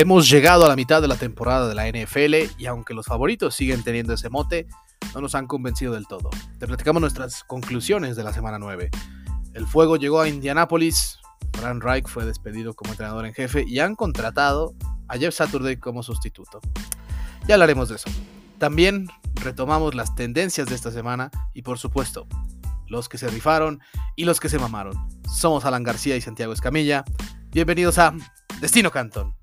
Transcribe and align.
Hemos 0.00 0.30
llegado 0.30 0.64
a 0.64 0.68
la 0.68 0.76
mitad 0.76 1.02
de 1.02 1.08
la 1.08 1.16
temporada 1.16 1.68
de 1.68 1.74
la 1.74 1.88
NFL 1.88 2.56
y 2.56 2.66
aunque 2.66 2.94
los 2.94 3.06
favoritos 3.06 3.56
siguen 3.56 3.82
teniendo 3.82 4.14
ese 4.14 4.30
mote, 4.30 4.68
no 5.12 5.20
nos 5.20 5.34
han 5.34 5.48
convencido 5.48 5.92
del 5.92 6.06
todo. 6.06 6.30
Te 6.60 6.68
platicamos 6.68 7.00
nuestras 7.00 7.42
conclusiones 7.42 8.14
de 8.14 8.22
la 8.22 8.32
semana 8.32 8.60
9. 8.60 8.90
El 9.54 9.66
fuego 9.66 9.96
llegó 9.96 10.20
a 10.20 10.28
Indianápolis, 10.28 11.18
Frank 11.52 11.82
Reich 11.82 12.06
fue 12.06 12.24
despedido 12.24 12.74
como 12.74 12.92
entrenador 12.92 13.26
en 13.26 13.34
jefe 13.34 13.64
y 13.66 13.80
han 13.80 13.96
contratado 13.96 14.72
a 15.08 15.18
Jeff 15.18 15.34
Saturday 15.34 15.78
como 15.78 16.04
sustituto. 16.04 16.60
Ya 17.48 17.56
hablaremos 17.56 17.88
de 17.88 17.96
eso. 17.96 18.08
También 18.58 19.08
retomamos 19.34 19.96
las 19.96 20.14
tendencias 20.14 20.68
de 20.68 20.76
esta 20.76 20.92
semana 20.92 21.32
y 21.54 21.62
por 21.62 21.76
supuesto, 21.76 22.28
los 22.86 23.08
que 23.08 23.18
se 23.18 23.26
rifaron 23.26 23.80
y 24.14 24.26
los 24.26 24.38
que 24.38 24.48
se 24.48 24.60
mamaron. 24.60 24.94
Somos 25.28 25.64
Alan 25.64 25.82
García 25.82 26.14
y 26.14 26.20
Santiago 26.20 26.52
Escamilla. 26.52 27.04
Bienvenidos 27.50 27.98
a 27.98 28.14
Destino 28.60 28.92
Cantón. 28.92 29.37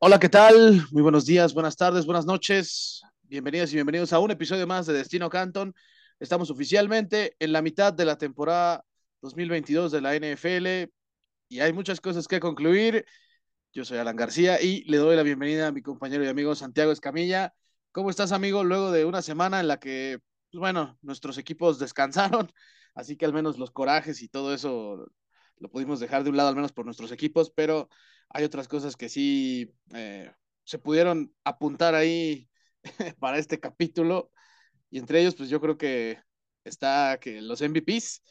Hola, 0.00 0.18
¿qué 0.18 0.28
tal? 0.28 0.86
Muy 0.90 1.02
buenos 1.02 1.24
días, 1.24 1.54
buenas 1.54 1.76
tardes, 1.76 2.04
buenas 2.04 2.26
noches. 2.26 3.02
Bienvenidos 3.22 3.72
y 3.72 3.76
bienvenidos 3.76 4.12
a 4.12 4.18
un 4.18 4.30
episodio 4.30 4.66
más 4.66 4.86
de 4.86 4.92
Destino 4.92 5.30
Canton. 5.30 5.74
Estamos 6.18 6.50
oficialmente 6.50 7.36
en 7.38 7.52
la 7.52 7.62
mitad 7.62 7.92
de 7.92 8.04
la 8.04 8.18
temporada 8.18 8.84
2022 9.22 9.92
de 9.92 10.00
la 10.00 10.14
NFL 10.14 10.92
y 11.48 11.60
hay 11.60 11.72
muchas 11.72 12.00
cosas 12.00 12.28
que 12.28 12.40
concluir. 12.40 13.06
Yo 13.72 13.84
soy 13.84 13.98
Alan 13.98 14.16
García 14.16 14.60
y 14.60 14.84
le 14.84 14.98
doy 14.98 15.16
la 15.16 15.22
bienvenida 15.22 15.68
a 15.68 15.72
mi 15.72 15.80
compañero 15.80 16.24
y 16.24 16.28
amigo 16.28 16.54
Santiago 16.54 16.92
Escamilla. 16.92 17.54
¿Cómo 17.92 18.10
estás, 18.10 18.32
amigo? 18.32 18.64
Luego 18.64 18.90
de 18.90 19.04
una 19.04 19.22
semana 19.22 19.60
en 19.60 19.68
la 19.68 19.78
que, 19.78 20.18
pues 20.50 20.60
bueno, 20.60 20.98
nuestros 21.02 21.38
equipos 21.38 21.78
descansaron, 21.78 22.52
así 22.94 23.16
que 23.16 23.24
al 23.24 23.32
menos 23.32 23.58
los 23.58 23.70
corajes 23.70 24.20
y 24.22 24.28
todo 24.28 24.52
eso 24.52 25.06
lo 25.58 25.70
pudimos 25.70 26.00
dejar 26.00 26.24
de 26.24 26.30
un 26.30 26.36
lado, 26.36 26.50
al 26.50 26.56
menos 26.56 26.72
por 26.72 26.84
nuestros 26.84 27.12
equipos, 27.12 27.50
pero 27.54 27.88
hay 28.34 28.44
otras 28.44 28.68
cosas 28.68 28.96
que 28.96 29.08
sí 29.08 29.72
eh, 29.94 30.30
se 30.64 30.78
pudieron 30.78 31.32
apuntar 31.44 31.94
ahí 31.94 32.50
para 33.20 33.38
este 33.38 33.60
capítulo. 33.60 34.30
Y 34.90 34.98
entre 34.98 35.20
ellos, 35.20 35.36
pues 35.36 35.48
yo 35.48 35.60
creo 35.60 35.78
que 35.78 36.18
está 36.64 37.18
que 37.20 37.40
los 37.40 37.62
MVPs 37.62 38.22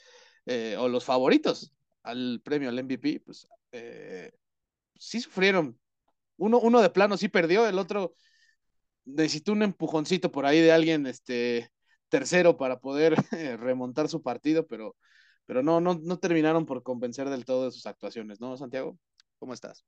eh, 0.45 0.75
o 0.77 0.89
los 0.89 1.05
favoritos 1.05 1.73
al 2.03 2.41
premio 2.43 2.67
al 2.67 2.79
MVP, 2.79 3.21
pues 3.21 3.47
eh, 3.71 4.33
sí 4.95 5.21
sufrieron. 5.21 5.79
Uno, 6.35 6.59
uno 6.59 6.81
de 6.81 6.89
plano 6.89 7.15
sí 7.15 7.29
perdió, 7.29 7.65
el 7.65 7.79
otro 7.79 8.13
necesitó 9.05 9.53
un 9.53 9.63
empujoncito 9.63 10.31
por 10.31 10.45
ahí 10.45 10.59
de 10.59 10.73
alguien 10.73 11.07
este, 11.07 11.69
tercero 12.09 12.57
para 12.57 12.79
poder 12.79 13.15
remontar 13.59 14.09
su 14.09 14.21
partido, 14.21 14.67
pero, 14.67 14.97
pero 15.45 15.63
no, 15.63 15.79
no, 15.79 15.95
no 15.95 16.19
terminaron 16.19 16.65
por 16.65 16.83
convencer 16.83 17.29
del 17.29 17.45
todo 17.45 17.65
de 17.65 17.71
sus 17.71 17.85
actuaciones, 17.85 18.41
¿no, 18.41 18.57
Santiago? 18.57 18.97
¿Cómo 19.43 19.53
estás? 19.55 19.85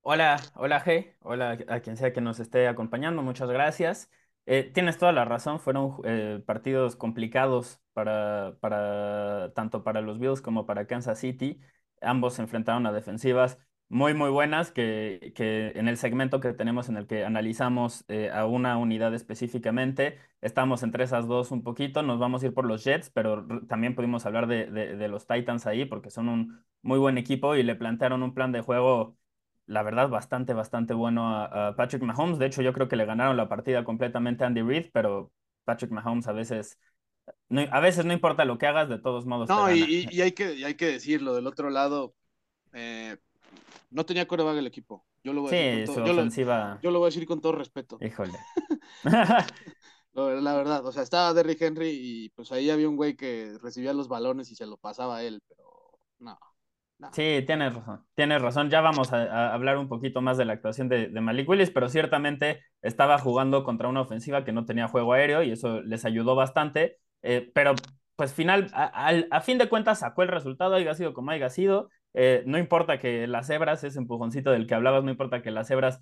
Hola, 0.00 0.40
hola 0.54 0.82
G, 0.82 1.14
hola 1.20 1.58
a 1.68 1.80
quien 1.80 1.98
sea 1.98 2.14
que 2.14 2.22
nos 2.22 2.40
esté 2.40 2.68
acompañando, 2.68 3.20
muchas 3.20 3.50
gracias. 3.50 4.10
Eh, 4.46 4.70
tienes 4.72 4.96
toda 4.96 5.12
la 5.12 5.26
razón, 5.26 5.60
fueron 5.60 5.98
eh, 6.04 6.42
partidos 6.46 6.96
complicados 6.96 7.82
para, 7.92 8.56
para, 8.60 9.52
tanto 9.54 9.84
para 9.84 10.00
los 10.00 10.18
Bills 10.18 10.40
como 10.40 10.64
para 10.64 10.86
Kansas 10.86 11.18
City. 11.18 11.60
Ambos 12.00 12.32
se 12.32 12.40
enfrentaron 12.40 12.86
a 12.86 12.92
defensivas 12.92 13.58
muy, 13.88 14.14
muy 14.14 14.30
buenas 14.30 14.72
que, 14.72 15.32
que 15.36 15.72
en 15.76 15.88
el 15.88 15.96
segmento 15.96 16.40
que 16.40 16.52
tenemos 16.52 16.88
en 16.88 16.96
el 16.96 17.06
que 17.06 17.24
analizamos 17.24 18.04
eh, 18.08 18.30
a 18.30 18.46
una 18.46 18.76
unidad 18.78 19.14
específicamente, 19.14 20.18
estamos 20.40 20.82
entre 20.82 21.04
esas 21.04 21.28
dos 21.28 21.52
un 21.52 21.62
poquito, 21.62 22.02
nos 22.02 22.18
vamos 22.18 22.42
a 22.42 22.46
ir 22.46 22.54
por 22.54 22.66
los 22.66 22.82
Jets, 22.84 23.10
pero 23.10 23.46
también 23.68 23.94
pudimos 23.94 24.26
hablar 24.26 24.48
de, 24.48 24.66
de, 24.66 24.96
de 24.96 25.08
los 25.08 25.26
Titans 25.26 25.66
ahí 25.66 25.84
porque 25.84 26.10
son 26.10 26.28
un 26.28 26.64
muy 26.82 26.98
buen 26.98 27.18
equipo 27.18 27.54
y 27.54 27.62
le 27.62 27.74
plantearon 27.74 28.22
un 28.22 28.34
plan 28.34 28.52
de 28.52 28.60
juego, 28.60 29.16
la 29.66 29.82
verdad, 29.82 30.08
bastante, 30.08 30.54
bastante 30.54 30.94
bueno 30.94 31.36
a, 31.36 31.74
Patrick 31.76 32.02
Mahomes. 32.02 32.38
De 32.38 32.46
hecho, 32.46 32.62
yo 32.62 32.72
creo 32.72 32.88
que 32.88 32.96
le 32.96 33.04
ganaron 33.04 33.36
la 33.36 33.48
partida 33.48 33.84
completamente 33.84 34.44
a 34.44 34.46
Andy 34.46 34.62
Reid, 34.62 34.86
pero 34.92 35.32
Patrick 35.64 35.90
Mahomes 35.90 36.28
a 36.28 36.32
veces... 36.32 36.78
No, 37.48 37.60
a 37.72 37.80
veces 37.80 38.04
no 38.04 38.12
importa 38.12 38.44
lo 38.44 38.56
que 38.56 38.68
hagas, 38.68 38.88
de 38.88 39.00
todos 39.00 39.26
modos. 39.26 39.48
No, 39.48 39.72
y, 39.72 40.08
y, 40.10 40.20
hay 40.20 40.30
que, 40.30 40.64
hay 40.64 40.74
que 40.74 40.86
decirlo, 40.86 41.34
del 41.34 41.48
otro 41.48 41.70
lado, 41.70 42.14
eh, 42.72 43.16
no 43.96 44.04
tenía 44.04 44.28
coreback 44.28 44.58
el 44.58 44.66
equipo. 44.66 45.06
Yo 45.24 45.32
lo 45.32 45.40
voy 45.40 45.54
a 45.54 45.56
decir 45.56 45.86
con 45.86 45.94
todo, 45.94 46.06
yo 46.06 46.12
lo, 46.12 46.80
yo 46.82 46.90
lo, 46.90 46.98
voy 46.98 47.06
a 47.06 47.08
decir 47.08 47.26
con 47.26 47.40
todo 47.40 47.52
respeto. 47.52 47.96
Híjole. 48.02 48.34
la 50.12 50.54
verdad, 50.54 50.84
o 50.84 50.92
sea, 50.92 51.02
estaba 51.02 51.32
Derrick 51.32 51.62
Henry 51.62 51.88
y 51.90 52.28
pues 52.28 52.52
ahí 52.52 52.68
había 52.68 52.90
un 52.90 52.96
güey 52.96 53.16
que 53.16 53.56
recibía 53.62 53.94
los 53.94 54.08
balones 54.08 54.50
y 54.50 54.54
se 54.54 54.66
lo 54.66 54.76
pasaba 54.76 55.16
a 55.16 55.22
él, 55.22 55.40
pero 55.48 55.98
no. 56.18 56.38
Sí, 57.12 57.42
tienes 57.46 57.74
razón, 57.74 58.04
tienes 58.14 58.42
razón. 58.42 58.68
Ya 58.68 58.82
vamos 58.82 59.14
a, 59.14 59.54
hablar 59.54 59.78
un 59.78 59.88
poquito 59.88 60.20
más 60.20 60.36
de 60.36 60.44
la 60.44 60.52
actuación 60.52 60.90
de, 60.90 61.08
Malik 61.22 61.48
Willis, 61.48 61.70
pero 61.70 61.88
ciertamente 61.88 62.64
estaba 62.82 63.18
jugando 63.18 63.64
contra 63.64 63.88
una 63.88 64.02
ofensiva 64.02 64.44
que 64.44 64.52
no 64.52 64.66
tenía 64.66 64.88
juego 64.88 65.14
aéreo 65.14 65.42
y 65.42 65.52
eso 65.52 65.80
les 65.80 66.04
ayudó 66.04 66.34
bastante. 66.34 66.98
Eh, 67.22 67.50
pero 67.54 67.74
pues 68.14 68.34
final, 68.34 68.70
a, 68.74 69.40
fin 69.40 69.56
de 69.56 69.70
cuentas 69.70 70.00
sacó 70.00 70.22
el 70.22 70.28
resultado, 70.28 70.74
haya 70.74 70.94
sido 70.94 71.14
como 71.14 71.30
haya 71.30 71.48
sido. 71.48 71.88
Eh, 72.16 72.42
no 72.46 72.58
importa 72.58 72.98
que 72.98 73.28
las 73.28 73.48
hebras, 73.48 73.84
ese 73.84 73.98
empujoncito 73.98 74.50
del 74.50 74.66
que 74.66 74.74
hablabas, 74.74 75.04
no 75.04 75.10
importa 75.10 75.42
que 75.42 75.52
las 75.52 75.70
hebras 75.70 76.00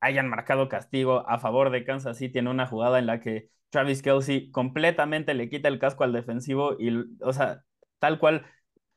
hayan 0.00 0.28
marcado 0.28 0.68
castigo 0.68 1.28
a 1.28 1.38
favor 1.38 1.70
de 1.70 1.84
Kansas 1.84 2.16
City 2.16 2.38
en 2.38 2.48
una 2.48 2.66
jugada 2.66 2.98
en 2.98 3.06
la 3.06 3.20
que 3.20 3.50
Travis 3.68 4.00
Kelsey 4.00 4.50
completamente 4.50 5.34
le 5.34 5.50
quita 5.50 5.68
el 5.68 5.78
casco 5.78 6.04
al 6.04 6.14
defensivo 6.14 6.76
y, 6.78 6.90
o 7.20 7.32
sea, 7.34 7.62
tal 7.98 8.18
cual 8.18 8.46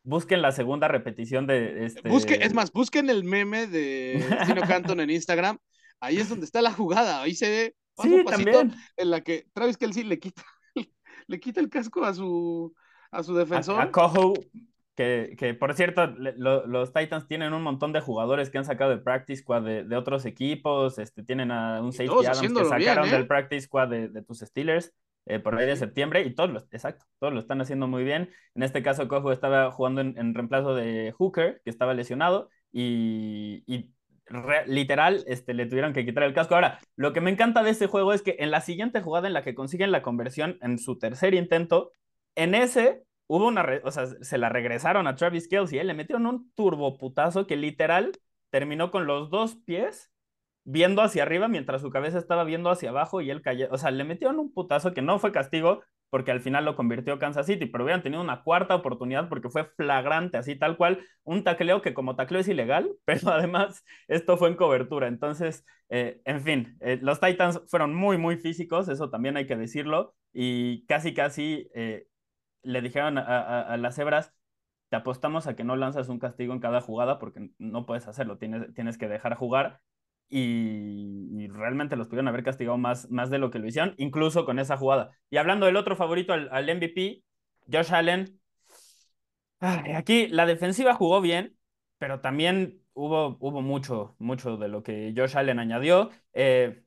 Busquen 0.06 0.42
la 0.42 0.52
segunda 0.52 0.90
repetición 0.90 1.48
de 1.48 1.86
este. 1.86 2.10
Busque, 2.10 2.40
es 2.42 2.54
más, 2.54 2.74
busquen 2.74 3.10
el 3.10 3.24
meme 3.24 3.68
de 3.68 4.22
Dino 4.48 4.62
Canton 4.68 5.00
en 5.00 5.10
Instagram. 5.10 5.58
Ahí 6.02 6.18
es 6.18 6.28
donde 6.28 6.46
está 6.46 6.62
la 6.62 6.74
jugada. 6.74 7.22
Ahí 7.22 7.36
se 7.36 7.50
ve 7.50 7.76
paso 7.96 8.10
pasito 8.26 8.64
en 8.98 9.10
la 9.10 9.22
que 9.22 9.48
Travis 9.54 9.78
Kelsey 9.78 10.04
le 10.04 10.20
quita, 10.20 10.44
le 11.28 11.40
quita 11.40 11.62
el 11.62 11.70
casco 11.70 12.04
a 12.04 12.14
su, 12.14 12.76
a 13.12 13.24
su 13.24 13.34
defensor. 13.34 13.80
A, 13.80 13.92
Coho, 13.92 14.34
que, 14.96 15.36
que, 15.38 15.54
por 15.54 15.74
cierto, 15.74 16.08
los 16.08 16.94
Titans 16.94 17.28
tienen 17.28 17.54
un 17.54 17.64
montón 17.64 17.94
de 17.94 18.02
jugadores 18.02 18.50
que 18.50 18.58
han 18.60 18.66
sacado 18.66 18.92
de 18.92 18.98
Practice 18.98 19.42
Squad 19.42 19.64
de, 19.64 19.96
otros 19.96 20.26
equipos. 20.26 21.00
Este, 21.00 21.24
tienen 21.24 21.52
a 21.52 21.82
un 21.82 21.94
safety 21.94 22.26
Adams 22.26 22.54
que 22.54 22.66
sacaron 22.66 23.08
¿eh? 23.08 23.12
del 23.12 23.28
Practice 23.28 23.66
Squad 23.66 23.90
de, 23.90 24.10
de 24.10 24.22
tus 24.24 24.40
Steelers. 24.40 24.94
Eh, 25.26 25.40
por 25.40 25.56
ahí 25.58 25.66
de 25.66 25.78
septiembre 25.78 26.22
y 26.24 26.36
todos 26.36 26.50
lo, 26.50 26.60
exacto, 26.60 27.06
todos 27.18 27.34
lo 27.34 27.40
están 27.40 27.62
haciendo 27.62 27.88
muy 27.88 28.04
bien. 28.04 28.30
En 28.56 28.64
este 28.64 28.84
caso, 28.84 29.08
Cojo 29.08 29.32
estaba 29.32 29.72
jugando 29.72 30.02
en, 30.02 30.34
reemplazo 30.34 30.76
de 30.76 31.14
Hooker, 31.18 31.62
que 31.64 31.70
estaba 31.70 31.94
lesionado, 31.94 32.50
y, 32.72 33.64
literal 34.66 35.24
este, 35.28 35.54
le 35.54 35.66
tuvieron 35.66 35.94
que 35.94 36.06
quitar 36.06 36.24
el 36.24 36.34
casco. 36.34 36.56
Ahora, 36.56 36.80
lo 36.96 37.14
que 37.14 37.22
me 37.22 37.32
encanta 37.32 37.64
de 37.64 37.70
este 37.70 37.88
juego 37.88 38.14
es 38.14 38.22
que 38.22 38.36
en 38.40 38.52
la 38.52 38.62
siguiente 38.62 39.02
jugada 39.02 39.28
en 39.28 39.34
la 39.34 39.44
que 39.44 39.56
consiguen 39.56 39.92
la 39.92 40.02
conversión 40.02 40.58
en 40.62 40.78
su 40.78 40.98
tercer 40.98 41.34
intento, 41.34 41.92
en 42.36 42.56
ese 42.56 43.04
hubo 43.28 43.48
una, 43.48 43.66
o 43.84 43.92
sea, 43.92 44.08
se 44.08 44.38
la 44.38 44.50
regresaron 44.50 45.08
a 45.08 45.16
Travis 45.16 45.48
Kelsey, 45.48 45.80
¿eh? 45.80 45.84
le 45.84 45.94
metieron 45.94 46.26
un 46.26 46.52
turboputazo 46.56 47.48
que 47.48 47.56
literal 47.56 48.12
terminó 48.50 48.92
con 48.92 49.08
los 49.08 49.30
dos 49.30 49.56
pies 49.56 50.12
viendo 50.66 51.02
hacia 51.02 51.24
arriba 51.24 51.48
mientras 51.48 51.82
su 51.82 51.90
cabeza 51.90 52.18
estaba 52.18 52.44
viendo 52.44 52.70
hacia 52.70 52.90
abajo 52.90 53.22
y 53.22 53.30
él 53.30 53.42
cayó. 53.42 53.68
O 53.72 53.78
sea, 53.78 53.92
le 53.92 54.04
metieron 54.04 54.40
un 54.40 54.54
putazo 54.54 54.94
que 54.94 55.02
no 55.02 55.20
fue 55.20 55.32
castigo 55.32 55.84
porque 56.14 56.30
al 56.30 56.42
final 56.42 56.64
lo 56.64 56.76
convirtió 56.76 57.18
Kansas 57.18 57.48
City, 57.48 57.66
pero 57.66 57.84
hubieran 57.84 58.04
tenido 58.04 58.22
una 58.22 58.44
cuarta 58.44 58.76
oportunidad 58.76 59.30
porque 59.30 59.50
fue 59.50 59.66
flagrante, 59.66 60.38
así 60.38 60.56
tal 60.56 60.78
cual, 60.78 61.04
un 61.24 61.44
tacleo 61.44 61.82
que 61.82 61.96
como 61.96 62.16
tacleo 62.16 62.40
es 62.40 62.48
ilegal, 62.48 62.92
pero 63.06 63.32
además 63.32 63.84
esto 64.08 64.38
fue 64.38 64.50
en 64.50 64.56
cobertura. 64.56 65.08
Entonces, 65.08 65.66
eh, 65.90 66.22
en 66.26 66.42
fin, 66.42 66.78
eh, 66.82 67.00
los 67.02 67.20
Titans 67.20 67.62
fueron 67.68 67.96
muy, 67.96 68.20
muy 68.20 68.38
físicos, 68.38 68.90
eso 68.90 69.10
también 69.10 69.38
hay 69.38 69.48
que 69.48 69.56
decirlo, 69.56 70.14
y 70.32 70.86
casi, 70.86 71.16
casi 71.16 71.68
eh, 71.74 72.06
le 72.64 72.82
dijeron 72.82 73.18
a, 73.18 73.78
las 73.78 73.98
hebras, 74.00 74.34
te 74.90 74.96
apostamos 74.96 75.48
a 75.48 75.56
que 75.56 75.64
no 75.64 75.76
lanzas 75.76 76.10
un 76.10 76.20
castigo 76.20 76.54
en 76.54 76.60
cada 76.60 76.82
jugada 76.82 77.20
porque 77.20 77.50
no 77.58 77.86
puedes 77.86 78.08
hacerlo, 78.08 78.38
tienes, 78.38 78.74
tienes 78.74 78.98
que 78.98 79.08
dejar 79.08 79.36
jugar 79.36 79.82
y, 80.30 81.48
realmente 81.50 81.96
los 81.96 82.08
pudieron 82.08 82.28
haber 82.28 82.44
castigado 82.44 82.78
más, 82.78 83.10
más 83.12 83.30
de 83.30 83.38
lo 83.38 83.52
que 83.52 83.60
lo 83.60 83.68
hicieron, 83.68 83.94
incluso 83.98 84.46
con 84.46 84.58
esa 84.58 84.78
jugada. 84.78 85.12
Y 85.30 85.38
hablando 85.38 85.66
del 85.66 85.76
otro 85.76 85.96
favorito 85.96 86.34
al, 86.34 86.66
MVP, 86.66 87.24
Josh 87.72 87.94
Allen, 87.94 88.40
aquí 89.60 90.28
la 90.28 90.46
defensiva 90.46 90.96
jugó 90.96 91.22
bien, 91.22 91.56
pero 92.00 92.22
también 92.22 92.82
hubo, 92.94 93.38
hubo 93.40 93.62
mucho, 93.62 94.16
mucho 94.18 94.58
de 94.58 94.68
lo 94.70 94.82
que 94.82 95.14
Josh 95.16 95.38
Allen 95.38 95.60
añadió. 95.60 96.10
Eh, 96.34 96.83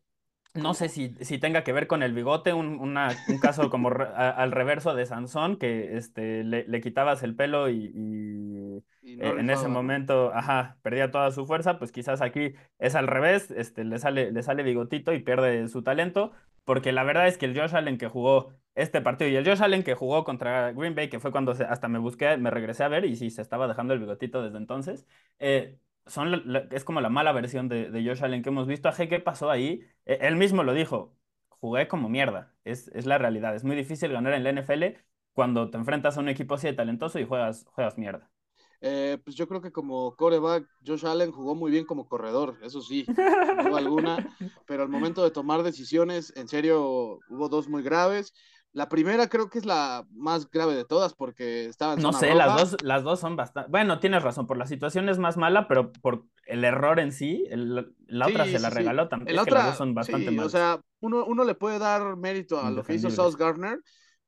no 0.56 0.74
sé 0.74 0.88
si, 0.88 1.14
si, 1.20 1.38
tenga 1.38 1.64
que 1.64 1.72
ver 1.72 1.86
con 1.86 2.02
el 2.02 2.12
bigote, 2.12 2.52
un, 2.52 2.78
una, 2.80 3.10
un 3.28 3.38
caso 3.38 3.70
como 3.70 3.90
al 3.90 4.52
reverso 4.52 4.94
de 4.94 5.06
Sansón, 5.06 5.56
que 5.56 5.96
este, 5.96 6.44
le, 6.44 6.66
le 6.66 6.80
quitabas 6.80 7.22
el 7.22 7.34
pelo 7.34 7.68
y, 7.70 7.92
y, 7.94 9.16
eh, 9.20 9.34
en 9.38 9.50
ese 9.50 9.68
momento, 9.68 10.32
ajá, 10.34 10.78
perdía 10.82 11.10
toda 11.10 11.30
su 11.30 11.46
fuerza, 11.46 11.78
pues 11.78 11.92
quizás 11.92 12.20
aquí 12.20 12.54
es 12.78 12.94
al 12.94 13.06
revés, 13.06 13.50
este, 13.50 13.84
le, 13.84 13.98
sale, 13.98 14.32
le 14.32 14.42
sale 14.42 14.62
bigotito 14.62 15.12
y 15.12 15.20
pierde 15.20 15.68
su 15.68 15.82
talento, 15.82 16.32
porque 16.64 16.92
la 16.92 17.04
verdad 17.04 17.28
es 17.28 17.38
que 17.38 17.46
el 17.46 17.58
Josh 17.58 17.74
Allen 17.74 17.98
que 17.98 18.08
jugó 18.08 18.52
este 18.74 19.00
partido 19.00 19.30
y 19.30 19.36
el 19.36 19.46
Josh 19.46 19.62
Allen 19.62 19.84
que 19.84 19.94
jugó 19.94 20.24
contra 20.24 20.72
Green 20.72 20.94
Bay, 20.94 21.08
que 21.08 21.20
fue 21.20 21.30
cuando 21.30 21.52
hasta 21.52 21.88
me 21.88 21.98
busqué, 21.98 22.36
me 22.36 22.50
regresé 22.50 22.84
a 22.84 22.88
ver 22.88 23.04
y 23.04 23.16
sí, 23.16 23.30
se 23.30 23.42
estaba 23.42 23.68
dejando 23.68 23.94
el 23.94 24.00
bigotito 24.00 24.42
desde 24.42 24.58
entonces, 24.58 25.06
eh, 25.38 25.78
son 26.06 26.42
es 26.70 26.84
como 26.84 27.00
la 27.00 27.08
mala 27.08 27.32
versión 27.32 27.68
de, 27.68 27.90
de, 27.90 28.04
Josh 28.06 28.22
Allen 28.22 28.42
que 28.42 28.50
hemos 28.50 28.66
visto. 28.66 28.88
Aje, 28.88 29.08
¿qué 29.08 29.20
pasó 29.20 29.50
ahí? 29.50 29.82
E, 30.04 30.18
él 30.22 30.36
mismo 30.36 30.62
lo 30.62 30.74
dijo, 30.74 31.16
jugué 31.48 31.88
como 31.88 32.08
mierda, 32.08 32.54
es, 32.64 32.88
es 32.88 33.06
la 33.06 33.18
realidad, 33.18 33.54
es 33.54 33.64
muy 33.64 33.76
difícil 33.76 34.12
ganar 34.12 34.34
en 34.34 34.44
la 34.44 34.50
NFL 34.50 34.84
cuando 35.32 35.70
te 35.70 35.76
enfrentas 35.76 36.16
a 36.16 36.20
un 36.20 36.28
equipo 36.28 36.54
así 36.54 36.66
de 36.66 36.72
talentoso 36.72 37.18
y 37.18 37.26
juegas, 37.26 37.66
juegas 37.72 37.98
mierda. 37.98 38.30
Eh, 38.80 39.18
pues 39.24 39.36
yo 39.36 39.48
creo 39.48 39.60
que 39.60 39.72
como 39.72 40.14
coreback, 40.16 40.68
Josh 40.86 41.06
Allen 41.06 41.32
jugó 41.32 41.54
muy 41.54 41.70
bien 41.70 41.84
como 41.86 42.08
corredor, 42.08 42.58
eso 42.62 42.80
sí, 42.82 43.06
no 43.70 43.76
alguna, 43.76 44.36
pero 44.66 44.82
al 44.82 44.88
momento 44.88 45.24
de 45.24 45.30
tomar 45.30 45.62
decisiones, 45.62 46.32
en 46.36 46.48
serio, 46.48 47.18
hubo 47.28 47.48
dos 47.48 47.68
muy 47.68 47.82
graves. 47.82 48.32
La 48.76 48.90
primera 48.90 49.26
creo 49.30 49.48
que 49.48 49.58
es 49.58 49.64
la 49.64 50.06
más 50.10 50.50
grave 50.50 50.74
de 50.74 50.84
todas 50.84 51.14
porque 51.14 51.64
estaban. 51.64 51.98
No 51.98 52.12
sé, 52.12 52.34
las 52.34 52.54
dos, 52.54 52.82
las 52.82 53.02
dos 53.02 53.18
son 53.18 53.34
bastante. 53.34 53.70
Bueno, 53.70 54.00
tienes 54.00 54.22
razón, 54.22 54.46
por 54.46 54.58
la 54.58 54.66
situación 54.66 55.08
es 55.08 55.18
más 55.18 55.38
mala, 55.38 55.66
pero 55.66 55.92
por 55.92 56.26
el 56.44 56.62
error 56.62 57.00
en 57.00 57.10
sí, 57.10 57.46
la 57.48 58.26
otra 58.26 58.44
se 58.44 58.58
la 58.58 58.68
regaló 58.68 59.08
también. 59.08 59.34
las 59.34 59.46
dos 59.46 59.78
son 59.78 59.94
bastante 59.94 60.30
malas. 60.30 60.46
O 60.48 60.50
sea, 60.50 60.80
uno, 61.00 61.24
uno 61.24 61.44
le 61.44 61.54
puede 61.54 61.78
dar 61.78 62.18
mérito 62.18 62.60
a 62.60 62.70
lo 62.70 62.84
que 62.84 62.92
hizo 62.92 63.08
South 63.08 63.36
Gardner, 63.38 63.80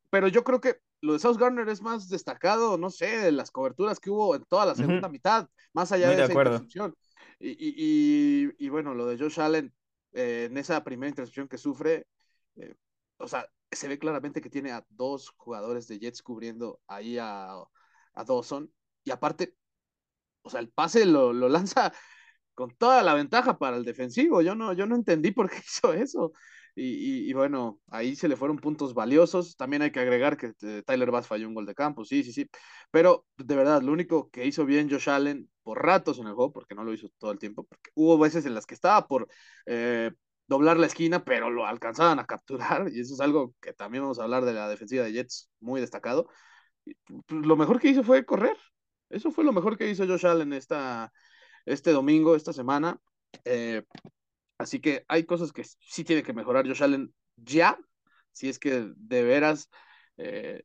pero 0.09 0.29
yo 0.29 0.43
creo 0.45 0.63
que 0.63 0.79
lo 1.03 1.13
de 1.13 1.19
South 1.19 1.37
Garner 1.37 1.69
es 1.69 1.83
más 1.83 2.09
destacado, 2.09 2.79
no 2.79 2.89
sé, 2.89 3.19
de 3.19 3.33
las 3.33 3.51
coberturas 3.51 4.01
que 4.01 4.09
hubo 4.09 4.35
en 4.35 4.47
toda 4.47 4.65
la 4.65 4.75
segunda 4.75 5.11
mitad, 5.11 5.47
más 5.75 5.93
allá 5.93 6.09
de, 6.09 6.25
esa 6.25 6.33
intercepción. 6.33 6.95
Y, 7.39 8.69
bueno, 8.71 8.95
lo 8.95 9.05
de 9.05 9.19
Josh 9.19 9.41
Allen 9.41 9.75
eh, 10.13 10.49
en 10.51 10.57
esa 10.57 10.83
primera 10.83 11.11
intercepción 11.11 11.49
que 11.49 11.59
sufre, 11.59 12.07
eh, 12.57 12.75
o 13.19 13.29
sea, 13.29 13.47
se 13.71 13.89
ve 13.89 13.99
claramente 13.99 14.41
que 14.41 14.51
tiene 14.51 14.73
a 14.73 14.85
dos 14.91 15.31
jugadores 15.37 15.89
de 15.89 15.99
Jets 15.99 16.23
cubriendo 16.23 16.81
ahí 16.87 17.19
a, 17.19 17.53
a 17.53 18.25
Dawson. 18.25 18.73
Y 19.05 19.11
aparte, 19.11 19.55
o 20.43 20.51
sea, 20.51 20.61
el 20.61 20.71
pase 20.71 21.07
lo, 21.07 21.33
lo, 21.33 21.49
lanza 21.49 21.93
con 22.55 22.75
toda 22.77 23.03
la 23.03 23.15
ventaja 23.15 23.59
para 23.59 23.77
el 23.77 23.85
defensivo. 23.85 24.43
Yo 24.43 24.55
no, 24.55 24.73
yo 24.73 24.87
no 24.87 24.97
entendí 24.97 25.31
por 25.33 25.51
qué 25.51 25.59
hizo 25.67 25.93
eso. 25.93 26.33
Y, 26.81 27.33
bueno, 27.33 27.81
ahí 27.89 28.15
se 28.15 28.29
le 28.29 28.37
fueron 28.37 28.59
puntos 28.59 28.95
valiosos. 28.95 29.57
También 29.57 29.83
hay 29.83 29.91
que 29.91 30.01
agregar 30.01 30.37
que 30.37 30.53
eh, 30.63 30.83
Tyler 30.87 31.11
Bass 31.11 31.27
falló 31.27 31.49
un 31.49 31.55
gol 31.55 31.67
de 31.67 31.75
campo, 31.75 32.05
sí, 32.05 32.23
sí, 32.23 32.33
sí. 32.33 32.49
Pero 32.93 33.27
de 33.37 33.57
verdad, 33.57 33.83
lo 33.83 33.93
único 33.93 34.31
que 34.31 34.47
hizo 34.47 34.65
bien 34.65 34.89
Josh 34.89 35.11
Allen 35.11 35.51
por 35.63 35.85
ratos 35.85 36.19
en 36.21 36.29
el 36.29 36.35
juego, 36.35 36.53
porque 36.53 36.77
no 36.77 36.85
lo 36.85 36.93
hizo 36.93 37.09
todo 37.19 37.33
el 37.33 37.39
tiempo, 37.41 37.65
porque 37.65 37.91
hubo 37.95 38.17
veces 38.17 38.47
en 38.47 38.55
las 38.55 38.65
que 38.65 38.75
estaba 38.75 39.09
por 39.09 39.29
eh, 39.67 40.13
doblar 40.49 40.79
la 40.79 40.87
esquina, 40.87 41.25
pero 41.25 41.51
lo 41.51 41.67
alcanzaban 41.67 42.19
a 42.19 42.27
capturar. 42.27 42.89
Y 42.93 43.01
eso 43.01 43.15
es 43.15 43.21
algo 43.21 43.55
que 43.61 43.73
también 43.73 44.03
vamos 44.03 44.19
a 44.19 44.25
hablar 44.25 44.45
de 44.45 44.55
la 44.55 44.69
defensiva 44.69 45.05
de 45.05 45.13
Jets, 45.13 45.51
muy 45.61 45.81
destacado. 45.81 46.29
Pues, 46.85 47.47
lo 47.47 47.57
mejor 47.57 47.81
que 47.81 47.89
hizo 47.89 48.03
fue 48.03 48.25
correr. 48.25 48.57
Eso 49.09 49.31
fue 49.31 49.45
lo 49.45 49.53
mejor 49.53 49.79
que 49.79 49.89
hizo 49.89 50.07
Josh 50.07 50.27
Allen 50.27 50.53
esta, 50.53 51.13
este 51.65 51.93
domingo, 51.93 52.35
esta 52.35 52.53
semana. 52.53 52.99
Eh, 53.45 53.85
Así 54.59 54.81
que 54.81 55.05
hay 55.07 55.25
cosas 55.25 55.53
que 55.53 55.65
sí 55.65 56.03
tiene 56.03 56.25
que 56.25 56.33
mejorar 56.33 56.67
Josh 56.67 56.83
Allen 56.83 57.15
ya, 57.37 57.79
si 58.33 58.49
es 58.49 58.59
que 58.59 58.91
de 58.97 59.23
veras... 59.23 59.71
Eh, 60.17 60.65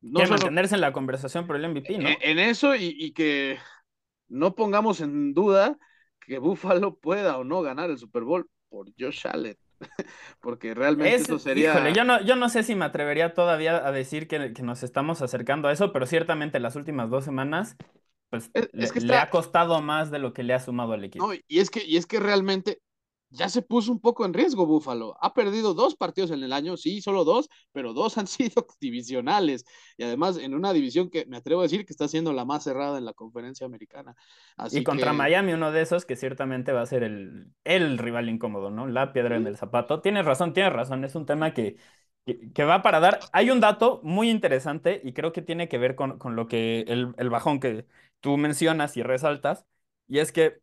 no 0.00 0.20
mantenerse 0.26 0.76
en 0.76 0.80
la 0.80 0.92
conversación 0.92 1.46
por 1.46 1.56
el 1.56 1.68
MVP, 1.68 1.98
¿no? 1.98 2.08
E-, 2.08 2.18
en, 2.22 2.38
eso 2.38 2.74
y, 2.74 3.12
que 3.12 3.58
no 4.28 4.54
pongamos 4.54 5.00
en 5.00 5.34
duda 5.34 5.76
que 6.20 6.38
Buffalo 6.38 6.96
pueda 6.96 7.36
o 7.36 7.44
no 7.44 7.60
ganar 7.60 7.90
el 7.90 7.98
Super 7.98 8.22
Bowl 8.22 8.48
por 8.70 8.88
Josh 8.98 9.26
Allen. 9.26 9.58
Porque 10.40 10.74
realmente 10.74 11.14
eso 11.14 11.38
sería. 11.38 11.72
Híjole, 11.72 11.92
yo 11.92 12.04
no, 12.04 12.22
yo 12.22 12.36
no 12.36 12.48
sé 12.48 12.62
si 12.62 12.74
me 12.74 12.86
atrevería 12.86 13.34
todavía 13.34 13.86
a 13.86 13.92
decir 13.92 14.28
que, 14.28 14.52
que, 14.52 14.62
nos 14.62 14.82
estamos 14.82 15.20
acercando 15.20 15.68
a 15.68 15.72
eso, 15.72 15.92
pero 15.92 16.06
ciertamente 16.06 16.60
las 16.60 16.76
últimas 16.76 17.10
dos 17.10 17.24
semanas, 17.24 17.76
pues 18.30 18.50
es, 18.54 18.92
que 18.92 19.00
le, 19.00 19.16
ha 19.16 19.28
costado 19.30 19.82
más 19.82 20.10
de 20.10 20.18
lo 20.18 20.32
que 20.32 20.42
le 20.42 20.54
ha 20.54 20.60
sumado 20.60 20.92
al 20.92 21.04
equipo. 21.04 21.26
No, 21.26 21.34
y 21.34 21.58
es 21.58 21.70
que, 21.70 21.84
y 21.84 21.96
es 21.96 22.06
que 22.06 22.20
realmente 22.20 22.80
ya 23.30 23.48
se 23.48 23.62
puso 23.62 23.92
un 23.92 24.00
poco 24.00 24.24
en 24.24 24.34
riesgo 24.34 24.66
Búfalo. 24.66 25.16
Ha 25.20 25.32
perdido 25.34 25.72
dos 25.72 25.94
partidos 25.94 26.32
en 26.32 26.42
el 26.42 26.52
año, 26.52 26.76
sí, 26.76 27.00
solo 27.00 27.24
dos, 27.24 27.48
pero 27.72 27.92
dos 27.92 28.16
han 28.18 28.26
sido 28.26 28.66
divisionales. 28.80 29.64
Y 29.96 30.02
además 30.02 30.36
en 30.36 30.54
una 30.54 30.72
división 30.72 31.10
que 31.10 31.26
me 31.26 31.36
atrevo 31.36 31.60
a 31.60 31.64
decir 31.64 31.86
que 31.86 31.92
está 31.92 32.08
siendo 32.08 32.32
la 32.32 32.44
más 32.44 32.64
cerrada 32.64 32.98
en 32.98 33.04
la 33.04 33.12
conferencia 33.12 33.66
americana. 33.66 34.16
y 34.72 34.82
contra 34.82 35.12
Miami, 35.12 35.52
uno 35.52 35.70
de 35.70 35.82
esos 35.82 36.04
que 36.04 36.16
ciertamente 36.16 36.72
va 36.72 36.82
a 36.82 36.86
ser 36.86 37.04
el, 37.04 37.52
el 37.64 37.98
rival 37.98 38.28
incómodo, 38.28 38.70
¿no? 38.70 38.86
La 38.86 39.12
piedra 39.12 39.36
en 39.36 39.46
el 39.46 39.56
zapato. 39.56 40.00
Tienes 40.00 40.24
razón, 40.24 40.52
tienes 40.52 40.72
razón. 40.72 41.04
Es 41.04 41.14
un 41.14 41.26
tema 41.26 41.54
que, 41.54 41.76
que, 42.26 42.64
va 42.64 42.82
para 42.82 42.98
dar. 42.98 43.20
Hay 43.32 43.50
un 43.50 43.60
dato 43.60 44.00
muy 44.02 44.28
interesante 44.28 45.00
y 45.04 45.12
creo 45.12 45.32
que 45.32 45.42
tiene 45.42 45.68
que 45.68 45.78
ver 45.78 45.94
con, 45.94 46.18
con 46.18 46.34
lo 46.34 46.48
que 46.48 46.80
el, 46.88 47.14
el 47.16 47.30
bajón 47.30 47.60
que 47.60 47.86
tú 48.20 48.36
mencionas 48.36 48.96
y 48.96 49.02
resaltas. 49.02 49.66
Y 50.08 50.18
es 50.18 50.32
que 50.32 50.60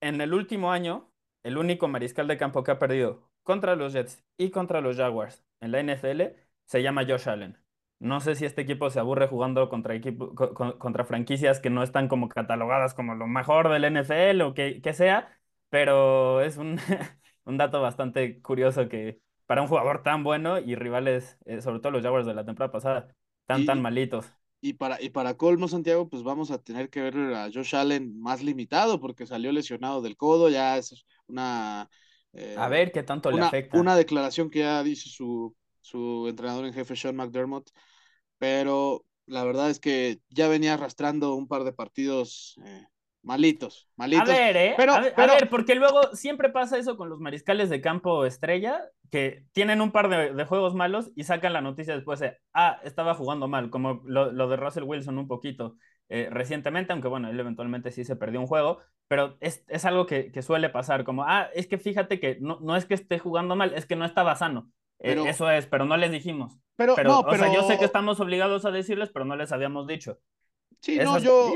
en 0.00 0.20
el 0.20 0.34
último 0.34 0.70
año, 0.72 1.10
el 1.46 1.58
único 1.58 1.86
mariscal 1.86 2.26
de 2.26 2.36
campo 2.36 2.64
que 2.64 2.72
ha 2.72 2.78
perdido 2.80 3.30
contra 3.44 3.76
los 3.76 3.92
Jets 3.92 4.24
y 4.36 4.50
contra 4.50 4.80
los 4.80 4.96
Jaguars 4.96 5.44
en 5.60 5.70
la 5.70 5.78
NFL 5.80 6.22
se 6.64 6.82
llama 6.82 7.04
Josh 7.06 7.28
Allen. 7.28 7.56
No 8.00 8.20
sé 8.20 8.34
si 8.34 8.44
este 8.44 8.62
equipo 8.62 8.90
se 8.90 8.98
aburre 8.98 9.28
jugando 9.28 9.68
contra, 9.68 9.94
equipo, 9.94 10.34
contra 10.34 11.04
franquicias 11.04 11.60
que 11.60 11.70
no 11.70 11.84
están 11.84 12.08
como 12.08 12.28
catalogadas 12.28 12.94
como 12.94 13.14
lo 13.14 13.28
mejor 13.28 13.68
del 13.70 13.84
NFL 13.84 14.42
o 14.42 14.54
que, 14.54 14.82
sea, 14.92 15.38
pero 15.70 16.42
es 16.42 16.56
un, 16.56 16.78
un, 17.44 17.56
dato 17.56 17.80
bastante 17.80 18.42
curioso 18.42 18.88
que 18.88 19.20
para 19.46 19.62
un 19.62 19.68
jugador 19.68 20.02
tan 20.02 20.24
bueno 20.24 20.58
y 20.58 20.74
rivales, 20.74 21.38
eh, 21.44 21.62
sobre 21.62 21.78
todo 21.78 21.92
los 21.92 22.02
Jaguars 22.02 22.26
de 22.26 22.34
la 22.34 22.44
temporada 22.44 22.72
pasada, 22.72 23.14
tan, 23.46 23.64
tan 23.66 23.80
malitos. 23.80 24.32
Y 24.60 24.72
para, 24.72 25.00
y 25.00 25.10
para 25.10 25.36
colmo, 25.36 25.68
Santiago, 25.68 26.08
pues 26.08 26.24
vamos 26.24 26.50
a 26.50 26.58
tener 26.58 26.90
que 26.90 27.02
ver 27.02 27.16
a 27.34 27.50
Josh 27.54 27.76
Allen 27.76 28.18
más 28.20 28.42
limitado 28.42 28.98
porque 29.00 29.26
salió 29.26 29.52
lesionado 29.52 30.02
del 30.02 30.16
codo, 30.16 30.48
ya 30.48 30.76
es 30.76 31.06
una... 31.28 31.82
a 31.82 31.88
eh, 32.32 32.68
ver 32.70 32.92
qué 32.92 33.02
tanto 33.02 33.30
le 33.30 33.42
afecta. 33.42 33.78
Una 33.78 33.96
declaración 33.96 34.50
que 34.50 34.60
ya 34.60 34.82
dice 34.82 35.08
su, 35.08 35.54
su 35.80 36.26
entrenador 36.28 36.66
en 36.66 36.72
jefe, 36.72 36.96
Sean 36.96 37.16
McDermott, 37.16 37.70
pero 38.38 39.04
la 39.26 39.44
verdad 39.44 39.70
es 39.70 39.80
que 39.80 40.20
ya 40.28 40.48
venía 40.48 40.74
arrastrando 40.74 41.34
un 41.34 41.48
par 41.48 41.64
de 41.64 41.72
partidos 41.72 42.56
eh, 42.64 42.86
Malitos, 43.26 43.88
malitos. 43.96 44.28
A 44.28 44.32
ver, 44.32 44.56
¿eh? 44.56 44.74
Pero, 44.76 44.92
a, 44.92 45.00
ver, 45.00 45.48
porque 45.50 45.74
luego 45.74 46.00
siempre 46.12 46.48
pasa 46.48 46.78
eso 46.78 46.96
con 46.96 47.08
los 47.08 47.18
mariscales 47.18 47.68
de 47.68 47.80
campo 47.80 48.24
estrella, 48.24 48.80
que 49.10 49.44
tienen 49.50 49.80
un 49.80 49.90
par 49.90 50.08
de, 50.08 50.44
juegos 50.44 50.76
malos 50.76 51.10
y 51.16 51.24
sacan 51.24 51.52
la 51.52 51.60
noticia 51.60 51.96
después 51.96 52.20
de, 52.20 52.38
ah, 52.54 52.78
estaba 52.84 53.14
jugando 53.14 53.48
mal, 53.48 53.68
como 53.68 54.00
lo, 54.04 54.30
de 54.48 54.56
Russell 54.56 54.84
Wilson 54.84 55.18
un 55.18 55.26
poquito 55.26 55.74
eh, 56.08 56.28
recientemente, 56.30 56.92
aunque 56.92 57.08
bueno, 57.08 57.28
él 57.28 57.40
eventualmente 57.40 57.90
sí 57.90 58.04
se 58.04 58.14
perdió 58.14 58.38
un 58.38 58.46
juego, 58.46 58.78
pero 59.08 59.36
es, 59.40 59.62
algo 59.84 60.06
que, 60.06 60.32
suele 60.42 60.68
pasar, 60.68 61.04
como, 61.04 61.24
ah, 61.24 61.48
es 61.54 61.66
que 61.66 61.78
fíjate 61.78 62.18
que 62.18 62.38
no, 62.40 62.58
no 62.60 62.76
es 62.76 62.86
que 62.86 62.94
esté 62.94 63.18
jugando 63.18 63.54
mal, 63.54 63.72
es 63.74 63.86
que 63.86 63.96
no 63.96 64.04
estaba 64.04 64.34
sano. 64.36 64.70
Eh, 64.98 65.22
eso 65.26 65.50
es, 65.50 65.66
pero 65.66 65.84
no 65.84 65.96
les 65.96 66.10
dijimos. 66.10 66.58
Pero, 66.76 66.96
no, 67.04 67.24
pero... 67.24 67.30
O 67.30 67.36
sea, 67.36 67.54
yo 67.54 67.62
sé 67.66 67.78
que 67.78 67.84
estamos 67.84 68.18
obligados 68.20 68.64
a 68.64 68.70
decirles, 68.70 69.10
pero 69.12 69.24
no 69.24 69.36
les 69.36 69.52
habíamos 69.52 69.86
dicho. 69.86 70.18
Sí, 70.80 70.98
no, 70.98 71.18
yo. 71.18 71.54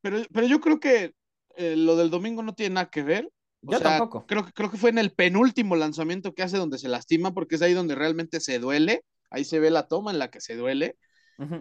Pero, 0.00 0.22
pero 0.32 0.46
yo 0.46 0.60
creo 0.60 0.80
que 0.80 1.14
eh, 1.56 1.76
lo 1.76 1.96
del 1.96 2.10
domingo 2.10 2.42
no 2.42 2.54
tiene 2.54 2.74
nada 2.74 2.90
que 2.90 3.02
ver. 3.02 3.30
yo 3.62 3.80
tampoco. 3.80 4.26
Creo, 4.26 4.44
creo 4.54 4.70
que 4.70 4.76
fue 4.76 4.90
en 4.90 4.98
el 4.98 5.12
penúltimo 5.12 5.76
lanzamiento 5.76 6.34
que 6.34 6.42
hace 6.42 6.56
donde 6.56 6.78
se 6.78 6.88
lastima, 6.88 7.32
porque 7.32 7.56
es 7.56 7.62
ahí 7.62 7.74
donde 7.74 7.94
realmente 7.94 8.40
se 8.40 8.58
duele. 8.58 9.04
Ahí 9.30 9.44
se 9.44 9.58
ve 9.58 9.70
la 9.70 9.88
toma 9.88 10.10
en 10.10 10.18
la 10.18 10.30
que 10.30 10.40
se 10.40 10.56
duele. 10.56 10.96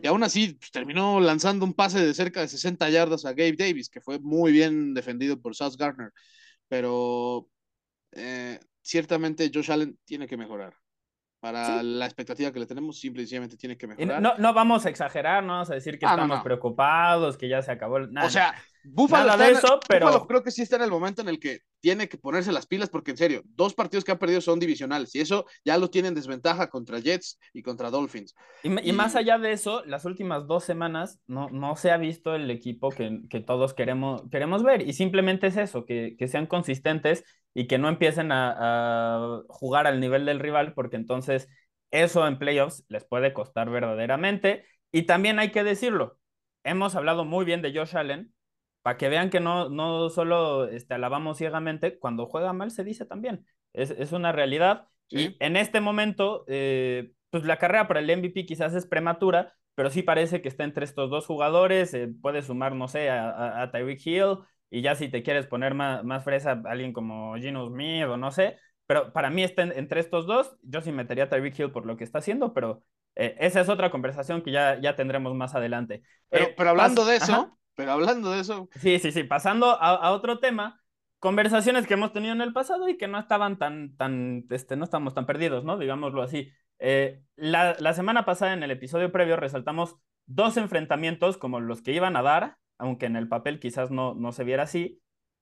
Y 0.02 0.08
aún 0.08 0.24
así 0.24 0.54
pues, 0.54 0.72
terminó 0.72 1.20
lanzando 1.20 1.64
un 1.64 1.74
pase 1.74 2.04
de 2.04 2.14
cerca 2.14 2.42
de 2.42 2.48
60 2.48 2.90
yardas 2.90 3.26
a 3.26 3.32
Gabe 3.32 3.56
Davis, 3.58 3.90
que 3.90 4.02
fue 4.02 4.20
muy 4.20 4.52
bien 4.52 4.94
defendido 4.94 5.40
por 5.40 5.56
South 5.56 5.76
Gardner. 5.78 6.12
Pero 6.68 7.48
eh, 8.14 8.60
ciertamente 8.82 9.52
Josh 9.54 9.72
Allen 9.72 10.00
tiene 10.06 10.28
que 10.28 10.38
mejorar 10.38 10.76
para 11.40 11.84
la 11.84 12.06
expectativa 12.06 12.52
que 12.52 12.60
le 12.60 12.66
tenemos, 12.66 13.00
simple 13.00 13.22
y 13.22 13.26
sencillamente 13.26 13.58
tiene 13.58 13.78
que 13.78 13.88
mejorar. 13.88 14.22
No, 14.22 14.38
no 14.38 14.54
vamos 14.54 14.86
a 14.86 14.90
exagerar, 14.90 15.44
no 15.44 15.54
vamos 15.54 15.70
a 15.70 15.76
decir 15.76 16.00
que 16.00 16.06
ah, 16.06 16.12
estamos 16.12 16.42
preocupados, 16.42 17.38
que 17.38 17.48
ya 17.48 17.62
se 17.62 17.72
acabó. 17.72 18.00
Nada, 18.00 18.28
o 18.28 18.30
sea, 18.30 18.56
Buffalo, 18.84 19.42
eso, 19.44 19.80
pero... 19.88 20.26
creo 20.28 20.44
que 20.44 20.52
sí 20.52 20.62
está 20.62 20.78
en 20.78 20.84
el 20.84 20.90
momento 20.90 21.22
en 21.22 21.30
el 21.30 21.40
que 21.40 21.60
tiene 21.80 22.10
que 22.10 22.18
ponerse 22.18 22.52
las 22.52 22.66
pilas, 22.66 22.90
porque 22.90 23.12
en 23.12 23.18
serio, 23.18 23.44
dos 23.46 23.74
partidos 23.74 24.04
que 24.04 24.12
ha 24.12 24.20
perdido 24.20 24.42
son 24.42 24.60
divisionales, 24.60 25.14
y 25.16 25.20
eso 25.20 25.46
ya 25.64 25.78
lo 25.78 25.90
tienen 25.90 26.16
desventaja 26.16 26.70
contra 26.70 27.00
Jets 27.00 27.38
y 27.54 27.62
contra 27.62 27.92
Dolphins. 27.92 28.34
Y, 28.64 28.92
más 28.94 29.16
allá 29.16 29.38
de 29.38 29.52
eso, 29.52 29.84
las 29.86 30.06
últimas 30.06 30.48
dos 30.48 30.64
semanas 30.64 31.20
no, 31.28 31.50
no 31.50 31.76
se 31.76 31.92
ha 31.92 31.98
visto 31.98 32.34
el 32.34 32.50
equipo 32.50 32.90
que, 32.90 33.22
que 33.30 33.42
todos 33.42 33.74
queremos, 33.74 34.24
queremos 34.32 34.64
ver, 34.64 34.88
y 34.88 34.94
simplemente 34.94 35.48
es 35.48 35.58
eso, 35.58 35.86
que, 35.86 36.16
que 36.18 36.28
sean 36.28 36.48
consistentes 36.48 37.24
y 37.58 37.66
que 37.66 37.80
no 37.80 37.90
empiecen 37.90 38.32
a, 38.32 38.54
a 38.56 39.42
jugar 39.48 39.88
al 39.88 40.00
nivel 40.00 40.26
del 40.26 40.40
rival, 40.40 40.76
porque 40.76 40.96
entonces 40.96 41.50
eso 41.90 42.28
en 42.28 42.38
playoffs 42.38 42.86
les 42.88 43.04
puede 43.04 43.34
costar 43.34 43.72
verdaderamente. 43.72 44.64
Y 44.92 45.08
también 45.08 45.40
hay 45.40 45.52
que 45.52 45.64
decirlo, 45.64 46.20
hemos 46.64 46.94
hablado 46.94 47.26
muy 47.26 47.46
bien 47.46 47.64
de 47.64 47.74
Josh 47.74 47.98
Allen, 47.98 48.32
para 48.84 48.98
que 48.98 49.10
vean 49.10 49.32
que 49.32 49.40
no, 49.40 49.70
no 49.70 50.12
solo 50.12 50.68
este, 50.68 50.94
alabamos 50.94 51.40
ciegamente, 51.40 51.98
cuando 51.98 52.28
juega 52.28 52.54
mal 52.54 52.70
se 52.70 52.84
dice 52.84 53.08
también. 53.08 53.48
Es, 53.74 53.90
es 53.90 54.12
una 54.12 54.32
realidad. 54.32 54.88
Y 55.10 55.36
en 55.40 55.58
este 55.58 55.82
momento, 55.82 56.46
eh, 56.48 57.12
pues 57.32 57.44
la 57.44 57.58
carrera 57.58 57.88
para 57.88 58.02
el 58.02 58.10
MVP 58.10 58.46
quizás 58.46 58.76
es 58.76 58.86
prematura, 58.86 59.56
pero 59.74 59.90
sí 59.90 60.04
parece 60.04 60.44
que 60.44 60.50
está 60.50 60.64
entre 60.64 60.86
estos 60.86 61.10
dos 61.10 61.26
jugadores. 61.26 61.92
Eh, 61.96 62.08
puede 62.22 62.44
sumar, 62.44 62.76
no 62.76 62.88
sé, 62.88 63.10
a, 63.10 63.64
a, 63.64 63.72
Tyreek 63.72 64.06
Hill, 64.06 64.38
y 64.70 64.82
ya 64.82 64.96
si 64.96 65.10
te 65.10 65.24
quieres 65.24 65.48
poner 65.48 65.74
más, 65.74 66.04
más 66.04 66.24
fresa, 66.24 66.62
alguien 66.66 66.94
como 66.94 67.36
Gino 67.38 67.68
Smith 67.68 68.06
o 68.06 68.18
no 68.18 68.32
sé. 68.32 68.58
Pero 68.86 69.12
para 69.12 69.30
mí 69.30 69.44
está 69.44 69.64
entre 69.64 70.00
estos 70.00 70.26
dos. 70.26 70.58
Yo 70.62 70.82
sí 70.82 70.92
metería 70.92 71.26
a 71.26 71.30
Tyreek 71.30 71.60
Hill 71.60 71.72
por 71.72 71.86
lo 71.86 71.98
que 71.98 72.04
está 72.04 72.20
haciendo, 72.20 72.54
pero 72.54 72.84
eh, 73.16 73.36
esa 73.40 73.62
es 73.62 73.70
otra 73.70 73.92
conversación 73.92 74.42
que 74.42 74.52
ya, 74.52 74.80
ya 74.80 74.96
tendremos 74.96 75.34
más 75.36 75.56
adelante. 75.56 76.04
Pero, 76.30 76.46
eh, 76.46 76.54
pero 76.58 76.70
hablando 76.70 77.06
de 77.06 77.18
eso, 77.18 77.58
pero 77.76 77.92
hablando 77.92 78.32
de 78.32 78.42
eso. 78.42 78.70
Sí, 78.80 79.00
sí, 79.00 79.12
sí. 79.12 79.24
Pasando 79.24 79.72
a, 79.72 79.96
a, 79.96 80.12
otro 80.12 80.40
tema, 80.40 80.82
conversaciones 81.20 81.86
que 81.86 81.96
hemos 81.96 82.14
tenido 82.14 82.34
en 82.34 82.42
el 82.42 82.54
pasado 82.54 82.88
y 82.88 82.98
que 82.98 83.08
no 83.08 83.20
estaban 83.20 83.58
tan, 83.58 83.96
tan, 83.98 84.46
este, 84.50 84.78
no 84.78 84.86
estamos 84.86 85.14
tan 85.14 85.26
perdidos, 85.26 85.64
¿no? 85.66 85.78
Digámoslo 85.78 86.22
así. 86.22 86.52
Eh, 86.80 87.22
la, 87.36 87.76
la, 87.80 87.94
semana 87.94 88.24
pasada 88.24 88.54
en 88.54 88.64
el 88.64 88.72
episodio 88.72 89.12
previo 89.12 89.36
resaltamos 89.36 89.98
dos 90.28 90.58
enfrentamientos 90.58 91.38
como 91.38 91.60
los 91.60 91.82
que 91.82 91.94
iban 91.94 92.16
a 92.16 92.22
dar, 92.22 92.58
aunque 92.78 93.06
en 93.06 93.16
el 93.16 93.28
papel 93.28 93.60
quizás 93.60 93.92
no, 93.92 94.14
no 94.16 94.32
se 94.32 94.44
viera 94.44 94.64
así, 94.64 95.02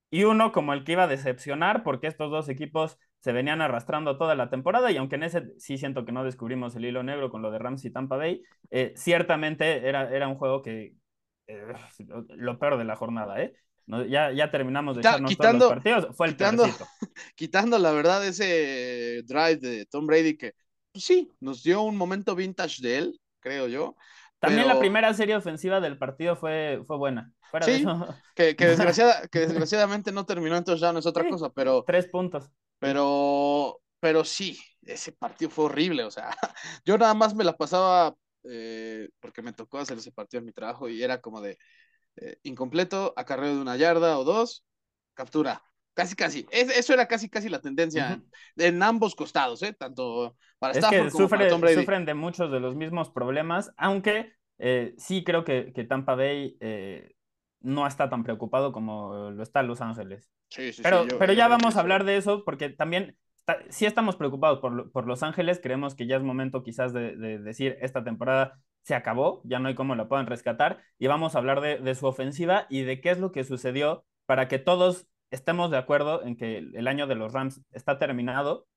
y 0.09 0.23
uno 0.23 0.51
como 0.51 0.73
el 0.73 0.83
que 0.83 0.93
iba 0.93 1.03
a 1.03 1.07
decepcionar 1.07 1.83
porque 1.83 2.07
estos 2.07 2.31
dos 2.31 2.47
equipos 2.49 2.97
se 3.19 3.31
venían 3.31 3.61
arrastrando 3.61 4.17
toda 4.17 4.35
la 4.35 4.49
temporada 4.49 4.91
y 4.91 4.97
aunque 4.97 5.15
en 5.15 5.23
ese 5.23 5.53
sí 5.57 5.77
siento 5.77 6.05
que 6.05 6.11
no 6.11 6.23
descubrimos 6.23 6.75
el 6.75 6.85
hilo 6.85 7.03
negro 7.03 7.31
con 7.31 7.41
lo 7.41 7.51
de 7.51 7.59
Rams 7.59 7.83
y 7.85 7.91
Tampa 7.91 8.17
Bay, 8.17 8.43
eh, 8.69 8.93
ciertamente 8.95 9.87
era, 9.87 10.09
era 10.15 10.27
un 10.27 10.35
juego 10.35 10.61
que 10.61 10.93
eh, 11.47 11.63
lo 12.29 12.59
peor 12.59 12.77
de 12.77 12.85
la 12.85 12.95
jornada, 12.95 13.41
¿eh? 13.41 13.55
ya, 14.07 14.31
ya 14.31 14.51
terminamos 14.51 14.95
de 14.95 15.01
echarnos 15.01 15.29
quitando, 15.29 15.65
todos 15.65 15.75
los 15.75 15.83
partidos, 15.83 16.15
fue 16.15 16.27
el 16.27 16.33
quitando, 16.33 16.65
quitando 17.35 17.79
la 17.79 17.91
verdad 17.91 18.25
ese 18.25 19.23
drive 19.25 19.57
de 19.57 19.85
Tom 19.85 20.05
Brady 20.07 20.37
que 20.37 20.53
pues 20.91 21.03
sí, 21.03 21.29
nos 21.41 21.61
dio 21.61 21.81
un 21.81 21.97
momento 21.97 22.35
vintage 22.35 22.81
de 22.81 22.97
él, 22.97 23.21
creo 23.41 23.67
yo. 23.67 23.97
También 24.39 24.67
la 24.67 24.79
primera 24.79 25.13
serie 25.13 25.35
ofensiva 25.35 25.79
del 25.79 25.97
partido 25.97 26.35
fue, 26.35 26.83
fue 26.85 26.97
buena. 26.97 27.31
sí, 27.61 27.85
que, 28.35 28.55
que, 28.55 28.65
desgraciada, 28.67 29.27
que, 29.27 29.39
desgraciadamente 29.39 30.11
no 30.11 30.25
terminó 30.25 30.57
entonces 30.57 30.81
ya 30.81 30.93
no 30.93 30.99
es 30.99 31.05
otra 31.05 31.27
cosa, 31.29 31.49
pero... 31.49 31.83
Tres 31.85 32.07
puntos. 32.07 32.49
Pero, 32.79 33.81
pero 33.99 34.23
sí, 34.23 34.59
ese 34.83 35.11
partido 35.13 35.49
fue 35.49 35.65
horrible, 35.65 36.03
o 36.03 36.11
sea, 36.11 36.29
yo 36.85 36.97
nada 36.97 37.13
más 37.13 37.33
me 37.33 37.43
la 37.43 37.57
pasaba 37.57 38.15
eh, 38.43 39.09
porque 39.19 39.41
me 39.41 39.53
tocó 39.53 39.79
hacer 39.79 39.97
ese 39.97 40.11
partido 40.11 40.39
en 40.39 40.45
mi 40.45 40.51
trabajo 40.51 40.89
y 40.89 41.01
era 41.01 41.21
como 41.21 41.41
de 41.41 41.57
eh, 42.17 42.37
incompleto, 42.43 43.13
acarreo 43.15 43.55
de 43.55 43.61
una 43.61 43.77
yarda 43.77 44.19
o 44.19 44.23
dos, 44.23 44.63
captura, 45.13 45.63
Casi, 45.95 46.15
casi. 46.15 46.45
eso 46.51 46.93
era 46.93 47.07
casi, 47.07 47.29
casi 47.29 47.47
la 47.47 47.61
tendencia 47.61 48.21
en, 48.57 48.83
ambos 48.83 49.15
costados, 49.15 49.63
¿eh? 49.63 49.71
Tanto 49.71 50.35
para 50.59 50.73
Stafford 50.73 51.09
como 51.09 51.29
para 51.29 51.47
Tom 51.47 51.61
Brady. 51.61 51.75
Sufren 51.75 52.05
de 52.05 52.13
muchos 52.13 52.51
de 52.51 52.59
los 52.59 52.75
mismos 52.75 53.09
problemas, 53.09 53.71
aunque 53.77 54.33
eh, 54.57 54.93
sí 54.97 55.23
creo 55.23 55.45
que, 55.45 55.71
que 55.73 55.85
Tampa 55.85 56.15
Bay 56.15 56.57
eh, 56.59 57.15
no 57.61 57.87
está 57.87 58.09
tan 58.09 58.25
preocupado 58.25 58.73
como 58.73 59.31
lo 59.31 59.41
está 59.41 59.63
Los 59.63 59.79
Ángeles. 59.79 60.29
Sí, 60.49 60.73
sí, 60.73 60.81
pero, 60.83 61.05
sí, 61.05 61.15
pero 61.17 61.31
ya 61.31 61.47
vamos 61.47 61.77
a 61.77 61.79
hablar 61.79 62.03
de 62.03 62.17
eso 62.17 62.43
porque 62.43 62.69
también 62.69 63.17
sí 63.69 63.85
estamos 63.85 64.17
preocupados 64.17 64.59
por, 64.59 64.91
por, 64.91 65.07
Los 65.07 65.23
Ángeles. 65.23 65.61
Creemos 65.63 65.95
que 65.95 66.07
ya 66.07 66.17
es 66.17 66.23
momento 66.23 66.61
quizás 66.61 66.91
de, 66.91 67.15
de, 67.15 67.39
decir 67.39 67.77
esta 67.79 68.03
temporada 68.03 68.59
se 68.83 68.95
acabó, 68.95 69.41
ya 69.45 69.59
no 69.59 69.69
hay 69.69 69.75
cómo 69.75 69.95
la 69.95 70.09
puedan 70.09 70.27
rescatar. 70.27 70.81
Y 70.99 71.07
vamos 71.07 71.35
a 71.35 71.37
hablar 71.37 71.61
de, 71.61 71.77
de 71.77 71.95
su 71.95 72.05
ofensiva 72.05 72.67
y 72.69 72.81
de 72.81 72.99
qué 72.99 73.11
es 73.11 73.19
lo 73.19 73.31
que 73.31 73.45
sucedió 73.45 74.03
para 74.25 74.49
que 74.49 74.59
todos 74.59 75.07
estemos 75.35 75.69
de 75.69 75.77
acuerdo 75.77 76.23
en 76.23 76.35
que 76.35 76.57
el 76.57 76.87
año 76.87 77.07
de 77.07 77.15
los 77.15 77.33
Rams 77.33 77.61
está 77.71 77.99
terminado 77.99 78.67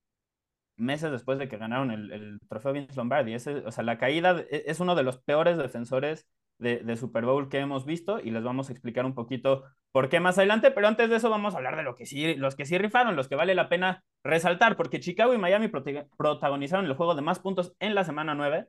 meses 0.76 1.10
después 1.10 1.38
de 1.38 1.48
que 1.48 1.58
ganaron 1.58 1.90
el, 1.90 2.38
trofeo 2.48 2.72
Vince 2.72 2.94
Lombardi. 2.96 3.34
Ese, 3.34 3.56
o 3.56 3.72
sea, 3.72 3.84
la 3.84 3.98
caída 3.98 4.44
e, 4.50 4.64
es 4.66 4.80
uno 4.80 4.94
de 4.94 5.02
los 5.02 5.18
peores 5.18 5.58
defensores 5.58 6.26
de, 6.58 6.96
Super 6.96 7.24
Bowl 7.24 7.48
que 7.48 7.58
hemos 7.58 7.84
visto 7.84 8.18
y 8.20 8.30
les 8.30 8.42
vamos 8.42 8.68
a 8.68 8.72
explicar 8.72 9.06
un 9.06 9.14
poquito 9.14 9.64
por 9.92 10.08
qué 10.08 10.18
más 10.18 10.38
adelante, 10.38 10.72
pero 10.72 10.88
antes 10.88 11.08
de 11.08 11.16
eso 11.16 11.30
vamos 11.30 11.54
a 11.54 11.58
hablar 11.58 11.76
de 11.76 11.84
lo 11.84 11.94
que 11.94 12.04
sí, 12.04 12.34
los 12.34 12.56
que 12.56 12.66
sí 12.66 12.76
rifaron, 12.78 13.14
los 13.14 13.28
que 13.28 13.36
vale 13.36 13.54
la 13.54 13.68
pena 13.68 14.04
resaltar, 14.24 14.76
porque 14.76 14.98
Chicago 15.00 15.32
y 15.34 15.38
Miami 15.38 15.68
protagonizaron 15.68 16.86
el 16.86 16.94
juego 16.94 17.14
de 17.14 17.22
más 17.22 17.38
puntos 17.38 17.74
en 17.78 17.94
la 17.94 18.04
semana 18.04 18.34
9 18.34 18.68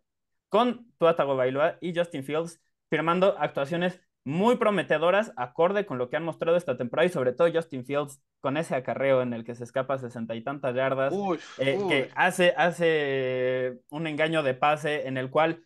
con 0.49 0.91
Tua 0.99 1.15
Tagovailoa 1.15 1.77
y 1.81 1.95
Justin 1.95 2.23
Fields 2.23 2.61
firmando 2.89 3.35
actuaciones 3.39 4.01
muy 4.29 4.57
prometedoras, 4.57 5.33
acorde 5.37 5.87
con 5.87 5.97
lo 5.97 6.09
que 6.09 6.15
han 6.15 6.23
mostrado 6.23 6.55
esta 6.55 6.77
temporada 6.77 7.07
y 7.07 7.11
sobre 7.11 7.33
todo 7.33 7.51
Justin 7.51 7.83
Fields 7.83 8.21
con 8.41 8.57
ese 8.57 8.75
acarreo 8.75 9.23
en 9.23 9.33
el 9.33 9.43
que 9.43 9.55
se 9.55 9.63
escapa 9.63 9.97
sesenta 9.97 10.35
y 10.35 10.43
tantas 10.43 10.75
yardas, 10.75 11.11
eh, 11.57 11.79
que 11.89 12.11
hace, 12.15 12.53
hace 12.55 13.79
un 13.89 14.05
engaño 14.05 14.43
de 14.43 14.53
pase 14.53 15.07
en 15.07 15.17
el 15.17 15.31
cual 15.31 15.65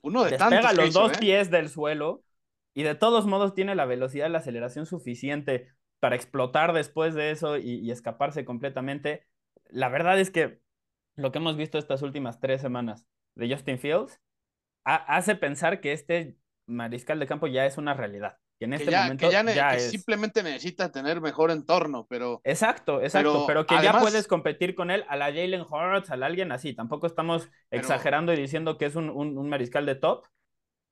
Uno 0.00 0.22
de 0.22 0.30
despega 0.30 0.72
los 0.72 0.92
dos 0.92 1.12
¿eh? 1.14 1.16
pies 1.18 1.50
del 1.50 1.68
suelo 1.68 2.22
y 2.72 2.84
de 2.84 2.94
todos 2.94 3.26
modos 3.26 3.52
tiene 3.52 3.74
la 3.74 3.84
velocidad 3.84 4.28
y 4.28 4.30
la 4.30 4.38
aceleración 4.38 4.86
suficiente 4.86 5.68
para 5.98 6.14
explotar 6.14 6.74
después 6.74 7.14
de 7.14 7.32
eso 7.32 7.56
y, 7.58 7.90
escaparse 7.90 8.44
completamente. 8.44 9.26
La 9.66 9.88
verdad 9.88 10.20
es 10.20 10.30
que 10.30 10.60
lo 11.16 11.32
que 11.32 11.38
hemos 11.38 11.56
visto 11.56 11.78
estas 11.78 12.02
últimas 12.02 12.38
tres 12.38 12.60
semanas 12.60 13.08
de 13.34 13.52
Justin 13.52 13.80
Fields 13.80 14.20
hace 14.84 15.34
pensar 15.34 15.80
que 15.80 15.92
este 15.92 16.36
mariscal 16.72 17.18
de 17.18 17.26
campo 17.26 17.46
ya 17.46 17.66
es 17.66 17.78
una 17.78 17.94
realidad. 17.94 18.38
Que 18.58 18.66
en 18.66 18.74
este 18.74 18.90
ya, 18.90 19.02
momento 19.02 19.30
ya, 19.30 19.78
simplemente 19.78 20.42
necesita 20.42 20.92
tener 20.92 21.20
mejor 21.20 21.50
entorno, 21.50 22.06
pero. 22.08 22.40
Exacto, 22.44 23.02
exacto, 23.02 23.44
pero, 23.46 23.66
que 23.66 23.80
ya 23.82 23.98
puedes 23.98 24.26
competir 24.26 24.74
con 24.74 24.90
él 24.90 25.04
a 25.08 25.16
la 25.16 25.26
Jalen 25.26 25.62
Hurts, 25.62 26.10
a 26.10 26.14
alguien 26.14 26.52
así. 26.52 26.74
Tampoco 26.74 27.06
estamos 27.06 27.48
exagerando 27.70 28.32
y 28.32 28.36
diciendo 28.36 28.78
que 28.78 28.86
es 28.86 28.94
un, 28.94 29.10
un, 29.10 29.48
mariscal 29.48 29.86
de 29.86 29.96
top, 29.96 30.26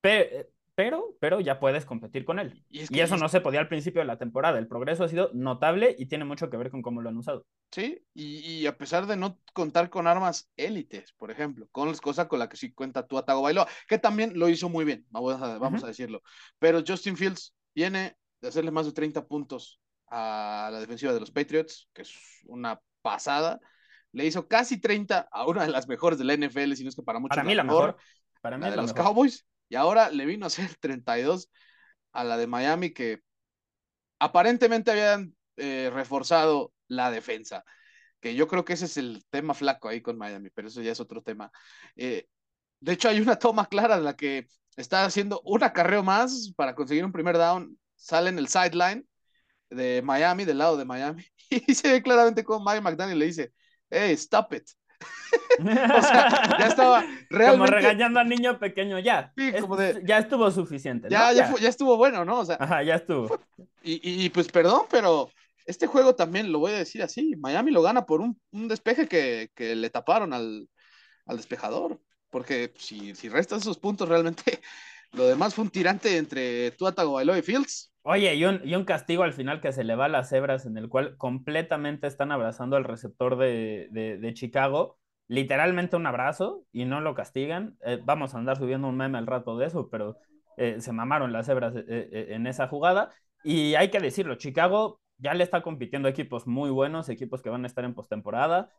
pero, 0.00 0.46
pero, 0.80 1.14
pero 1.20 1.40
ya 1.40 1.60
puedes 1.60 1.84
competir 1.84 2.24
con 2.24 2.38
él. 2.38 2.64
Y, 2.70 3.00
eso 3.00 3.18
no 3.18 3.28
se 3.28 3.42
podía 3.42 3.60
al 3.60 3.68
principio 3.68 4.00
de 4.00 4.06
la 4.06 4.16
temporada. 4.16 4.58
El 4.58 4.66
progreso 4.66 5.04
ha 5.04 5.08
sido 5.08 5.30
notable 5.34 5.94
y 5.98 6.06
tiene 6.06 6.24
mucho 6.24 6.48
que 6.48 6.56
ver 6.56 6.70
con 6.70 6.80
cómo 6.80 7.02
lo 7.02 7.10
han 7.10 7.18
usado. 7.18 7.44
Sí, 7.70 8.02
y, 8.14 8.64
a 8.64 8.78
pesar 8.78 9.06
de 9.06 9.14
no 9.18 9.38
contar 9.52 9.90
con 9.90 10.06
armas 10.06 10.50
élites, 10.56 11.12
por 11.12 11.30
ejemplo, 11.30 11.68
con 11.70 11.88
las 11.88 12.00
cosas 12.00 12.28
con 12.28 12.38
las 12.38 12.48
que 12.48 12.56
sí 12.56 12.72
cuenta 12.72 13.06
tu 13.06 13.18
Atago 13.18 13.42
Bailoa, 13.42 13.68
que 13.86 13.98
también 13.98 14.38
lo 14.38 14.48
hizo 14.48 14.70
muy 14.70 14.86
bien, 14.86 15.04
vamos 15.10 15.34
a, 15.42 15.58
vamos 15.58 15.84
a 15.84 15.88
decirlo. 15.88 16.22
Pero 16.58 16.82
Justin 16.86 17.18
Fields 17.18 17.54
viene 17.74 18.16
de 18.40 18.48
hacerle 18.48 18.70
más 18.70 18.86
de 18.86 18.92
30 18.92 19.26
puntos 19.26 19.82
a 20.06 20.70
la 20.72 20.80
defensiva 20.80 21.12
de 21.12 21.20
los 21.20 21.30
Patriots, 21.30 21.90
que 21.92 22.02
es 22.02 22.14
una 22.46 22.80
pasada. 23.02 23.60
Le 24.12 24.24
hizo 24.24 24.48
casi 24.48 24.80
30 24.80 25.28
a 25.30 25.46
una 25.46 25.64
de 25.64 25.72
las 25.72 25.86
mejores 25.88 26.18
de 26.18 26.24
la 26.24 26.32
NFL, 26.32 26.72
si 26.72 26.84
no 26.84 26.88
es 26.88 26.96
que 26.96 27.02
para 27.02 27.18
muchos. 27.18 27.36
Para 27.36 27.46
mí 27.46 27.54
la 27.54 27.64
mejor. 27.64 27.98
Para 28.40 28.56
mí 28.56 28.64
la 28.64 28.70
de 28.70 28.76
los 28.78 28.94
Cowboys. 28.94 29.46
Y 29.70 29.76
ahora 29.76 30.10
le 30.10 30.26
vino 30.26 30.46
a 30.46 30.48
hacer 30.48 30.76
32 30.80 31.50
a 32.12 32.24
la 32.24 32.36
de 32.36 32.46
Miami, 32.48 32.92
que 32.92 33.20
aparentemente 34.18 34.90
habían 34.90 35.34
eh, 35.56 35.90
reforzado 35.92 36.72
la 36.88 37.10
defensa. 37.10 37.64
Que 38.20 38.34
yo 38.34 38.48
creo 38.48 38.64
que 38.64 38.74
ese 38.74 38.86
es 38.86 38.96
el 38.98 39.24
tema 39.30 39.54
flaco 39.54 39.88
ahí 39.88 40.02
con 40.02 40.18
Miami, 40.18 40.50
pero 40.50 40.68
eso 40.68 40.82
ya 40.82 40.92
es 40.92 41.00
otro 41.00 41.22
tema. 41.22 41.50
Eh, 41.96 42.26
de 42.80 42.92
hecho, 42.92 43.08
hay 43.08 43.20
una 43.20 43.38
toma 43.38 43.66
clara 43.66 43.96
en 43.96 44.04
la 44.04 44.16
que 44.16 44.48
está 44.76 45.04
haciendo 45.04 45.42
un 45.44 45.64
acarreo 45.64 46.02
más 46.02 46.52
para 46.56 46.74
conseguir 46.74 47.04
un 47.04 47.12
primer 47.12 47.38
down. 47.38 47.78
Sale 47.96 48.30
en 48.30 48.38
el 48.38 48.48
sideline 48.48 49.06
de 49.70 50.02
Miami, 50.02 50.44
del 50.44 50.58
lado 50.58 50.76
de 50.76 50.84
Miami, 50.86 51.24
y 51.50 51.74
se 51.74 51.92
ve 51.92 52.02
claramente 52.02 52.44
cómo 52.44 52.64
Mike 52.64 52.82
McDaniel 52.82 53.18
le 53.20 53.26
dice: 53.26 53.52
Hey, 53.90 54.12
stop 54.14 54.54
it. 54.54 54.68
o 55.58 56.02
sea, 56.02 56.56
ya 56.58 56.66
estaba 56.66 57.04
realmente. 57.28 57.50
Como 57.50 57.66
regañando 57.66 58.20
al 58.20 58.28
niño 58.28 58.58
pequeño, 58.58 58.98
ya. 58.98 59.32
Ya 60.04 60.18
estuvo 60.18 60.50
suficiente. 60.50 61.08
Ya, 61.10 61.32
ya, 61.32 61.68
estuvo 61.68 61.96
bueno, 61.96 62.24
¿no? 62.24 62.40
O 62.40 62.44
sea, 62.44 62.56
Ajá, 62.58 62.82
ya 62.82 62.96
estuvo. 62.96 63.40
Y, 63.82 64.28
pues 64.30 64.48
perdón, 64.48 64.82
pero 64.90 65.30
este 65.66 65.86
juego 65.86 66.14
también 66.14 66.52
lo 66.52 66.58
voy 66.58 66.72
a 66.72 66.78
decir 66.78 67.02
así: 67.02 67.36
Miami 67.36 67.70
lo 67.70 67.82
gana 67.82 68.06
por 68.06 68.20
un, 68.20 68.38
despeje 68.52 69.08
que, 69.08 69.50
le 69.56 69.90
taparon 69.90 70.32
al, 70.32 70.68
despejador. 71.26 72.00
Porque 72.30 72.72
si, 72.76 73.14
si 73.16 73.28
restas 73.28 73.62
esos 73.62 73.78
puntos, 73.78 74.08
realmente 74.08 74.60
lo 75.12 75.26
demás 75.26 75.54
fue 75.54 75.64
un 75.64 75.70
tirante 75.70 76.16
entre 76.16 76.70
Tua 76.72 76.92
Tagovailoa 76.92 77.38
y 77.38 77.42
Fields. 77.42 77.89
Oye, 78.02 78.34
y 78.34 78.44
un, 78.46 78.60
y 78.64 78.74
un, 78.74 78.84
castigo 78.84 79.24
al 79.24 79.34
final 79.34 79.60
que 79.60 79.72
se 79.72 79.84
le 79.84 79.94
va 79.94 80.06
a 80.06 80.08
las 80.08 80.30
cebras, 80.30 80.64
en 80.64 80.78
el 80.78 80.88
cual 80.88 81.18
completamente 81.18 82.06
están 82.06 82.32
abrazando 82.32 82.76
al 82.76 82.84
receptor 82.84 83.36
de, 83.36 83.88
de, 83.90 84.34
Chicago. 84.34 84.98
Literalmente 85.28 85.96
un 85.96 86.06
abrazo 86.06 86.64
y 86.72 86.86
no 86.86 87.00
lo 87.02 87.14
castigan. 87.14 87.76
Eh, 87.84 88.00
vamos 88.02 88.34
a 88.34 88.38
andar 88.38 88.56
subiendo 88.56 88.88
un 88.88 88.96
meme 88.96 89.18
al 89.18 89.26
rato 89.26 89.58
de 89.58 89.66
eso, 89.66 89.90
pero 89.90 90.16
eh, 90.56 90.80
se 90.80 90.92
mamaron 90.92 91.32
las 91.32 91.46
cebras 91.46 91.74
eh, 91.76 92.28
en 92.30 92.46
esa 92.46 92.68
jugada. 92.68 93.10
Y 93.44 93.74
hay 93.74 93.90
que 93.90 94.00
decirlo, 94.00 94.36
Chicago 94.36 95.00
ya 95.18 95.34
le 95.34 95.44
está 95.44 95.62
compitiendo 95.62 96.08
equipos 96.08 96.46
muy 96.46 96.70
buenos, 96.70 97.10
equipos 97.10 97.42
que 97.42 97.50
van 97.50 97.64
a 97.64 97.66
estar 97.66 97.84
en 97.84 97.94
postemporada. 97.94 98.70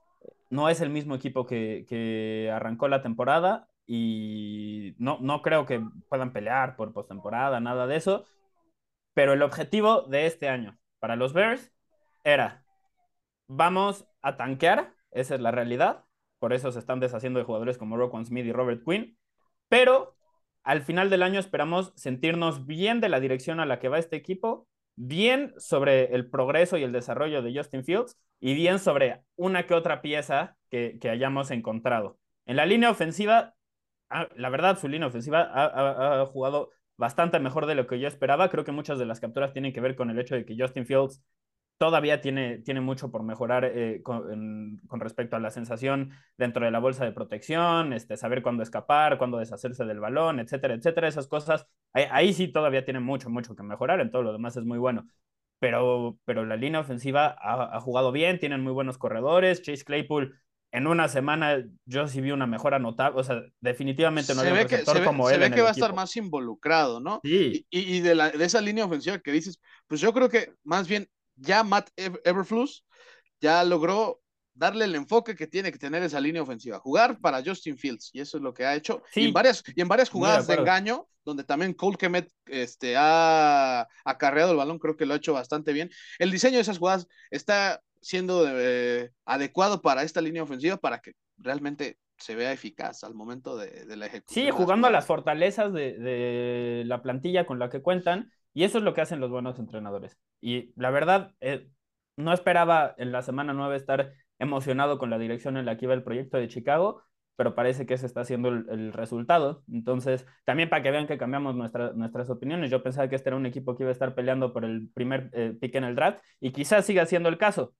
No 0.50 0.68
es 0.68 0.82
el 0.82 0.90
mismo 0.90 1.14
equipo 1.16 1.46
que, 1.46 1.86
que 1.88 2.52
arrancó 2.52 2.88
la 2.88 3.04
temporada 3.04 3.68
y 3.86 4.96
no, 4.98 5.20
no 5.22 5.44
creo 5.44 5.68
que 5.68 5.84
puedan 6.10 6.34
pelear 6.34 6.76
por 6.76 6.92
postemporada, 6.92 7.60
nada 7.60 7.86
de 7.86 7.98
eso 7.98 8.26
pero 9.14 9.34
el 9.34 9.42
objetivo 9.42 10.04
de 10.04 10.26
este 10.26 10.50
año 10.50 10.78
para 11.00 11.16
los 11.16 11.34
Bears 11.34 11.72
era, 12.24 12.64
vamos 13.48 14.08
a 14.22 14.38
tanquear 14.38 14.94
esa 15.12 15.36
es 15.36 15.42
la 15.42 15.52
realidad. 15.52 16.06
Por 16.40 16.54
eso 16.54 16.72
se 16.72 16.80
están 16.80 17.00
deshaciendo 17.00 17.40
de 17.40 17.46
jugadores 17.46 17.78
como 17.78 17.98
Roquan 17.98 18.26
Smith 18.26 18.46
y 18.46 18.52
Robert 18.52 18.84
Quinn. 18.84 19.18
Pero 19.70 20.16
al 20.64 20.82
final 20.82 21.10
del 21.10 21.24
año 21.24 21.40
esperamos 21.40 21.94
sentirnos 21.96 22.66
bien 22.66 23.02
de 23.02 23.10
la 23.10 23.20
dirección 23.20 23.60
a 23.60 23.66
la 23.66 23.80
que 23.80 23.90
va 23.90 24.00
este 24.00 24.16
equipo, 24.16 24.68
bien 24.96 25.54
sobre 25.58 26.14
el 26.16 26.30
progreso 26.30 26.78
y 26.78 26.84
el 26.84 26.92
desarrollo 26.92 27.42
de 27.42 27.56
Justin 27.56 27.84
Fields 27.84 28.18
y 28.40 28.54
bien 28.54 28.80
sobre 28.80 29.24
una 29.36 29.66
que 29.66 29.74
otra 29.74 30.02
pieza 30.02 30.58
que, 30.70 31.00
hayamos 31.10 31.52
encontrado. 31.52 32.18
En 32.46 32.56
la 32.56 32.66
línea 32.66 32.90
ofensiva, 32.90 33.56
ah, 34.10 34.28
la 34.36 34.50
verdad, 34.50 34.80
su 34.80 34.88
línea 34.88 35.08
ofensiva 35.08 35.50
ha, 35.54 36.26
jugado 36.26 36.72
bastante 37.02 37.40
mejor 37.40 37.66
de 37.66 37.76
lo 37.76 37.88
que 37.88 38.00
yo 38.00 38.08
esperaba. 38.08 38.50
Creo 38.50 38.64
que 38.64 38.72
muchas 38.72 39.00
de 39.00 39.06
las 39.06 39.20
capturas 39.20 39.54
tienen 39.54 39.74
que 39.74 39.82
ver 39.82 39.96
con 39.96 40.10
el 40.12 40.20
hecho 40.20 40.36
de 40.36 40.46
que 40.46 40.56
Justin 40.58 40.86
Fields 40.86 41.22
todavía 41.78 42.22
tiene, 42.22 42.60
tiene 42.60 42.80
mucho 42.80 43.10
por 43.10 43.24
mejorar 43.24 43.66
eh, 43.66 44.04
con, 44.04 44.80
respecto 45.00 45.36
a 45.36 45.40
la 45.40 45.50
sensación 45.50 46.12
dentro 46.38 46.64
de 46.64 46.70
la 46.70 46.78
bolsa 46.78 47.04
de 47.04 47.12
protección, 47.12 47.92
este, 47.92 48.18
saber 48.18 48.44
cuándo 48.44 48.62
escapar, 48.62 49.18
cuándo 49.18 49.40
deshacerse 49.40 49.84
del 49.86 50.00
balón, 50.00 50.40
etcétera, 50.40 50.76
etcétera. 50.76 51.08
Esas 51.08 51.28
cosas, 51.28 51.68
ahí, 51.94 52.34
sí 52.34 52.48
todavía 52.50 52.86
tiene 52.86 53.00
mucho, 53.00 53.32
mucho 53.32 53.56
que 53.56 53.64
mejorar. 53.64 54.00
En 54.00 54.12
todo 54.12 54.22
lo 54.22 54.32
demás 54.32 54.56
es 54.58 54.64
muy 54.64 54.78
bueno. 54.78 55.08
Pero, 55.60 56.20
pero 56.26 56.46
la 56.46 56.56
línea 56.56 56.82
ofensiva 56.82 57.36
ha, 57.40 57.80
jugado 57.82 58.12
bien, 58.12 58.40
tienen 58.40 58.62
muy 58.62 58.74
buenos 58.74 58.98
corredores. 59.00 59.64
Chase 59.64 59.84
Claypool 59.84 60.40
en 60.72 60.88
una 60.88 61.10
semana 61.10 61.64
yo 61.86 62.08
sí 62.08 62.22
vi 62.22 62.32
una 62.32 62.48
mejora 62.48 62.80
notable, 62.80 63.20
o 63.20 63.24
sea, 63.24 63.42
definitivamente 63.60 64.34
no 64.34 64.42
hay 64.42 64.52
un 64.52 64.58
receptor 64.58 65.04
como 65.04 65.30
él. 65.30 65.36
Se 65.36 65.50
ve 65.50 65.56
que 65.56 65.62
va 65.62 65.70
a 65.70 65.74
estar 65.74 65.94
más 65.94 66.16
involucrado, 66.16 67.00
¿no? 67.00 67.20
Sí. 67.24 67.66
Y, 67.70 68.00
de, 68.00 68.16
la, 68.16 68.30
de 68.30 68.46
esa 68.46 68.62
línea 68.62 68.86
ofensiva 68.86 69.20
que 69.20 69.32
dices, 69.32 69.60
pues 69.88 70.00
yo 70.00 70.14
creo 70.14 70.30
que 70.30 70.54
más 70.64 70.88
bien 70.88 71.10
ya 71.36 71.64
Matt 71.64 71.90
Everflus 71.98 72.86
ya 73.42 73.64
logró 73.64 74.22
darle 74.54 74.86
el 74.86 74.96
enfoque 74.96 75.36
que 75.36 75.48
tiene 75.48 75.72
que 75.72 75.80
tener 75.80 76.04
esa 76.04 76.20
línea 76.20 76.42
ofensiva, 76.42 76.80
jugar 76.80 77.20
para 77.20 77.44
Justin 77.44 77.78
Fields, 77.78 78.10
y 78.14 78.22
eso 78.22 78.38
es 78.38 78.44
lo 78.44 78.54
que 78.54 78.66
ha 78.66 78.76
hecho. 78.76 79.02
Y, 79.16 79.26
en 79.26 79.34
varias, 79.34 79.64
y 79.76 79.82
en 79.82 79.88
varias 79.88 80.10
jugadas 80.10 80.48
de, 80.48 80.54
engaño, 80.54 81.08
donde 81.26 81.44
también 81.44 81.74
Cole 81.74 81.98
Kemet 81.98 82.32
este, 82.46 82.96
ha 82.98 83.88
acarreado 84.06 84.52
el 84.52 84.58
balón, 84.58 84.80
creo 84.80 84.96
que 84.96 85.06
lo 85.06 85.14
ha 85.14 85.18
hecho 85.18 85.34
bastante 85.34 85.74
bien. 85.74 85.90
El 86.20 86.32
diseño 86.32 86.56
de 86.56 86.62
esas 86.62 86.78
jugadas 86.78 87.08
está 87.30 87.82
siendo 88.02 88.46
eh, 88.48 89.12
adecuado 89.26 89.82
para 89.82 90.04
esta 90.04 90.22
línea 90.22 90.44
ofensiva 90.44 90.78
para 90.78 91.00
que 91.00 91.14
realmente 91.38 91.98
se 92.18 92.36
vea 92.36 92.52
eficaz 92.52 93.04
al 93.04 93.16
momento 93.16 93.58
de, 93.58 93.86
la 93.96 94.06
ejecución. 94.06 94.46
Sí, 94.46 94.52
jugando 94.52 94.88
a 94.88 94.92
las 94.92 95.06
fortalezas 95.06 95.74
de, 95.74 95.98
de, 95.98 96.84
la 96.86 97.02
plantilla 97.02 97.46
con 97.46 97.60
la 97.60 97.70
que 97.70 97.82
cuentan 97.82 98.32
y 98.54 98.64
eso 98.64 98.78
es 98.78 98.84
lo 98.84 98.94
que 98.94 99.02
hacen 99.02 99.20
los 99.20 99.32
buenos 99.32 99.58
entrenadores. 99.60 100.18
Y 100.40 100.74
la 100.76 100.92
verdad, 100.92 101.34
eh, 101.40 101.70
no 102.18 102.34
esperaba 102.34 102.94
en 102.98 103.12
la 103.12 103.22
semana 103.22 103.54
9 103.54 103.76
estar 103.76 104.14
emocionado 104.40 104.98
con 104.98 105.10
la 105.10 105.18
dirección 105.18 105.58
en 105.58 105.66
la 105.66 105.78
que 105.78 105.86
iba 105.86 105.94
el 105.94 106.04
proyecto 106.04 106.38
de 106.38 106.48
Chicago, 106.48 107.04
pero 107.36 107.56
parece 107.56 107.86
que 107.86 107.94
ese 107.94 108.06
está 108.06 108.24
siendo 108.26 108.50
el, 108.50 108.94
resultado. 108.94 109.64
Entonces, 109.72 110.26
también 110.44 110.70
para 110.70 110.84
que 110.84 110.92
vean 110.92 111.08
que 111.08 111.18
cambiamos 111.18 111.56
nuestras 111.56 112.30
opiniones, 112.30 112.70
yo 112.70 112.84
pensaba 112.84 113.08
que 113.10 113.16
este 113.16 113.30
era 113.30 113.38
un 113.38 113.46
equipo 113.46 113.76
que 113.76 113.84
iba 113.84 113.90
a 113.90 113.94
estar 113.94 114.14
peleando 114.14 114.54
por 114.54 114.66
el 114.66 114.90
primer 114.94 115.30
eh, 115.34 115.56
pick 115.60 115.76
en 115.76 115.86
el 115.86 115.96
draft 115.96 116.22
y 116.40 116.52
quizás 116.52 116.86
siga 116.86 117.06
siendo 117.06 117.30
el 117.30 117.38
caso, 117.38 117.74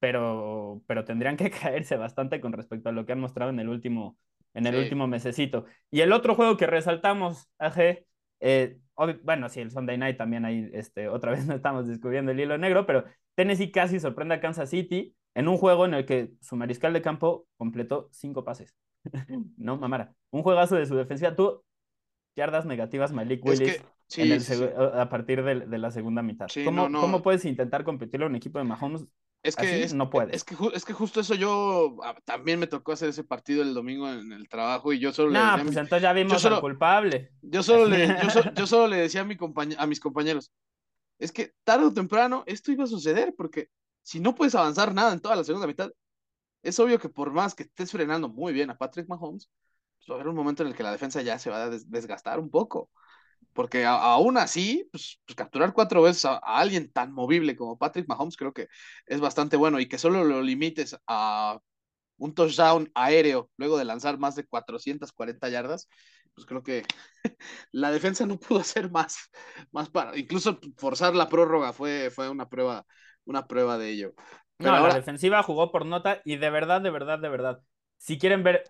pero, 0.00 0.82
pero 0.86 1.04
tendrían 1.04 1.36
que 1.36 1.50
caerse 1.50 1.96
bastante 1.96 2.40
con 2.40 2.52
respecto 2.52 2.88
a 2.88 2.92
lo 2.92 3.06
que 3.06 3.12
han 3.12 3.20
mostrado 3.20 3.50
en 3.50 3.60
el 3.60 3.68
último, 3.68 4.18
en 4.54 4.66
el 4.66 4.76
último 4.76 5.06
mesecito. 5.06 5.66
Y 5.90 6.00
el 6.00 6.12
otro 6.12 6.34
juego 6.34 6.56
que 6.56 6.66
resaltamos, 6.66 7.48
AG, 7.58 8.04
eh, 8.40 8.78
bueno, 9.22 9.48
sí, 9.48 9.60
el 9.60 9.70
Sunday 9.70 9.98
Night 9.98 10.16
también 10.16 10.44
ahí, 10.44 10.70
este, 10.72 11.08
otra 11.08 11.30
vez 11.32 11.46
no 11.46 11.54
estamos 11.54 11.86
descubriendo 11.86 12.32
el 12.32 12.40
hilo 12.40 12.58
negro, 12.58 12.86
pero 12.86 13.04
Tennessee 13.34 13.70
casi 13.70 14.00
sorprende 14.00 14.34
a 14.34 14.40
Kansas 14.40 14.70
City 14.70 15.14
en 15.34 15.48
un 15.48 15.58
juego 15.58 15.84
en 15.84 15.94
el 15.94 16.06
que 16.06 16.32
su 16.40 16.56
mariscal 16.56 16.92
de 16.92 17.02
campo 17.02 17.46
completó 17.58 18.08
cinco 18.10 18.44
pases. 18.44 18.74
no, 19.56 19.76
mamara. 19.76 20.14
Un 20.30 20.42
juegazo 20.42 20.76
de 20.76 20.86
su 20.86 20.96
defensa. 20.96 21.36
Tú, 21.36 21.62
yardas 22.36 22.64
negativas, 22.64 23.12
Malik 23.12 23.44
Willis, 23.44 23.82
a 24.94 25.08
partir 25.10 25.42
de, 25.42 25.78
la 25.78 25.90
segunda 25.90 26.22
mitad. 26.22 26.48
¿Cómo, 26.64 26.90
¿Cómo 26.90 27.22
puedes 27.22 27.44
intentar 27.44 27.84
competirle 27.84 28.24
a 28.24 28.28
un 28.28 28.36
equipo 28.36 28.58
de 28.58 28.64
Mahomes 28.64 29.06
es 29.42 29.56
que 29.56 29.88
no 29.94 30.10
puede. 30.10 30.34
Es 30.34 30.44
que, 30.44 30.56
es 30.74 30.84
que 30.84 30.92
justo 30.92 31.20
eso 31.20 31.34
yo 31.34 31.98
ah, 32.02 32.16
también 32.24 32.58
me 32.58 32.66
tocó 32.66 32.92
hacer 32.92 33.08
ese 33.08 33.24
partido 33.24 33.62
el 33.62 33.74
domingo 33.74 34.10
en 34.10 34.32
el 34.32 34.48
trabajo 34.48 34.92
y 34.92 34.98
yo 34.98 35.12
solo 35.12 35.30
le 35.30 35.38
decía. 35.38 35.62
pues 35.62 35.76
entonces 35.76 36.02
ya 36.02 36.12
vimos 36.12 36.44
al 36.44 36.60
culpable. 36.60 37.32
Yo 37.42 37.62
solo, 37.62 37.86
le, 37.86 38.08
yo, 38.56 38.66
solo 38.66 38.88
le 38.88 38.96
decía 38.96 39.20
a, 39.20 39.24
mi 39.24 39.36
a 39.78 39.86
mis 39.86 40.00
compañeros: 40.00 40.52
es 41.18 41.32
que 41.32 41.54
tarde 41.64 41.86
o 41.86 41.94
temprano 41.94 42.42
esto 42.46 42.72
iba 42.72 42.84
a 42.84 42.88
suceder 42.88 43.34
porque 43.36 43.68
si 44.02 44.20
no 44.20 44.34
puedes 44.34 44.54
avanzar 44.54 44.92
nada 44.94 45.12
en 45.12 45.20
toda 45.20 45.36
la 45.36 45.44
segunda 45.44 45.66
mitad, 45.66 45.90
es 46.62 46.78
obvio 46.80 46.98
que 46.98 47.08
por 47.08 47.32
más 47.32 47.54
que 47.54 47.64
estés 47.64 47.90
frenando 47.92 48.28
muy 48.28 48.52
bien 48.52 48.70
a 48.70 48.76
Patrick 48.76 49.08
Mahomes, 49.08 49.48
pues 49.96 50.08
va 50.10 50.14
a 50.14 50.16
haber 50.16 50.28
un 50.28 50.36
momento 50.36 50.62
en 50.62 50.70
el 50.70 50.74
que 50.74 50.82
la 50.82 50.92
defensa 50.92 51.22
ya 51.22 51.38
se 51.38 51.50
va 51.50 51.64
a 51.64 51.70
desgastar 51.70 52.38
un 52.40 52.50
poco 52.50 52.90
porque 53.52 53.86
aún 53.86 54.36
así, 54.36 54.88
pues, 54.92 55.18
pues, 55.24 55.34
capturar 55.34 55.72
cuatro 55.72 56.02
veces 56.02 56.26
a, 56.26 56.36
alguien 56.36 56.92
tan 56.92 57.12
movible 57.12 57.56
como 57.56 57.78
Patrick 57.78 58.06
Mahomes 58.06 58.36
creo 58.36 58.52
que 58.52 58.68
es 59.06 59.20
bastante 59.20 59.56
bueno 59.56 59.80
y 59.80 59.88
que 59.88 59.98
solo 59.98 60.24
lo 60.24 60.42
limites 60.42 60.96
a 61.06 61.58
un 62.18 62.34
touchdown 62.34 62.90
aéreo 62.94 63.50
luego 63.56 63.78
de 63.78 63.84
lanzar 63.84 64.18
más 64.18 64.36
de 64.36 64.46
440 64.46 65.48
yardas, 65.48 65.88
pues 66.34 66.46
creo 66.46 66.62
que 66.62 66.84
la 67.72 67.90
defensa 67.90 68.26
no 68.26 68.38
pudo 68.38 68.60
hacer 68.60 68.90
más, 68.90 69.30
más 69.72 69.88
para, 69.88 70.16
incluso 70.16 70.60
forzar 70.76 71.14
la 71.14 71.28
prórroga 71.28 71.72
fue, 71.72 72.10
fue 72.10 72.28
una 72.28 72.48
prueba, 72.48 72.84
una 73.24 73.46
prueba 73.46 73.78
de 73.78 73.90
ello. 73.90 74.14
no, 74.58 74.86
la 74.86 74.94
defensiva 74.94 75.42
jugó 75.42 75.72
por 75.72 75.86
nota 75.86 76.20
y 76.24 76.36
de 76.36 76.50
verdad, 76.50 76.80
de 76.80 76.90
verdad, 76.90 77.18
de 77.18 77.28
verdad. 77.28 77.62
Si 77.98 78.18
quieren 78.18 78.42
ver 78.42 78.64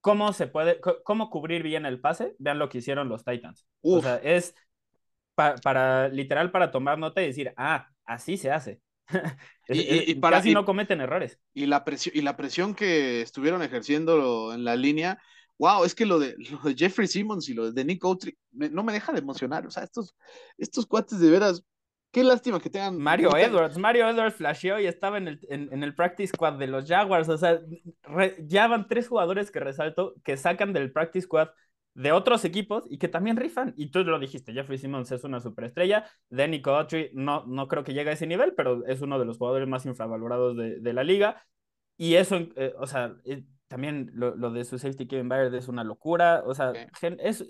cómo 0.00 0.32
se 0.32 0.46
puede, 0.46 0.80
cómo 1.04 1.30
cubrir 1.30 1.62
bien 1.62 1.86
el 1.86 2.00
pase, 2.00 2.34
vean 2.38 2.58
lo 2.58 2.68
que 2.68 2.78
hicieron 2.78 3.08
los 3.08 3.24
Titans. 3.24 3.66
O 3.82 4.00
sea, 4.00 4.16
es 4.16 4.54
para 5.34 6.08
literal 6.08 6.50
para 6.50 6.70
tomar 6.70 6.98
nota 6.98 7.22
y 7.22 7.26
decir, 7.26 7.52
ah, 7.56 7.88
así 8.04 8.36
se 8.36 8.50
hace. 8.50 8.80
y, 9.68 10.14
para, 10.16 10.38
casi 10.38 10.54
no 10.54 10.64
cometen 10.64 11.00
errores. 11.00 11.38
Y 11.52 11.66
la, 11.66 11.84
presión, 11.84 12.14
y 12.16 12.22
la 12.22 12.36
presión 12.36 12.74
que 12.74 13.22
estuvieron 13.22 13.62
ejerciendo 13.62 14.52
en 14.52 14.64
la 14.64 14.76
línea, 14.76 15.20
wow, 15.58 15.84
es 15.84 15.94
que 15.94 16.06
lo 16.06 16.18
de, 16.18 16.34
lo 16.50 16.58
de 16.58 16.74
Jeffrey 16.74 17.08
Simmons 17.08 17.48
y 17.48 17.54
lo 17.54 17.72
de 17.72 17.84
Nick 17.84 18.04
Outry 18.04 18.36
no 18.52 18.82
me 18.82 18.92
deja 18.92 19.12
de 19.12 19.18
emocionar. 19.18 19.66
O 19.66 19.70
sea, 19.70 19.82
estos, 19.82 20.14
estos 20.58 20.86
cuates 20.86 21.20
de 21.20 21.30
veras 21.30 21.64
Qué 22.10 22.24
lástima 22.24 22.58
que 22.58 22.70
tengan. 22.70 22.98
Mario 22.98 23.36
Edwards, 23.36 23.78
Mario 23.78 24.08
Edwards 24.08 24.34
flasheó 24.34 24.80
y 24.80 24.86
estaba 24.86 25.18
en 25.18 25.28
el, 25.28 25.40
en, 25.48 25.82
el 25.82 25.94
practice 25.94 26.32
squad 26.34 26.54
de 26.54 26.66
los 26.66 26.88
Jaguars. 26.88 27.28
O 27.28 27.38
sea, 27.38 27.60
ya 28.46 28.66
van 28.66 28.88
tres 28.88 29.06
jugadores 29.06 29.50
que 29.50 29.60
resalto 29.60 30.14
que 30.24 30.36
sacan 30.36 30.72
del 30.72 30.92
practice 30.92 31.26
squad 31.26 31.50
de 31.94 32.12
otros 32.12 32.44
equipos 32.44 32.84
y 32.90 32.98
que 32.98 33.08
también 33.08 33.36
rifan. 33.36 33.74
Y 33.76 33.90
tú 33.90 34.02
lo 34.02 34.18
dijiste, 34.18 34.52
Jeffrey 34.52 34.78
Simmons 34.78 35.12
es 35.12 35.22
una 35.22 35.40
superestrella. 35.40 36.04
Danny 36.28 36.62
Cotry 36.62 37.10
no, 37.14 37.44
no 37.46 37.68
creo 37.68 37.84
que 37.84 37.94
llegue 37.94 38.10
a 38.10 38.14
ese 38.14 38.26
nivel, 38.26 38.54
pero 38.54 38.84
es 38.86 39.02
uno 39.02 39.18
de 39.18 39.24
los 39.24 39.38
jugadores 39.38 39.68
más 39.68 39.86
infravalorados 39.86 40.56
de, 40.56 40.80
de 40.80 40.92
la 40.92 41.04
liga. 41.04 41.44
Y 41.96 42.14
eso, 42.14 42.38
eh, 42.56 42.72
o 42.78 42.86
sea, 42.86 43.14
eh, 43.24 43.44
también 43.68 44.10
lo, 44.14 44.34
lo, 44.34 44.50
de 44.50 44.64
su 44.64 44.78
safety 44.78 45.06
Kevin 45.06 45.28
Byard 45.28 45.54
es 45.54 45.68
una 45.68 45.84
locura. 45.84 46.42
O 46.44 46.54
sea, 46.54 46.72
es, 47.20 47.44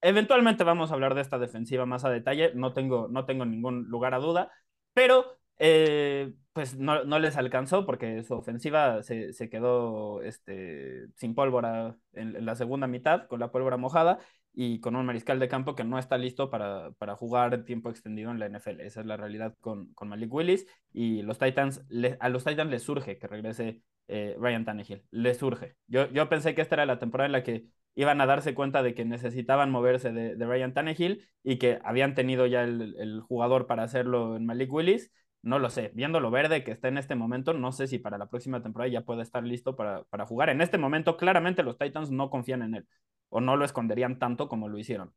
Eventualmente 0.00 0.64
vamos 0.64 0.90
a 0.90 0.94
hablar 0.94 1.14
de 1.14 1.22
esta 1.22 1.38
defensiva 1.38 1.86
más 1.86 2.04
a 2.04 2.10
detalle, 2.10 2.52
no 2.54 2.72
tengo, 2.72 3.08
no 3.08 3.24
tengo 3.26 3.44
ningún 3.44 3.84
lugar 3.88 4.14
a 4.14 4.18
duda, 4.18 4.52
pero 4.94 5.38
eh, 5.58 6.34
pues 6.52 6.76
no, 6.76 7.04
no, 7.04 7.18
les 7.18 7.36
alcanzó 7.36 7.84
porque 7.84 8.22
su 8.22 8.34
ofensiva 8.34 9.02
se, 9.02 9.32
se 9.32 9.48
quedó 9.48 10.22
este, 10.22 11.06
sin 11.16 11.34
pólvora 11.34 11.96
en, 12.12 12.44
la 12.44 12.54
segunda 12.54 12.86
mitad, 12.86 13.26
con 13.26 13.40
la 13.40 13.50
pólvora 13.50 13.76
mojada 13.76 14.18
y 14.52 14.80
con 14.80 14.96
un 14.96 15.06
mariscal 15.06 15.38
de 15.40 15.48
campo 15.48 15.74
que 15.74 15.84
no 15.84 15.98
está 15.98 16.16
listo 16.18 16.50
para, 16.50 16.92
para 16.92 17.16
jugar 17.16 17.64
tiempo 17.64 17.90
extendido 17.90 18.30
en 18.30 18.38
la 18.38 18.46
NFL. 18.46 18.80
Esa 18.80 19.00
es 19.00 19.06
la 19.06 19.16
realidad 19.16 19.54
con, 19.60 19.92
con 19.94 20.08
Malik 20.08 20.32
Willis 20.32 20.66
y 20.92 21.22
los 21.22 21.38
Titans, 21.38 21.84
a 22.20 22.28
los 22.28 22.44
Titans 22.44 22.70
les 22.70 22.82
surge 22.82 23.18
que 23.18 23.26
regrese 23.26 23.82
eh, 24.08 24.36
Ryan 24.38 24.64
Tannehill, 24.64 25.04
les 25.10 25.38
surge. 25.38 25.76
Yo, 25.86 26.10
yo 26.10 26.28
pensé 26.28 26.54
que 26.54 26.62
esta 26.62 26.76
era 26.76 26.86
la 26.86 26.98
temporada 26.98 27.26
en 27.26 27.32
la 27.32 27.42
que 27.42 27.66
iban 27.98 28.20
a 28.20 28.26
darse 28.26 28.54
cuenta 28.54 28.84
de 28.84 28.94
que 28.94 29.04
necesitaban 29.04 29.72
moverse 29.72 30.12
de, 30.12 30.36
de 30.36 30.46
Ryan 30.46 30.72
Tannehill 30.72 31.26
y 31.42 31.58
que 31.58 31.80
habían 31.82 32.14
tenido 32.14 32.46
ya 32.46 32.62
el, 32.62 33.20
jugador 33.26 33.66
para 33.66 33.82
hacerlo 33.82 34.36
en 34.36 34.46
Malik 34.46 34.72
Willis. 34.72 35.12
No 35.42 35.58
lo 35.58 35.68
sé, 35.68 35.90
viendo 35.94 36.20
lo 36.20 36.30
verde 36.30 36.62
que 36.62 36.70
está 36.70 36.86
en 36.86 36.96
este 36.96 37.16
momento, 37.16 37.54
no 37.54 37.72
sé 37.72 37.88
si 37.88 37.98
para 37.98 38.16
la 38.16 38.30
próxima 38.30 38.62
temporada 38.62 38.88
ya 38.88 39.00
puede 39.00 39.22
estar 39.22 39.42
listo 39.42 39.74
para, 39.74 40.04
para 40.04 40.26
jugar. 40.26 40.48
En 40.48 40.60
este 40.60 40.78
momento, 40.78 41.16
claramente 41.16 41.64
los 41.64 41.76
Titans 41.76 42.12
no 42.12 42.30
confían 42.30 42.62
en 42.62 42.76
él 42.76 42.86
o 43.30 43.40
no 43.40 43.56
lo 43.56 43.64
esconderían 43.64 44.20
tanto 44.20 44.48
como 44.48 44.68
lo 44.68 44.78
hicieron. 44.78 45.12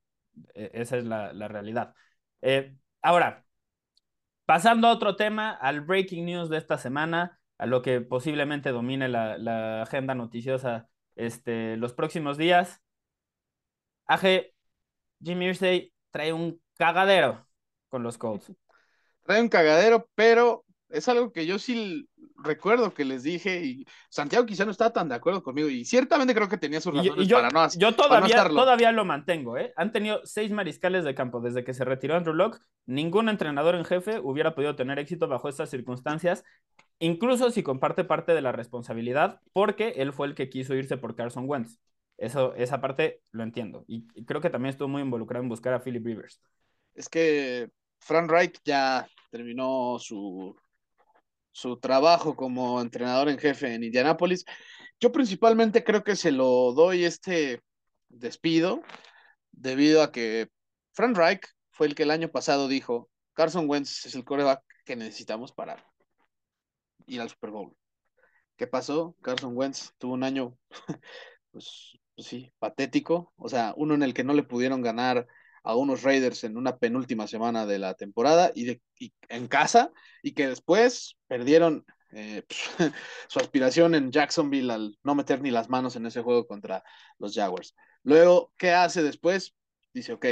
E, 0.56 0.72
esa 0.74 0.98
es 0.98 1.06
la, 1.06 1.32
realidad. 1.48 1.94
Eh, 2.42 2.76
ahora, 3.04 3.46
pasando 4.46 4.88
a 4.88 4.94
otro 4.94 5.16
tema, 5.16 5.52
al 5.52 5.82
breaking 5.82 6.26
news 6.26 6.50
de 6.50 6.58
esta 6.58 6.80
semana, 6.80 7.40
a 7.60 7.68
lo 7.68 7.84
que 7.84 8.02
posiblemente 8.02 8.72
domine 8.72 9.08
la, 9.08 9.38
la 9.38 9.84
agenda 9.84 10.16
noticiosa 10.16 10.90
este, 11.22 11.78
los 11.78 11.94
próximos 11.94 12.38
días. 12.38 12.82
AG, 14.08 14.52
Jimmy 15.22 15.48
Irsay 15.48 15.94
trae 16.10 16.34
un 16.34 16.60
cagadero 16.78 17.48
con 17.90 18.04
los 18.04 18.18
Colts. 18.18 18.52
Trae 19.24 19.40
un 19.40 19.50
cagadero, 19.50 20.10
pero 20.16 20.66
Es 20.90 21.08
algo 21.08 21.32
que 21.32 21.46
yo 21.46 21.60
sí 21.60 22.10
recuerdo 22.44 22.94
que 22.94 23.06
les 23.06 23.22
dije 23.22 23.64
y 23.64 23.86
Santiago 24.10 24.48
quizá 24.48 24.66
no 24.66 24.72
estaba 24.72 24.92
tan 24.92 25.08
de 25.08 25.16
acuerdo 25.16 25.44
conmigo 25.44 25.70
y 25.70 25.86
ciertamente 25.86 26.34
creo 26.34 26.50
que 26.50 26.58
tenía 26.58 26.82
sus 26.82 26.94
razones 26.94 27.28
yo, 27.28 27.38
para 27.38 27.50
no 27.50 27.70
Yo 27.78 27.96
todavía, 27.96 28.44
todavía 28.50 28.92
lo 28.92 29.06
mantengo, 29.06 29.58
¿eh? 29.58 29.74
Han 29.78 29.92
tenido 29.92 30.22
seis 30.26 30.52
mariscales 30.52 31.06
de 31.06 31.16
campo 31.16 31.40
desde 31.40 31.64
que 31.64 31.76
se 31.76 31.86
retiró 31.86 32.16
Andrew 32.16 32.34
Locke. 32.34 32.60
Ningún 32.88 33.30
entrenador 33.30 33.76
en 33.76 33.86
jefe 33.86 34.20
hubiera 34.20 34.56
podido 34.56 34.76
tener 34.76 34.98
éxito 34.98 35.28
bajo 35.28 35.48
estas 35.48 35.70
circunstancias, 35.70 36.44
incluso 37.02 37.52
si 37.52 37.64
comparte 37.64 38.06
parte 38.06 38.34
de 38.34 38.42
la 38.42 38.54
responsabilidad, 38.54 39.42
porque 39.54 39.90
él 39.98 40.14
fue 40.14 40.28
el 40.28 40.36
que 40.36 40.50
quiso 40.50 40.74
irse 40.76 40.98
por 40.98 41.16
Carson 41.16 41.50
Wentz. 41.50 41.80
Eso, 42.18 42.54
esa 42.56 42.80
parte 42.80 43.22
lo 43.32 43.44
entiendo. 43.44 43.84
Y 43.88 44.06
creo 44.26 44.42
que 44.42 44.50
también 44.50 44.70
estuvo 44.70 44.88
muy 44.88 45.02
involucrado 45.02 45.44
en 45.44 45.50
buscar 45.50 45.74
a 45.74 45.82
Philip 45.82 46.06
Rivers. 46.06 46.40
Es 46.94 47.10
que 47.10 47.70
Frank 48.00 48.30
Reich 48.30 48.60
ya 48.64 49.08
terminó 49.32 49.98
su, 50.00 50.56
su 51.52 51.80
trabajo 51.80 52.36
como 52.36 52.80
entrenador 52.80 53.30
en 53.30 53.40
jefe 53.40 53.74
en 53.74 53.84
Indianápolis. 53.84 54.46
Yo 55.00 55.12
principalmente 55.12 55.84
creo 55.84 56.04
que 56.04 56.16
se 56.16 56.32
lo 56.32 56.74
doy 56.74 57.06
este 57.06 57.62
despido 58.10 58.84
debido 59.52 60.04
a 60.04 60.12
que 60.12 60.50
Frank 60.94 61.18
Reich 61.18 61.42
fue 61.72 61.88
el 61.88 61.96
que 61.96 62.04
el 62.04 62.12
año 62.12 62.30
pasado 62.30 62.68
dijo, 62.68 63.10
Carson 63.34 63.68
Wentz 63.68 64.06
es 64.06 64.16
el 64.16 64.24
coreback 64.24 64.62
que 64.86 64.96
necesitamos 64.96 65.52
para 65.52 65.84
ir 67.12 67.22
al 67.22 67.30
Super 67.30 67.52
Bowl. 67.52 67.76
¿Qué 68.58 68.68
pasó? 68.68 69.16
Carson 69.22 69.56
Wentz 69.56 69.94
tuvo 69.98 70.14
un 70.14 70.24
año, 70.24 70.58
pues, 71.52 71.98
pues 72.16 72.28
sí, 72.28 72.52
patético, 72.60 73.34
o 73.38 73.50
sea, 73.50 73.74
uno 73.78 73.94
en 73.94 74.04
el 74.04 74.14
que 74.14 74.24
no 74.24 74.34
le 74.34 74.44
pudieron 74.44 74.82
ganar 74.82 75.28
a 75.64 75.76
unos 75.76 76.04
Raiders 76.04 76.44
en 76.44 76.58
una 76.58 76.78
penúltima 76.78 77.28
semana 77.28 77.66
de 77.66 77.80
la 77.80 77.94
temporada 77.94 78.52
y, 78.56 78.82
en 79.30 79.48
casa 79.48 79.92
y 80.24 80.34
que 80.34 80.48
después 80.48 81.18
perdieron 81.28 81.86
eh, 82.12 82.44
su 83.28 83.40
aspiración 83.40 83.96
en 83.96 84.12
Jacksonville 84.12 84.72
al 84.72 84.98
no 85.04 85.16
meter 85.16 85.42
ni 85.42 85.52
las 85.52 85.70
manos 85.70 85.96
en 85.96 86.06
ese 86.06 86.22
juego 86.22 86.48
contra 86.48 86.84
los 87.20 87.36
Jaguars. 87.36 87.76
Luego, 88.04 88.54
¿qué 88.58 88.72
hace 88.72 89.04
después? 89.04 89.56
Dice, 89.94 90.14
ok, 90.14 90.26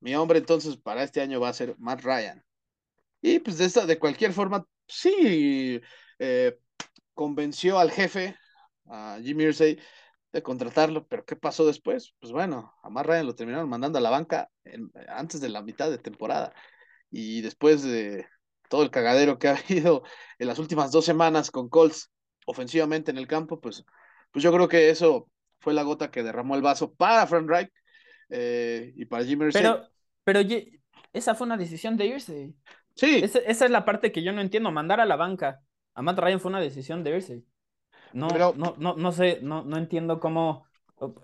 mi 0.00 0.14
hombre 0.14 0.38
entonces 0.38 0.76
para 0.76 1.02
este 1.02 1.20
año 1.20 1.40
va 1.40 1.48
a 1.48 1.54
ser 1.54 1.76
Matt 1.78 2.02
Ryan. 2.02 2.44
Y 3.22 3.38
pues 3.38 3.58
de, 3.58 3.66
esta, 3.66 3.86
de 3.86 3.98
cualquier 3.98 4.32
forma, 4.32 4.66
sí, 4.90 5.80
eh, 6.18 6.58
convenció 7.14 7.78
al 7.78 7.90
jefe, 7.90 8.36
a 8.86 9.18
Jimmy 9.22 9.44
Irsay, 9.44 9.78
de 10.32 10.42
contratarlo, 10.42 11.06
pero 11.06 11.24
¿qué 11.24 11.36
pasó 11.36 11.66
después? 11.66 12.14
Pues 12.20 12.32
bueno, 12.32 12.74
a 12.82 12.90
Matt 12.90 13.06
Ryan 13.06 13.26
lo 13.26 13.34
terminaron 13.34 13.68
mandando 13.68 13.98
a 13.98 14.02
la 14.02 14.10
banca 14.10 14.48
antes 15.08 15.40
de 15.40 15.48
la 15.48 15.62
mitad 15.62 15.90
de 15.90 15.98
temporada 15.98 16.52
y 17.10 17.40
después 17.40 17.82
de 17.82 18.26
todo 18.68 18.82
el 18.82 18.90
cagadero 18.90 19.38
que 19.38 19.48
ha 19.48 19.56
habido 19.68 20.02
en 20.38 20.46
las 20.46 20.58
últimas 20.58 20.92
dos 20.92 21.04
semanas 21.04 21.50
con 21.50 21.68
Colts 21.68 22.10
ofensivamente 22.46 23.10
en 23.10 23.18
el 23.18 23.26
campo, 23.26 23.60
pues, 23.60 23.84
pues 24.30 24.42
yo 24.42 24.52
creo 24.52 24.68
que 24.68 24.90
eso 24.90 25.28
fue 25.60 25.74
la 25.74 25.82
gota 25.82 26.10
que 26.10 26.22
derramó 26.22 26.54
el 26.54 26.62
vaso 26.62 26.92
para 26.94 27.26
Frank 27.26 27.48
Reich 27.48 27.70
eh, 28.30 28.92
y 28.96 29.04
para 29.04 29.24
Jimmy 29.24 29.50
Pero, 29.52 29.86
pero 30.24 30.40
esa 31.12 31.34
fue 31.34 31.46
una 31.46 31.56
decisión 31.56 31.96
de 31.96 32.06
irse. 32.06 32.54
Sí. 32.94 33.20
Esa, 33.22 33.38
esa, 33.40 33.64
es 33.64 33.70
la 33.70 33.84
parte 33.84 34.12
que 34.12 34.22
yo 34.22 34.32
no 34.32 34.40
entiendo. 34.40 34.70
Mandar 34.70 35.00
a 35.00 35.06
la 35.06 35.16
banca 35.16 35.60
a 35.94 36.02
Matt 36.02 36.18
Ryan 36.18 36.40
fue 36.40 36.50
una 36.50 36.60
decisión 36.60 37.04
de 37.04 37.16
irse. 37.16 37.44
No, 38.12 38.28
no, 38.28 38.74
no, 38.76 38.94
no 38.96 39.12
sé, 39.12 39.38
no, 39.42 39.62
no 39.64 39.76
entiendo 39.76 40.20
cómo. 40.20 40.66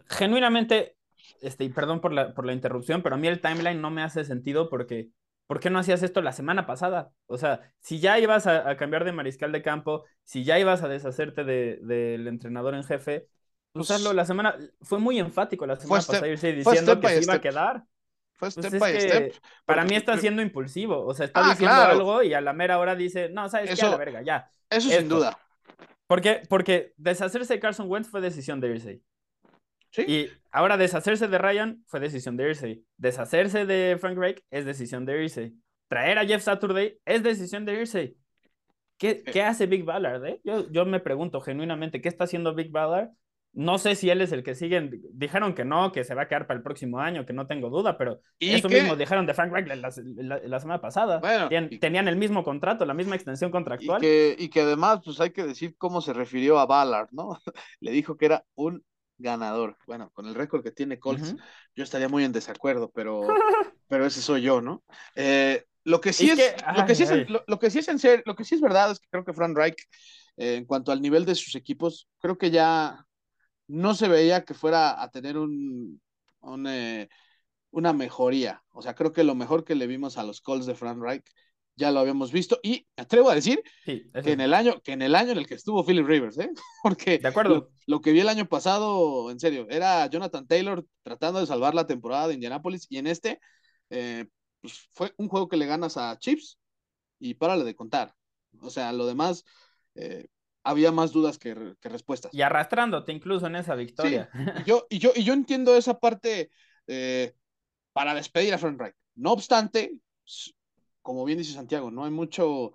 Genuinamente, 0.09 0.96
este, 1.40 1.64
y 1.64 1.68
perdón 1.68 2.00
por 2.00 2.12
la, 2.12 2.35
por 2.35 2.46
la 2.46 2.52
interrupción, 2.52 3.02
pero 3.02 3.16
a 3.16 3.18
mí 3.18 3.29
el 3.29 3.40
timeline 3.40 3.81
no 3.81 3.90
me 3.90 4.02
hace 4.02 4.24
sentido 4.24 4.68
porque. 4.68 5.11
¿Por 5.46 5.61
qué 5.61 5.70
no 5.70 5.79
hacías 5.79 6.02
esto 6.02 6.22
la 6.22 6.33
semana 6.33 6.66
pasada? 6.66 7.12
O 7.26 7.38
sea, 7.38 7.72
si 7.79 8.00
ya 8.00 8.18
ibas 8.18 8.48
a, 8.48 8.76
cambiar 8.76 9.05
de 9.05 9.12
mariscal 9.12 9.52
de 9.52 9.62
campo, 9.62 10.02
si 10.24 10.42
ya 10.42 10.59
ibas 10.59 10.83
a 10.83 10.88
deshacerte 10.88 11.44
del 11.44 11.87
de, 11.87 12.14
entrenador 12.29 12.74
en 12.74 12.83
jefe, 12.83 13.29
pues, 13.70 13.92
hazlo 13.92 14.12
la 14.12 14.24
semana. 14.24 14.57
Fue 14.83 14.98
muy 14.98 15.20
enfático 15.20 15.64
la 15.64 15.76
semana 15.76 16.02
pasada 16.05 16.26
irse 16.26 16.52
diciendo 16.52 16.98
que 16.98 17.09
se 17.09 17.22
iba 17.22 17.35
a 17.35 17.40
quedar. 17.40 17.85
Fue 18.37 18.51
pues 18.51 18.66
step 18.66 18.79
by 18.79 19.01
step. 19.01 19.35
Para 19.64 19.85
mí 19.85 19.94
está 19.94 20.16
siendo 20.18 20.42
impulsivo. 20.42 21.05
O 21.05 21.14
sea, 21.14 21.27
está 21.27 21.46
ah, 21.46 21.51
diciendo 21.51 21.75
algo 21.75 22.22
y 22.22 22.35
a 22.35 22.40
la 22.40 22.53
mera 22.53 22.79
hora 22.79 22.94
dice, 22.94 23.29
no, 23.31 23.49
¿sabes 23.49 23.75
qué? 23.75 23.87
A 23.87 23.90
la 23.90 23.96
verga, 23.96 24.22
ya. 24.22 24.51
Eso 24.68 24.90
sin 24.90 25.09
duda. 25.09 25.38
Porque, 26.07 26.42
porque 26.49 26.92
deshacerse 26.96 27.55
de 27.55 27.61
Carson 27.61 27.90
Wentz 27.90 28.09
fue 28.09 28.20
decisión 28.20 28.61
de 28.61 28.68
Irsay. 28.75 29.03
¿Sí? 29.90 30.03
Y 30.07 30.31
ahora 30.51 30.77
deshacerse 30.77 31.29
de 31.29 31.38
Ryan 31.38 31.83
fue 31.87 32.01
decisión 32.01 32.37
de 32.37 32.51
Irsay. 32.51 32.85
Deshacerse 32.96 33.64
de 33.64 33.96
Frank 33.99 34.18
Reich 34.18 34.44
es 34.51 34.64
decisión 34.66 35.07
de 35.07 35.22
Irsay. 35.22 35.55
Traer 35.88 36.18
a 36.18 36.27
Jeff 36.27 36.42
Saturday 36.42 36.99
es 37.05 37.22
decisión 37.22 37.64
de 37.64 37.81
Irsay. 37.81 38.16
¿Qué, 38.99 39.22
¿Qué, 39.22 39.42
hace 39.42 39.66
Big 39.66 39.85
Ballard? 39.85 40.25
Eh? 40.27 40.40
Yo, 40.44 40.70
yo 40.70 40.87
me 40.87 41.01
pregunto 41.01 41.40
genuinamente, 41.40 42.01
¿qué 42.01 42.09
está 42.09 42.25
haciendo 42.25 42.55
Big 42.55 42.70
Ballard 42.70 43.11
no 43.57 43.79
sé 43.79 43.95
si 43.95 44.11
él 44.11 44.21
es 44.21 44.33
el 44.33 44.42
que 44.42 44.55
siguen. 44.55 45.03
Dijeron 45.14 45.55
que 45.55 45.64
no, 45.64 45.90
que 45.90 46.05
se 46.05 46.14
va 46.14 46.23
a 46.23 46.29
quedar 46.29 46.47
para 46.47 46.59
el 46.59 46.62
próximo 46.62 47.01
año, 47.01 47.25
que 47.25 47.33
no 47.33 47.47
tengo 47.47 47.71
duda, 47.71 47.97
pero 47.97 48.21
eso 48.38 48.69
mismo 48.69 48.97
dijeron 48.97 49.25
de 49.25 49.33
Frank 49.33 49.51
Reich 49.51 49.66
la, 49.66 50.61
semana 50.61 50.79
pasada. 50.83 51.23
tenían, 51.81 52.07
el 52.07 52.16
mismo 52.16 52.45
contrato, 52.45 52.85
la 52.85 52.92
misma 52.92 53.16
extensión 53.16 53.51
contractual. 53.51 54.05
Y 54.05 54.07
que, 54.07 54.37
y 54.38 54.49
que 54.51 54.61
además, 54.61 55.01
pues 55.03 55.19
hay 55.21 55.31
que 55.31 55.45
decir 55.45 55.75
cómo 55.79 56.03
se 56.03 56.12
refirió 56.12 56.59
a 56.59 56.66
Ballard, 56.66 57.09
¿no? 57.12 57.40
Le 57.81 57.92
dijo 57.92 58.19
que 58.19 58.27
era 58.27 58.45
un 58.57 58.85
ganador. 59.16 59.79
Bueno, 59.87 60.11
con 60.12 60.27
el 60.27 60.35
récord 60.35 60.62
que 60.62 60.71
tiene 60.71 60.99
Colts, 60.99 61.35
yo 61.75 61.83
estaría 61.83 62.11
muy 62.11 62.25
en 62.25 62.33
desacuerdo, 62.33 62.90
pero, 62.95 63.23
pero 63.88 64.05
ese 64.05 64.21
soy 64.21 64.42
yo, 64.42 64.61
¿no? 64.61 64.85
Eh, 65.14 65.64
lo 65.85 66.03
que 66.03 66.12
sí 66.12 66.29
es, 66.29 66.37
lo, 66.77 66.85
que 66.85 66.95
sí 66.95 67.05
es 67.05 67.11
lo, 67.47 67.59
que 67.59 67.71
sí 67.71 67.79
es 67.79 67.88
en 67.88 67.99
ser, 67.99 68.23
lo 68.27 68.37
que 68.37 68.45
sí 68.45 68.55
es 68.55 68.61
verdad 68.61 68.90
es 68.90 69.01
que 69.01 69.09
creo 69.09 69.25
que 69.25 69.33
Frank 69.33 69.57
Reich, 69.57 69.79
eh, 70.37 70.57
en 70.57 70.66
cuanto 70.66 70.92
al 70.92 71.01
nivel 71.01 71.25
de 71.25 71.35
sus 71.35 71.55
equipos, 71.55 72.07
creo 72.19 72.37
que 72.37 72.51
ya 72.51 73.06
no 73.68 73.94
se 73.94 74.09
veía 74.09 74.44
que 74.44 74.55
fuera 74.55 75.02
a 75.02 75.11
tener 75.11 75.37
un, 75.38 76.00
eh, 76.66 77.09
una 77.70 77.92
mejoría. 77.92 78.62
O 78.70 78.83
sea, 78.83 78.94
creo 78.94 79.12
que 79.12 79.24
lo 79.24 79.35
mejor 79.35 79.64
que 79.64 79.74
le 79.74 79.87
vimos 79.87 80.18
a 80.18 80.24
los 80.24 80.40
Colts 80.40 80.66
de 80.66 80.74
Frank 80.74 81.00
Reich 81.00 81.24
ya 81.76 81.90
lo 81.90 82.00
habíamos 82.00 82.33
visto 82.33 82.59
y 82.62 82.87
me 82.96 83.02
atrevo 83.02 83.29
a 83.29 83.35
decir 83.35 83.62
que 83.85 84.02
en 84.14 84.40
el 84.40 84.55
año 84.55 84.81
que 84.83 84.92
en 84.92 85.02
el 85.02 85.14
año 85.14 85.33
en 85.33 85.38
el 85.38 85.46
que 85.46 85.55
estuvo 85.55 85.85
Philip 85.85 86.07
Rivers, 86.07 86.38
¿eh? 86.38 86.50
Porque 86.83 87.18
de 87.18 87.29
acuerdo. 87.29 87.70
Lo, 87.87 88.00
que 88.00 88.12
vi 88.12 88.20
el 88.20 88.31
año 88.31 88.48
pasado, 88.48 89.31
en 89.31 89.38
serio, 89.38 89.66
era 89.68 90.07
Jonathan 90.07 90.46
Taylor 90.46 90.85
tratando 91.02 91.40
de 91.40 91.46
salvar 91.46 91.74
la 91.74 91.87
temporada 91.87 92.29
de 92.29 92.35
Indianapolis 92.35 92.87
y 92.88 92.96
en 92.96 93.07
este 93.07 93.40
eh, 93.90 94.26
pues 94.61 94.88
fue 94.92 95.12
un 95.18 95.29
juego 95.29 95.48
que 95.48 95.59
le 95.59 95.66
ganas 95.66 95.96
a 95.96 96.18
Chips 96.18 96.59
y 97.18 97.35
párale 97.35 97.64
de 97.64 97.76
contar. 97.76 98.14
O 98.61 98.70
sea, 98.70 98.92
lo 98.92 99.07
demás 99.07 99.44
eh, 99.94 100.29
había 100.66 100.90
más 100.90 101.12
dudas 101.12 101.38
que, 101.38 101.55
respuestas. 101.83 102.35
Y 102.35 102.42
arrastrándote 102.42 103.12
incluso 103.12 103.46
en 103.46 103.57
esa 103.57 103.76
victoria. 103.76 104.29
y, 104.61 104.64
yo, 104.64 104.87
y, 104.90 104.98
yo, 104.98 105.12
y 105.14 105.22
yo 105.22 105.33
entiendo 105.33 105.76
esa 105.76 105.98
parte 105.98 106.50
eh, 106.88 107.35
para 107.92 108.14
despedir 108.14 108.52
a 108.52 108.59
Frank 108.59 108.79
Reich. 108.81 108.94
No 109.14 109.33
obstante, 109.33 109.92
como 111.02 111.24
bien 111.24 111.38
dice 111.38 111.52
Santiago, 111.52 111.92
no 111.92 112.05
hay 112.05 112.11
mucho, 112.11 112.72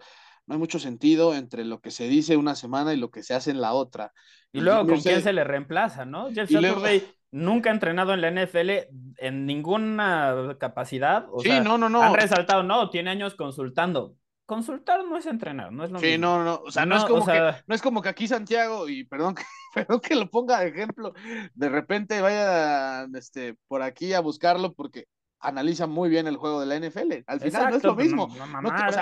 no 0.47 0.53
hay 0.53 0.57
mucho 0.57 0.79
sentido 0.79 1.35
entre 1.35 1.65
lo 1.65 1.81
que 1.81 1.91
se 1.91 2.07
dice 2.07 2.37
una 2.37 2.55
semana 2.55 2.93
y 2.93 2.97
lo 2.97 3.11
que 3.11 3.23
se 3.23 3.33
hace 3.33 3.51
en 3.51 3.59
la 3.59 3.73
otra. 3.73 4.13
Y, 4.53 4.61
luego, 4.61 4.87
¿con 4.87 5.01
quién 5.01 5.21
se 5.21 5.33
le 5.33 5.43
reemplaza, 5.43 6.05
no? 6.05 6.31
Jeff 6.31 6.49
Saturday 6.49 7.05
nunca 7.31 7.71
ha 7.71 7.73
entrenado 7.73 8.13
en 8.13 8.21
la 8.21 8.31
NFL 8.31 8.69
en 9.17 9.45
ninguna 9.45 10.55
capacidad. 10.59 11.27
O 11.29 11.41
sí, 11.41 11.59
no, 11.61 11.77
no, 11.77 11.89
no. 11.89 12.01
Han 12.01 12.13
resaltado, 12.13 12.63
no, 12.63 12.89
tiene 12.89 13.09
años 13.09 13.35
consultando 13.35 14.15
consultar 14.51 15.05
no 15.05 15.17
es 15.17 15.25
entrenar, 15.27 15.71
no 15.71 15.85
es 15.85 15.91
lo 15.91 15.99
sí, 15.99 16.17
no, 16.17 16.43
no, 16.43 16.61
o 16.65 16.71
sea, 16.71 16.85
no, 16.85 16.97
es 16.97 17.05
como 17.05 17.25
que, 17.25 17.53
no 17.67 17.73
es 17.73 17.81
como 17.81 18.01
que 18.01 18.09
aquí 18.09 18.27
Santiago, 18.27 18.89
y 18.89 19.05
perdón 19.05 19.33
que, 19.33 19.43
perdón 19.73 20.01
que 20.01 20.13
lo 20.13 20.29
ponga 20.29 20.59
de 20.59 20.67
ejemplo, 20.67 21.13
de 21.53 21.69
repente 21.69 22.19
vaya 22.19 23.05
este, 23.13 23.55
por 23.69 23.81
aquí 23.81 24.11
a 24.11 24.19
buscarlo 24.19 24.73
porque 24.73 25.05
analiza 25.39 25.87
muy 25.87 26.09
bien 26.09 26.27
el 26.27 26.35
juego 26.35 26.59
de 26.59 26.65
la 26.65 26.75
NFL. 26.75 27.23
Al 27.27 27.39
final 27.39 27.69
no 27.69 27.77
es 27.77 27.83
lo 27.83 27.95
mismo. 27.95 28.27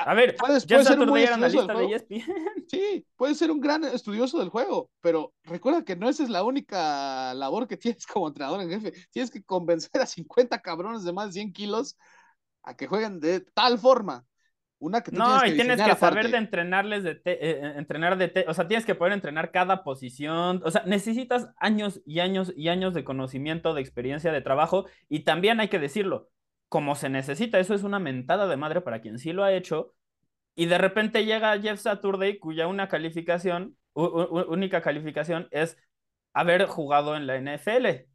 a 0.06 0.14
ver, 0.14 0.36
puede 0.36 0.60
ser 0.60 1.00
un 1.00 1.10
muy 1.10 1.24
estudioso 1.24 1.66
del 1.66 1.76
juego. 1.76 2.06
Sí, 2.68 3.06
puede 3.16 3.34
ser 3.34 3.50
un 3.50 3.60
gran 3.60 3.84
estudioso 3.86 4.38
del 4.38 4.50
juego, 4.50 4.92
pero 5.02 5.34
recuerda 5.46 5.84
que 5.84 5.96
no 5.96 6.08
esa 6.08 6.22
es 6.22 6.30
la 6.30 6.44
única 6.44 7.34
labor 7.34 7.68
que 7.68 7.76
tienes 7.76 8.06
como 8.06 8.28
entrenador 8.28 8.62
en 8.62 8.70
jefe. 8.70 8.94
Tienes 9.10 9.32
que 9.32 9.42
convencer 9.42 10.00
a 10.00 10.06
50 10.06 10.62
cabrones 10.62 11.04
de 11.04 11.12
más 11.12 11.30
de 11.30 11.42
100 11.42 11.54
kilos 11.54 11.98
a 12.62 12.76
que 12.76 12.86
jueguen 12.86 13.20
de 13.20 13.42
tal 13.42 13.80
forma 13.80 14.28
una 14.80 15.02
que 15.02 15.12
no, 15.12 15.46
y 15.46 15.54
tienes 15.54 15.82
que 15.82 15.96
saber 15.96 16.32
de 16.32 16.38
entrenarles 16.38 17.04
de 17.04 17.12
eh, 17.12 17.22
eh, 17.26 17.74
entrenar 17.78 18.18
de 18.18 18.46
o 18.48 18.54
sea, 18.54 18.68
tienes 18.68 18.86
que 18.86 18.96
poder 18.96 19.13
entrenar 19.13 19.52
cada 19.52 19.84
posición, 19.84 20.62
o 20.63 20.72
sea, 20.72 20.84
necesitas 20.86 21.50
años 21.58 22.02
y 22.06 22.20
años 22.20 22.54
y 22.56 22.70
años 22.70 22.94
de 22.94 23.04
conocimiento, 23.04 23.74
de 23.74 23.82
experiencia, 23.82 24.32
de 24.32 24.42
trabajo, 24.42 24.86
y 25.10 25.22
también 25.22 25.60
hay 25.60 25.68
que 25.68 25.80
decirlo, 25.80 26.30
como 26.70 26.96
se 26.96 27.10
necesita, 27.10 27.60
eso 27.60 27.74
es 27.74 27.84
una 27.84 28.00
mentada 28.00 28.48
de 28.48 28.58
madre 28.58 28.82
para 28.82 29.02
quien 29.02 29.20
sí 29.20 29.34
lo 29.34 29.44
ha 29.44 29.54
hecho, 29.54 29.94
y 30.56 30.65
de 30.65 30.78
repente 30.78 31.26
llega 31.26 31.60
Jeff 31.60 31.80
Saturday, 31.80 32.39
cuya 32.39 32.68
una 32.68 32.88
calificación, 32.88 33.78
única 33.94 34.82
calificación 34.82 35.48
es 35.52 35.78
haber 36.34 36.65
jugado 36.65 37.15
en 37.15 37.28
la 37.28 37.38
NFL 37.38 38.09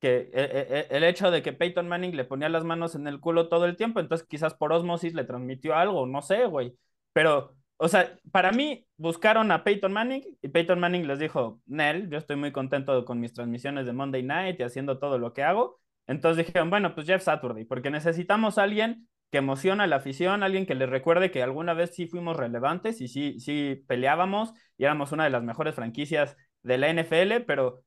que 0.00 0.30
e, 0.32 0.42
e, 0.42 0.78
e, 0.80 0.96
el 0.96 1.04
hecho 1.04 1.30
de 1.30 1.42
que 1.42 1.52
Peyton 1.52 1.88
Manning 1.88 2.16
le 2.16 2.24
ponía 2.24 2.48
las 2.48 2.64
manos 2.64 2.94
en 2.94 3.06
el 3.06 3.20
culo 3.20 3.48
todo 3.48 3.66
el 3.66 3.76
tiempo, 3.76 4.00
entonces 4.00 4.26
quizás 4.26 4.54
por 4.54 4.72
osmosis 4.72 5.14
le 5.14 5.24
transmitió 5.24 5.74
algo, 5.76 6.06
no 6.06 6.22
sé, 6.22 6.46
güey. 6.46 6.76
Pero 7.12 7.54
o 7.82 7.88
sea, 7.88 8.14
para 8.30 8.52
mí 8.52 8.86
buscaron 8.98 9.50
a 9.50 9.64
Peyton 9.64 9.90
Manning 9.90 10.22
y 10.42 10.48
Peyton 10.48 10.78
Manning 10.78 11.06
les 11.06 11.18
dijo, 11.18 11.62
Nel, 11.64 12.10
yo 12.10 12.18
estoy 12.18 12.36
muy 12.36 12.52
contento 12.52 13.06
con 13.06 13.20
mis 13.20 13.32
transmisiones 13.32 13.86
de 13.86 13.94
Monday 13.94 14.22
Night 14.22 14.60
y 14.60 14.64
haciendo 14.64 14.98
todo 14.98 15.18
lo 15.18 15.32
que 15.32 15.42
hago. 15.42 15.80
Entonces 16.06 16.44
dijeron, 16.46 16.68
bueno, 16.68 16.94
pues 16.94 17.06
Jeff 17.06 17.22
Saturday, 17.22 17.64
porque 17.64 17.90
necesitamos 17.90 18.58
alguien 18.58 19.08
que 19.30 19.38
emociona 19.38 19.84
a 19.84 19.86
la 19.86 19.96
afición, 19.96 20.42
alguien 20.42 20.66
que 20.66 20.74
les 20.74 20.90
recuerde 20.90 21.30
que 21.30 21.42
alguna 21.42 21.72
vez 21.72 21.94
sí 21.94 22.06
fuimos 22.06 22.36
relevantes 22.36 23.00
y 23.00 23.08
sí, 23.08 23.40
sí 23.40 23.82
peleábamos 23.86 24.52
y 24.76 24.84
éramos 24.84 25.12
una 25.12 25.24
de 25.24 25.30
las 25.30 25.42
mejores 25.42 25.74
franquicias 25.74 26.36
de 26.62 26.76
la 26.76 26.90
NFL, 26.92 27.44
pero 27.46 27.82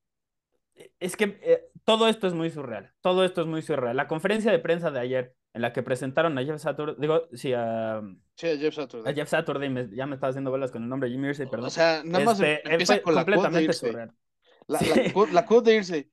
es 1.00 1.16
que 1.16 1.40
eh, 1.42 1.66
todo 1.84 2.08
esto 2.08 2.28
es 2.28 2.34
muy 2.34 2.50
surreal, 2.50 2.92
todo 3.02 3.24
esto 3.26 3.42
es 3.42 3.48
muy 3.48 3.62
surreal. 3.62 3.96
La 3.96 4.08
conferencia 4.08 4.52
de 4.52 4.60
prensa 4.60 4.92
de 4.92 5.00
ayer 5.00 5.36
en 5.54 5.62
la 5.62 5.72
que 5.72 5.84
presentaron 5.84 6.38
a 6.38 6.44
Jeff 6.44 6.60
Saturday, 6.60 6.96
digo, 7.00 7.28
sí, 7.34 7.54
a, 7.54 8.02
sí, 8.36 8.48
a 8.48 8.58
Jeff 8.58 8.76
Saturday. 8.76 9.12
A 9.12 9.16
Jeff 9.16 9.30
Saturday, 9.30 9.90
ya 9.96 10.06
me 10.06 10.16
estaba 10.16 10.32
haciendo 10.32 10.52
bolas 10.52 10.72
con 10.72 10.84
el 10.84 10.90
nombre 10.90 11.10
de 11.10 11.16
Jimmy 11.16 11.30
Irsay, 11.30 11.50
perdón. 11.50 11.68
O 11.68 11.70
sea, 11.70 12.02
nada 12.04 12.26
más 12.26 12.40
este, 12.40 12.62
empieza 12.72 13.02
con 13.02 13.16
completamente 13.16 13.68
la 13.68 13.74
surreal. 13.74 14.12
La, 14.68 14.80
la, 15.32 15.46
quote 15.46 15.72
de 15.72 15.78
Irsay. 15.78 16.12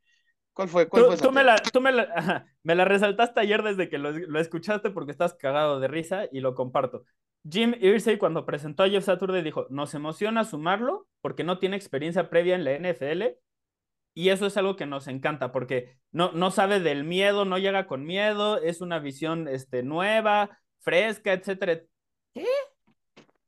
¿Cuál 0.53 0.69
fue? 0.69 0.89
¿Cuál 0.89 1.07
tú, 1.17 1.17
tú, 1.17 1.33
me 1.33 1.45
la, 1.45 1.57
tú 1.57 1.81
me 1.81 1.93
la, 1.93 2.47
me 2.63 2.75
la, 2.75 2.85
resaltaste 2.85 3.41
ayer 3.41 3.63
desde 3.63 3.89
que 3.89 3.99
lo, 3.99 4.11
lo, 4.11 4.41
escuchaste 4.41 4.91
porque 4.91 5.13
estás 5.13 5.35
cagado 5.35 5.81
de 5.81 5.89
risa 5.89 6.25
y 6.31 6.41
lo 6.41 6.55
comparto. 6.55 7.05
Jim 7.49 7.75
Irsay 7.81 8.19
cuando 8.19 8.45
presentó 8.45 8.83
a 8.83 8.89
Jeff 8.89 9.05
Saturday 9.05 9.43
dijo, 9.43 9.67
nos 9.71 9.95
emociona 9.95 10.45
sumarlo 10.45 11.09
porque 11.23 11.45
no 11.45 11.59
tiene 11.59 11.77
experiencia 11.77 12.29
previa 12.29 12.55
en 12.55 12.65
la 12.65 12.77
NFL 12.77 13.39
y 14.21 14.29
eso 14.29 14.45
es 14.45 14.59
algo 14.59 14.77
que 14.77 14.85
nos 14.85 15.09
encanta 15.09 15.51
porque 15.51 15.97
no, 16.13 16.31
no 16.33 16.51
sabe 16.51 16.79
del 16.79 17.05
miedo, 17.05 17.47
no 17.47 17.57
llega 17.57 17.87
con 17.87 18.05
miedo, 18.05 18.59
es 18.59 18.83
una 18.83 18.99
visión 18.99 19.49
este, 19.49 19.83
nueva, 19.83 20.61
fresca, 20.81 21.33
etcétera. 21.33 21.81
¿Qué? 22.35 22.45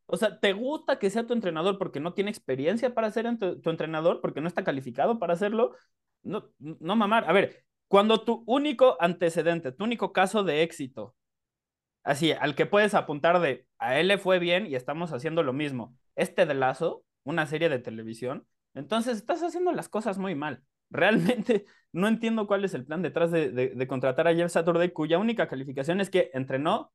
O 0.06 0.16
sea, 0.16 0.40
¿te 0.40 0.54
gusta 0.54 0.98
que 0.98 1.10
sea 1.10 1.26
tu 1.26 1.34
entrenador 1.34 1.76
porque 1.78 2.00
no 2.00 2.14
tiene 2.14 2.30
experiencia 2.30 2.94
para 2.94 3.10
ser 3.10 3.26
tu, 3.38 3.68
entrenador, 3.68 4.22
porque 4.22 4.40
no 4.40 4.48
está 4.48 4.64
calificado 4.64 5.18
para 5.18 5.34
hacerlo? 5.34 5.76
No, 6.22 6.50
no 6.58 6.96
mamar. 6.96 7.28
A 7.28 7.34
ver, 7.34 7.66
cuando 7.86 8.22
tu 8.24 8.42
único 8.46 8.96
antecedente, 8.98 9.72
tu 9.72 9.84
único 9.84 10.14
caso 10.14 10.42
de 10.42 10.62
éxito, 10.62 11.14
así, 12.02 12.32
al 12.32 12.54
que 12.54 12.64
puedes 12.64 12.94
apuntar 12.94 13.40
de 13.40 13.66
a 13.78 14.00
él 14.00 14.08
le 14.08 14.16
fue 14.16 14.38
bien 14.38 14.66
y 14.66 14.74
estamos 14.74 15.12
haciendo 15.12 15.42
lo 15.42 15.52
mismo, 15.52 15.94
este 16.16 16.46
de 16.46 16.54
Lazo, 16.54 17.04
una 17.24 17.46
serie 17.46 17.68
de 17.68 17.78
televisión, 17.78 18.46
entonces 18.74 19.18
estás 19.18 19.42
haciendo 19.42 19.72
las 19.72 19.88
cosas 19.88 20.18
muy 20.18 20.34
mal. 20.34 20.62
Realmente 20.90 21.66
no 21.92 22.08
entiendo 22.08 22.46
cuál 22.46 22.64
es 22.64 22.74
el 22.74 22.84
plan 22.84 23.02
detrás 23.02 23.30
de, 23.30 23.86
contratar 23.88 24.28
a 24.28 24.34
Jeff 24.34 24.52
Saturday, 24.52 24.90
cuya 24.90 25.18
única 25.18 25.48
calificación 25.48 26.00
es 26.00 26.10
que 26.10 26.30
entrenó 26.34 26.92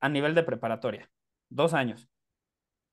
a 0.00 0.08
nivel 0.08 0.34
de 0.34 0.42
preparatoria. 0.42 1.10
Dos 1.48 1.74
años. 1.74 2.08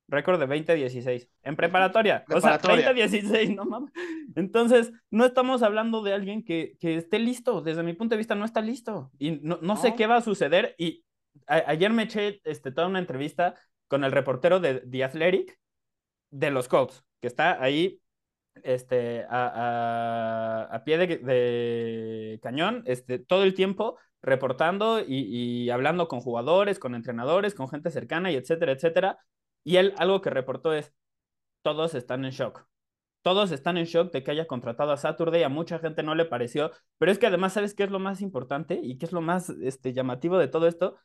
Récord 0.07 0.39
de 0.39 0.47
20-16. 0.47 1.29
En 1.43 1.55
preparatoria. 1.55 2.23
O 2.33 2.41
sea, 2.41 2.59
20-16, 2.59 3.55
no 3.55 3.65
mames. 3.65 3.91
Entonces, 4.35 4.91
no 5.11 5.25
estamos 5.25 5.61
hablando 5.63 6.01
de 6.01 6.13
alguien 6.13 6.43
que, 6.43 6.77
esté 6.81 7.19
listo. 7.19 7.61
Desde 7.61 7.83
mi 7.83 7.93
punto 7.93 8.15
de 8.15 8.17
vista, 8.17 8.35
no 8.35 8.45
está 8.45 8.61
listo. 8.61 9.11
Y 9.19 9.39
no, 9.41 9.75
sé 9.75 9.95
qué 9.95 10.07
va 10.07 10.17
a 10.17 10.21
suceder. 10.21 10.75
Y 10.77 11.03
ayer 11.45 11.91
me 11.91 12.03
eché 12.03 12.41
este, 12.43 12.71
toda 12.71 12.87
una 12.87 12.99
entrevista 12.99 13.55
con 13.87 14.03
el 14.03 14.11
reportero 14.11 14.59
de 14.59 14.81
The 14.81 15.03
Athletic 15.03 15.59
de 16.31 16.51
los 16.51 16.67
Colts 16.67 17.06
que 17.21 17.27
está 17.27 17.61
ahí 17.61 18.01
este, 18.63 19.25
a, 19.29 20.81
pie 20.85 20.97
de, 20.97 22.39
cañón 22.41 22.83
este, 22.85 23.19
todo 23.19 23.43
el 23.43 23.53
tiempo 23.53 23.97
reportando 24.21 24.99
y, 24.99 25.69
hablando 25.69 26.07
con 26.07 26.21
jugadores, 26.21 26.79
con 26.79 26.95
entrenadores, 26.95 27.53
con 27.55 27.69
gente 27.69 27.91
cercana 27.91 28.31
y 28.31 28.35
etcétera, 28.35 28.71
etcétera. 28.73 29.19
Y 29.63 29.77
él 29.77 29.93
algo 29.97 30.21
que 30.21 30.29
reportó 30.29 30.73
es, 30.73 30.93
todos 31.61 31.95
están 31.95 32.25
en 32.25 32.31
shock. 32.31 32.67
Todos 33.21 33.51
están 33.51 33.77
en 33.77 33.85
shock 33.85 34.11
de 34.13 34.23
que 34.23 34.31
haya 34.31 34.47
contratado 34.47 34.91
a 34.91 34.97
Saturday, 34.97 35.43
a 35.43 35.49
mucha 35.49 35.79
gente 35.79 36.01
no 36.03 36.15
le 36.15 36.25
pareció, 36.25 36.71
pero 36.97 37.11
es 37.11 37.19
que 37.19 37.27
además, 37.27 37.53
¿sabes 37.53 37.73
qué 37.73 37.83
es 37.83 37.91
lo 37.91 37.99
más 37.99 38.21
importante 38.21 38.79
y 38.81 38.97
qué 38.97 39.05
es 39.05 39.11
lo 39.11 39.21
más 39.21 39.49
este, 39.49 39.93
llamativo 39.93 40.37
de 40.37 40.47
todo 40.47 40.67
esto? 40.67 40.97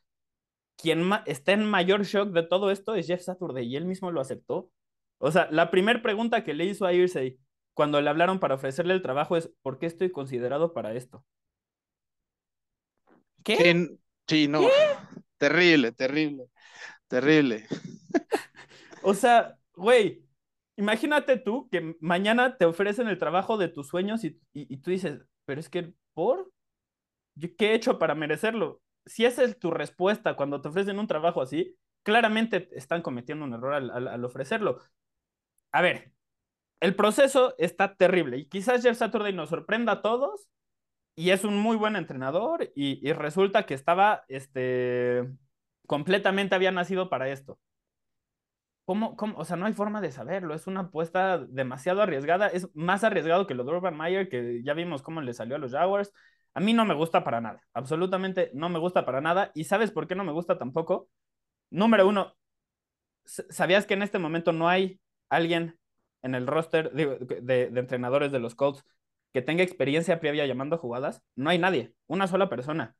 Quien 0.76 1.10
está 1.26 1.52
en 1.52 1.64
mayor 1.68 2.04
shock 2.04 2.30
de 2.30 2.42
todo 2.44 2.70
esto 2.70 2.94
es 2.94 3.06
Jeff 3.06 3.22
Saturday 3.22 3.66
y 3.66 3.76
él 3.76 3.84
mismo 3.86 4.10
lo 4.10 4.20
aceptó. 4.20 4.70
O 5.24 5.30
sea, 5.30 5.46
la 5.52 5.70
primera 5.70 6.02
pregunta 6.02 6.42
que 6.42 6.52
le 6.52 6.64
hizo 6.64 6.84
a 6.84 6.92
Irsay 6.92 7.38
cuando 7.74 8.00
le 8.00 8.10
hablaron 8.10 8.40
para 8.40 8.56
ofrecerle 8.56 8.92
el 8.92 9.02
trabajo 9.02 9.36
es, 9.36 9.52
¿por 9.62 9.78
qué 9.78 9.86
estoy 9.86 10.10
considerado 10.10 10.72
para 10.74 10.94
esto? 10.94 11.24
¿Qué? 13.44 13.88
Sí, 14.26 14.48
no. 14.48 14.62
Terrible, 15.38 15.92
terrible, 15.92 16.46
terrible. 17.06 17.68
o 19.04 19.14
sea, 19.14 19.56
güey, 19.76 20.24
imagínate 20.74 21.36
tú 21.36 21.68
que 21.70 21.94
mañana 22.00 22.58
te 22.58 22.64
ofrecen 22.64 23.06
el 23.06 23.18
trabajo 23.18 23.58
de 23.58 23.68
tus 23.68 23.86
sueños 23.86 24.24
y, 24.24 24.76
tú 24.78 24.90
dices, 24.90 25.20
pero 25.44 25.60
es 25.60 25.68
que, 25.68 25.94
¿por? 26.14 26.50
¿Qué 27.56 27.70
he 27.70 27.74
hecho 27.74 27.96
para 28.00 28.16
merecerlo? 28.16 28.82
Si 29.06 29.24
esa 29.24 29.44
es 29.44 29.56
tu 29.60 29.70
respuesta 29.70 30.34
cuando 30.34 30.60
te 30.60 30.68
ofrecen 30.68 30.98
un 30.98 31.06
trabajo 31.06 31.40
así, 31.40 31.76
claramente 32.02 32.68
están 32.72 33.02
cometiendo 33.02 33.44
un 33.44 33.54
error 33.54 33.74
al 33.74 34.24
ofrecerlo 34.24 34.80
a 35.72 35.82
ver, 35.82 36.12
el 36.80 36.94
proceso 36.96 37.54
está 37.58 37.96
terrible 37.96 38.38
y 38.38 38.46
quizás 38.46 38.82
Jeff 38.82 38.98
Saturday 38.98 39.32
nos 39.32 39.50
sorprenda 39.50 39.92
a 39.92 40.02
todos 40.02 40.48
y 41.14 41.30
es 41.30 41.44
un 41.44 41.56
muy 41.56 41.76
buen 41.76 41.96
entrenador 41.96 42.72
y, 42.74 43.12
resulta 43.12 43.66
que 43.66 43.74
estaba, 43.74 44.24
este, 44.28 45.28
completamente 45.86 46.54
había 46.54 46.72
nacido 46.72 47.08
para 47.10 47.28
esto. 47.28 47.58
¿Cómo, 48.84 49.16
¿Cómo, 49.16 49.38
O 49.38 49.44
sea, 49.44 49.56
no 49.56 49.66
hay 49.66 49.72
forma 49.74 50.00
de 50.00 50.10
saberlo. 50.10 50.54
Es 50.54 50.66
una 50.66 50.80
apuesta 50.80 51.38
demasiado 51.38 52.02
arriesgada. 52.02 52.48
Es 52.48 52.68
más 52.74 53.04
arriesgado 53.04 53.46
que 53.46 53.54
lo 53.54 53.64
de 53.64 53.70
Urban 53.72 53.96
Meyer, 53.96 54.28
que 54.28 54.62
ya 54.64 54.74
vimos 54.74 55.02
cómo 55.02 55.20
le 55.20 55.34
salió 55.34 55.56
a 55.56 55.58
los 55.58 55.72
Jaguars. 55.72 56.12
A 56.54 56.60
mí 56.60 56.72
no 56.72 56.84
me 56.84 56.94
gusta 56.94 57.22
para 57.24 57.40
nada. 57.40 57.62
Absolutamente 57.74 58.50
no 58.54 58.68
me 58.68 58.78
gusta 58.78 59.06
para 59.06 59.20
nada. 59.20 59.52
¿Y 59.54 59.64
sabes 59.64 59.92
por 59.92 60.08
qué 60.08 60.14
no 60.16 60.24
me 60.24 60.32
gusta 60.32 60.58
tampoco? 60.58 61.08
Número 61.70 62.08
uno, 62.08 62.34
¿sabías 63.24 63.86
que 63.86 63.94
en 63.94 64.02
este 64.02 64.18
momento 64.18 64.52
no 64.52 64.68
hay 64.68 65.00
alguien 65.32 65.78
en 66.22 66.34
el 66.34 66.46
roster 66.46 66.92
de, 66.92 67.70
entrenadores 67.74 68.32
de 68.32 68.38
los 68.38 68.54
Colts 68.54 68.84
que 69.32 69.42
tenga 69.42 69.62
experiencia 69.62 70.20
previa 70.20 70.46
llamando 70.46 70.78
jugadas? 70.78 71.22
No 71.34 71.50
hay 71.50 71.58
nadie, 71.58 71.94
una 72.06 72.26
sola 72.26 72.48
persona. 72.48 72.94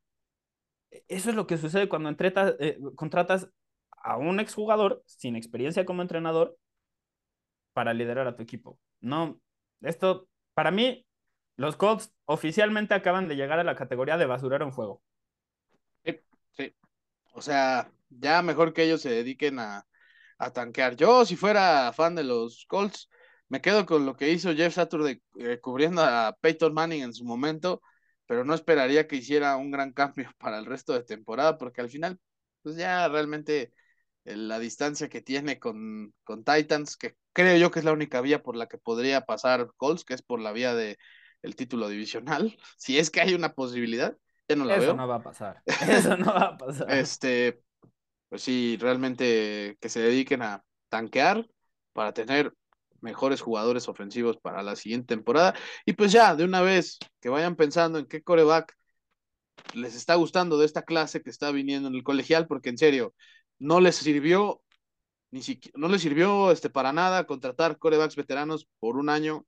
E, 0.91 1.03
eso 1.07 1.29
es 1.29 1.35
lo 1.35 1.47
que 1.47 1.57
sucede 1.57 1.89
cuando 1.89 2.09
eh, 2.09 2.79
contratas 2.95 3.49
a 3.91 4.17
un 4.17 4.39
exjugador 4.39 5.03
sin 5.05 5.35
experiencia 5.35 5.85
como 5.85 6.01
entrenador 6.01 6.57
para 7.73 7.93
liderar 7.93 8.27
a 8.27 8.35
tu 8.35 8.43
equipo. 8.43 8.79
No, 8.99 9.39
esto, 9.81 10.27
para 10.53 10.71
mí, 10.71 11.05
los 11.55 11.75
Colts 11.77 12.13
oficialmente 12.25 12.93
acaban 12.93 13.27
de 13.27 13.35
llegar 13.35 13.59
a 13.59 13.63
la 13.63 13.75
categoría 13.75 14.17
de 14.17 14.25
basurero 14.25 14.65
en 14.65 14.71
juego. 14.71 15.01
Sí, 16.03 16.19
sí. 16.51 16.75
O 17.33 17.41
sea, 17.41 17.91
ya 18.09 18.41
mejor 18.41 18.73
que 18.73 18.83
ellos 18.83 19.01
se 19.01 19.09
dediquen 19.09 19.59
a, 19.59 19.85
a 20.45 20.53
tanquear. 20.53 20.95
Yo, 20.95 21.25
si 21.25 21.35
fuera 21.35 21.91
fan 21.93 22.15
de 22.15 22.23
los 22.23 22.65
Colts, 22.67 23.09
me 23.49 23.61
quedo 23.61 23.85
con 23.85 24.05
lo 24.05 24.15
que 24.15 24.31
hizo 24.31 24.53
Jeff 24.53 24.73
Saturday 24.75 25.21
eh, 25.39 25.59
cubriendo 25.61 26.01
a 26.03 26.35
Peyton 26.41 26.73
Manning 26.73 27.03
en 27.03 27.13
su 27.13 27.25
momento, 27.25 27.81
pero 28.25 28.43
no 28.45 28.53
esperaría 28.53 29.07
que 29.07 29.17
hiciera 29.17 29.57
un 29.57 29.71
gran 29.71 29.91
cambio 29.93 30.29
para 30.39 30.59
el 30.59 30.65
resto 30.65 30.93
de 30.93 31.03
temporada, 31.03 31.57
porque 31.57 31.81
al 31.81 31.89
final, 31.89 32.19
pues 32.61 32.75
ya 32.75 33.07
realmente 33.07 33.73
eh, 34.25 34.35
la 34.35 34.59
distancia 34.59 35.09
que 35.09 35.21
tiene 35.21 35.59
con, 35.59 36.13
con 36.23 36.43
Titans, 36.43 36.97
que 36.97 37.15
creo 37.33 37.57
yo 37.57 37.71
que 37.71 37.79
es 37.79 37.85
la 37.85 37.93
única 37.93 38.21
vía 38.21 38.43
por 38.43 38.55
la 38.55 38.67
que 38.67 38.77
podría 38.77 39.21
pasar 39.21 39.71
Colts, 39.77 40.05
que 40.05 40.13
es 40.13 40.21
por 40.21 40.39
la 40.39 40.51
vía 40.51 40.73
de 40.75 40.97
el 41.41 41.55
título 41.55 41.89
divisional, 41.89 42.57
si 42.77 42.97
es 42.97 43.09
que 43.11 43.21
hay 43.21 43.33
una 43.33 43.53
posibilidad, 43.53 44.17
ya 44.47 44.55
no 44.55 44.65
la 44.65 44.75
Eso 44.75 44.77
veo. 44.77 44.95
no 44.95 45.07
va 45.07 45.15
a 45.15 45.23
pasar. 45.23 45.63
Eso 45.89 46.17
no 46.17 46.25
va 46.33 46.45
a 46.47 46.57
pasar. 46.57 46.89
Este, 46.89 47.62
pues 48.33 48.41
sí, 48.41 48.77
realmente 48.79 49.77
que 49.79 49.89
se 49.89 49.99
dediquen 49.99 50.41
a 50.41 50.65
tanquear 50.89 51.47
para 51.93 52.15
tener 52.15 52.51
mejores 52.99 53.41
jugadores 53.41 53.87
ofensivos 53.87 54.37
para 54.37 54.63
la 54.63 54.75
siguiente 54.75 55.13
temporada. 55.15 55.53
Y 55.85 55.93
pues 55.93 56.11
ya, 56.11 56.35
de 56.35 56.43
una 56.43 56.63
vez, 56.63 56.97
que 57.21 57.29
vayan 57.29 57.55
pensando 57.55 57.99
en 57.99 58.07
qué 58.07 58.23
coreback 58.23 58.75
les 59.75 59.93
está 59.95 60.15
gustando 60.15 60.57
de 60.57 60.65
esta 60.65 60.81
clase 60.81 61.21
que 61.21 61.29
está 61.29 61.51
viniendo 61.51 61.89
en 61.89 61.93
el 61.93 62.01
colegial, 62.03 62.47
porque 62.47 62.69
en 62.69 62.79
serio, 62.79 63.13
no 63.59 63.79
les 63.79 63.97
sirvió, 63.97 64.63
ni 65.29 65.43
siquiera, 65.43 65.77
no 65.77 65.87
les 65.87 66.01
sirvió 66.01 66.51
este, 66.51 66.71
para 66.71 66.91
nada 66.91 67.27
contratar 67.27 67.77
corebacks 67.77 68.15
veteranos 68.15 68.67
por 68.79 68.97
un 68.97 69.09
año. 69.09 69.45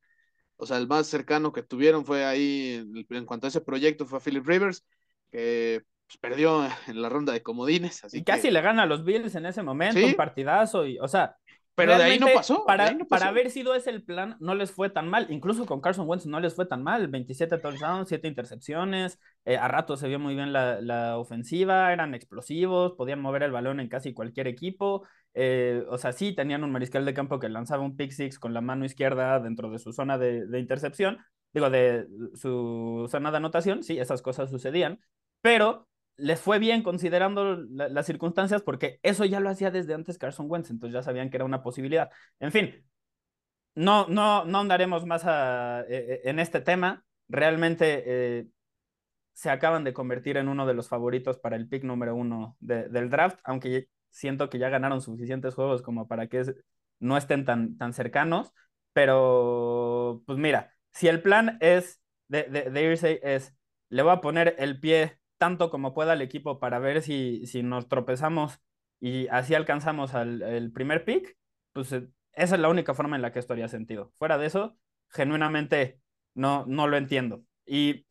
O 0.58 0.68
sea, 0.68 0.78
el 0.78 0.88
más 0.88 1.08
cercano 1.08 1.52
que 1.52 1.64
tuvieron 1.64 2.06
fue 2.06 2.24
ahí, 2.24 2.86
en, 3.10 3.26
cuanto 3.26 3.48
a 3.48 3.50
ese 3.50 3.62
proyecto, 3.62 4.06
fue 4.06 4.20
a 4.20 4.22
Philip 4.22 4.46
Rivers, 4.46 4.86
que 5.32 5.82
pues, 6.08 6.18
perdió 6.18 6.68
en 6.88 7.02
la 7.02 7.10
ronda 7.10 7.34
de 7.34 7.42
comodines. 7.42 8.04
Así 8.04 8.20
y 8.20 8.24
casi 8.24 8.52
le 8.52 8.62
gana 8.62 8.84
a 8.84 8.86
los 8.86 9.04
Bills 9.04 9.36
en 9.36 9.46
ese 9.46 9.64
momento, 9.64 10.06
un 10.06 10.14
partidazo. 10.14 10.86
Y, 10.86 11.00
o 11.00 11.08
sea, 11.08 11.36
Pero 11.74 11.98
de 11.98 12.04
ahí 12.04 12.20
no 12.20 12.28
pasó. 12.34 12.64
Para, 12.66 12.96
para 13.10 13.28
haber 13.28 13.50
sido 13.50 13.74
ese 13.74 13.90
el 13.90 14.04
plan, 14.04 14.38
no 14.40 14.54
les 14.54 14.72
fue 14.72 14.90
tan 14.90 15.10
mal. 15.10 15.28
Incluso 15.30 15.66
con 15.66 15.82
Carson 15.82 16.08
Wentz 16.08 16.26
no 16.28 16.40
les 16.40 16.54
fue 16.54 16.68
tan 16.68 16.84
mal. 16.84 17.08
27 17.08 17.58
touchdowns, 17.58 18.08
7 18.08 18.28
intercepciones. 18.28 19.20
Eh, 19.46 19.58
a 19.58 19.68
rato 19.68 19.98
se 19.98 20.08
vio 20.08 20.20
muy 20.20 20.36
bien 20.36 20.54
la, 20.54 20.80
la, 20.80 21.18
ofensiva, 21.18 21.92
eran 21.92 22.14
explosivos, 22.14 22.94
podían 22.94 23.22
mover 23.22 23.44
el 23.44 23.52
balón 23.52 23.80
en 23.80 23.90
casi 23.90 24.14
cualquier 24.14 24.48
equipo. 24.48 25.08
Eh, 25.34 25.84
o 25.90 25.98
sea, 25.98 26.14
sí 26.14 26.34
tenían 26.34 26.64
un 26.64 26.72
mariscal 26.72 27.04
de 27.04 27.14
campo 27.14 27.40
que 27.40 27.50
lanzaba 27.50 27.84
un 27.84 27.98
pick 27.98 28.12
six 28.12 28.40
con 28.40 28.54
la 28.54 28.62
mano 28.62 28.86
izquierda 28.86 29.40
dentro 29.40 29.70
de 29.70 29.80
su 29.80 29.92
zona 29.92 30.18
de, 30.18 30.46
de 30.46 30.60
intercepción, 30.60 31.18
digo, 31.54 31.70
de 31.70 32.08
su 32.36 33.08
zona 33.10 33.32
de 33.32 33.38
anotación, 33.38 33.84
sí, 33.84 34.00
esas 34.00 34.22
cosas 34.22 34.50
sucedían, 34.50 35.02
pero 35.42 35.88
les 36.18 36.40
fue 36.40 36.60
bien 36.60 36.84
considerando 36.84 37.56
las 37.56 38.06
circunstancias 38.06 38.62
porque 38.62 39.00
eso 39.04 39.26
ya 39.26 39.40
lo 39.40 39.50
hacía 39.50 39.72
desde 39.72 39.94
antes 39.94 40.18
Carson 40.18 40.50
Wentz, 40.50 40.70
entonces 40.70 40.94
ya 40.94 41.04
sabían 41.04 41.30
que 41.30 41.38
era 41.38 41.46
una 41.46 41.62
posibilidad. 41.64 42.10
En 42.40 42.52
fin, 42.52 42.86
no, 43.76 44.08
no, 44.08 44.46
no 44.46 44.60
andaremos 44.60 45.06
más 45.06 45.24
a, 45.26 45.82
e, 45.90 46.22
e, 46.24 46.30
en 46.30 46.40
este 46.40 46.62
tema. 46.62 47.04
Realmente 47.28 48.04
eh, 48.06 48.48
se 49.34 49.50
acaban 49.50 49.84
de 49.84 49.94
convertir 49.94 50.38
en 50.38 50.48
uno 50.48 50.66
de 50.66 50.74
los 50.74 50.88
favoritos 50.88 51.38
para 51.38 51.56
el 51.58 51.68
pick 51.68 51.84
número 51.84 52.16
uno 52.16 52.56
del 52.60 53.10
draft, 53.10 53.40
aunque 53.44 53.90
siento 54.10 54.50
que 54.50 54.60
ya 54.60 54.70
ganaron 54.70 55.02
suficientes 55.02 55.56
juegos 55.56 55.82
como 55.82 56.08
para 56.08 56.28
que 56.28 56.46
no 57.00 57.18
estén 57.18 57.44
tan, 57.46 57.78
tan 57.78 57.94
cercanos. 57.94 58.54
Pero, 58.94 60.24
pues 60.26 60.40
mira, 60.40 60.74
si 60.94 61.10
el 61.10 61.22
plan 61.22 61.58
es 61.60 62.02
de, 62.30 62.44
de 62.44 62.84
irse 62.84 63.20
es, 63.24 63.54
le 63.90 64.04
voy 64.04 64.14
a 64.14 64.22
poner 64.22 64.56
el 64.58 64.80
pie 64.80 65.20
tanto 65.46 65.70
como 65.70 65.94
pueda 65.94 66.14
al 66.14 66.24
equipo 66.24 66.60
para 66.60 66.80
ver 66.80 67.04
si, 67.04 67.46
si 67.46 67.62
nos 67.62 67.88
tropezamos 67.88 68.60
y 69.00 69.28
así 69.28 69.54
alcanzamos 69.54 70.16
al 70.16 70.42
el 70.42 70.72
primer 70.72 71.06
pick, 71.06 71.38
pues 71.72 71.94
eh, 71.94 72.08
esa 72.34 72.56
es 72.56 72.62
la 72.62 72.68
única 72.70 72.96
forma 72.96 73.16
en 73.16 73.22
la 73.22 73.32
que 73.32 73.38
esto 73.38 73.54
haría 73.54 73.68
sentido. 73.68 74.12
Fuera 74.16 74.40
de 74.40 74.48
eso, 74.48 74.76
genuinamente 75.10 76.02
no, 76.34 76.66
no 76.66 76.88
lo 76.88 76.98
entiendo. 76.98 77.44
Y 77.64 78.08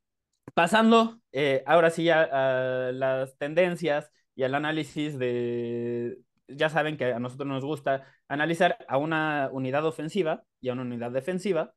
pasando 0.54 1.20
eh, 1.32 1.64
ahora 1.66 1.90
sí 1.90 2.08
a, 2.08 2.92
las 2.92 3.36
tendencias 3.36 4.12
y 4.36 4.44
al 4.44 4.54
análisis 4.54 5.18
de, 5.18 6.20
ya 6.46 6.68
saben 6.68 6.96
que 6.96 7.14
a 7.14 7.18
nosotros 7.18 7.48
nos 7.48 7.64
gusta 7.64 8.04
analizar 8.28 8.78
a 8.86 8.96
una 8.96 9.48
unidad 9.50 9.84
ofensiva 9.86 10.44
y 10.60 10.68
a 10.68 10.74
una 10.74 10.82
unidad 10.82 11.10
defensiva 11.10 11.74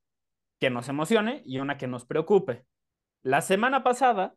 que 0.59 0.69
nos 0.69 0.87
emocione 0.87 1.41
y 1.45 1.57
una 1.57 1.79
que 1.79 1.87
nos 1.87 2.05
preocupe. 2.05 2.63
La 3.23 3.41
semana 3.41 3.83
pasada 3.83 4.35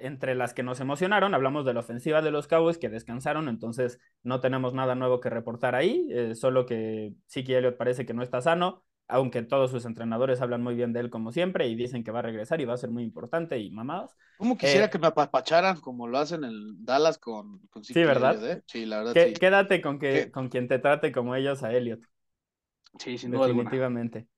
entre 0.00 0.34
las 0.34 0.54
que 0.54 0.62
nos 0.62 0.80
emocionaron, 0.80 1.34
hablamos 1.34 1.64
de 1.64 1.74
la 1.74 1.80
ofensiva 1.80 2.22
de 2.22 2.30
los 2.30 2.48
Cowboys 2.48 2.78
que 2.78 2.88
descansaron, 2.88 3.48
entonces 3.48 4.00
no 4.22 4.40
tenemos 4.40 4.74
nada 4.74 4.94
nuevo 4.94 5.20
que 5.20 5.30
reportar 5.30 5.74
ahí, 5.74 6.08
eh, 6.10 6.34
solo 6.34 6.66
que 6.66 7.12
Siki 7.26 7.54
Elliott 7.54 7.76
parece 7.76 8.06
que 8.06 8.14
no 8.14 8.22
está 8.22 8.40
sano, 8.40 8.82
aunque 9.10 9.42
todos 9.42 9.70
sus 9.70 9.84
entrenadores 9.84 10.40
hablan 10.40 10.62
muy 10.62 10.74
bien 10.74 10.92
de 10.92 11.00
él 11.00 11.10
como 11.10 11.32
siempre 11.32 11.66
y 11.68 11.74
dicen 11.74 12.04
que 12.04 12.12
va 12.12 12.20
a 12.20 12.22
regresar 12.22 12.60
y 12.60 12.64
va 12.64 12.74
a 12.74 12.78
ser 12.78 12.90
muy 12.90 13.02
importante 13.02 13.58
y 13.58 13.70
mamadas. 13.70 14.16
Como 14.38 14.56
quisiera 14.56 14.86
eh, 14.86 14.90
que 14.90 14.98
me 14.98 15.08
apapacharan 15.08 15.80
como 15.80 16.06
lo 16.06 16.18
hacen 16.18 16.44
en 16.44 16.84
Dallas 16.84 17.18
con, 17.18 17.58
con 17.70 17.84
Sí, 17.84 17.94
¿verdad? 17.94 18.50
¿eh? 18.50 18.62
Sí, 18.66 18.86
la 18.86 18.98
verdad. 19.02 19.14
sí. 19.26 19.34
Quédate 19.34 19.80
con, 19.80 19.98
que, 19.98 20.30
con 20.30 20.48
quien 20.48 20.68
te 20.68 20.78
trate 20.78 21.12
como 21.12 21.34
ellos 21.34 21.62
a 21.62 21.72
Elliot. 21.72 22.00
Sí, 22.98 23.18
sin 23.18 23.32
duda 23.32 23.48
Definitivamente. 23.48 24.28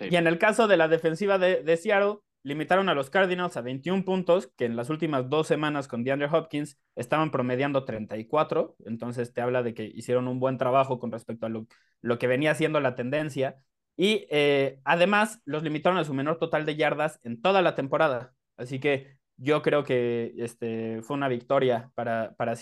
Y 0.00 0.16
en 0.16 0.26
el 0.26 0.38
caso 0.38 0.68
de 0.68 0.76
la 0.76 0.88
defensiva 0.88 1.38
de, 1.38 1.62
de 1.62 1.76
Seattle, 1.76 2.18
limitaron 2.42 2.88
a 2.88 2.94
los 2.94 3.10
Cardinals 3.10 3.56
a 3.56 3.60
21 3.60 4.04
puntos, 4.04 4.48
que 4.56 4.64
en 4.64 4.76
las 4.76 4.90
últimas 4.90 5.28
dos 5.28 5.46
semanas 5.46 5.88
con 5.88 6.04
DeAndre 6.04 6.28
Hopkins 6.30 6.78
estaban 6.94 7.30
promediando 7.30 7.84
34, 7.84 8.76
entonces 8.86 9.32
te 9.32 9.40
habla 9.40 9.62
de 9.62 9.74
que 9.74 9.84
hicieron 9.84 10.28
un 10.28 10.40
buen 10.40 10.58
trabajo 10.58 10.98
con 10.98 11.12
respecto 11.12 11.46
a 11.46 11.48
lo, 11.48 11.66
lo 12.00 12.18
que 12.18 12.26
venía 12.26 12.54
siendo 12.54 12.80
la 12.80 12.94
tendencia, 12.94 13.56
y 13.96 14.26
eh, 14.30 14.80
además 14.84 15.42
los 15.44 15.62
limitaron 15.62 15.98
a 15.98 16.04
su 16.04 16.14
menor 16.14 16.38
total 16.38 16.64
de 16.64 16.76
yardas 16.76 17.20
en 17.24 17.42
toda 17.42 17.62
la 17.62 17.74
temporada, 17.74 18.34
así 18.56 18.78
que 18.80 19.18
yo 19.38 19.62
creo 19.62 19.84
que 19.84 20.34
este, 20.38 21.00
fue 21.02 21.16
una 21.16 21.28
victoria 21.28 21.90
para, 21.94 22.34
para 22.36 22.54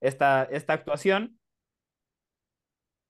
esta, 0.00 0.44
esta 0.44 0.72
actuación. 0.72 1.38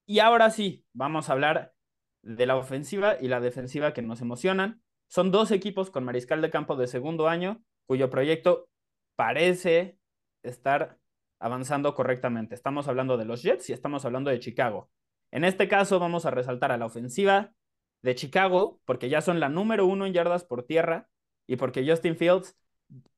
Y 0.05 0.19
ahora 0.19 0.49
sí, 0.51 0.85
vamos 0.93 1.29
a 1.29 1.33
hablar 1.33 1.73
de 2.21 2.45
la 2.45 2.55
ofensiva 2.57 3.15
y 3.19 3.27
la 3.27 3.39
defensiva 3.39 3.93
que 3.93 4.01
nos 4.01 4.21
emocionan. 4.21 4.81
Son 5.11 5.29
dos 5.29 5.51
equipos 5.51 5.91
con 5.91 6.05
mariscal 6.05 6.41
de 6.41 6.49
campo 6.49 6.77
de 6.77 6.87
segundo 6.87 7.27
año 7.27 7.61
cuyo 7.85 8.09
proyecto 8.09 8.69
parece 9.17 9.99
estar 10.41 10.99
avanzando 11.37 11.93
correctamente. 11.95 12.55
Estamos 12.55 12.87
hablando 12.87 13.17
de 13.17 13.25
los 13.25 13.43
Jets 13.43 13.69
y 13.69 13.73
estamos 13.73 14.05
hablando 14.05 14.29
de 14.29 14.39
Chicago. 14.39 14.89
En 15.29 15.43
este 15.43 15.67
caso 15.67 15.99
vamos 15.99 16.25
a 16.25 16.31
resaltar 16.31 16.71
a 16.71 16.77
la 16.77 16.85
ofensiva 16.85 17.51
de 18.01 18.15
Chicago 18.15 18.79
porque 18.85 19.09
ya 19.09 19.19
son 19.19 19.41
la 19.41 19.49
número 19.49 19.85
uno 19.85 20.05
en 20.05 20.13
yardas 20.13 20.45
por 20.45 20.63
tierra 20.63 21.09
y 21.45 21.57
porque 21.57 21.85
Justin 21.85 22.15
Fields 22.15 22.57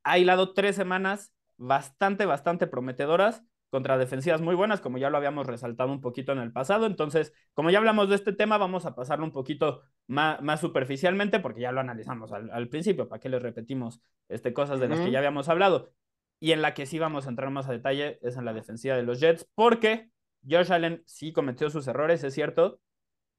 ha 0.03 0.17
hilado 0.17 0.55
tres 0.55 0.75
semanas 0.75 1.31
bastante, 1.57 2.25
bastante 2.25 2.65
prometedoras 2.65 3.43
contra 3.73 3.97
defensivas 3.97 4.39
muy 4.39 4.53
buenas, 4.53 4.81
como 4.81 4.99
ya 4.99 5.09
lo 5.09 5.17
habíamos 5.17 5.47
resaltado 5.47 5.91
un 5.91 5.99
poquito 5.99 6.31
en 6.31 6.37
el 6.37 6.51
pasado. 6.51 6.85
Entonces, 6.85 7.33
como 7.55 7.71
ya 7.71 7.79
hablamos 7.79 8.07
de 8.07 8.13
este 8.13 8.31
tema, 8.31 8.59
vamos 8.59 8.85
a 8.85 8.93
pasarlo 8.93 9.25
un 9.25 9.31
poquito 9.31 9.81
más, 10.05 10.39
más 10.43 10.61
superficialmente, 10.61 11.39
porque 11.39 11.61
ya 11.61 11.71
lo 11.71 11.79
analizamos 11.79 12.31
al, 12.31 12.69
principio, 12.69 13.09
¿para 13.09 13.19
qué 13.19 13.29
les 13.29 13.41
repetimos 13.41 13.99
este, 14.29 14.53
cosas 14.53 14.79
de 14.79 14.89
las 14.89 14.99
que 14.99 15.09
ya 15.09 15.17
habíamos 15.17 15.49
hablado? 15.49 15.91
Y 16.39 16.51
en 16.51 16.61
la 16.61 16.75
que 16.75 16.85
sí 16.85 16.99
vamos 16.99 17.25
a 17.25 17.29
entrar 17.29 17.49
más 17.49 17.67
a 17.67 17.71
detalle 17.71 18.19
es 18.21 18.37
en 18.37 18.45
la 18.45 18.53
defensiva 18.53 18.95
de 18.95 19.01
los 19.01 19.19
Jets, 19.19 19.49
porque 19.55 20.11
Josh 20.47 20.71
Allen 20.71 21.01
sí 21.07 21.33
cometió 21.33 21.71
sus 21.71 21.87
errores, 21.87 22.23
es 22.23 22.35
cierto, 22.35 22.79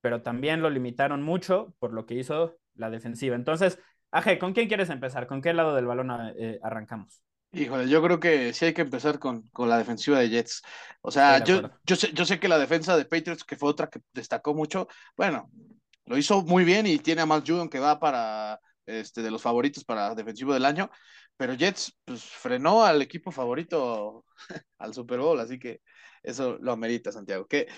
pero 0.00 0.22
también 0.22 0.62
lo 0.62 0.68
limitaron 0.68 1.22
mucho 1.22 1.76
por 1.78 1.92
lo 1.92 2.06
que 2.06 2.14
hizo 2.14 2.56
la 2.74 2.90
defensiva. 2.90 3.36
Entonces, 3.36 3.78
Aje, 4.10 4.38
¿con 4.38 4.52
quién 4.52 4.66
quieres 4.66 4.90
empezar? 4.90 5.28
¿Con 5.28 5.42
qué 5.42 5.52
lado 5.52 5.76
del 5.76 5.86
balón 5.86 6.08
eh, 6.36 6.60
arrancamos? 6.62 7.24
Híjole, 7.54 7.88
yo 7.88 8.02
creo 8.02 8.18
que 8.18 8.52
sí 8.52 8.64
hay 8.64 8.74
que 8.74 8.82
empezar 8.82 9.18
con, 9.18 9.42
con 9.48 9.68
la 9.68 9.78
defensiva 9.78 10.18
de 10.18 10.28
Jets. 10.28 10.62
O 11.02 11.10
sea, 11.10 11.42
yo, 11.44 11.70
yo, 11.84 11.94
sé, 11.94 12.12
yo 12.12 12.24
sé 12.24 12.40
que 12.40 12.48
la 12.48 12.58
defensa 12.58 12.96
de 12.96 13.04
Patriots, 13.04 13.44
que 13.44 13.56
fue 13.56 13.68
otra 13.68 13.88
que 13.88 14.00
destacó 14.12 14.54
mucho, 14.54 14.88
bueno, 15.16 15.50
lo 16.06 16.18
hizo 16.18 16.42
muy 16.42 16.64
bien 16.64 16.86
y 16.86 16.98
tiene 16.98 17.22
a 17.22 17.26
Matt 17.26 17.48
Judon 17.48 17.68
que 17.68 17.78
va 17.78 18.00
para 18.00 18.60
este, 18.86 19.22
de 19.22 19.30
los 19.30 19.42
favoritos 19.42 19.84
para 19.84 20.14
defensivo 20.14 20.52
del 20.52 20.64
año, 20.64 20.90
pero 21.36 21.54
Jets 21.54 21.96
pues, 22.04 22.22
frenó 22.24 22.84
al 22.84 23.00
equipo 23.02 23.30
favorito 23.30 24.24
al 24.78 24.92
Super 24.92 25.20
Bowl, 25.20 25.40
así 25.40 25.58
que 25.58 25.80
eso 26.22 26.58
lo 26.60 26.72
amerita, 26.72 27.12
Santiago. 27.12 27.46
¿Qué, 27.46 27.68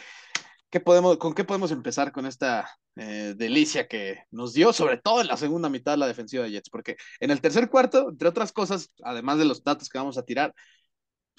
qué 0.71 0.81
podemos, 0.81 1.19
¿Con 1.19 1.35
qué 1.35 1.45
podemos 1.45 1.71
empezar 1.71 2.13
con 2.13 2.27
esta 2.27 2.71
eh, 2.97 3.35
delicia 3.37 3.87
que 3.89 4.25
nos 4.31 4.53
dio, 4.53 4.73
sobre 4.73 4.99
todo 4.99 5.21
en 5.21 5.29
la 5.29 5.37
segunda 5.37 5.69
mitad 5.69 5.93
de 5.93 5.99
la 5.99 6.07
defensiva 6.07 6.45
de 6.45 6.51
Jets, 6.51 6.71
porque 6.71 6.97
en 7.21 7.31
el 7.31 7.41
tercer 7.41 7.71
cuarto, 7.71 8.11
entre 8.11 8.29
otras 8.29 8.53
cosas, 8.53 8.93
además 9.03 9.39
de 9.39 9.45
los 9.45 9.63
datos 9.63 9.89
que 9.89 9.99
vamos 9.99 10.19
a 10.19 10.25
tirar, 10.25 10.55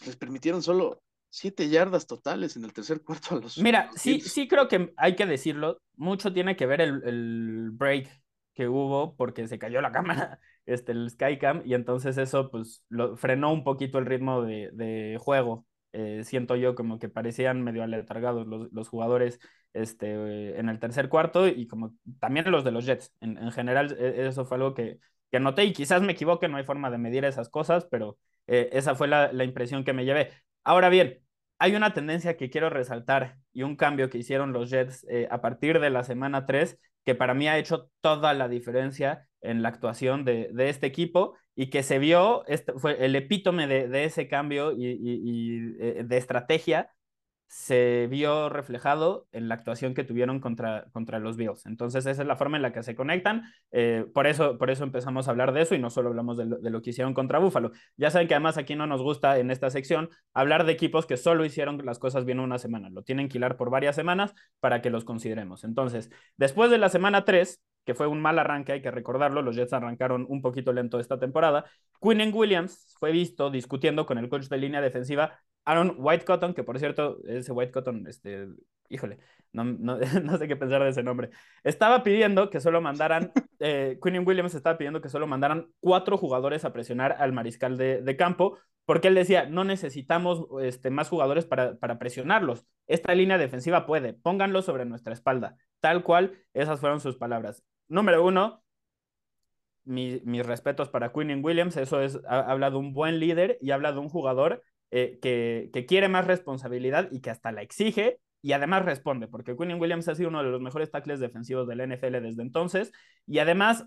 les 0.06 0.16
permitieron 0.16 0.63
solo 0.63 1.02
siete 1.30 1.70
yardas 1.70 2.08
totales 2.08 2.56
en 2.56 2.63
el 2.63 2.74
tercer 2.74 3.04
cuarto 3.04 3.36
a 3.36 3.40
los. 3.40 3.58
Mira, 3.58 3.90
sí, 3.96 4.22
sí 4.22 4.48
creo 4.48 4.68
que 4.68 4.94
hay 4.98 5.16
que 5.16 5.26
decirlo, 5.26 5.82
mucho 5.96 6.34
tiene 6.34 6.56
que 6.56 6.66
ver 6.66 6.82
el, 6.82 7.02
el 7.06 7.70
break 7.72 8.10
que 8.58 8.68
hubo 8.68 9.16
porque 9.16 9.48
se 9.48 9.60
cayó 9.60 9.82
la 9.82 9.92
cámara, 9.92 10.40
este, 10.66 10.92
el 10.92 11.10
Skycam, 11.10 11.62
y 11.63 11.76
entonces 11.76 12.18
eso 12.18 12.50
pues 12.50 12.84
lo, 12.90 13.16
frenó 13.16 13.54
un 13.54 13.63
poquito 13.63 14.00
el 14.00 14.08
ritmo 14.08 14.42
de, 14.42 14.72
de 14.74 15.18
juego. 15.20 15.67
Eh, 15.93 16.23
siento 16.23 16.56
yo 16.56 16.76
como 16.76 17.00
que 17.00 17.10
parecían 17.10 17.63
medio 17.63 17.84
aletargados 17.84 18.45
los, 18.45 18.71
los 18.71 18.89
jugadores 18.89 19.39
este, 19.73 20.60
en 20.60 20.69
el 20.69 20.80
tercer 20.80 21.10
cuarto 21.10 21.47
y 21.47 21.67
como 21.67 21.93
también 22.19 22.50
los 22.52 22.63
de 22.63 22.71
los 22.71 22.86
Jets. 22.86 23.13
En, 23.21 23.52
general, 23.52 23.95
e, 24.00 24.28
eso 24.28 24.45
fue 24.45 24.58
algo 24.58 24.73
que, 24.73 25.00
que 25.32 25.39
noté 25.39 25.65
y 25.65 25.73
quizás 25.73 26.02
me 26.02 26.13
equivoque, 26.13 26.47
no 26.47 26.58
hay 26.58 26.63
forma 26.63 26.89
de 26.89 26.97
medir 26.97 27.26
esas 27.26 27.50
cosas, 27.50 27.86
pero 27.89 28.17
eh, 28.47 28.69
esa 28.73 28.95
fue 28.95 29.08
la, 29.08 29.32
la, 29.32 29.43
impresión 29.43 29.84
que 29.84 29.93
me 29.93 30.06
llevé. 30.06 30.32
Ahora 30.63 30.89
bien, 30.89 31.19
hay 31.60 31.76
una 31.76 31.93
tendencia 31.93 32.38
que 32.38 32.50
quiero 32.50 32.69
resaltar 32.69 33.38
y 33.54 33.63
un 33.63 33.76
cambio 33.76 34.10
que 34.10 34.17
hicieron 34.19 34.54
los 34.54 34.69
Jets 34.69 35.06
eh, 35.10 35.28
a 35.32 35.41
partir 35.41 35.80
de 35.80 35.89
la 35.89 36.04
semana 36.04 36.45
3 36.45 36.80
que 37.08 37.15
para 37.15 37.34
mí 37.34 37.48
ha 37.48 37.58
hecho 37.58 37.89
toda 38.02 38.34
la 38.34 38.50
diferencia 38.50 39.30
en 39.39 39.62
la 39.62 39.70
actuación 39.70 40.26
de, 40.26 40.50
de 40.52 40.67
este 40.67 40.88
equipo 40.88 41.36
y 41.56 41.70
que 41.70 41.82
se 41.82 42.00
vio, 42.00 42.46
este 42.48 42.74
fue 42.74 43.06
el 43.06 43.15
epítome 43.15 43.65
de, 43.65 43.88
de 43.88 44.04
ese 44.04 44.28
cambio 44.28 44.74
y, 44.74 44.88
y, 44.88 45.75
eh, 45.79 46.04
de 46.04 46.17
estrategia 46.17 46.92
se 47.48 48.08
vio 48.10 48.50
reflejado 48.50 49.27
en 49.31 49.48
la 49.48 49.56
actuación 49.56 49.93
que 49.93 50.04
tuvieron 50.04 50.39
contra, 50.39 50.85
contra 50.91 51.19
los 51.19 51.37
Bills. 51.37 51.65
Entonces 51.65 52.06
esa 52.06 52.21
es 52.21 52.27
la 52.27 52.35
forma 52.35 52.58
en 52.58 52.63
la 52.63 52.73
que 52.73 52.83
se 52.83 52.95
conectan. 52.95 53.43
Eh, 53.71 54.06
por, 54.13 54.27
eso, 54.27 54.58
por 54.58 54.69
eso 54.69 54.83
empezamos 54.83 55.27
a 55.27 55.31
hablar 55.31 55.54
de 55.54 55.62
eso 55.62 55.73
y 55.73 55.79
no 55.79 55.89
solo 55.89 56.10
hablamos 56.10 56.37
de 56.37 56.45
lo, 56.45 56.81
que 56.81 56.89
hicieron 56.89 57.13
contra 57.13 57.39
Búfalo. 57.39 57.71
Ya 57.95 58.12
saben 58.12 58.27
que 58.27 58.33
además 58.33 58.58
aquí 58.58 58.75
no 58.75 58.85
nos 58.85 59.02
gusta 59.02 59.39
en 59.39 59.50
esta 59.50 59.69
sección 59.69 60.10
hablar 60.33 60.65
de 60.65 60.73
equipos 60.73 61.06
que 61.06 61.15
solo 61.15 61.45
hicieron 61.45 61.85
las 61.85 62.00
cosas 62.00 62.25
bien 62.25 62.41
una 62.41 62.60
semana. 62.60 62.89
Lo 62.89 63.04
tienen 63.04 63.29
que 63.29 63.37
hilar 63.37 63.56
por 63.56 63.69
varias 63.69 63.95
semanas 63.95 64.33
para 64.60 64.81
que 64.81 64.89
los 64.89 65.06
consideremos. 65.06 65.63
Entonces, 65.63 66.12
después 66.35 66.69
de 66.69 66.79
la 66.79 66.89
semana 66.89 67.23
3, 67.23 67.62
que 67.85 67.95
fue 67.95 68.08
un 68.08 68.21
mal 68.21 68.37
arranque, 68.37 68.73
hay 68.73 68.81
que 68.81 68.91
recordarlo, 68.91 69.41
los 69.41 69.56
Jets 69.56 69.71
arrancaron 69.71 70.25
un 70.27 70.41
poquito 70.41 70.73
lento 70.73 71.00
esta 71.00 71.17
temporada, 71.17 71.63
Quinnen 72.02 72.33
Williams 72.33 72.93
fue 73.00 73.13
visto 73.13 73.50
discutiendo 73.50 74.06
con 74.06 74.17
el 74.17 74.27
coach 74.27 74.50
de 74.50 74.58
línea 74.58 74.81
defensiva 74.81 75.39
Aaron 75.68 75.96
White 75.98 76.24
Cotton, 76.24 76.54
que 76.54 76.63
por 76.63 76.80
cierto, 76.80 77.20
ese 77.28 77.52
White 77.52 77.74
Cotton, 77.74 78.08
este, 78.08 78.48
híjole, 78.88 79.20
no, 79.52 79.65
no, 79.65 79.98
no, 80.24 80.38
sé 80.38 80.48
qué 80.48 80.56
pensar 80.56 80.82
de 80.82 80.90
ese 80.90 81.04
nombre. 81.04 81.30
Estaba 81.65 82.04
pidiendo 82.04 82.50
que 82.50 82.62
solo 82.62 82.80
mandaran, 82.80 83.34
eh, 83.60 84.00
Quinn 84.02 84.26
Williams 84.26 84.56
estaba 84.56 84.78
pidiendo 84.78 85.02
que 85.02 85.10
solo 85.10 85.28
mandaran 85.28 85.68
cuatro 85.82 86.18
jugadores 86.18 86.63
a 86.63 86.72
presionar 86.72 87.18
al 87.20 87.34
mariscal 87.34 87.78
de, 87.78 88.02
de 88.02 88.15
campo, 88.15 88.58
porque 88.86 89.10
él 89.10 89.15
decía, 89.15 89.46
no 89.46 89.65
necesitamos 89.65 90.46
este, 90.62 90.90
más 90.90 91.10
jugadores 91.10 91.46
para, 91.46 91.76
para 91.76 92.00
presionarlos. 92.00 92.65
Esta 92.88 93.13
línea 93.13 93.38
defensiva 93.38 93.86
puede, 93.86 94.13
pónganlo 94.13 94.62
sobre 94.62 94.86
nuestra 94.86 95.12
espalda. 95.12 95.58
Tal 95.82 96.02
cual, 96.02 96.40
esas 96.54 96.80
fueron 96.80 97.02
sus 97.02 97.18
palabras. 97.18 97.62
Número 97.90 98.26
uno, 98.26 98.63
mis 99.84 100.46
respetos 100.46 100.88
para 100.88 101.12
Quinn 101.12 101.44
Williams, 101.44 101.76
eso 101.76 102.00
es, 102.00 102.20
habla 102.26 102.70
de 102.70 102.78
un 102.78 102.94
buen 102.94 103.20
líder 103.20 103.58
y 103.60 103.72
habla 103.72 103.92
de 103.92 104.00
un 104.00 104.08
jugador 104.08 104.63
eh, 104.92 105.19
que, 105.21 105.69
que, 105.73 105.85
quiere 105.85 106.10
más 106.10 106.25
responsabilidad 106.25 107.10
y 107.12 107.21
que 107.21 107.29
hasta 107.29 107.52
la 107.52 107.62
exige 107.62 108.19
y 108.42 108.54
además 108.54 108.85
responde, 108.85 109.27
porque 109.27 109.56
Quinn 109.58 109.79
Williams 109.79 110.08
ha 110.08 110.15
sido 110.15 110.29
uno 110.29 110.44
de 110.44 110.50
los 110.50 110.62
mejores 110.62 110.92
tackles 110.92 111.19
defensivos 111.19 111.67
del 111.67 111.81
NFL 111.81 112.21
desde 112.21 112.42
entonces, 112.42 112.92
y 113.25 113.40
además 113.40 113.85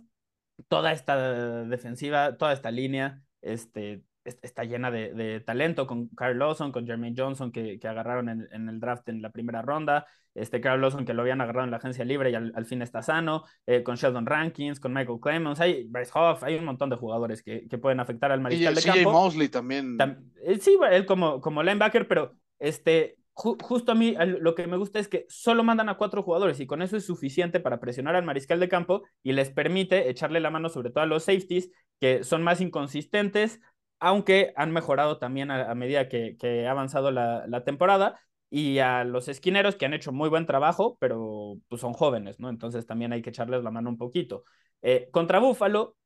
toda 0.69 0.93
esta 0.93 1.65
defensiva, 1.65 2.37
toda 2.37 2.53
esta 2.53 2.71
línea, 2.71 3.23
este, 3.41 4.03
está 4.25 4.65
llena 4.65 4.91
de, 4.91 5.41
talento 5.41 5.87
con 5.87 6.09
Carl 6.09 6.39
Lawson, 6.39 6.73
con 6.73 6.87
Jermaine 6.87 7.15
Johnson, 7.17 7.53
que, 7.53 7.79
que 7.79 7.89
agarraron 7.89 8.29
en, 8.29 8.69
el 8.69 8.81
draft 8.81 9.09
en 9.09 9.23
la 9.23 9.31
primera 9.31 9.63
ronda, 9.63 10.07
este 10.35 10.61
Carl 10.61 10.81
Lawson 10.81 11.05
que 11.05 11.15
lo 11.15 11.23
habían 11.23 11.41
agarrado 11.41 11.65
en 11.65 11.71
la 11.71 11.79
agencia 11.79 12.05
libre 12.05 12.31
y 12.31 12.35
al, 12.35 12.67
fin 12.67 12.83
está 12.83 13.03
sano, 13.03 13.45
eh, 13.67 13.83
con 13.83 13.97
Sheldon 13.97 14.27
Rankins, 14.27 14.79
con 14.79 14.93
Michael 14.93 15.19
Clemens, 15.21 15.61
hay 15.61 15.85
Bryce 15.89 16.13
Hoff, 16.15 16.43
hay 16.45 16.57
un 16.57 16.65
montón 16.65 16.91
de 16.91 16.97
jugadores 16.97 17.43
que, 17.43 17.67
que 17.69 17.79
pueden 17.79 18.01
afectar 18.01 18.31
al 18.31 18.41
mariscal 18.41 18.75
de 18.75 18.83
campo. 18.83 19.13
Mosley 19.13 19.49
también. 19.49 19.99
Eh, 20.45 20.59
sí, 20.61 20.79
él 20.91 21.07
como, 21.07 21.41
como 21.41 21.63
linebacker, 21.63 22.07
pero 22.07 22.35
este, 22.59 23.17
justo 23.35 23.93
a 23.93 23.95
mí 23.95 24.15
lo 24.41 24.55
que 24.55 24.67
me 24.67 24.77
gusta 24.77 24.99
es 24.99 25.09
que 25.09 25.25
solo 25.29 25.65
mandan 25.65 25.89
a 25.89 25.97
cuatro 25.97 26.23
jugadores 26.23 26.61
y 26.61 26.67
con 26.67 26.83
eso 26.83 26.97
es 26.97 27.07
suficiente 27.07 27.61
para 27.61 27.81
presionar 27.81 28.15
al 28.15 28.25
mariscal 28.25 28.61
de 28.61 28.69
campo 28.69 29.03
y 29.23 29.33
les 29.33 29.51
permite 29.51 30.11
echarle 30.11 30.41
la 30.41 30.51
mano 30.51 30.69
sobre 30.69 30.91
todo 30.91 31.03
a 31.03 31.07
los 31.07 31.25
safeties 31.25 31.71
que 32.01 32.25
son 32.25 32.43
más 32.43 32.61
inconsistentes, 32.61 33.61
aunque 34.01 34.53
han 34.57 34.73
mejorado 34.73 35.19
también 35.19 35.51
a, 35.51 35.75
medida 35.75 36.09
que, 36.09 36.37
ha 36.67 36.71
avanzado 36.71 37.11
la, 37.11 37.65
temporada, 37.65 38.21
y 38.51 38.79
a 38.81 39.05
los 39.05 39.29
esquineros 39.29 39.77
que 39.77 39.87
han 39.87 39.95
hecho 39.95 40.13
muy 40.13 40.29
buen 40.29 40.47
trabajo, 40.47 40.97
pero 41.01 41.59
pues 41.69 41.81
son 41.81 41.93
jóvenes, 41.93 42.41
¿no? 42.41 42.49
Entonces 42.49 42.87
también 42.87 43.13
hay 43.13 43.23
que 43.23 43.31
echarles 43.31 43.63
la 43.63 43.71
mano 43.71 43.91
un 43.91 43.99
poquito. 43.99 44.45
Eh, 44.83 45.09
contra 45.13 45.39
Búfalo, 45.39 45.97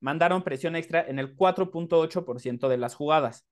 mandaron 0.00 0.42
presión 0.42 0.76
extra 0.76 1.02
en 1.08 1.18
el 1.18 1.36
4.8% 1.36 2.68
de 2.68 2.78
las 2.78 2.94
jugadas. 2.94 3.46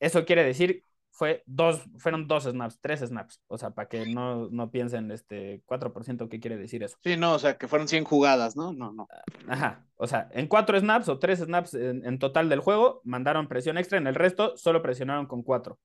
Eso 0.00 0.24
quiere 0.24 0.44
decir 0.44 0.84
fue 1.18 1.42
dos, 1.46 1.82
fueron 1.98 2.28
dos 2.28 2.44
snaps, 2.44 2.78
tres 2.80 3.00
snaps. 3.00 3.42
O 3.48 3.58
sea, 3.58 3.70
para 3.70 3.88
que 3.88 4.06
no, 4.06 4.48
no 4.50 4.70
piensen 4.70 5.10
este 5.10 5.64
4%, 5.66 6.28
¿qué 6.28 6.38
quiere 6.38 6.56
decir 6.56 6.84
eso? 6.84 6.96
Sí, 7.02 7.16
no, 7.16 7.34
o 7.34 7.38
sea, 7.40 7.58
que 7.58 7.66
fueron 7.66 7.88
100 7.88 8.04
jugadas, 8.04 8.54
¿no? 8.54 8.72
No, 8.72 8.92
no. 8.92 9.08
Ajá, 9.48 9.84
o 9.96 10.06
sea, 10.06 10.28
en 10.30 10.46
cuatro 10.46 10.78
snaps 10.78 11.08
o 11.08 11.18
tres 11.18 11.40
snaps 11.40 11.74
en, 11.74 12.18
total 12.20 12.48
del 12.48 12.60
juego, 12.60 13.00
mandaron 13.02 13.48
presión 13.48 13.78
extra, 13.78 13.98
en 13.98 14.06
el 14.06 14.14
resto 14.14 14.56
solo 14.56 14.80
presionaron 14.80 15.26
con 15.26 15.42
cuatro. 15.42 15.80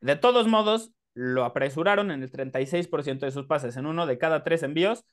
De 0.00 0.16
todos 0.16 0.46
modos, 0.46 0.92
lo 1.12 1.44
apresuraron 1.44 2.10
en 2.10 2.22
el 2.22 2.32
36% 2.32 3.26
de 3.26 3.30
sus 3.30 3.44
pases. 3.44 3.76
En 3.76 3.84
uno 3.84 4.06
de 4.06 4.16
cada 4.16 4.44
tres 4.44 4.62
envíos, 4.62 5.04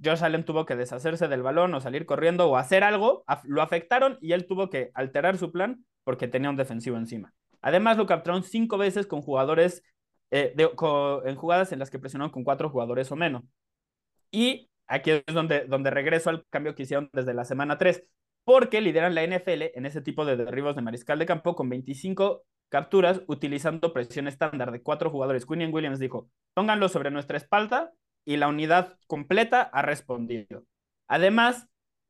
Josh 0.00 0.22
Allen 0.22 0.44
tuvo 0.44 0.64
que 0.64 0.76
deshacerse 0.76 1.26
del 1.26 1.42
balón 1.42 1.74
o 1.74 1.80
salir 1.80 2.06
corriendo 2.06 2.48
o 2.48 2.56
hacer 2.56 2.84
algo, 2.84 3.24
lo 3.42 3.62
afectaron 3.62 4.16
y 4.20 4.30
él 4.30 4.46
tuvo 4.46 4.70
que 4.70 4.92
alterar 4.94 5.38
su 5.38 5.50
plan 5.50 5.84
porque 6.04 6.28
tenía 6.28 6.50
un 6.50 6.56
defensivo 6.56 6.96
encima. 6.96 7.34
Además, 7.64 7.96
lo 7.96 8.04
capturaron 8.04 8.42
cinco 8.42 8.76
veces 8.76 9.06
con 9.06 9.22
jugadores, 9.22 9.82
eh, 10.30 10.54
en 10.54 11.36
jugadas 11.36 11.72
en 11.72 11.78
las 11.78 11.88
que 11.88 11.98
presionaron 11.98 12.30
con 12.30 12.44
cuatro 12.44 12.68
jugadores 12.68 13.10
o 13.10 13.16
menos. 13.16 13.42
Y 14.30 14.68
aquí 14.86 15.12
es 15.12 15.24
donde, 15.32 15.64
donde 15.64 15.90
regreso 15.90 16.28
al 16.28 16.44
cambio 16.50 16.74
que 16.74 16.82
hicieron 16.82 17.08
desde 17.14 17.32
la 17.32 17.46
semana 17.46 17.78
3, 17.78 18.04
porque 18.44 18.82
lideran 18.82 19.14
la 19.14 19.22
NFL 19.22 19.72
en 19.74 19.86
ese 19.86 20.02
tipo 20.02 20.26
de 20.26 20.36
derribos 20.36 20.76
de 20.76 20.82
mariscal 20.82 21.18
de 21.18 21.24
campo 21.24 21.54
con 21.56 21.70
25 21.70 22.44
capturas 22.68 23.22
utilizando 23.28 23.94
presión 23.94 24.28
estándar 24.28 24.70
de 24.70 24.82
cuatro 24.82 25.08
jugadores. 25.08 25.46
Quinn 25.46 25.72
Williams 25.72 25.98
dijo, 25.98 26.28
pónganlo 26.52 26.90
sobre 26.90 27.10
nuestra 27.10 27.38
espalda 27.38 27.92
y 28.26 28.36
la 28.36 28.48
unidad 28.48 28.98
completa 29.06 29.62
ha 29.62 29.80
respondido. 29.80 30.64
Además, 31.08 31.66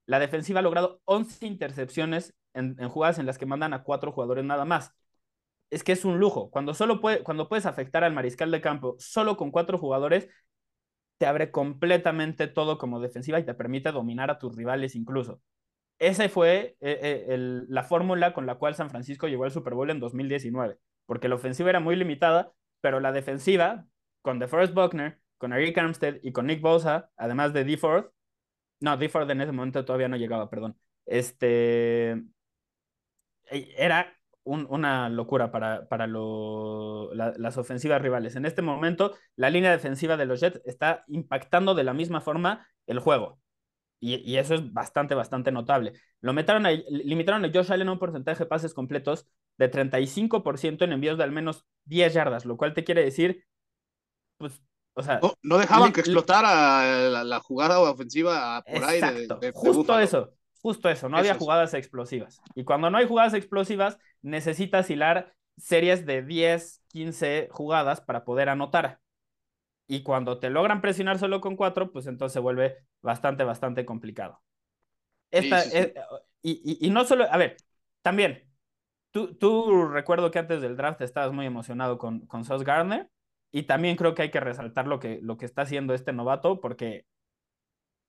la 0.07 0.19
defensiva 0.19 0.59
ha 0.59 0.63
logrado 0.65 1.01
11 1.05 1.47
intercepciones 1.47 2.35
en, 2.55 2.75
en, 2.81 2.89
jugadas 2.89 3.21
en 3.21 3.27
las 3.27 3.39
que 3.39 3.47
mandan 3.47 3.73
a 3.73 3.85
cuatro 3.85 4.11
jugadores 4.11 4.45
nada 4.45 4.65
más 4.65 4.93
es 5.75 5.85
que 5.85 5.93
es 5.93 6.05
un 6.05 6.19
lujo. 6.19 6.51
Cuando 6.51 6.75
solo 6.75 7.01
puede, 7.01 7.23
cuando 7.23 7.49
puedes 7.49 7.67
afectar 7.67 8.05
al 8.05 8.15
mariscal 8.15 8.51
de 8.51 8.61
campo 8.61 8.97
solo 8.99 9.37
con 9.37 9.51
cuatro 9.51 9.79
jugadores, 9.79 10.29
te 11.19 11.27
abre 11.27 11.51
completamente 11.51 12.49
todo 12.49 12.79
como 12.79 13.01
defensiva 13.01 13.39
y 13.41 13.45
te 13.45 13.55
permite 13.55 13.93
dominar 13.93 14.31
a 14.31 14.39
tus 14.39 14.57
rivales 14.57 14.95
incluso. 14.95 15.41
Esa 15.99 16.29
fue 16.29 16.77
eh, 16.81 17.27
eh, 17.29 17.37
la 17.69 17.85
fórmula 17.85 18.35
con 18.35 18.47
la 18.47 18.57
cual 18.57 18.75
San 18.75 18.91
Francisco 18.91 19.29
llegó 19.29 19.45
al 19.45 19.53
Super 19.53 19.75
Bowl 19.75 19.91
en 19.91 20.01
2019, 20.01 20.79
porque 21.07 21.29
la 21.29 21.37
ofensiva 21.37 21.71
era 21.71 21.81
muy 21.81 21.97
limitada, 21.97 22.53
pero 22.81 23.01
la 23.01 23.13
defensiva, 23.13 23.87
con 24.23 24.39
DeForest 24.39 24.75
Buckner, 24.75 25.21
con 25.39 25.53
Eric 25.53 25.79
Armstead 25.79 26.17
y 26.23 26.33
con 26.33 26.47
Nick 26.47 26.61
Bosa, 26.61 27.11
además 27.17 27.53
de 27.53 27.65
DeFord, 27.65 28.11
no, 28.81 28.97
DeFord 28.97 29.31
en 29.31 29.41
ese 29.41 29.53
momento 29.53 29.85
todavía 29.85 30.09
no 30.09 30.17
llegaba, 30.17 30.51
perdón, 30.51 30.77
este, 31.07 32.23
e, 33.51 33.75
era 34.45 34.67
una 34.69 35.09
locura 35.09 35.51
para, 35.51 35.89
para 35.89 36.07
las 36.07 37.57
ofensivas 37.57 38.01
rivales. 38.01 38.37
En 38.37 38.47
este 38.47 38.63
momento, 38.63 39.15
la 39.37 39.51
línea 39.51 39.71
defensiva 39.71 40.17
de 40.17 40.27
los 40.27 40.41
Jets 40.41 40.61
está 40.65 41.05
impactando 41.09 41.75
de 41.75 41.85
la 41.85 41.95
misma 41.95 42.21
forma 42.21 42.67
el 42.87 42.99
juego. 42.99 43.41
Y, 44.01 44.37
eso 44.37 44.55
es 44.55 44.73
bastante, 44.73 45.15
bastante 45.15 45.51
notable. 45.51 45.95
Lo 46.21 46.35
metieron 46.35 46.65
limitaron 46.89 47.43
a 47.45 47.51
Josh 47.51 47.73
Allen 47.73 47.89
a 47.89 47.93
un 47.93 47.99
porcentaje 47.99 48.45
de 48.45 48.49
pases 48.49 48.75
completos 48.75 49.27
de 49.57 49.71
35% 49.71 50.83
en 50.83 50.93
envíos 50.93 51.17
de 51.17 51.25
al 51.25 51.33
menos 51.33 51.65
10 51.87 52.13
yardas, 52.13 52.45
lo 52.45 52.59
cual 52.59 52.75
te 52.75 52.85
quiere 52.85 53.03
decir, 53.03 53.47
pues, 54.37 54.61
o 54.93 55.03
sea... 55.03 55.21
No, 55.43 55.57
dejaban 55.57 55.93
que 55.93 56.01
explotara 56.01 57.25
la, 57.25 57.41
jugada 57.41 57.81
ofensiva 57.81 58.63
por 58.71 58.85
aire. 58.85 59.27
justo 59.55 59.99
eso. 59.99 60.35
Justo 60.65 60.89
eso, 60.89 61.11
no 61.11 61.19
había 61.19 61.35
jugadas 61.35 61.75
explosivas. 61.75 62.41
Y 62.55 62.65
cuando 62.65 62.89
no 62.89 62.97
hay 62.97 63.07
jugadas 63.07 63.35
explosivas, 63.35 63.99
necesitas 64.23 64.89
hilar 64.89 65.35
series 65.59 66.07
de 66.07 66.23
10, 66.23 66.83
15 66.89 67.49
jugadas 67.51 68.01
para 68.01 68.25
poder 68.25 68.49
anotar. 68.49 68.99
Y 69.87 70.03
cuando 70.03 70.39
te 70.39 70.49
logran 70.49 70.81
presionar 70.81 71.19
solo 71.19 71.43
con 71.43 71.57
cuatro, 71.57 71.93
pues 71.93 72.07
entonces 72.07 72.33
se 72.33 72.41
vuelve 72.41 72.79
bastante, 73.03 73.45
bastante 73.45 73.85
complicado. 73.85 74.41
Esta, 75.31 75.65
y, 76.41 76.89
no 76.89 77.05
solo, 77.05 77.31
a 77.31 77.37
ver, 77.37 77.59
también, 78.01 78.51
tú, 79.11 79.35
tú 79.35 79.85
recuerdo 79.89 80.31
que 80.31 80.39
antes 80.39 80.63
del 80.63 80.79
draft 80.79 81.03
estabas 81.03 81.35
muy 81.35 81.45
emocionado 81.45 81.99
con, 81.99 82.21
con 82.27 82.47
Sauce 82.47 82.65
Gardner. 82.65 83.11
Y 83.53 83.65
también 83.65 83.97
creo 83.97 84.15
que 84.15 84.23
hay 84.23 84.31
que 84.31 84.41
resaltar 84.41 84.87
lo 84.87 84.99
que, 84.99 85.21
lo 85.21 85.37
que 85.37 85.45
está 85.45 85.61
haciendo 85.61 85.93
este 85.93 86.15
novato, 86.15 86.63
porque 86.63 87.05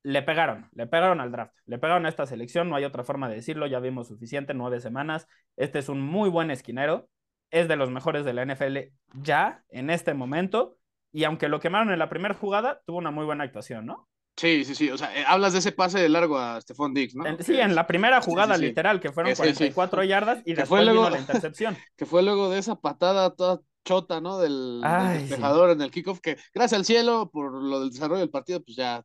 le 0.06 0.22
pegaron, 0.22 0.68
le 0.72 0.86
pegaron 0.86 1.20
al 1.20 1.32
draft, 1.32 1.52
le 1.64 1.78
pegaron 1.78 2.06
a 2.06 2.08
esta 2.08 2.26
selección, 2.26 2.70
no 2.70 2.76
hay 2.76 2.84
otra 2.84 3.02
forma 3.02 3.28
de 3.28 3.34
decirlo, 3.34 3.66
ya 3.66 3.80
vimos 3.80 4.06
suficiente, 4.06 4.54
nueve 4.54 4.80
semanas. 4.80 5.26
Este 5.56 5.80
es 5.80 5.88
un 5.88 6.00
muy 6.00 6.30
buen 6.30 6.52
esquinero, 6.52 7.08
es 7.50 7.66
de 7.66 7.74
los 7.74 7.90
mejores 7.90 8.24
de 8.24 8.32
la 8.32 8.46
NFL 8.46 8.94
ya 9.14 9.64
en 9.68 9.90
este 9.90 10.14
momento. 10.14 10.76
Y 11.10 11.24
aunque 11.24 11.48
lo 11.48 11.58
quemaron 11.58 11.92
en 11.92 11.98
la 11.98 12.08
primera 12.08 12.34
jugada, 12.34 12.82
tuvo 12.86 12.98
una 12.98 13.10
muy 13.10 13.24
buena 13.24 13.42
actuación, 13.42 13.84
¿no? 13.84 14.08
Sí, 14.36 14.64
sí, 14.64 14.76
sí. 14.76 14.90
O 14.90 14.96
sea, 14.96 15.12
eh, 15.18 15.24
hablas 15.26 15.54
de 15.54 15.58
ese 15.58 15.72
pase 15.72 15.98
de 15.98 16.08
largo 16.08 16.38
a 16.38 16.60
Stephon 16.60 16.94
Diggs, 16.94 17.16
¿no? 17.16 17.24
sí, 17.40 17.58
en 17.58 17.74
la 17.74 17.88
primera 17.88 18.20
jugada 18.20 18.56
literal, 18.56 19.00
que 19.00 19.10
fueron 19.10 19.34
44 19.34 20.04
yardas 20.04 20.40
y 20.44 20.54
después 20.54 20.84
luego, 20.84 21.10
la 21.10 21.18
intercepción. 21.18 21.76
que 21.96 22.06
fue 22.06 22.22
luego 22.22 22.48
de 22.48 22.60
esa 22.60 22.76
patada 22.76 23.34
toda 23.34 23.60
chota, 23.84 24.20
¿no? 24.20 24.38
Del, 24.38 24.82
despejador 25.14 25.70
en 25.70 25.82
el 25.82 25.90
kickoff, 25.90 26.20
que 26.20 26.36
gracias 26.54 26.78
al 26.78 26.84
cielo 26.84 27.28
por 27.32 27.60
lo 27.60 27.80
del 27.80 27.90
desarrollo 27.90 28.20
del 28.20 28.30
partido, 28.30 28.62
pues 28.62 28.76
ya 28.76 29.02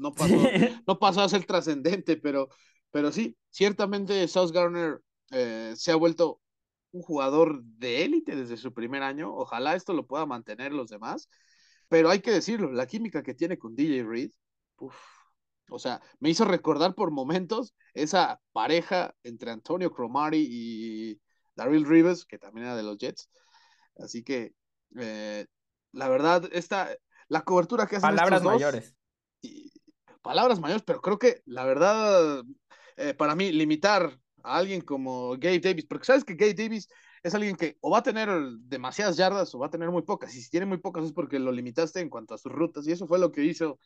no 0.00 0.14
pasó, 0.14 0.34
no 0.86 0.98
pasó 0.98 1.20
a 1.20 1.28
ser 1.28 1.44
trascendente, 1.44 2.16
pero, 2.16 2.48
pero 2.90 3.12
sí, 3.12 3.36
ciertamente 3.50 4.26
South 4.28 4.50
Garner 4.50 5.00
eh, 5.30 5.74
se 5.76 5.92
ha 5.92 5.96
vuelto 5.96 6.40
un 6.92 7.02
jugador 7.02 7.62
de 7.62 8.04
élite 8.04 8.34
desde 8.34 8.56
su 8.56 8.72
primer 8.72 9.02
año. 9.02 9.32
Ojalá 9.32 9.76
esto 9.76 9.92
lo 9.92 10.06
pueda 10.06 10.26
mantener 10.26 10.72
los 10.72 10.88
demás, 10.88 11.28
pero 11.88 12.08
hay 12.10 12.20
que 12.20 12.32
decirlo, 12.32 12.72
la 12.72 12.86
química 12.86 13.22
que 13.22 13.34
tiene 13.34 13.58
con 13.58 13.76
DJ 13.76 14.04
Reed, 14.04 14.30
o 15.70 15.78
sea, 15.78 16.00
me 16.18 16.30
hizo 16.30 16.44
recordar 16.46 16.94
por 16.94 17.10
momentos 17.10 17.74
esa 17.92 18.40
pareja 18.52 19.14
entre 19.22 19.50
Antonio 19.50 19.92
Cromartie 19.92 20.48
y 20.50 21.20
Daryl 21.54 21.86
Rivers, 21.86 22.24
que 22.24 22.38
también 22.38 22.66
era 22.66 22.76
de 22.76 22.82
los 22.82 22.96
Jets. 22.96 23.28
Así 23.98 24.24
que, 24.24 24.54
eh, 24.98 25.46
la 25.92 26.08
verdad, 26.08 26.48
esta, 26.52 26.88
la 27.28 27.42
cobertura 27.42 27.86
que 27.86 27.96
hacen 27.96 28.08
Palabras 28.08 28.42
mayores 28.42 28.94
palabras 30.22 30.60
mayores, 30.60 30.82
pero 30.84 31.00
creo 31.00 31.18
que 31.18 31.42
la 31.46 31.64
verdad, 31.64 32.42
eh, 32.96 33.14
para 33.14 33.34
mí, 33.34 33.52
limitar 33.52 34.18
a 34.42 34.56
alguien 34.56 34.80
como 34.80 35.30
Gabe 35.32 35.60
Davis, 35.60 35.86
porque 35.86 36.06
sabes 36.06 36.24
que 36.24 36.34
Gabe 36.34 36.54
Davis 36.54 36.88
es 37.22 37.34
alguien 37.34 37.56
que 37.56 37.76
o 37.80 37.90
va 37.90 37.98
a 37.98 38.02
tener 38.02 38.28
demasiadas 38.60 39.16
yardas 39.16 39.54
o 39.54 39.58
va 39.58 39.66
a 39.66 39.70
tener 39.70 39.90
muy 39.90 40.02
pocas. 40.02 40.34
Y 40.34 40.42
si 40.42 40.50
tiene 40.50 40.66
muy 40.66 40.78
pocas 40.78 41.04
es 41.04 41.12
porque 41.12 41.38
lo 41.38 41.52
limitaste 41.52 42.00
en 42.00 42.08
cuanto 42.08 42.34
a 42.34 42.38
sus 42.38 42.52
rutas. 42.52 42.86
Y 42.86 42.92
eso 42.92 43.06
fue 43.06 43.18
lo 43.18 43.30
que 43.32 43.44
hizo 43.44 43.78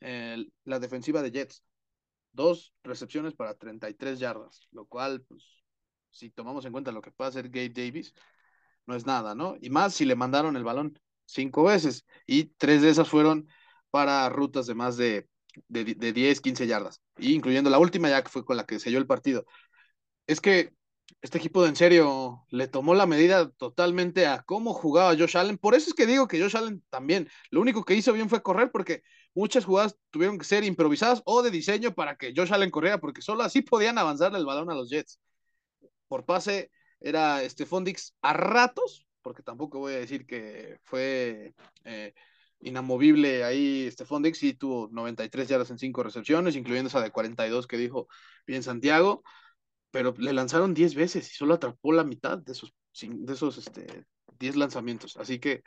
eh, 0.00 0.44
la 0.64 0.78
defensiva 0.78 1.22
de 1.22 1.30
Jets. 1.30 1.64
Dos 2.32 2.74
recepciones 2.82 3.34
para 3.34 3.54
33 3.54 4.18
yardas, 4.18 4.66
lo 4.70 4.86
cual, 4.86 5.22
pues, 5.22 5.62
si 6.10 6.30
tomamos 6.30 6.64
en 6.64 6.72
cuenta 6.72 6.92
lo 6.92 7.02
que 7.02 7.10
puede 7.12 7.28
hacer 7.28 7.48
Gabe 7.48 7.70
Davis, 7.70 8.14
no 8.86 8.94
es 8.94 9.06
nada, 9.06 9.34
¿no? 9.34 9.56
Y 9.60 9.70
más 9.70 9.94
si 9.94 10.04
le 10.04 10.16
mandaron 10.16 10.56
el 10.56 10.64
balón 10.64 10.98
cinco 11.26 11.64
veces 11.64 12.04
y 12.26 12.46
tres 12.56 12.82
de 12.82 12.90
esas 12.90 13.08
fueron 13.08 13.48
para 13.90 14.28
rutas 14.28 14.66
de 14.66 14.74
más 14.74 14.96
de, 14.96 15.28
de, 15.68 15.84
de 15.94 16.12
10, 16.12 16.40
15 16.40 16.66
yardas, 16.66 17.00
incluyendo 17.18 17.70
la 17.70 17.78
última 17.78 18.08
ya 18.08 18.22
que 18.22 18.30
fue 18.30 18.44
con 18.44 18.56
la 18.56 18.66
que 18.66 18.78
selló 18.78 18.98
el 18.98 19.06
partido. 19.06 19.44
Es 20.26 20.40
que 20.40 20.72
este 21.20 21.38
equipo 21.38 21.62
de 21.62 21.68
en 21.68 21.76
serio 21.76 22.44
le 22.50 22.68
tomó 22.68 22.94
la 22.94 23.06
medida 23.06 23.50
totalmente 23.50 24.26
a 24.26 24.42
cómo 24.42 24.72
jugaba 24.74 25.16
Josh 25.16 25.36
Allen. 25.36 25.58
Por 25.58 25.74
eso 25.74 25.90
es 25.90 25.94
que 25.94 26.06
digo 26.06 26.26
que 26.26 26.40
Josh 26.40 26.56
Allen 26.56 26.82
también, 26.90 27.28
lo 27.50 27.60
único 27.60 27.84
que 27.84 27.94
hizo 27.94 28.12
bien 28.12 28.28
fue 28.28 28.42
correr 28.42 28.70
porque 28.72 29.02
muchas 29.34 29.64
jugadas 29.64 29.96
tuvieron 30.10 30.38
que 30.38 30.44
ser 30.44 30.64
improvisadas 30.64 31.22
o 31.24 31.42
de 31.42 31.50
diseño 31.50 31.94
para 31.94 32.16
que 32.16 32.32
Josh 32.34 32.52
Allen 32.52 32.70
corriera, 32.70 32.98
porque 32.98 33.22
solo 33.22 33.42
así 33.42 33.62
podían 33.62 33.98
avanzarle 33.98 34.38
el 34.38 34.46
balón 34.46 34.70
a 34.70 34.74
los 34.74 34.90
Jets. 34.90 35.20
Por 36.08 36.24
pase 36.24 36.70
era 37.00 37.48
Stephon 37.48 37.84
Dix 37.84 38.14
a 38.22 38.32
ratos, 38.32 39.06
porque 39.22 39.42
tampoco 39.42 39.78
voy 39.78 39.94
a 39.94 39.98
decir 39.98 40.26
que 40.26 40.78
fue 40.82 41.54
eh, 41.84 42.14
inamovible 42.62 43.44
ahí 43.44 43.90
Stephon 43.90 44.22
Dix, 44.22 44.42
y 44.42 44.54
tuvo 44.54 44.88
93 44.90 45.48
yardas 45.48 45.70
en 45.70 45.78
5 45.78 46.02
recepciones, 46.02 46.56
incluyendo 46.56 46.88
esa 46.88 47.00
de 47.00 47.10
42 47.10 47.66
que 47.66 47.76
dijo 47.76 48.08
bien 48.46 48.62
Santiago 48.62 49.22
pero 49.92 50.14
le 50.18 50.32
lanzaron 50.32 50.74
10 50.74 50.96
veces 50.96 51.30
y 51.30 51.34
solo 51.34 51.54
atrapó 51.54 51.92
la 51.92 52.02
mitad 52.02 52.38
de 52.38 52.52
esos, 52.52 52.74
de 53.00 53.32
esos 53.32 53.58
este, 53.58 54.06
10 54.40 54.56
lanzamientos. 54.56 55.16
Así 55.18 55.38
que 55.38 55.62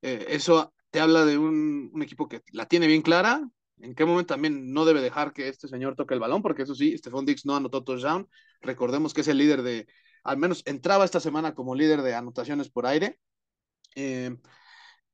eh, 0.00 0.26
eso 0.30 0.72
te 0.90 1.00
habla 1.00 1.26
de 1.26 1.36
un, 1.36 1.92
equipo 2.00 2.28
que 2.28 2.42
la 2.52 2.66
tiene 2.66 2.86
bien 2.86 3.02
clara, 3.02 3.42
en 3.78 3.94
qué 3.94 4.06
momento 4.06 4.34
también 4.34 4.72
no 4.72 4.86
debe 4.86 5.02
dejar 5.02 5.34
que 5.34 5.48
este 5.48 5.68
señor 5.68 5.96
toque 5.96 6.14
el 6.14 6.20
balón, 6.20 6.42
porque 6.42 6.62
eso 6.62 6.74
sí, 6.74 6.96
Stephon 6.96 7.26
Dix 7.26 7.44
no 7.44 7.56
anotó 7.56 7.84
touchdown. 7.84 8.28
Recordemos 8.62 9.12
que 9.12 9.20
es 9.20 9.28
el 9.28 9.38
líder 9.38 9.62
de, 9.62 9.86
al 10.22 10.38
menos 10.38 10.62
entraba 10.64 11.04
esta 11.04 11.20
semana 11.20 11.54
como 11.54 11.74
líder 11.74 12.02
de 12.02 12.14
anotaciones 12.14 12.70
por 12.70 12.86
aire. 12.86 13.18
Eh, 13.96 14.34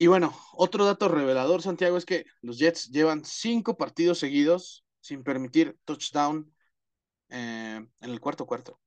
y 0.02 0.08
bueno, 0.08 0.34
otro 0.54 0.84
dato 0.84 1.06
revelador, 1.06 1.62
Santiago, 1.62 1.96
es 1.96 2.04
que 2.04 2.26
los 2.40 2.58
Jets 2.58 2.90
llevan 2.90 3.24
cinco 3.24 3.76
partidos 3.76 4.18
seguidos 4.18 4.84
sin 5.00 5.22
permitir 5.22 5.78
touchdown 5.84 6.52
eh, 7.28 7.86
en 8.00 8.10
el 8.10 8.18
cuarto 8.18 8.44
cuarto. 8.44 8.80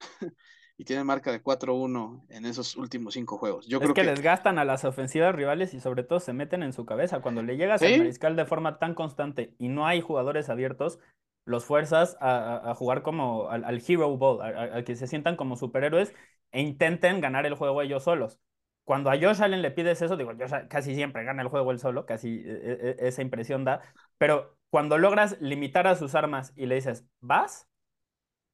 y 0.76 0.82
tiene 0.82 1.04
marca 1.04 1.30
de 1.30 1.40
4-1 1.40 2.26
en 2.28 2.44
esos 2.44 2.74
últimos 2.74 3.14
cinco 3.14 3.38
juegos. 3.38 3.68
Yo 3.68 3.78
creo 3.78 3.94
que, 3.94 4.02
les 4.02 4.20
gastan 4.20 4.58
a 4.58 4.64
las 4.64 4.84
ofensivas 4.84 5.32
rivales 5.32 5.74
y 5.74 5.80
sobre 5.80 6.02
todo 6.02 6.18
se 6.18 6.32
meten 6.32 6.64
en 6.64 6.72
su 6.72 6.84
cabeza. 6.84 7.20
Cuando 7.20 7.44
le 7.44 7.56
llegas 7.56 7.80
al 7.80 7.96
mariscal 7.96 8.34
de 8.34 8.44
forma 8.44 8.80
tan 8.80 8.94
constante 8.94 9.54
y 9.60 9.68
no 9.68 9.86
hay 9.86 10.00
jugadores 10.00 10.48
abiertos, 10.48 10.98
los 11.44 11.64
fuerzas 11.64 12.16
a, 12.20 12.74
jugar 12.74 13.02
como 13.02 13.48
al, 13.48 13.80
Hero 13.86 14.16
Ball, 14.16 14.42
a, 14.42 14.82
que 14.82 14.96
se 14.96 15.06
sientan 15.06 15.36
como 15.36 15.54
superhéroes 15.54 16.12
e 16.50 16.62
intenten 16.62 17.20
ganar 17.20 17.46
el 17.46 17.54
juego 17.54 17.80
ellos 17.80 18.02
solos. 18.02 18.40
Cuando 18.88 19.10
a 19.10 19.18
Josh 19.20 19.42
Allen 19.42 19.60
le 19.60 19.70
pides 19.70 20.00
eso, 20.00 20.16
digo, 20.16 20.32
Josh 20.32 20.66
casi 20.66 20.94
siempre 20.94 21.22
gana 21.22 21.42
el 21.42 21.48
juego 21.48 21.72
él 21.72 21.78
solo, 21.78 22.06
casi 22.06 22.42
e, 22.42 22.52
e, 22.52 22.96
e, 22.98 23.08
esa 23.08 23.20
impresión 23.20 23.62
da, 23.62 23.82
pero 24.16 24.56
cuando 24.70 24.96
logras 24.96 25.36
limitar 25.42 25.86
a 25.86 25.94
sus 25.94 26.14
armas 26.14 26.54
y 26.56 26.64
le 26.64 26.76
dices, 26.76 27.04
vas, 27.20 27.68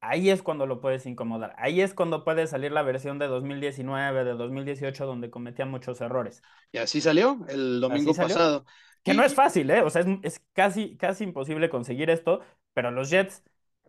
ahí 0.00 0.30
es 0.30 0.42
cuando 0.42 0.66
lo 0.66 0.80
puedes 0.80 1.06
incomodar. 1.06 1.54
Ahí 1.56 1.80
es 1.80 1.94
cuando 1.94 2.24
puede 2.24 2.48
salir 2.48 2.72
la 2.72 2.82
versión 2.82 3.20
de 3.20 3.28
2019, 3.28 4.24
de 4.24 4.32
2018, 4.32 5.06
donde 5.06 5.30
cometía 5.30 5.66
muchos 5.66 6.00
errores. 6.00 6.42
Y 6.72 6.78
así 6.78 7.00
salió 7.00 7.38
el 7.48 7.80
domingo 7.80 8.12
pasado. 8.12 8.64
Que 9.04 9.14
no 9.14 9.22
es 9.22 9.36
fácil, 9.36 9.70
¿eh? 9.70 9.82
O 9.82 9.90
sea, 9.90 10.04
es, 10.24 10.42
casi, 10.52 10.96
casi 10.96 11.22
imposible 11.22 11.70
conseguir 11.70 12.10
esto, 12.10 12.40
pero 12.72 12.90
los 12.90 13.08
Jets 13.08 13.44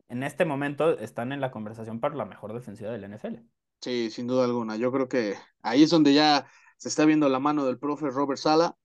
en 0.09 0.21
este 0.21 0.45
momento 0.45 0.99
están 0.99 1.31
en 1.31 1.41
la 1.41 1.49
conversación 1.49 1.99
para 1.99 2.13
la 2.13 2.25
mejor 2.25 2.53
defensiva 2.53 2.91
del 2.91 3.11
NFL. 3.11 3.37
Sí, 3.82 4.09
sin 4.09 4.28
duda 4.28 4.45
alguna. 4.45 4.78
Yo 4.78 4.91
creo 4.91 5.07
que 5.07 5.36
ahí 5.61 5.84
es 5.84 5.89
donde 5.89 6.13
ya 6.13 6.47
se 6.78 6.89
está 6.89 7.05
viendo 7.05 7.30
la 7.30 7.39
mano 7.39 7.65
del 7.65 7.80
profe 7.80 8.09
Robert 8.09 8.39
Sala, 8.39 8.76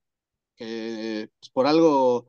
que 0.56 1.30
pues, 1.38 1.50
por 1.50 1.66
algo... 1.66 2.26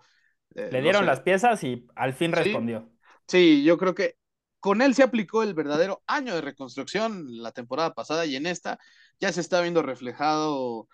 Eh, 0.55 0.69
Le 0.71 0.81
dieron 0.81 1.05
las 1.05 1.21
piezas 1.21 1.63
y 1.63 1.85
al 1.95 2.13
fin 2.13 2.31
respondió. 2.31 2.89
Sí, 3.27 3.63
yo 3.63 3.77
creo 3.77 3.95
que 3.95 4.15
con 4.59 4.81
él 4.81 4.93
se 4.93 5.03
aplicó 5.03 5.43
el 5.43 5.53
verdadero 5.53 6.03
año 6.07 6.35
de 6.35 6.41
reconstrucción 6.41 7.25
la 7.41 7.51
temporada 7.51 7.93
pasada 7.93 8.25
y 8.25 8.35
en 8.35 8.45
esta 8.45 8.77
ya 9.19 9.31
se 9.31 9.41
está 9.41 9.61
viendo 9.61 9.81
reflejado 9.81 10.87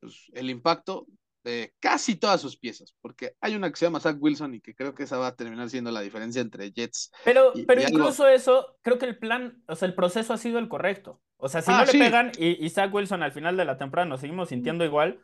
pues, 0.00 0.30
el 0.34 0.50
impacto 0.50 1.06
de 1.44 1.74
casi 1.78 2.16
todas 2.16 2.40
sus 2.40 2.56
piezas, 2.56 2.94
porque 3.00 3.36
hay 3.40 3.54
una 3.54 3.70
que 3.70 3.76
se 3.76 3.86
llama 3.86 4.00
Zach 4.00 4.16
Wilson 4.18 4.54
y 4.54 4.60
que 4.60 4.74
creo 4.74 4.94
que 4.94 5.04
esa 5.04 5.18
va 5.18 5.28
a 5.28 5.36
terminar 5.36 5.70
siendo 5.70 5.90
la 5.90 6.00
diferencia 6.00 6.40
entre 6.40 6.72
Jets. 6.72 7.12
Pero, 7.24 7.52
pero 7.66 7.82
incluso 7.82 8.26
eso, 8.26 8.76
creo 8.82 8.98
que 8.98 9.06
el 9.06 9.18
plan, 9.18 9.62
o 9.68 9.76
sea, 9.76 9.86
el 9.86 9.94
proceso 9.94 10.32
ha 10.32 10.38
sido 10.38 10.58
el 10.58 10.68
correcto. 10.68 11.20
O 11.36 11.48
sea, 11.48 11.62
si 11.62 11.70
ah, 11.70 11.78
no 11.78 11.84
le 11.84 11.98
pegan 11.98 12.32
y, 12.38 12.64
y, 12.64 12.70
Zach 12.70 12.92
Wilson 12.92 13.22
al 13.22 13.32
final 13.32 13.56
de 13.56 13.66
la 13.66 13.76
temporada 13.76 14.08
nos 14.08 14.20
seguimos 14.20 14.48
sintiendo 14.48 14.84
igual, 14.84 15.20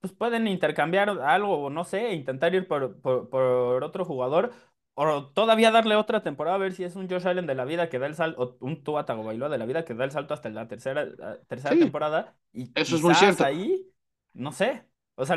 pues 0.00 0.12
pueden 0.12 0.46
intercambiar 0.46 1.08
algo 1.08 1.58
o 1.58 1.70
no 1.70 1.84
sé, 1.84 2.12
intentar 2.12 2.54
ir 2.54 2.68
por, 2.68 3.00
por, 3.00 3.30
por 3.30 3.82
otro 3.82 4.04
jugador 4.04 4.52
o 4.94 5.26
todavía 5.26 5.70
darle 5.70 5.96
otra 5.96 6.22
temporada 6.22 6.56
a 6.56 6.58
ver 6.60 6.72
si 6.72 6.84
es 6.84 6.94
un 6.94 7.08
Josh 7.08 7.26
Allen 7.26 7.46
de 7.46 7.54
la 7.54 7.64
vida 7.64 7.88
que 7.88 7.98
da 7.98 8.06
el 8.06 8.14
salto, 8.14 8.40
o 8.40 8.56
un 8.64 8.82
Tua 8.84 9.04
Tagovailoa 9.04 9.48
de 9.48 9.58
la 9.58 9.66
vida 9.66 9.84
que 9.84 9.94
da 9.94 10.04
el 10.04 10.12
salto 10.12 10.34
hasta 10.34 10.48
la 10.50 10.68
tercera, 10.68 11.08
tercera 11.48 11.76
temporada. 11.76 12.36
Y 12.52 12.70
Eso 12.74 12.96
es 12.96 13.02
muy 13.02 13.14
cierto. 13.14 13.44
ahí, 13.44 13.84
no 14.34 14.52
sé. 14.52 14.86
O 15.16 15.26
sea, 15.26 15.36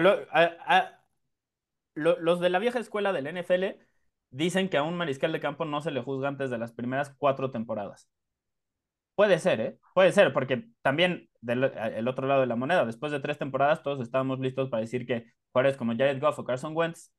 los 1.95 2.39
de 2.39 2.49
la 2.49 2.59
vieja 2.59 2.80
escuela 2.80 3.13
del 3.13 3.28
NFL 3.28 3.80
dicen 4.30 4.69
que 4.69 4.78
a 4.78 4.84
un 4.84 4.95
mariscal 4.95 5.32
de 5.32 5.39
campo 5.39 5.65
no 5.65 5.82
se 5.82 5.91
le 5.91 6.01
juzga 6.01 6.28
antes 6.28 6.49
de 6.49 6.57
las 6.57 6.71
primeras 6.71 7.11
cuatro 7.17 7.51
temporadas. 7.51 8.09
Puede 9.15 9.39
ser, 9.39 9.59
¿eh? 9.61 9.80
Puede 9.95 10.11
ser, 10.11 10.32
porque 10.32 10.67
también 10.84 11.30
del 11.41 11.63
el 11.63 12.07
otro 12.07 12.28
lado 12.28 12.41
de 12.41 12.47
la 12.47 12.55
moneda, 12.55 12.86
después 12.86 13.11
de 13.11 13.19
tres 13.19 13.38
temporadas, 13.39 13.82
todos 13.82 13.99
estábamos 13.99 14.39
listos 14.39 14.69
para 14.69 14.82
decir 14.82 15.07
que 15.07 15.34
jugadores 15.51 15.78
como 15.78 15.93
Jared 15.93 16.21
Goff 16.21 16.38
o 16.38 16.45
Carson 16.45 16.75
Wentz 16.75 17.11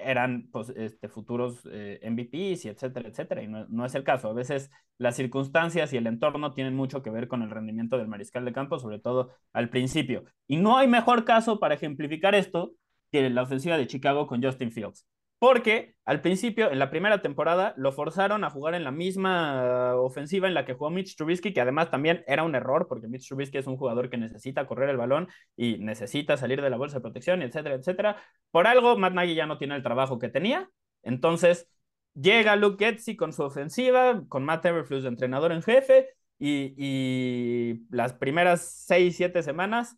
eran 0.00 0.48
pues, 0.52 0.70
este, 0.70 1.08
futuros 1.08 1.68
eh, 1.70 2.00
MVPs 2.02 2.64
y 2.64 2.68
etcétera, 2.68 3.08
etcétera. 3.08 3.42
Y 3.42 3.48
no, 3.48 3.84
es 3.84 3.94
el 3.94 4.04
caso. 4.04 4.28
A 4.28 4.32
veces 4.32 4.70
las 4.98 5.16
circunstancias 5.16 5.92
y 5.92 5.96
el 5.96 6.06
entorno 6.06 6.52
tienen 6.52 6.74
mucho 6.74 7.02
que 7.02 7.10
ver 7.10 7.28
con 7.28 7.42
el 7.42 7.50
rendimiento 7.50 7.98
del 7.98 8.08
mariscal 8.08 8.44
de 8.44 8.52
campo, 8.52 8.78
sobre 8.78 8.98
todo 8.98 9.30
al 9.52 9.70
principio. 9.70 10.24
Y 10.46 10.56
no 10.56 10.78
hay 10.78 10.88
mejor 10.88 11.24
caso 11.24 11.60
para 11.60 11.74
ejemplificar 11.74 12.34
esto 12.34 12.72
que 13.10 13.30
la 13.30 13.42
ofensiva 13.42 13.76
de 13.76 13.86
Chicago 13.86 14.26
con 14.26 14.42
Justin 14.42 14.72
Fields. 14.72 15.06
Porque 15.38 15.94
al 16.04 16.20
principio, 16.20 16.70
en 16.72 16.80
la 16.80 16.90
primera 16.90 17.22
temporada, 17.22 17.72
lo 17.76 17.92
forzaron 17.92 18.42
a 18.42 18.50
jugar 18.50 18.74
en 18.74 18.82
la 18.82 18.90
misma 18.90 19.94
ofensiva 19.94 20.48
en 20.48 20.54
la 20.54 20.64
que 20.64 20.74
jugó 20.74 20.90
Mitch 20.90 21.16
Trubisky, 21.16 21.52
que 21.52 21.60
además 21.60 21.90
también 21.90 22.24
era 22.26 22.42
un 22.42 22.56
error, 22.56 22.88
porque 22.88 23.06
Mitch 23.06 23.28
Trubisky 23.28 23.58
es 23.58 23.68
un 23.68 23.76
jugador 23.76 24.10
que 24.10 24.16
necesita 24.16 24.66
correr 24.66 24.90
el 24.90 24.96
balón 24.96 25.28
y 25.56 25.78
necesita 25.78 26.36
salir 26.36 26.60
de 26.60 26.70
la 26.70 26.76
bolsa 26.76 26.96
de 26.96 27.02
protección, 27.02 27.42
etcétera, 27.42 27.76
etcétera. 27.76 28.16
Por 28.50 28.66
algo, 28.66 28.96
Matt 28.96 29.14
Nagy 29.14 29.34
ya 29.36 29.46
no 29.46 29.58
tiene 29.58 29.76
el 29.76 29.82
trabajo 29.84 30.18
que 30.18 30.28
tenía. 30.28 30.68
Entonces, 31.02 31.68
llega 32.14 32.56
Luke 32.56 32.84
Getzi 32.84 33.14
con 33.16 33.32
su 33.32 33.44
ofensiva, 33.44 34.24
con 34.28 34.44
Matt 34.44 34.64
Everflux 34.64 35.04
de 35.04 35.08
entrenador 35.08 35.52
en 35.52 35.62
jefe, 35.62 36.08
y, 36.40 36.74
y 36.76 37.86
las 37.90 38.12
primeras 38.12 38.62
seis, 38.86 39.16
siete 39.16 39.42
semanas 39.44 39.96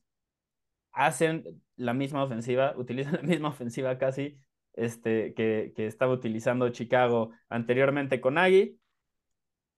hacen 0.92 1.44
la 1.76 1.94
misma 1.94 2.24
ofensiva, 2.24 2.74
utilizan 2.76 3.14
la 3.14 3.22
misma 3.22 3.48
ofensiva 3.48 3.96
casi 3.98 4.38
este, 4.74 5.34
que, 5.34 5.72
estaba 5.76 6.12
utilizando 6.12 6.68
Chicago 6.70 7.30
anteriormente 7.48 8.20
con 8.20 8.38
Agui. 8.38 8.78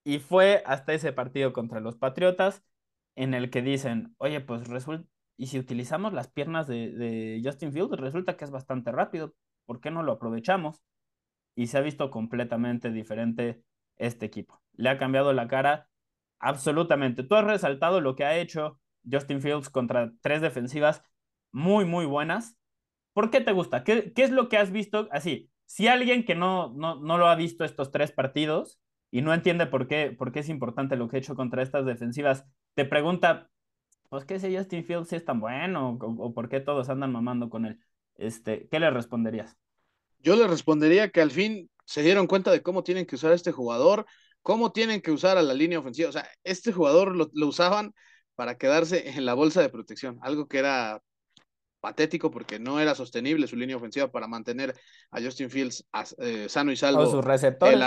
Y 0.05 0.18
fue 0.18 0.62
hasta 0.66 0.95
ese 0.95 1.12
partido 1.12 1.53
contra 1.53 1.80
los 1.80 1.97
Patriotas 1.97 2.64
en 3.14 3.34
el 3.34 3.51
que 3.51 3.62
dicen, 3.62 4.14
oye, 4.18 4.40
pues 4.40 4.66
resulta, 4.68 5.09
y 5.36 5.47
si 5.47 5.59
utilizamos 5.59 6.12
las 6.12 6.28
piernas 6.28 6.66
de, 6.66 7.40
Justin 7.45 7.72
Fields, 7.72 7.99
resulta 7.99 8.36
que 8.36 8.45
es 8.45 8.51
bastante 8.51 8.93
rápido, 8.93 9.34
¿por 9.66 9.80
qué 9.80 9.90
no 9.90 10.03
lo 10.03 10.12
aprovechamos? 10.12 10.82
Y 11.55 11.66
se 11.68 11.78
ha 11.78 11.80
visto 11.80 12.11
completamente 12.11 12.90
diferente 12.90 13.62
este 13.97 14.26
equipo. 14.26 14.62
Le 14.74 14.88
ha 14.88 14.99
cambiado 14.99 15.32
la 15.32 15.49
cara 15.49 15.88
absolutamente. 16.38 17.22
Tú 17.22 17.34
has 17.34 17.45
resaltado 17.45 18.01
lo 18.01 18.16
que 18.16 18.24
ha 18.24 18.38
hecho 18.38 18.80
Justin 19.11 19.40
Fields 19.43 19.70
contra 19.70 20.12
tres 20.20 20.40
defensivas 20.40 21.03
muy, 21.53 21.84
muy 21.84 22.07
buenas. 22.07 22.57
¿Por 23.12 23.30
qué 23.30 23.40
te 23.40 23.52
gusta? 23.52 23.84
¿Qué, 23.84 24.12
es 24.16 24.30
lo 24.30 24.48
que 24.48 24.56
has 24.56 24.72
visto? 24.72 25.08
Así, 25.10 25.50
si 25.66 25.88
alguien 25.88 26.24
que 26.24 26.34
no, 26.34 26.72
no, 26.74 27.00
no 27.00 27.18
lo 27.18 27.26
ha 27.26 27.34
visto 27.34 27.64
estos 27.64 27.90
tres 27.90 28.12
partidos 28.12 28.80
y 29.10 29.20
no 29.20 29.34
entiende 29.34 29.66
por 29.66 29.86
qué, 29.86 30.14
por 30.16 30.32
qué 30.32 30.40
es 30.40 30.48
importante 30.48 30.96
lo 30.96 31.08
que 31.08 31.16
he 31.16 31.20
hecho 31.20 31.36
contra 31.36 31.62
estas 31.62 31.84
defensivas, 31.84 32.44
te 32.74 32.84
pregunta, 32.84 33.50
pues 34.08 34.24
qué 34.24 34.38
sé 34.38 34.56
Justin 34.56 34.84
Fields 34.84 35.08
si 35.08 35.16
es 35.16 35.24
tan 35.24 35.40
bueno 35.40 35.98
o, 36.00 36.34
por 36.34 36.48
qué 36.48 36.60
todos 36.60 36.88
andan 36.88 37.12
mamando 37.12 37.50
con 37.50 37.66
él. 37.66 37.78
Este, 38.16 38.68
¿Qué 38.70 38.80
le 38.80 38.90
responderías? 38.90 39.56
Yo 40.18 40.36
le 40.36 40.46
respondería 40.46 41.10
que 41.10 41.20
al 41.20 41.30
fin 41.30 41.70
se 41.84 42.02
dieron 42.02 42.26
cuenta 42.26 42.50
de 42.50 42.62
cómo 42.62 42.82
tienen 42.82 43.06
que 43.06 43.16
usar 43.16 43.32
a 43.32 43.34
este 43.34 43.52
jugador, 43.52 44.06
cómo 44.40 44.72
tienen 44.72 45.02
que 45.02 45.10
usar 45.10 45.36
a 45.36 45.42
la 45.42 45.54
línea 45.54 45.78
ofensiva. 45.78 46.08
O 46.08 46.12
sea, 46.12 46.26
este 46.44 46.72
jugador 46.72 47.16
lo, 47.16 47.30
lo 47.34 47.46
usaban 47.48 47.92
para 48.34 48.56
quedarse 48.56 49.10
en 49.10 49.26
la 49.26 49.34
bolsa 49.34 49.60
de 49.60 49.68
protección, 49.68 50.18
algo 50.22 50.48
que 50.48 50.58
era 50.58 51.02
patético 51.82 52.30
porque 52.30 52.60
no 52.60 52.78
era 52.80 52.94
sostenible 52.94 53.48
su 53.48 53.56
línea 53.56 53.76
ofensiva 53.76 54.10
para 54.10 54.28
mantener 54.28 54.74
a 55.10 55.20
Justin 55.20 55.50
Fields 55.50 55.84
eh, 56.18 56.46
sano 56.48 56.70
y 56.70 56.76
salvo. 56.76 57.04
sus 57.10 57.24
receptores. 57.24 57.78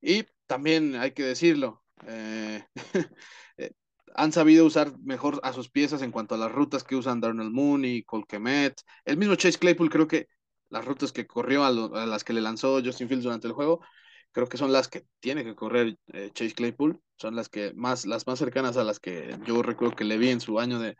Y 0.00 0.24
también 0.46 0.96
hay 0.96 1.10
que 1.12 1.24
decirlo, 1.24 1.84
eh, 2.06 2.64
eh, 3.58 3.72
han 4.14 4.32
sabido 4.32 4.64
usar 4.64 4.98
mejor 5.00 5.40
a 5.42 5.52
sus 5.52 5.68
piezas 5.68 6.00
en 6.00 6.10
cuanto 6.10 6.34
a 6.34 6.38
las 6.38 6.50
rutas 6.50 6.84
que 6.84 6.96
usan 6.96 7.20
Darnell 7.20 7.50
Mooney, 7.50 8.02
Colquemet. 8.04 8.80
El 9.04 9.18
mismo 9.18 9.34
Chase 9.34 9.58
Claypool 9.58 9.90
creo 9.90 10.08
que 10.08 10.28
las 10.70 10.84
rutas 10.84 11.12
que 11.12 11.26
corrió 11.26 11.64
a, 11.64 11.70
las 11.70 12.24
que 12.24 12.32
le 12.32 12.40
lanzó 12.40 12.80
Justin 12.82 13.08
Fields 13.08 13.24
durante 13.24 13.46
el 13.46 13.52
juego, 13.52 13.82
creo 14.32 14.48
que 14.48 14.56
son 14.56 14.72
las 14.72 14.88
que 14.88 15.04
tiene 15.20 15.44
que 15.44 15.54
correr 15.54 15.96
Chase 16.34 16.54
Claypool, 16.54 17.00
son 17.16 17.34
las 17.36 17.48
que 17.48 17.72
más, 17.74 18.06
las 18.06 18.26
más 18.26 18.38
cercanas 18.38 18.76
a 18.76 18.84
las 18.84 19.00
que 19.00 19.36
yo 19.46 19.62
recuerdo 19.62 19.96
que 19.96 20.04
le 20.04 20.18
vi 20.18 20.30
en 20.30 20.40
su 20.40 20.60
año 20.60 20.78
de, 20.78 20.96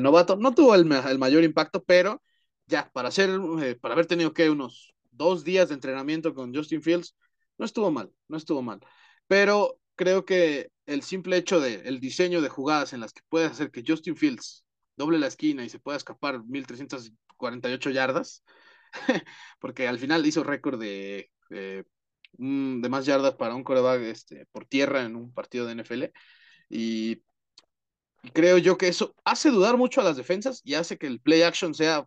novato. 0.00 0.36
No 0.36 0.54
tuvo 0.54 0.74
el, 0.74 0.84
mayor 0.84 1.44
impacto, 1.44 1.82
pero 1.82 2.22
ya, 2.66 2.90
para 2.92 3.08
hacer, 3.08 3.30
para 3.80 3.94
haber 3.94 4.06
tenido 4.06 4.32
que 4.32 4.50
unos 4.50 4.94
dos 5.10 5.44
días 5.44 5.68
de 5.68 5.74
entrenamiento 5.74 6.34
con 6.34 6.54
Justin 6.54 6.82
Fields, 6.82 7.14
no 7.58 7.64
estuvo 7.64 7.90
mal, 7.90 8.12
no 8.28 8.36
estuvo 8.36 8.62
mal. 8.62 8.80
Pero 9.26 9.78
creo 9.94 10.24
que 10.24 10.70
el 10.86 11.02
simple 11.02 11.36
hecho 11.36 11.60
de 11.60 11.82
el 11.84 12.00
diseño 12.00 12.40
de 12.42 12.48
jugadas 12.48 12.92
en 12.92 13.00
las 13.00 13.12
que 13.12 13.22
puedes 13.28 13.50
hacer 13.50 13.70
que 13.70 13.84
Justin 13.86 14.16
Fields 14.16 14.64
doble 14.96 15.18
la 15.18 15.28
esquina 15.28 15.64
y 15.64 15.68
se 15.68 15.78
pueda 15.78 15.96
escapar 15.96 16.44
1348 16.44 17.90
yardas, 17.90 18.44
porque 19.58 19.88
al 19.88 19.98
final 19.98 20.26
hizo 20.26 20.44
récord 20.44 20.78
de, 20.80 21.30
de, 21.50 21.86
más 22.38 23.06
yardas 23.06 23.34
para 23.34 23.54
un 23.54 23.64
coreback 23.64 24.02
este, 24.02 24.46
por 24.52 24.66
tierra 24.66 25.02
en 25.02 25.16
un 25.16 25.32
partido 25.32 25.66
de 25.66 25.74
NFL. 25.74 26.04
Y, 26.68 27.22
creo 28.32 28.58
yo 28.58 28.78
que 28.78 28.88
eso 28.88 29.14
hace 29.24 29.50
dudar 29.50 29.76
mucho 29.76 30.00
a 30.00 30.04
las 30.04 30.16
defensas 30.16 30.60
y 30.64 30.74
hace 30.74 30.96
que 30.96 31.06
el 31.06 31.20
play 31.20 31.42
action 31.42 31.74
sea 31.74 32.06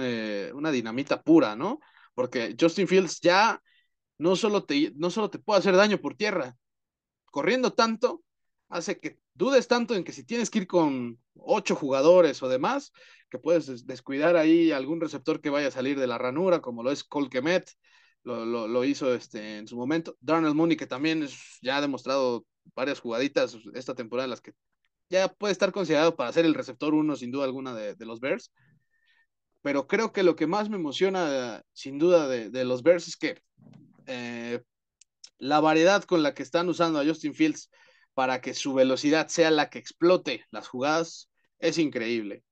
eh, 0.00 0.52
una 0.54 0.70
dinamita 0.70 1.22
pura, 1.22 1.56
¿no? 1.56 1.80
Porque 2.14 2.54
Justin 2.58 2.86
Fields 2.86 3.20
ya 3.20 3.60
no 4.18 4.36
solo, 4.36 4.64
te, 4.64 4.92
no 4.94 5.10
solo 5.10 5.30
te 5.30 5.38
puede 5.38 5.58
hacer 5.58 5.74
daño 5.74 5.98
por 6.00 6.14
tierra, 6.14 6.56
corriendo 7.24 7.72
tanto 7.72 8.22
hace 8.68 9.00
que 9.00 9.18
dudes 9.34 9.68
tanto 9.68 9.94
en 9.94 10.04
que 10.04 10.12
si 10.12 10.24
tienes 10.24 10.48
que 10.48 10.60
ir 10.60 10.66
con 10.66 11.18
ocho 11.34 11.74
jugadores 11.74 12.42
o 12.42 12.48
demás, 12.48 12.92
que 13.28 13.38
puedes 13.38 13.86
descuidar 13.86 14.36
ahí 14.36 14.72
algún 14.72 15.00
receptor 15.00 15.40
que 15.40 15.50
vaya 15.50 15.68
a 15.68 15.72
salir 15.72 15.98
de 15.98 16.06
la 16.06 16.18
ranura, 16.18 16.60
como 16.60 16.82
lo 16.82 16.90
es 16.90 17.04
Colquemet, 17.04 17.70
lo, 18.24 18.68
lo, 18.68 18.84
hizo 18.84 19.14
este, 19.14 19.58
en 19.58 19.66
su 19.66 19.76
momento. 19.76 20.16
Darnell 20.20 20.54
Mooney, 20.54 20.76
que 20.76 20.86
también 20.86 21.26
ya 21.60 21.76
ha 21.76 21.80
demostrado 21.80 22.46
varias 22.74 23.00
jugaditas 23.00 23.56
esta 23.74 23.94
temporada 23.94 24.28
las 24.28 24.40
que 24.40 24.52
ya 25.10 25.28
puede 25.28 25.52
estar 25.52 25.72
considerado 25.72 26.16
para 26.16 26.32
ser 26.32 26.44
el 26.44 26.54
receptor 26.54 26.94
uno, 26.94 27.16
sin 27.16 27.30
duda 27.30 27.44
alguna, 27.44 27.74
de, 27.74 27.94
de 27.94 28.06
los 28.06 28.20
Bears. 28.20 28.52
Pero 29.62 29.86
creo 29.86 30.12
que 30.12 30.22
lo 30.22 30.36
que 30.36 30.46
más 30.46 30.68
me 30.70 30.76
emociona, 30.76 31.62
sin 31.72 31.98
duda, 31.98 32.28
de, 32.28 32.50
de 32.50 32.64
los 32.64 32.82
Bears 32.82 33.08
es 33.08 33.16
que 33.16 33.40
eh, 34.06 34.62
la 35.38 35.60
variedad 35.60 36.04
con 36.04 36.22
la 36.22 36.34
que 36.34 36.42
están 36.42 36.68
usando 36.68 36.98
a 36.98 37.04
Justin 37.04 37.34
Fields 37.34 37.70
para 38.14 38.40
que 38.40 38.54
su 38.54 38.74
velocidad 38.74 39.28
sea 39.28 39.50
la 39.50 39.70
que 39.70 39.78
explote 39.78 40.44
las 40.50 40.68
jugadas 40.68 41.30
es 41.58 41.78
increíble. 41.78 42.44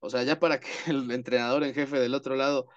O 0.00 0.10
sea, 0.10 0.22
ya 0.22 0.38
para 0.38 0.60
que 0.60 0.68
el 0.86 1.10
entrenador 1.10 1.64
en 1.64 1.74
jefe 1.74 1.98
del 1.98 2.14
otro 2.14 2.36
lado 2.36 2.68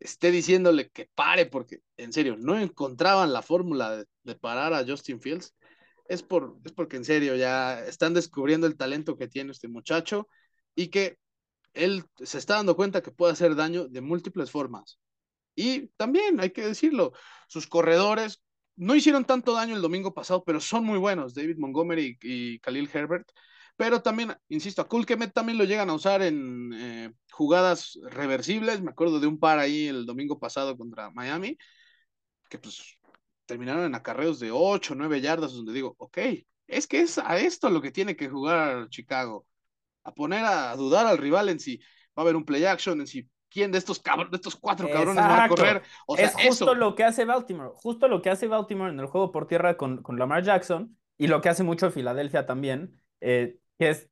esté 0.00 0.30
diciéndole 0.30 0.90
que 0.90 1.08
pare, 1.14 1.46
porque 1.46 1.80
en 1.96 2.12
serio, 2.12 2.36
no 2.38 2.58
encontraban 2.58 3.32
la 3.32 3.42
fórmula 3.42 4.04
de, 4.22 4.34
parar 4.36 4.72
a 4.74 4.84
Justin 4.86 5.20
Fields, 5.20 5.54
es, 6.06 6.22
por, 6.22 6.58
es 6.64 6.72
porque 6.72 6.96
en 6.96 7.04
serio 7.04 7.36
ya 7.36 7.84
están 7.84 8.14
descubriendo 8.14 8.66
el 8.66 8.76
talento 8.76 9.16
que 9.16 9.28
tiene 9.28 9.52
este 9.52 9.68
muchacho 9.68 10.28
y 10.74 10.88
que 10.88 11.18
él 11.72 12.04
se 12.22 12.38
está 12.38 12.54
dando 12.54 12.76
cuenta 12.76 13.02
que 13.02 13.10
puede 13.10 13.32
hacer 13.32 13.54
daño 13.56 13.88
de 13.88 14.00
múltiples 14.00 14.50
formas. 14.50 14.98
Y 15.54 15.88
también, 15.96 16.40
hay 16.40 16.50
que 16.50 16.66
decirlo, 16.66 17.12
sus 17.48 17.66
corredores 17.66 18.42
no 18.76 18.94
hicieron 18.94 19.24
tanto 19.24 19.54
daño 19.54 19.76
el 19.76 19.82
domingo 19.82 20.14
pasado, 20.14 20.44
pero 20.44 20.60
son 20.60 20.84
muy 20.84 20.98
buenos, 20.98 21.34
David 21.34 21.58
Montgomery 21.58 22.18
y, 22.20 22.58
Khalil 22.60 22.90
Herbert. 22.92 23.30
Pero 23.76 24.02
también, 24.02 24.36
insisto, 24.48 24.82
a 24.82 24.88
Kulkemet 24.88 25.32
también 25.32 25.58
lo 25.58 25.64
llegan 25.64 25.90
a 25.90 25.94
usar 25.94 26.22
en 26.22 26.72
eh, 26.74 27.12
jugadas 27.32 27.98
reversibles. 28.10 28.80
Me 28.80 28.90
acuerdo 28.90 29.18
de 29.18 29.26
un 29.26 29.38
par 29.38 29.58
ahí 29.58 29.88
el 29.88 30.06
domingo 30.06 30.38
pasado 30.38 30.76
contra 30.76 31.10
Miami, 31.10 31.58
que 32.48 32.58
pues 32.58 32.98
terminaron 33.46 33.84
en 33.84 33.94
acarreos 33.94 34.38
de 34.38 34.50
8, 34.52 34.94
9 34.94 35.20
yardas, 35.20 35.52
donde 35.52 35.72
digo, 35.72 35.94
ok, 35.98 36.18
es 36.66 36.86
que 36.86 37.00
es 37.00 37.18
a 37.18 37.36
esto 37.38 37.68
lo 37.68 37.82
que 37.82 37.90
tiene 37.90 38.16
que 38.16 38.28
jugar 38.28 38.88
Chicago, 38.88 39.46
a 40.04 40.14
poner 40.14 40.44
a 40.44 40.76
dudar 40.76 41.06
al 41.06 41.18
rival 41.18 41.48
en 41.48 41.60
si 41.60 41.78
va 41.78 41.82
a 42.18 42.20
haber 42.22 42.36
un 42.36 42.44
play 42.44 42.64
action, 42.64 43.00
en 43.00 43.06
si 43.06 43.28
quién 43.50 43.70
de 43.70 43.78
estos, 43.78 44.00
cabrones, 44.00 44.30
de 44.30 44.36
estos 44.36 44.56
cuatro 44.56 44.88
cabrones 44.88 45.22
va 45.22 45.44
a 45.44 45.48
correr. 45.48 45.82
O 46.06 46.16
sea, 46.16 46.26
es 46.26 46.34
justo 46.34 46.74
lo 46.74 46.94
que 46.94 47.04
hace 47.04 47.24
Baltimore, 47.24 47.70
justo 47.74 48.08
lo 48.08 48.22
que 48.22 48.30
hace 48.30 48.48
Baltimore 48.48 48.90
en 48.90 49.00
el 49.00 49.06
juego 49.06 49.30
por 49.32 49.46
tierra 49.46 49.76
con, 49.76 50.02
con 50.02 50.18
Lamar 50.18 50.42
Jackson 50.42 50.96
y 51.16 51.26
lo 51.26 51.40
que 51.40 51.48
hace 51.48 51.62
mucho 51.62 51.90
Filadelfia 51.90 52.46
también, 52.46 53.00
eh, 53.20 53.58
que 53.78 53.90
es 53.90 54.10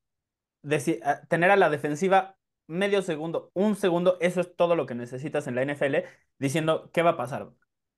tener 1.29 1.51
a 1.51 1.57
la 1.57 1.71
defensiva 1.71 2.37
medio 2.67 3.03
segundo, 3.03 3.51
un 3.55 3.77
segundo, 3.77 4.17
eso 4.21 4.41
es 4.41 4.55
todo 4.57 4.77
lo 4.77 4.87
que 4.87 4.95
necesitas 4.95 5.47
en 5.47 5.55
la 5.55 5.63
NFL, 5.63 5.97
diciendo 6.39 6.91
qué 6.93 7.03
va 7.03 7.11
a 7.11 7.17
pasar. 7.17 7.51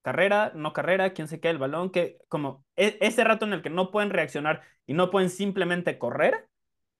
Carrera, 0.02 0.52
no 0.54 0.72
carrera, 0.72 1.14
quién 1.14 1.28
se 1.28 1.40
queda 1.40 1.52
el 1.52 1.58
balón, 1.58 1.90
que 1.90 2.18
como 2.28 2.64
e, 2.76 2.98
ese 3.00 3.24
rato 3.24 3.46
en 3.46 3.52
el 3.54 3.62
que 3.62 3.70
no 3.70 3.90
pueden 3.90 4.10
reaccionar 4.10 4.62
y 4.86 4.94
no 4.94 5.10
pueden 5.10 5.30
simplemente 5.30 5.98
correr 5.98 6.48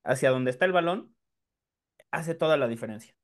hacia 0.05 0.31
donde 0.31 0.51
está 0.51 0.65
el 0.67 0.73
balón, 0.73 1.15
hace 2.11 2.35
toda 2.35 2.57
la 2.57 2.69
diferencia. 2.69 3.15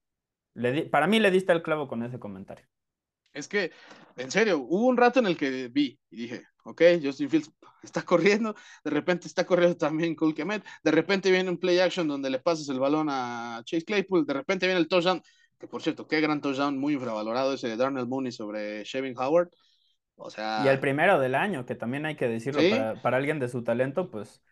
Para 0.91 1.07
mí 1.07 1.21
le 1.21 1.31
diste 1.31 1.53
el 1.53 1.63
clavo 1.63 1.89
con 1.89 2.03
ese 2.03 2.19
comentario. 2.19 2.67
Es 3.33 3.49
que, 3.49 3.71
en 4.17 4.31
serio, 4.31 4.59
hubo 4.59 4.87
un 4.87 4.97
rato 4.97 5.21
en 5.21 5.27
el 5.27 5.37
que 5.37 5.69
vi 5.69 5.99
y 6.11 6.17
dije, 6.17 6.45
ok, 6.65 6.83
Justin 7.03 7.31
Fields 7.31 7.53
está 7.83 8.03
corriendo, 8.03 8.55
de 8.85 8.91
repente 8.91 9.27
está 9.27 9.45
corriendo 9.45 9.77
también 9.79 10.15
Cole 10.15 10.35
Kemet, 10.35 10.65
de 10.83 10.91
repente 10.91 11.31
viene 11.31 11.51
un 11.51 11.59
play 11.59 11.79
action 11.79 12.09
donde 12.09 12.31
le 12.31 12.41
pasas 12.41 12.69
el 12.69 12.81
balón 12.81 13.09
a 13.11 13.63
Chase 13.65 13.85
Claypool, 13.85 14.27
de 14.27 14.35
repente 14.35 14.67
viene 14.67 14.81
el 14.81 14.89
touchdown, 14.89 15.23
que 15.59 15.67
por 15.67 15.83
cierto, 15.83 16.07
qué 16.07 16.21
gran 16.21 16.41
touchdown, 16.41 16.79
muy 16.79 16.95
infravalorado 16.95 17.55
ese 17.55 17.69
de 17.69 17.77
Darnell 17.77 18.07
Mooney 18.07 18.33
sobre 18.33 18.83
Shevin 18.85 19.17
Howard. 19.17 19.51
O 20.17 20.31
sea, 20.31 20.63
y 20.65 20.69
el 20.69 20.81
primero 20.81 21.19
del 21.19 21.35
año, 21.35 21.65
que 21.65 21.75
también 21.75 22.05
hay 22.05 22.17
que 22.17 22.29
decirlo, 22.29 22.61
para, 23.03 23.17
alguien 23.17 23.39
de 23.39 23.49
su 23.49 23.63
talento, 23.63 24.11
pues 24.11 24.43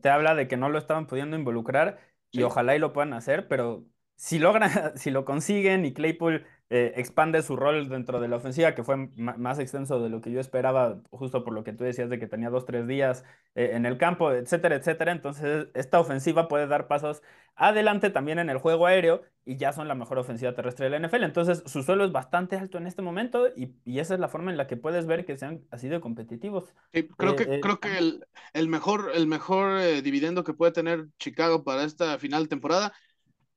te, 0.00 0.08
habla 0.08 0.34
de 0.34 0.46
que 0.46 0.56
no 0.56 0.68
lo 0.68 0.78
estaban 0.78 1.06
pudiendo 1.06 1.36
involucrar 1.36 1.98
y 2.30 2.42
ojalá 2.42 2.76
y 2.76 2.78
lo 2.78 2.92
puedan 2.92 3.12
hacer, 3.12 3.48
pero 3.48 3.84
si 4.16 4.38
logran, 4.38 4.70
si 4.96 5.10
lo 5.10 5.24
consiguen 5.24 5.84
y 5.84 5.92
Claypool 5.92 6.44
eh, 6.74 6.94
expande 6.96 7.42
su 7.42 7.54
rol 7.54 7.90
dentro 7.90 8.18
de 8.18 8.28
la 8.28 8.36
ofensiva, 8.36 8.74
que 8.74 8.82
fue 8.82 8.96
más 8.96 9.58
extenso 9.58 10.00
de 10.00 10.08
lo 10.08 10.22
que 10.22 10.32
yo 10.32 10.40
esperaba, 10.40 11.02
justo 11.10 11.44
por 11.44 11.52
lo 11.52 11.64
que 11.64 11.74
tú 11.74 11.84
decías 11.84 12.08
de 12.08 12.18
que 12.18 12.26
tenía 12.26 12.48
dos, 12.48 12.64
tres 12.64 12.86
días 12.86 13.24
eh, 13.54 13.72
en 13.74 13.84
el 13.84 13.98
campo, 13.98 14.32
etcétera, 14.32 14.76
etcétera. 14.76 15.12
Entonces, 15.12 15.66
esta 15.74 16.00
ofensiva 16.00 16.48
puede 16.48 16.66
dar 16.66 16.88
pasos 16.88 17.22
adelante 17.56 18.08
también 18.08 18.38
en 18.38 18.48
el 18.48 18.56
juego 18.56 18.86
aéreo 18.86 19.20
y 19.44 19.58
ya 19.58 19.74
son 19.74 19.86
la 19.86 19.94
mejor 19.94 20.18
ofensiva 20.18 20.54
terrestre 20.54 20.88
de 20.88 20.98
la 20.98 21.06
NFL. 21.06 21.24
Entonces, 21.24 21.62
su 21.66 21.82
suelo 21.82 22.06
es 22.06 22.12
bastante 22.12 22.56
alto 22.56 22.78
en 22.78 22.86
este 22.86 23.02
momento 23.02 23.48
y, 23.54 23.74
esa 23.98 24.14
es 24.14 24.20
la 24.20 24.28
forma 24.28 24.50
en 24.50 24.56
la 24.56 24.66
que 24.66 24.78
puedes 24.78 25.06
ver 25.06 25.26
que 25.26 25.36
sean 25.36 25.60
así 25.70 25.88
de 25.88 26.00
competitivos. 26.00 26.74
creo, 27.18 27.36
que, 27.36 27.42
eh, 27.42 27.60
creo 27.60 27.80
que 27.80 27.98
el, 27.98 28.26
el 28.54 28.68
mejor, 28.68 29.10
el 29.14 29.26
mejor 29.26 29.78
dividendo 30.02 30.42
que 30.42 30.54
puede 30.54 30.72
tener 30.72 31.08
Chicago 31.18 31.64
para 31.64 31.84
esta 31.84 32.18
final 32.18 32.48
temporada 32.48 32.94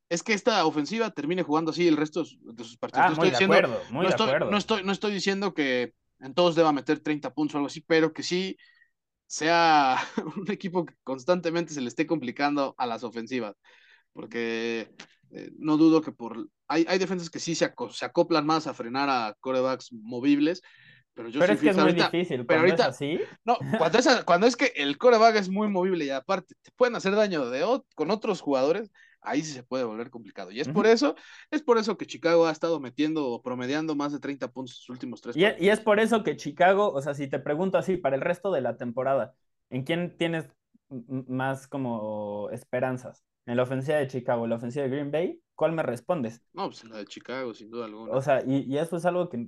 es 0.10 0.24
que 0.24 0.34
esta 0.34 0.66
ofensiva 0.66 1.12
termine 1.12 1.44
jugando 1.44 1.72
así 1.72 1.88
el 1.88 1.98
resto 1.98 2.24
de 2.24 2.64
sus 2.64 2.78
partidos. 2.78 3.06
Ah, 3.06 3.10
no, 3.10 3.16
muy 3.18 3.28
estoy 3.28 3.48
de 3.48 3.56
acuerdo, 3.56 3.82
muy 3.90 4.04
no, 4.04 4.04
de 4.04 4.10
estoy, 4.10 4.28
acuerdo. 4.28 4.52
no, 4.52 4.58
estoy, 4.58 4.84
no 4.84 4.92
estoy 4.92 5.14
diciendo 5.14 5.54
que 5.54 5.94
en 6.20 6.34
todos 6.34 6.56
deba 6.56 6.72
meter 6.72 7.00
30 7.00 7.34
puntos 7.34 7.56
o 7.56 7.58
algo 7.58 7.68
así, 7.68 7.82
pero 7.82 8.14
que 8.14 8.24
sí 8.24 8.58
sea 9.28 9.98
un 10.38 10.50
equipo 10.52 10.86
que 10.86 10.94
constantemente 11.04 11.74
se 11.74 11.82
le 11.82 11.88
esté 11.88 12.06
complicando 12.06 12.76
a 12.78 12.86
las 12.86 13.04
ofensivas. 13.04 13.56
Porque 14.14 14.92
eh, 15.32 15.52
no 15.58 15.78
dudo 15.78 16.02
que 16.02 16.12
por. 16.12 16.50
Hay, 16.68 16.86
hay 16.88 16.98
defensas 16.98 17.30
que 17.30 17.40
sí 17.40 17.54
se, 17.54 17.74
se, 17.92 18.06
acoplan 18.06 18.46
más 18.46 18.68
a 18.68 18.74
frenar 18.74 19.10
a 19.10 19.36
corebacks 19.40 19.92
movibles. 19.92 20.62
Pero, 21.14 21.30
yo 21.30 21.40
pero 21.40 21.54
es 21.54 21.60
que 21.60 21.70
es 21.70 21.78
muy 21.78 21.94
difícil. 21.94 22.46
Pero 22.46 22.62
ahorita, 22.62 22.88
así. 22.88 23.20
No, 23.44 23.58
cuando 23.78 23.98
es, 24.00 24.24
cuando 24.26 24.48
es 24.48 24.56
que 24.56 24.72
el 24.76 24.98
coreback 24.98 25.36
es 25.36 25.50
muy 25.50 25.68
movible 25.68 26.06
y 26.06 26.10
aparte 26.10 26.56
te 26.62 26.72
pueden 26.76 26.96
hacer 26.96 27.16
daño 27.16 27.50
de, 27.50 27.82
con 27.96 28.12
otros 28.12 28.42
jugadores, 28.42 28.92
ahí 29.26 29.42
sí 29.42 29.52
se 29.52 29.64
puede 29.64 29.84
volver 29.84 30.10
complicado. 30.10 30.52
Y 30.52 30.60
es 30.60 30.68
por 30.68 30.88
eso, 30.88 31.16
es 31.52 31.62
por 31.62 31.78
eso 31.78 31.98
que 31.98 32.06
Chicago 32.06 32.48
ha 32.48 32.52
estado 32.52 32.80
metiendo 32.80 33.28
o 33.28 33.42
promediando 33.42 33.96
más 33.96 34.14
de 34.14 34.20
30 34.20 34.52
puntos 34.52 34.78
sus 34.78 34.90
últimos 34.90 35.22
tres. 35.22 35.36
Y, 35.36 35.42
y, 35.42 35.70
es 35.70 35.80
por 35.80 36.00
eso 36.00 36.24
que 36.24 36.36
Chicago, 36.36 36.92
o 36.92 37.02
sea, 37.02 37.14
si 37.14 37.28
te 37.28 37.40
pregunto 37.40 37.78
así, 37.78 37.98
para 37.98 38.16
el 38.16 38.22
resto 38.22 38.52
de 38.52 38.62
la 38.62 38.78
temporada, 38.78 39.34
¿en 39.70 39.84
quién 39.84 40.18
tienes 40.18 40.50
más 40.90 41.68
como 41.68 42.50
esperanzas? 42.52 43.24
¿En 43.46 43.58
la 43.58 43.64
ofensiva 43.64 43.98
de 43.98 44.08
Chicago, 44.08 44.46
en 44.46 44.50
la 44.50 44.56
ofensiva 44.56 44.84
de 44.84 44.90
Green 44.90 45.12
Bay? 45.12 45.42
¿Cuál 45.56 45.74
me 45.74 45.84
respondes? 45.84 46.42
No, 46.54 46.68
pues 46.68 46.84
en 46.84 46.90
la 46.90 46.98
de 46.98 47.06
Chicago, 47.06 47.54
sin 47.54 47.70
duda 47.70 47.86
alguna. 47.86 48.12
O 48.12 48.22
sea, 48.22 48.44
y, 48.46 48.64
y 48.64 48.78
eso 48.78 48.98
es 48.98 49.06
algo 49.06 49.30
que 49.30 49.48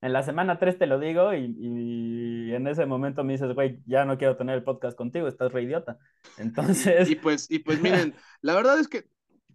en 0.00 0.12
la 0.12 0.22
semana 0.22 0.58
3 0.58 0.78
te 0.78 0.86
lo 0.86 0.98
digo 0.98 1.34
y, 1.34 1.54
y 1.58 2.54
en 2.54 2.66
ese 2.66 2.86
momento 2.86 3.24
me 3.24 3.32
dices, 3.32 3.52
güey, 3.54 3.80
ya 3.86 4.04
no 4.04 4.16
quiero 4.16 4.36
tener 4.36 4.56
el 4.56 4.64
podcast 4.64 4.96
contigo, 4.96 5.26
estás 5.26 5.52
re 5.52 5.62
idiota. 5.62 5.98
Entonces... 6.38 7.10
Y, 7.10 7.16
pues, 7.16 7.50
y 7.50 7.58
pues 7.60 7.80
miren, 7.80 8.14
la 8.40 8.54
verdad 8.54 8.78
es 8.78 8.88
que 8.88 9.04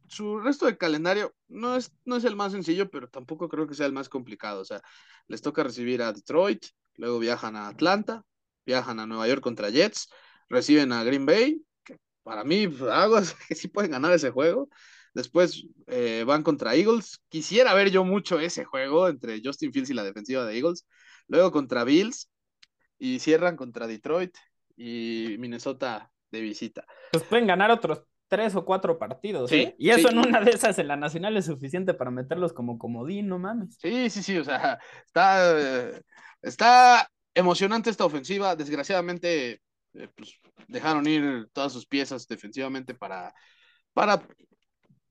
su 0.08 0.39
resto 0.39 0.66
de 0.66 0.78
calendario 0.78 1.34
no 1.48 1.76
es, 1.76 1.91
no 2.06 2.18
es 2.18 2.24
el 2.24 2.36
más 2.36 2.52
sencillo, 2.52 2.89
pero 2.89 3.08
tampoco 3.10 3.50
creo 3.50 3.68
que 3.68 3.74
sea 3.74 3.86
el 3.86 3.94
más 3.94 4.10
complicado. 4.10 4.62
O 4.62 4.66
sea, 4.66 4.82
les 5.28 5.41
toca 5.41 5.64
recibir 5.64 6.02
a 6.02 6.14
Detroit, 6.14 6.66
luego 6.96 7.20
viajan 7.20 7.56
a 7.56 7.68
Atlanta, 7.68 8.24
viajan 8.66 9.00
a 9.00 9.08
Nueva 9.08 9.28
York 9.28 9.41
contra 9.41 9.70
Jets, 9.70 10.10
reciben 10.50 10.91
a 10.91 11.04
Green 11.04 11.26
Bay, 11.26 11.66
que 11.84 11.98
para 12.22 12.44
mí, 12.44 12.68
pues, 12.68 12.82
aguas 12.91 13.36
que 13.48 13.56
sí 13.56 13.68
pueden 13.68 13.91
ganar 13.91 14.14
ese 14.14 14.30
juego. 14.30 14.70
Después 15.14 15.66
eh, 15.88 16.24
van 16.26 16.43
contra 16.43 16.76
Eagles. 16.76 17.22
Quisiera 17.30 17.74
ver 17.74 17.91
yo 17.91 18.03
mucho 18.03 18.39
ese 18.39 18.66
juego 18.66 19.07
entre 19.07 19.41
Justin 19.43 19.72
Fields 19.72 19.91
y 19.91 19.93
la 19.93 20.03
defensiva 20.03 20.45
de 20.45 20.57
Eagles. 20.57 20.88
Luego 21.28 21.51
contra 21.51 21.84
Bills 21.84 22.30
y 22.97 23.20
cierran 23.20 23.55
contra 23.55 23.88
Detroit 23.88 24.36
y 24.76 25.36
Minnesota 25.39 26.11
de 26.32 26.41
visita. 26.41 26.86
Pues 27.11 27.24
pueden 27.26 27.47
ganar 27.47 27.70
otros 27.70 28.03
tres 28.28 28.55
o 28.55 28.66
cuatro 28.66 28.97
partidos. 28.97 29.51
Sí, 29.51 29.57
¿eh? 29.57 29.76
Y 29.78 29.89
eso 29.91 30.09
en 30.09 30.18
una 30.18 30.41
de 30.41 30.51
esas 30.51 30.80
en 30.80 30.88
la 30.88 30.95
nacional 30.95 31.38
es 31.38 31.45
suficiente 31.45 31.93
para 31.93 32.09
meterlos 32.09 32.51
como 32.51 32.80
comodín, 32.80 33.28
no 33.28 33.38
mames. 33.38 33.78
Sí, 33.80 34.09
sí, 34.09 34.24
sí, 34.24 34.38
o 34.38 34.43
sea, 34.43 34.80
está, 35.05 36.01
está 36.41 37.07
emocionante 37.36 37.91
esta 37.91 38.05
ofensiva. 38.05 38.55
Desgraciadamente, 38.55 39.61
eh, 39.93 40.09
pues, 40.16 40.39
dejaron 40.68 41.05
ir 41.05 41.47
todas 41.53 41.72
sus 41.72 41.86
piezas 41.86 42.28
defensivamente 42.28 42.95
para, 42.95 43.32
para 43.93 44.26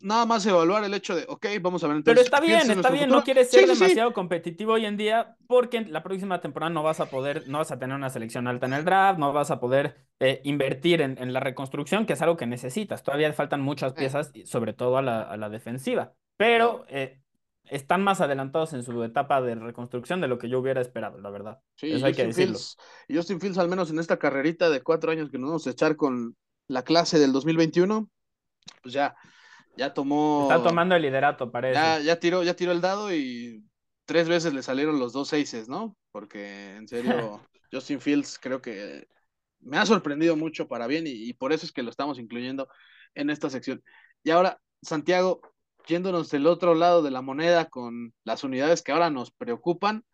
nada 0.02 0.26
más 0.26 0.44
evaluar 0.44 0.84
el 0.84 0.92
hecho 0.92 1.14
de, 1.14 1.24
ok, 1.28 1.46
vamos 1.60 1.82
a 1.82 1.88
ver 1.88 1.96
entonces. 1.96 2.24
Pero 2.28 2.36
está 2.36 2.40
bien, 2.40 2.70
está 2.70 2.90
bien, 2.90 3.08
no 3.08 3.22
quieres 3.22 3.50
ser 3.50 3.66
demasiado 3.66 4.12
competitivo 4.12 4.74
hoy 4.74 4.84
en 4.84 4.96
día 4.96 5.36
porque 5.46 5.80
la 5.82 6.02
próxima 6.02 6.40
temporada 6.40 6.70
no 6.70 6.82
vas 6.82 7.00
a 7.00 7.06
poder, 7.06 7.48
no 7.48 7.58
vas 7.58 7.70
a 7.70 7.78
tener 7.78 7.96
una 7.96 8.10
selección 8.10 8.46
alta 8.48 8.66
en 8.66 8.74
el 8.74 8.84
draft, 8.84 9.18
no 9.18 9.32
vas 9.32 9.50
a 9.50 9.60
poder 9.60 10.06
eh, 10.20 10.40
invertir 10.44 11.00
en, 11.00 11.32
la 11.32 11.40
reconstrucción, 11.40 12.04
que 12.04 12.14
es 12.14 12.22
algo 12.22 12.36
que 12.36 12.46
necesitas. 12.46 13.02
Todavía 13.02 13.32
faltan 13.32 13.62
muchas 13.62 13.92
piezas, 13.92 14.32
sobre 14.44 14.72
todo 14.72 14.98
a 14.98 15.02
la, 15.02 15.48
defensiva, 15.48 16.12
pero 16.36 16.84
eh, 16.88 17.20
están 17.64 18.02
más 18.02 18.20
adelantados 18.20 18.72
en 18.72 18.82
su 18.82 19.02
etapa 19.04 19.40
de 19.40 19.54
reconstrucción 19.54 20.20
de 20.20 20.28
lo 20.28 20.38
que 20.38 20.48
yo 20.48 20.58
hubiera 20.58 20.80
esperado, 20.80 21.18
la 21.18 21.30
verdad. 21.30 21.60
Sí, 21.76 21.92
Eso 21.92 22.06
hay 22.06 22.14
que 22.14 22.26
decirlo. 22.26 22.58
Fields, 22.58 22.76
Justin 23.08 23.40
Fields, 23.40 23.58
al 23.58 23.68
menos 23.68 23.90
en 23.90 23.98
esta 23.98 24.18
carrerita 24.18 24.68
de 24.68 24.82
cuatro 24.82 25.12
años 25.12 25.30
que 25.30 25.38
nos 25.38 25.48
vamos 25.48 25.66
a 25.66 25.70
echar 25.70 25.96
con 25.96 26.36
la 26.66 26.82
clase 26.82 27.18
del 27.18 27.32
2021, 27.32 28.08
pues 28.82 28.94
ya 28.94 29.14
ya 29.76 29.94
tomó. 29.94 30.48
Está 30.50 30.62
tomando 30.62 30.94
el 30.94 31.02
liderato, 31.02 31.50
parece. 31.50 31.74
Ya, 31.74 31.98
ya, 32.00 32.20
tiró, 32.20 32.42
ya 32.42 32.54
tiró 32.54 32.72
el 32.72 32.80
dado 32.80 33.14
y 33.14 33.64
tres 34.04 34.28
veces 34.28 34.52
le 34.52 34.62
salieron 34.62 34.98
los 34.98 35.12
dos 35.12 35.28
seises, 35.28 35.68
¿no? 35.68 35.96
Porque 36.10 36.76
en 36.76 36.88
serio, 36.88 37.40
Justin 37.72 38.00
Fields 38.00 38.38
creo 38.38 38.60
que 38.60 39.06
me 39.60 39.78
ha 39.78 39.86
sorprendido 39.86 40.36
mucho 40.36 40.68
para 40.68 40.86
bien 40.86 41.04
y, 41.06 41.32
por 41.34 41.52
eso 41.52 41.66
es 41.66 41.72
que 41.72 41.82
lo 41.82 41.90
estamos 41.90 42.18
incluyendo 42.18 42.68
en 43.14 43.30
esta 43.30 43.48
sección. 43.48 43.82
Y 44.22 44.30
ahora, 44.30 44.60
Santiago, 44.82 45.40
yéndonos 45.86 46.30
del 46.30 46.46
otro 46.46 46.74
lado 46.74 47.02
de 47.02 47.10
la 47.10 47.22
moneda 47.22 47.66
con 47.66 48.12
las 48.24 48.44
unidades 48.44 48.82
que 48.82 48.92
ahora 48.92 49.10
nos 49.10 49.30
preocupan. 49.30 50.04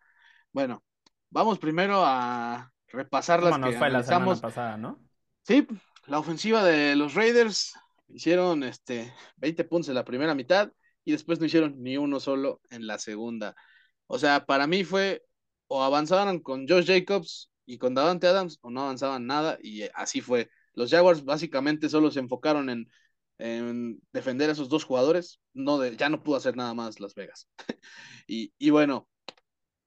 Bueno, 0.51 0.83
vamos 1.29 1.59
primero 1.59 2.03
a 2.05 2.71
repasar 2.87 3.43
las 3.43 3.57
que 3.59 3.77
fue 3.77 3.89
la 3.89 4.03
semana 4.03 4.35
pasada, 4.35 4.77
¿no? 4.77 4.99
Sí, 5.43 5.67
la 6.05 6.19
ofensiva 6.19 6.63
de 6.63 6.95
los 6.95 7.15
Raiders 7.15 7.73
Hicieron 8.09 8.63
este 8.63 9.13
20 9.37 9.63
puntos 9.65 9.89
en 9.89 9.95
la 9.95 10.05
primera 10.05 10.35
mitad 10.35 10.71
y 11.05 11.11
después 11.11 11.39
no 11.39 11.45
hicieron 11.45 11.81
ni 11.81 11.97
uno 11.97 12.19
solo 12.19 12.61
en 12.69 12.87
la 12.87 12.99
segunda. 12.99 13.55
O 14.07 14.19
sea, 14.19 14.45
para 14.45 14.67
mí 14.67 14.83
fue 14.83 15.23
o 15.67 15.83
avanzaban 15.83 16.39
con 16.39 16.67
Josh 16.67 16.87
Jacobs 16.87 17.51
y 17.65 17.77
con 17.77 17.93
Davante 17.93 18.27
Adams 18.27 18.57
o 18.61 18.71
no 18.71 18.81
avanzaban 18.81 19.27
nada 19.27 19.57
y 19.61 19.83
así 19.93 20.21
fue. 20.21 20.49
Los 20.73 20.89
Jaguars 20.91 21.23
básicamente 21.23 21.89
solo 21.89 22.11
se 22.11 22.19
enfocaron 22.19 22.69
en, 22.69 22.89
defender 24.11 24.49
a 24.49 24.53
esos 24.53 24.69
dos 24.69 24.83
jugadores, 24.83 25.39
no 25.53 25.85
ya 25.85 26.09
no 26.09 26.23
pudo 26.23 26.35
hacer 26.37 26.57
nada 26.57 26.73
más 26.73 26.99
Las 26.99 27.15
Vegas. 27.15 27.47
y, 28.27 28.53
y, 28.57 28.69
bueno, 28.69 29.07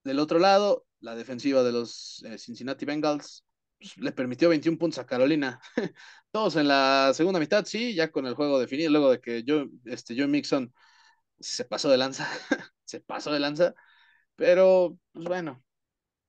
del 0.03 0.19
otro 0.19 0.39
lado, 0.39 0.85
la 1.01 1.15
defensiva 1.15 1.63
de 1.63 1.71
los 1.71 2.23
eh, 2.25 2.37
Cincinnati 2.37 2.85
Bengals 2.85 3.43
pues, 3.83 3.97
le 3.97 4.11
permitió 4.13 4.49
21 4.49 4.77
puntos 4.77 4.99
a 4.99 5.05
Carolina. 5.05 5.59
Todos 6.31 6.55
en 6.55 6.69
la 6.69 7.11
segunda 7.13 7.39
mitad, 7.39 7.65
sí, 7.65 7.93
ya 7.93 8.11
con 8.11 8.25
el 8.25 8.33
juego 8.33 8.59
definido, 8.59 8.89
luego 8.89 9.11
de 9.11 9.19
que 9.19 9.43
yo, 9.43 9.65
este, 9.85 10.15
Joe 10.17 10.27
Mixon 10.27 10.73
se 11.39 11.65
pasó 11.65 11.89
de 11.89 11.97
lanza, 11.97 12.27
se 12.85 13.01
pasó 13.01 13.31
de 13.31 13.39
lanza, 13.39 13.73
pero 14.35 14.97
pues 15.11 15.25
bueno, 15.25 15.61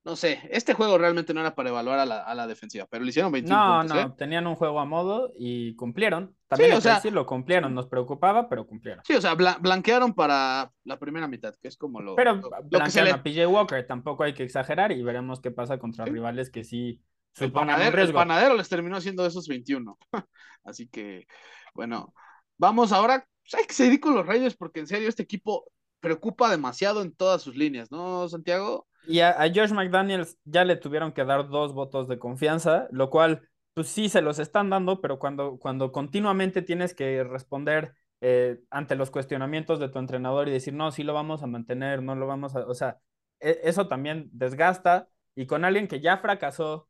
no 0.05 0.17
sé, 0.17 0.41
este 0.51 0.75
juego 0.75 0.99
realmente 0.99 1.33
no 1.33 1.41
era 1.41 1.55
para 1.55 1.71
evaluar 1.71 2.01
a 2.01 2.35
la, 2.35 2.47
defensiva, 2.49 2.87
pero 2.91 3.05
le 3.05 3.11
hicieron 3.11 3.31
21 3.31 3.57
no, 3.57 3.81
puntos. 3.81 3.97
No, 3.97 4.03
no, 4.03 4.09
¿eh? 4.09 4.15
tenían 4.19 4.47
un 4.47 4.57
juego 4.57 4.81
a 4.81 4.85
modo 4.85 5.33
y 5.39 5.77
cumplieron. 5.77 6.37
También 6.49 6.73
sí, 6.73 6.77
o 6.77 6.81
sea, 6.81 6.97
decirlo, 6.97 7.25
cumplieron, 7.25 7.73
nos 7.73 7.87
preocupaba, 7.87 8.49
pero 8.49 8.67
cumplieron. 8.67 9.03
Sí, 9.05 9.15
o 9.15 9.21
sea, 9.21 9.35
blanquearon 9.35 10.13
para 10.13 10.71
la 10.83 10.99
primera 10.99 11.29
mitad, 11.29 11.55
que 11.63 11.69
es 11.69 11.77
como 11.77 12.03
lo. 12.03 12.17
Pero 12.17 12.43
blanquearon 12.65 13.15
a 13.15 13.23
PJ 13.23 13.47
Walker, 13.47 13.87
tampoco 13.87 14.25
hay 14.25 14.35
que 14.35 14.43
exagerar 14.43 14.93
y 14.93 15.03
veremos 15.03 15.41
qué 15.41 15.53
pasa 15.53 15.79
contra 15.79 16.05
rivales 16.05 16.51
que 16.51 16.65
sí 16.65 17.01
el 17.41 17.53
panadero, 17.53 18.55
les 18.55 18.69
terminó 18.69 18.97
haciendo 18.97 19.27
esos 19.27 19.49
21. 19.49 19.99
Así 20.65 20.89
que, 20.89 21.27
bueno, 21.75 22.15
vamos 22.57 22.93
ahora. 22.93 23.27
Pues, 23.43 23.55
hay 23.61 23.67
que 23.67 23.75
seguir 23.75 24.01
con 24.01 24.15
los 24.15 24.27
Reyes 24.27 24.57
porque 24.57 24.81
en 24.81 24.87
serio 24.87 25.09
este 25.09 25.23
equipo 25.23 25.71
preocupa 26.01 26.51
demasiado 26.51 27.03
en 27.03 27.15
todas 27.15 27.43
sus 27.43 27.57
líneas, 27.57 27.91
¿no, 27.91 28.29
Santiago? 28.29 28.87
Y 29.07 29.21
a, 29.21 29.37
Josh 29.55 29.73
McDaniels 29.73 30.39
ya 30.45 30.65
le 30.65 30.77
tuvieron 30.77 31.13
que 31.13 31.25
dar 31.25 31.49
dos 31.49 31.75
votos 31.75 32.09
de 32.09 32.19
confianza, 32.19 32.89
lo 32.91 33.11
cual, 33.11 33.49
pues 33.75 33.89
sí 33.89 34.09
se 34.09 34.23
los 34.23 34.39
están 34.39 34.71
dando, 34.71 35.01
pero 35.01 35.19
cuando, 35.19 35.59
cuando 35.59 35.93
continuamente 35.93 36.63
tienes 36.63 36.95
que 36.95 37.25
responder 37.25 37.95
eh, 38.21 38.61
ante 38.71 38.97
los 38.97 39.11
cuestionamientos 39.11 39.79
de 39.81 39.89
tu 39.89 39.99
entrenador 39.99 40.49
y 40.49 40.53
decir, 40.53 40.73
no, 40.73 40.91
sí 40.91 41.03
lo 41.03 41.13
vamos 41.13 41.43
a 41.43 41.47
mantener, 41.47 42.03
no 42.03 42.15
lo 42.15 42.27
vamos 42.27 42.55
a, 42.57 42.61
o 42.67 42.75
sea, 42.75 42.99
e, 43.41 43.61
eso 43.65 43.89
también 43.89 44.29
desgasta. 44.33 45.09
Y 45.35 45.47
con 45.47 45.65
alguien 45.65 45.89
que 45.89 46.01
ya 46.01 46.19
fracasó 46.19 46.89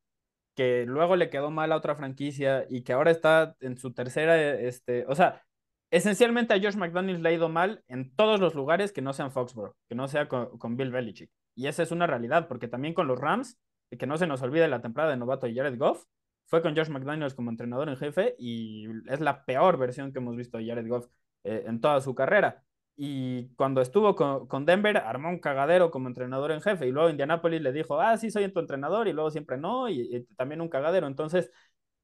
que 0.55 0.85
luego 0.87 1.17
le 1.17 1.31
quedó 1.31 1.51
mal 1.51 1.73
a 1.73 1.77
otra 1.77 1.95
franquicia 1.95 2.67
y 2.69 2.83
que 2.83 2.93
ahora 2.93 3.11
está 3.11 3.57
en 3.61 3.77
su 3.77 3.93
tercera, 3.93 4.37
este, 4.55 5.05
o 5.09 5.15
sea, 5.15 5.43
esencialmente 5.91 6.55
a 6.55 6.61
Josh 6.61 6.77
McDaniels 6.77 7.21
le 7.21 7.29
ha 7.29 7.33
ido 7.33 7.49
mal 7.49 7.85
en 7.89 8.15
todos 8.15 8.41
los 8.41 8.55
lugares 8.55 8.93
que 8.93 9.03
no 9.03 9.13
sean 9.13 9.33
Foxborough, 9.33 9.77
que 9.89 9.95
no 9.95 10.09
sea 10.09 10.29
con, 10.29 10.77
Bill 10.77 10.91
Belichick. 10.91 11.31
Y 11.55 11.67
esa 11.67 11.83
es 11.83 11.91
una 11.93 12.07
realidad, 12.07 12.49
porque 12.49 12.69
también 12.69 12.95
con 12.95 13.07
los 13.07 13.19
Rams, 13.19 13.61
que 13.97 14.07
no 14.07 14.17
se 14.17 14.27
nos 14.27 14.43
olvide 14.43 14.67
la 14.69 14.83
temporada 14.83 15.13
de 15.13 15.17
novato 15.17 15.47
de 15.47 15.55
Jared 15.55 15.79
Goff, 15.79 16.05
fue 16.47 16.63
con 16.63 16.77
Josh 16.77 16.89
McDaniels 16.89 17.35
como 17.35 17.51
entrenador 17.51 17.89
en 17.89 17.97
jefe 17.97 18.35
y 18.39 18.87
es 19.09 19.21
la 19.21 19.45
peor 19.45 19.79
versión 19.79 20.13
que 20.13 20.19
hemos 20.19 20.37
visto 20.37 20.59
de 20.59 20.67
Jared 20.67 20.87
Goff 20.89 21.07
eh, 21.45 21.65
en 21.67 21.81
toda 21.81 22.01
su 22.01 22.15
carrera. 22.15 22.65
Y 22.97 23.49
cuando 23.57 23.81
estuvo 23.81 24.15
con, 24.15 24.67
Denver, 24.67 24.99
armó 24.99 25.29
un 25.29 25.41
cagadero 25.41 25.91
como 25.91 26.09
entrenador 26.09 26.53
en 26.53 26.61
jefe. 26.63 26.87
Y 26.87 26.93
luego 26.93 27.11
Indianapolis 27.11 27.61
le 27.61 27.73
dijo, 27.73 28.01
ah, 28.01 28.17
sí, 28.17 28.31
soy 28.31 28.49
tu 28.53 28.61
entrenador. 28.61 29.09
Y 29.09 29.13
luego 29.13 29.31
siempre 29.31 29.57
no. 29.59 29.89
Y, 29.89 30.27
también 30.37 30.61
un 30.61 30.69
cagadero. 30.69 31.07
Entonces, 31.07 31.51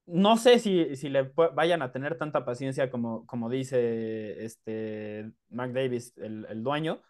no 0.07 0.37
sé 0.37 0.59
si, 0.59 0.97
si 0.97 1.09
le 1.09 1.33
vayan 1.55 1.83
a 1.83 1.93
tener 1.93 2.19
tanta 2.19 2.45
paciencia 2.45 2.91
como, 2.91 3.27
como 3.27 3.49
dice 3.49 4.45
este 4.45 5.31
Mark 5.49 5.73
Davis, 5.73 6.15
el, 6.19 6.63
dueño. 6.63 7.03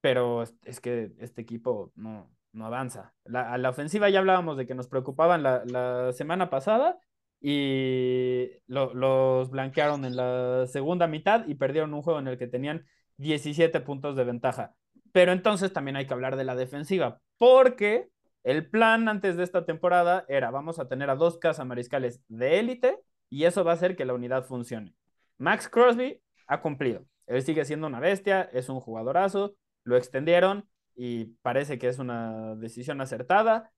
Pero 0.00 0.42
es, 0.42 0.80
que 0.80 1.12
este 1.18 1.42
equipo 1.42 1.92
no, 1.96 2.30
no 2.52 2.66
avanza. 2.66 3.14
a 3.34 3.58
la 3.58 3.70
ofensiva 3.70 4.08
ya 4.08 4.20
hablábamos 4.20 4.56
de 4.56 4.66
que 4.66 4.74
nos 4.74 4.88
preocupaban 4.88 5.42
la, 5.42 5.64
la 5.66 6.12
semana 6.12 6.48
pasada 6.50 7.00
y 7.40 8.50
los 8.66 9.50
blanquearon 9.50 10.04
en 10.04 10.16
la 10.16 10.66
segunda 10.66 11.06
mitad 11.06 11.46
y 11.46 11.54
perdieron 11.54 11.94
un 11.94 12.02
juego 12.02 12.18
en 12.18 12.28
el 12.28 12.38
que 12.38 12.46
tenían 12.46 12.86
17 13.16 13.80
puntos 13.80 14.16
de 14.16 14.24
ventaja. 14.24 14.74
Pero 15.12 15.32
entonces 15.32 15.72
también 15.72 15.96
hay 15.96 16.06
que 16.06 16.14
hablar 16.14 16.36
de 16.36 16.44
la 16.44 16.54
defensiva, 16.54 17.20
porque 17.38 18.08
el 18.44 18.68
plan 18.68 19.08
antes 19.08 19.36
de 19.36 19.44
esta 19.44 19.64
temporada 19.64 20.24
era 20.28 20.50
vamos 20.50 20.78
a 20.78 20.88
tener 20.88 21.10
a 21.10 21.16
dos 21.16 21.38
mariscales 21.64 22.22
de 22.28 22.58
élite 22.58 22.98
y 23.28 23.44
eso 23.44 23.64
va 23.64 23.72
a 23.72 23.74
hacer 23.74 23.96
que 23.96 24.04
la 24.04 24.14
unidad 24.14 24.44
funcione. 24.44 24.94
Max 25.38 25.68
Crosby 25.68 26.20
ha 26.46 26.60
cumplido. 26.60 27.06
Él 27.26 27.42
sigue 27.42 27.64
siendo 27.64 27.86
una 27.86 28.00
bestia, 28.00 28.42
es 28.52 28.68
un 28.68 28.80
jugadorazo, 28.80 29.54
lo 29.84 29.96
extendieron 29.96 30.68
y 30.94 31.36
parece 31.42 31.78
que 31.78 31.88
es 31.88 31.98
una 31.98 32.56
decisión 32.56 33.00
acertada. 33.00 33.72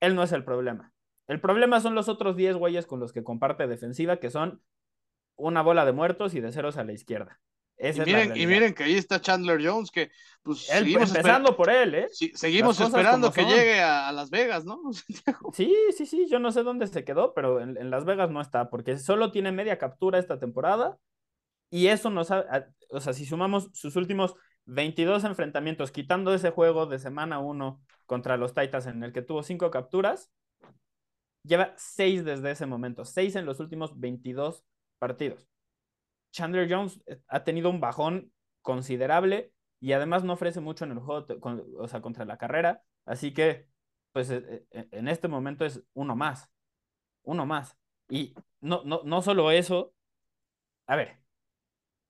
Él 0.00 0.14
no 0.14 0.22
es 0.22 0.32
el 0.32 0.44
problema. 0.44 0.93
El 1.26 1.40
problema 1.40 1.80
son 1.80 1.94
los 1.94 2.08
otros 2.08 2.36
10 2.36 2.56
güeyes 2.56 2.86
con 2.86 3.00
los 3.00 3.12
que 3.12 3.24
comparte 3.24 3.66
defensiva, 3.66 4.18
que 4.18 4.30
son 4.30 4.62
una 5.36 5.62
bola 5.62 5.84
de 5.84 5.92
muertos 5.92 6.34
y 6.34 6.40
de 6.40 6.52
ceros 6.52 6.76
a 6.76 6.84
la 6.84 6.92
izquierda. 6.92 7.40
y, 7.78 8.00
miren, 8.00 8.36
y, 8.36 8.46
miren, 8.46 8.74
que 8.74 8.84
ahí 8.84 8.94
está 8.94 9.20
Chandler 9.20 9.60
Jones, 9.64 9.90
que 9.90 10.10
pues 10.42 10.66
seguimos 10.66 11.14
empezando 11.14 11.56
por 11.56 11.70
él, 11.70 11.94
¿eh? 11.94 12.08
seguimos 12.34 12.78
esperando 12.78 13.32
que 13.32 13.44
llegue 13.44 13.80
a, 13.80 14.12
Las 14.12 14.30
Vegas, 14.30 14.64
¿no? 14.64 14.80
sí, 15.52 15.74
sí, 15.96 16.06
sí, 16.06 16.26
yo 16.28 16.38
no 16.38 16.52
sé 16.52 16.62
dónde 16.62 16.86
se 16.86 17.04
quedó, 17.04 17.34
pero 17.34 17.60
en, 17.60 17.90
Las 17.90 18.04
Vegas 18.04 18.30
no 18.30 18.40
está, 18.40 18.70
porque 18.70 18.98
solo 18.98 19.32
tiene 19.32 19.50
media 19.50 19.78
captura 19.78 20.18
esta 20.18 20.38
temporada. 20.38 20.96
Y 21.70 21.88
eso 21.88 22.08
nos 22.10 22.30
ha, 22.30 22.68
o 22.90 23.00
sea, 23.00 23.12
si 23.14 23.26
sumamos 23.26 23.68
sus 23.72 23.96
últimos 23.96 24.36
22 24.66 25.24
enfrentamientos, 25.24 25.90
quitando 25.90 26.32
ese 26.32 26.50
juego 26.50 26.86
de 26.86 27.00
semana 27.00 27.40
1 27.40 27.80
contra 28.06 28.36
los 28.36 28.54
Titans 28.54 28.86
en 28.86 29.02
el 29.02 29.12
que 29.12 29.22
tuvo 29.22 29.42
5 29.42 29.72
capturas, 29.72 30.30
lleva 31.44 31.74
6 31.76 32.24
desde 32.24 32.50
ese 32.50 32.66
momento, 32.66 33.04
6 33.04 33.36
en 33.36 33.46
los 33.46 33.60
últimos 33.60 33.98
22 33.98 34.64
partidos. 34.98 35.48
Chandler 36.32 36.68
Jones 36.70 37.00
eh, 37.06 37.20
ha 37.28 37.44
tenido 37.44 37.70
un 37.70 37.80
bajón 37.80 38.32
considerable 38.62 39.52
y 39.80 39.92
además 39.92 40.24
no 40.24 40.32
ofrece 40.34 40.60
mucho 40.60 40.84
en 40.84 40.92
el 40.92 40.98
juego, 40.98 41.26
o 41.78 41.88
sea, 41.88 42.00
contra 42.02 42.24
la 42.24 42.38
carrera, 42.38 42.82
así 43.04 43.32
que 43.34 43.68
pues 44.12 44.30
eh, 44.30 44.66
eh, 44.70 44.88
en 44.92 45.08
este 45.08 45.28
momento 45.28 45.64
es 45.64 45.82
uno 45.94 46.16
más, 46.16 46.50
uno 47.22 47.46
más. 47.46 47.78
Y 48.08 48.34
no, 48.60 48.82
no, 48.84 49.02
no 49.04 49.22
solo 49.22 49.50
eso, 49.50 49.94
a 50.86 50.96
ver, 50.96 51.20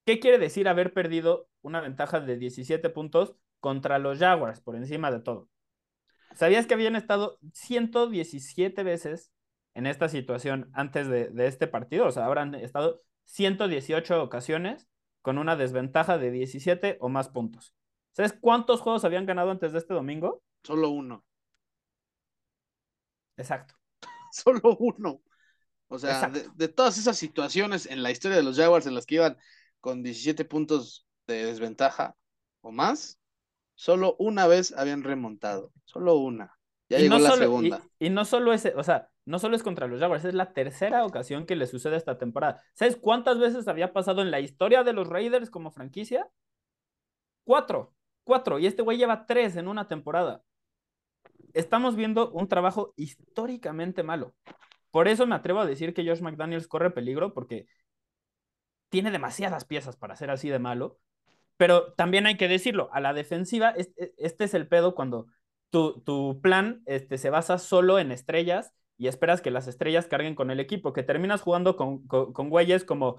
¿qué 0.07 0.21
quiere 0.21 0.39
decir 0.39 0.69
haber 0.69 0.93
perdido 0.95 1.49
una 1.63 1.81
ventaja 1.81 2.21
de 2.21 2.39
17 2.39 2.91
puntos 2.91 3.37
contra 3.61 3.99
los 3.99 4.19
Jaguars 4.19 4.61
por 4.61 4.77
encima 4.77 5.11
de 5.11 5.21
todo? 5.21 5.49
¿Sabías 6.35 6.67
que 6.67 6.75
habían 6.75 6.97
estado 6.97 7.39
117 7.53 8.83
veces 8.83 9.33
en 9.75 9.87
esta 9.87 10.09
situación 10.09 10.71
antes 10.73 11.09
de, 11.09 11.31
este 11.47 11.67
partido? 11.67 12.07
O 12.07 12.13
sea, 12.13 12.27
habrán 12.27 12.55
estado 12.55 13.03
118 13.25 14.23
ocasiones 14.23 14.89
con 15.23 15.39
una 15.39 15.57
desventaja 15.57 16.19
de 16.19 16.31
17 16.31 16.99
o 17.01 17.09
más 17.09 17.29
puntos. 17.29 17.75
¿Sabes 18.13 18.33
cuántos 18.33 18.81
juegos 18.81 19.05
habían 19.05 19.27
ganado 19.27 19.51
antes 19.51 19.73
de 19.73 19.79
este 19.79 19.95
domingo? 19.95 20.43
Solo 20.63 20.91
uno. 20.91 21.25
Exacto. 23.37 23.75
Solo 24.33 24.77
uno. 24.79 25.23
O 25.89 25.99
sea, 25.99 26.29
de, 26.29 26.69
todas 26.69 26.99
esas 26.99 27.17
situaciones 27.17 27.87
en 27.87 28.03
la 28.03 28.11
historia 28.11 28.37
de 28.37 28.43
los 28.43 28.57
Jaguars 28.57 28.87
en 28.87 28.95
las 28.95 29.07
que 29.07 29.17
iban 29.17 29.37
con 29.81 30.03
17 30.03 30.45
puntos 30.45 31.07
de 31.27 31.45
desventaja 31.45 32.17
o 32.63 32.73
más, 32.73 33.21
solo 33.75 34.17
una 34.19 34.47
vez 34.47 34.73
habían 34.77 35.03
remontado. 35.03 35.73
Solo 35.85 36.17
una. 36.17 36.59
Ya 36.89 36.99
llegó 36.99 37.19
la 37.19 37.33
segunda. 37.33 37.83
Y, 37.99 38.11
no 38.11 38.25
solo 38.25 38.53
es, 38.53 38.71
o 38.77 38.83
sea, 38.83 39.11
no 39.25 39.39
solo 39.39 39.57
es 39.57 39.63
contra 39.63 39.87
los 39.87 40.01
Jaguars, 40.01 40.25
es 40.25 40.35
la 40.35 40.53
tercera 40.53 41.05
ocasión 41.05 41.47
que 41.47 41.57
le 41.57 41.67
sucede 41.67 41.97
esta 41.97 42.19
temporada. 42.19 42.63
¿Sabes 42.75 42.97
cuántas 42.97 43.39
veces 43.39 43.67
había 43.69 43.93
pasado 43.93 44.23
en 44.23 44.31
la 44.31 44.41
historia 44.41 44.85
de 44.85 44.93
los 44.93 45.09
Raiders 45.09 45.51
como 45.51 45.71
franquicia? 45.71 46.29
Cuatro. 47.45 47.95
Cuatro. 48.25 48.59
Y 48.59 48.67
este 48.67 48.83
güey 48.83 48.99
lleva 48.99 49.27
tres 49.27 49.57
en 49.57 49.69
una 49.69 49.89
temporada. 49.89 50.43
Estamos 51.53 51.97
viendo 51.97 52.31
un 52.33 52.49
trabajo 52.49 52.93
históricamente 52.97 54.03
malo. 54.03 54.35
Por 54.91 55.09
eso 55.09 55.27
me 55.27 55.35
atrevo 55.35 55.61
a 55.61 55.67
decir 55.67 55.95
que 55.95 56.07
Josh 56.07 56.21
McDaniels 56.21 56.69
corre 56.69 56.91
peligro 56.91 57.33
porque 57.35 57.67
tiene 58.89 59.11
demasiadas 59.11 59.65
piezas 59.65 59.97
para 59.97 60.17
ser 60.17 60.31
así 60.31 60.49
de 60.49 60.59
malo. 60.59 60.99
Pero 61.57 61.93
también 61.95 62.27
hay 62.27 62.37
que 62.37 62.49
decirlo, 62.49 62.91
a 62.93 63.01
la 63.01 63.13
defensiva, 63.13 63.71
este, 63.71 64.13
este 64.17 64.45
es 64.45 64.55
el 64.55 64.67
pedo 64.67 64.95
cuando 64.95 65.27
tu, 65.71 66.01
tu, 66.03 66.41
plan 66.43 66.83
este, 66.87 67.19
se 67.19 67.31
basa 67.31 67.59
solo 67.59 67.99
en 67.99 68.13
estrellas 68.13 68.73
y 68.97 69.09
esperas 69.09 69.41
que 69.41 69.51
las 69.51 69.67
estrellas 69.69 70.07
carguen 70.07 70.35
con 70.35 70.51
el 70.51 70.61
equipo, 70.61 70.93
que 70.93 71.03
terminas 71.03 71.43
jugando 71.43 71.77
con, 71.77 72.07
con, 72.07 72.51
güeyes 72.51 72.85
como 72.85 73.17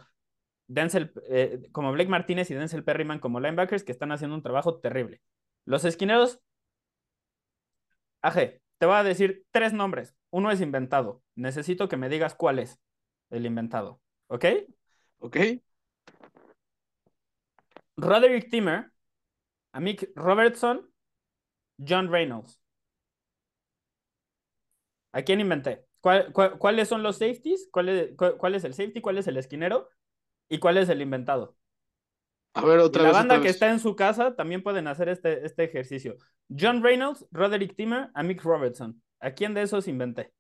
Denzel, 0.68 1.14
eh, 1.30 1.68
como 1.72 1.92
Blake 1.92 2.10
Martínez 2.10 2.50
y 2.52 2.56
Denzel 2.56 2.84
Perryman 2.84 3.20
como 3.20 3.40
linebackers 3.40 3.84
que 3.84 3.92
están 3.92 4.12
haciendo 4.12 4.36
un 4.36 4.44
trabajo 4.44 4.80
terrible. 4.80 5.22
Los 5.66 5.86
esquineros, 5.86 6.42
Aje, 8.22 8.62
te 8.80 8.86
voy 8.86 8.96
a 8.96 9.04
decir 9.04 9.46
tres 9.52 9.74
nombres. 9.74 10.16
Uno 10.32 10.52
es 10.52 10.62
inventado. 10.62 11.24
Necesito 11.36 11.88
que 11.88 11.98
me 11.98 12.10
digas 12.10 12.36
cuál 12.36 12.60
es 12.60 12.80
el 13.30 13.46
inventado. 13.46 14.02
¿Ok? 14.28 14.46
Ok. 15.20 15.38
Roderick 17.98 18.50
Timmer, 18.50 18.92
Amik 19.72 20.12
Robertson, 20.16 20.90
John 21.78 22.12
Reynolds. 22.12 22.60
¿A 25.12 25.22
quién 25.22 25.40
inventé? 25.40 25.86
cuáles 26.60 26.88
son 26.88 27.02
los 27.02 27.18
safeties? 27.18 27.68
¿Cuál 27.72 27.90
es, 27.90 28.64
el 28.64 28.74
safety? 28.74 29.02
¿Cuál 29.02 29.18
es 29.18 29.28
el 29.28 29.38
esquinero? 29.38 29.90
¿Y 30.48 30.60
cuál 30.60 30.78
es 30.78 30.90
el 30.90 31.02
inventado? 31.02 31.56
A 32.54 32.64
ver, 32.64 32.80
otra 32.80 33.04
vez. 33.04 33.12
La 33.12 33.20
banda 33.20 33.42
que 33.42 33.50
está 33.50 33.72
en 33.72 33.80
su 33.80 33.96
casa 33.96 34.36
también 34.36 34.62
pueden 34.62 34.88
hacer 34.88 35.10
este, 35.10 35.46
este 35.46 35.64
ejercicio. 35.64 36.18
John 36.48 36.84
Reynolds, 36.84 37.26
Roderick 37.32 37.76
Timmer, 37.76 38.12
Amik 38.14 38.44
Robertson. 38.44 39.02
¿A 39.20 39.32
quién 39.32 39.54
de 39.54 39.64
esos 39.64 39.88
inventé? 39.88 40.32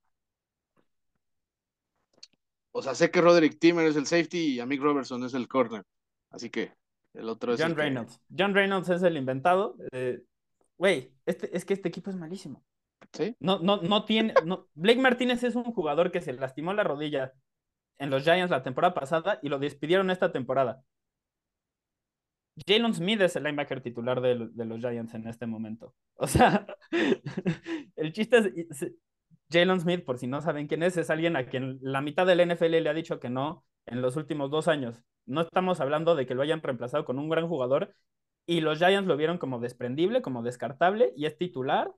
O 2.71 2.81
sea, 2.81 2.93
sé 2.93 3.09
que 3.09 3.21
Roderick 3.21 3.57
Timmer 3.57 3.87
es 3.87 3.95
el 3.95 4.05
safety 4.05 4.55
y 4.55 4.59
Amik 4.59 4.81
Robertson 4.81 5.23
es 5.23 5.33
el 5.33 5.47
corner. 5.47 5.83
Así 6.29 6.49
que 6.49 6.73
el 7.17 7.29
otro 7.29 7.53
es. 7.53 7.61
John 7.61 7.75
Reynolds. 7.75 8.21
John 8.37 8.53
Reynolds 8.53 8.89
es 8.89 9.03
el 9.03 9.17
inventado. 9.17 9.75
Eh, 9.91 10.21
güey, 10.77 11.13
este, 11.25 11.55
es 11.55 11.65
que 11.65 11.73
este 11.73 11.89
equipo 11.89 12.09
es 12.09 12.15
malísimo. 12.15 12.63
¿Sí? 13.13 13.35
No, 13.39 13.59
no, 13.59 13.77
no 13.77 14.05
tiene. 14.05 14.33
No. 14.45 14.67
Blake 14.73 14.99
Martínez 14.99 15.43
es 15.43 15.55
un 15.55 15.63
jugador 15.63 16.11
que 16.11 16.21
se 16.21 16.33
lastimó 16.33 16.73
la 16.73 16.83
rodilla 16.83 17.33
en 17.97 18.09
los 18.09 18.23
Giants 18.23 18.51
la 18.51 18.63
temporada 18.63 18.93
pasada 18.93 19.39
y 19.41 19.49
lo 19.49 19.59
despidieron 19.59 20.09
esta 20.09 20.31
temporada. 20.31 20.83
Jalen 22.65 22.93
Smith 22.93 23.19
es 23.21 23.35
el 23.35 23.43
linebacker 23.43 23.81
titular 23.81 24.21
de, 24.21 24.35
los 24.35 24.79
Giants 24.79 25.13
en 25.13 25.27
este 25.27 25.45
momento. 25.45 25.93
O 26.17 26.27
sea, 26.27 26.65
el 27.97 28.13
chiste 28.13 28.37
es, 28.37 28.93
Jalen 29.51 29.81
Smith, 29.81 30.05
por 30.05 30.17
si 30.17 30.27
no 30.27 30.41
saben 30.41 30.67
quién 30.67 30.81
es, 30.81 30.95
es 30.95 31.09
alguien 31.09 31.35
a 31.35 31.45
quien 31.45 31.77
la 31.81 32.01
mitad 32.01 32.25
del 32.25 32.49
NFL 32.49 32.81
le 32.81 32.89
ha 32.89 32.93
dicho 32.93 33.19
que 33.19 33.29
no 33.29 33.65
en 33.85 34.01
los 34.01 34.15
últimos 34.15 34.51
dos 34.51 34.67
años. 34.67 35.01
No 35.25 35.41
estamos 35.41 35.79
hablando 35.79 36.15
de 36.15 36.25
que 36.25 36.35
lo 36.35 36.41
hayan 36.41 36.61
reemplazado 36.61 37.05
con 37.05 37.19
un 37.19 37.29
gran 37.29 37.47
jugador 37.47 37.95
y 38.45 38.61
los 38.61 38.77
Giants 38.77 39.07
lo 39.07 39.17
vieron 39.17 39.37
como 39.37 39.59
desprendible, 39.59 40.21
como 40.21 40.43
descartable 40.43 41.13
y 41.15 41.25
es 41.25 41.37
titular 41.37 41.91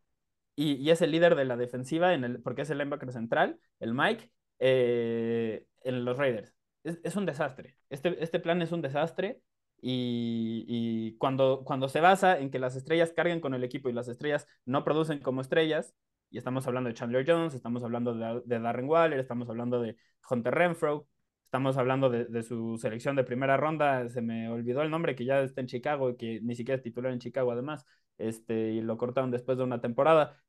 y, 0.55 0.89
es 0.89 1.01
el 1.01 1.11
líder 1.11 1.35
de 1.35 1.45
la 1.45 1.55
defensiva 1.55 2.13
en 2.13 2.23
el, 2.23 2.41
porque 2.41 2.63
es 2.63 2.69
el 2.69 2.79
linebacker 2.79 3.11
central, 3.11 3.59
el 3.79 3.93
Mike, 3.93 4.31
eh, 4.59 5.65
en 5.83 6.03
los 6.03 6.17
Raiders. 6.17 6.55
Es, 6.83 7.15
un 7.15 7.25
desastre. 7.25 7.77
Este, 7.89 8.21
este 8.23 8.39
plan 8.39 8.61
es 8.61 8.71
un 8.71 8.81
desastre 8.81 9.41
y, 9.81 11.15
cuando, 11.17 11.63
cuando 11.63 11.89
se 11.89 12.01
basa 12.01 12.39
en 12.39 12.49
que 12.49 12.59
las 12.59 12.75
estrellas 12.75 13.13
carguen 13.13 13.39
con 13.39 13.53
el 13.53 13.63
equipo 13.63 13.89
y 13.89 13.93
las 13.93 14.07
estrellas 14.07 14.47
no 14.65 14.83
producen 14.83 15.19
como 15.19 15.41
estrellas, 15.41 15.93
y 16.29 16.37
estamos 16.37 16.67
hablando 16.67 16.89
de 16.89 16.95
Chandler 16.95 17.25
Jones, 17.27 17.53
estamos 17.53 17.83
hablando 17.83 18.13
de, 18.13 18.59
Darren 18.59 18.89
Waller, 18.89 19.19
estamos 19.19 19.49
hablando 19.49 19.79
de 19.81 19.95
Hunter 20.29 20.53
Renfro, 20.53 21.07
estamos 21.47 21.77
hablando 21.77 22.09
de, 22.09 22.43
su 22.43 22.77
selección 22.77 23.15
de 23.15 23.23
primera 23.23 23.57
ronda, 23.57 24.09
se 24.09 24.21
me 24.21 24.49
olvidó 24.49 24.81
el 24.81 24.91
nombre, 24.91 25.15
que 25.15 25.25
ya 25.25 25.41
está 25.41 25.61
en 25.61 25.67
Chicago 25.67 26.09
y 26.09 26.17
que 26.17 26.41
ni 26.41 26.55
siquiera 26.55 26.75
es 26.77 26.83
titular 26.83 27.11
en 27.13 27.19
Chicago 27.19 27.51
además, 27.51 27.85
este, 28.17 28.71
y 28.73 28.81
lo 28.81 28.97
cortaron 28.97 29.31
después 29.31 29.57
de 29.57 29.63
una 29.63 29.81
temporada. 29.81 30.41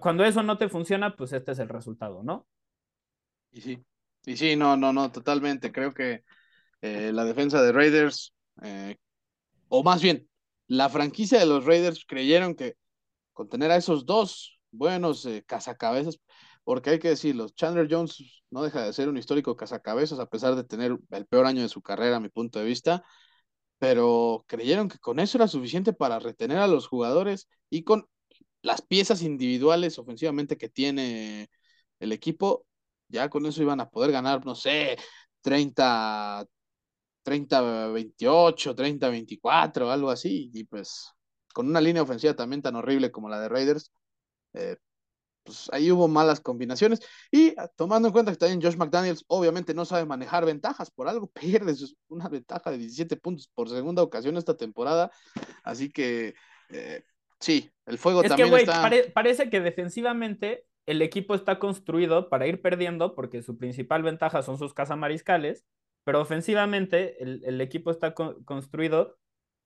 cuando 0.00 0.24
eso 0.24 0.42
no 0.42 0.58
te 0.58 0.68
funciona, 0.68 1.16
pues 1.16 1.32
este 1.32 1.52
es 1.52 1.58
el 1.60 1.68
resultado, 1.68 2.22
¿no? 2.22 2.46
Y 3.52 3.60
sí, 3.60 3.84
y 4.24 4.36
sí, 4.36 4.56
no, 4.56 4.76
no, 4.76 4.92
no, 4.92 5.12
totalmente. 5.12 5.72
Creo 5.72 5.94
que 5.94 6.24
eh, 6.80 7.12
la 7.12 7.24
defensa 7.24 7.62
de 7.62 7.72
Raiders 7.72 8.34
eh, 8.62 8.96
o 9.68 9.82
más 9.82 10.02
bien, 10.02 10.28
la 10.68 10.88
franquicia 10.88 11.38
de 11.38 11.46
los 11.46 11.64
Raiders 11.64 12.04
creyeron 12.06 12.54
que 12.54 12.76
con 13.32 13.48
tener 13.48 13.70
a 13.70 13.76
esos 13.76 14.06
dos 14.06 14.58
buenos 14.70 15.26
eh, 15.26 15.44
cazacabezas, 15.46 16.20
porque 16.66 16.90
hay 16.90 16.98
que 16.98 17.10
decirlo, 17.10 17.48
Chandler 17.50 17.86
Jones 17.88 18.42
no 18.50 18.64
deja 18.64 18.84
de 18.84 18.92
ser 18.92 19.08
un 19.08 19.16
histórico 19.18 19.56
cazacabezas 19.56 20.18
a 20.18 20.26
pesar 20.26 20.56
de 20.56 20.64
tener 20.64 20.98
el 21.12 21.26
peor 21.26 21.46
año 21.46 21.62
de 21.62 21.68
su 21.68 21.80
carrera, 21.80 22.16
a 22.16 22.20
mi 22.20 22.28
punto 22.28 22.58
de 22.58 22.64
vista, 22.64 23.04
pero 23.78 24.44
creyeron 24.48 24.88
que 24.88 24.98
con 24.98 25.20
eso 25.20 25.38
era 25.38 25.48
suficiente 25.48 25.92
para 25.92 26.18
retener 26.18 26.58
a 26.58 26.66
los 26.66 26.88
jugadores 26.88 27.48
y 27.70 27.84
con 27.84 28.08
las 28.62 28.82
piezas 28.82 29.22
individuales 29.22 29.98
ofensivamente 29.98 30.56
que 30.58 30.68
tiene 30.68 31.48
el 32.00 32.12
equipo, 32.12 32.66
ya 33.08 33.30
con 33.30 33.46
eso 33.46 33.62
iban 33.62 33.80
a 33.80 33.90
poder 33.90 34.12
ganar, 34.12 34.44
no 34.44 34.56
sé, 34.56 34.96
30, 35.42 36.46
30-28, 37.22 38.74
30-24, 38.74 39.90
algo 39.90 40.10
así, 40.10 40.50
y 40.54 40.64
pues 40.64 41.12
con 41.54 41.68
una 41.68 41.80
línea 41.80 42.02
ofensiva 42.02 42.34
también 42.34 42.62
tan 42.62 42.76
horrible 42.76 43.12
como 43.12 43.28
la 43.28 43.40
de 43.40 43.48
Raiders, 43.48 43.92
eh, 44.54 44.76
pues 45.46 45.70
ahí 45.72 45.90
hubo 45.90 46.08
malas 46.08 46.40
combinaciones. 46.40 47.00
Y 47.30 47.54
ah, 47.56 47.68
tomando 47.76 48.08
en 48.08 48.12
cuenta 48.12 48.32
que 48.32 48.36
también 48.36 48.60
Josh 48.60 48.76
McDaniels 48.76 49.24
obviamente 49.28 49.72
no 49.72 49.84
sabe 49.84 50.04
manejar 50.04 50.44
ventajas, 50.44 50.90
por 50.90 51.08
algo 51.08 51.26
pierde 51.28 51.74
una 52.08 52.28
ventaja 52.28 52.70
de 52.70 52.78
17 52.78 53.16
puntos 53.16 53.48
por 53.54 53.70
segunda 53.70 54.02
ocasión 54.02 54.36
esta 54.36 54.56
temporada, 54.56 55.10
así 55.62 55.90
que 55.90 56.34
eh, 56.70 57.04
sí, 57.40 57.70
el 57.86 57.96
fuego 57.96 58.22
también 58.22 58.52
está... 58.52 58.90
parece 59.14 59.48
que 59.48 59.60
defensivamente 59.60 60.66
el 60.84 61.00
equipo 61.00 61.34
está 61.34 61.58
construido 61.58 62.28
para 62.28 62.46
ir 62.46 62.60
perdiendo 62.60 63.14
porque 63.14 63.42
su 63.42 63.56
principal 63.56 64.02
ventaja 64.02 64.42
son 64.42 64.58
sus 64.58 64.74
cazamariscales 64.74 65.64
pero 66.06 66.20
ofensivamente 66.20 67.20
el, 67.20 67.60
equipo 67.60 67.90
está 67.90 68.14
construido 68.14 69.18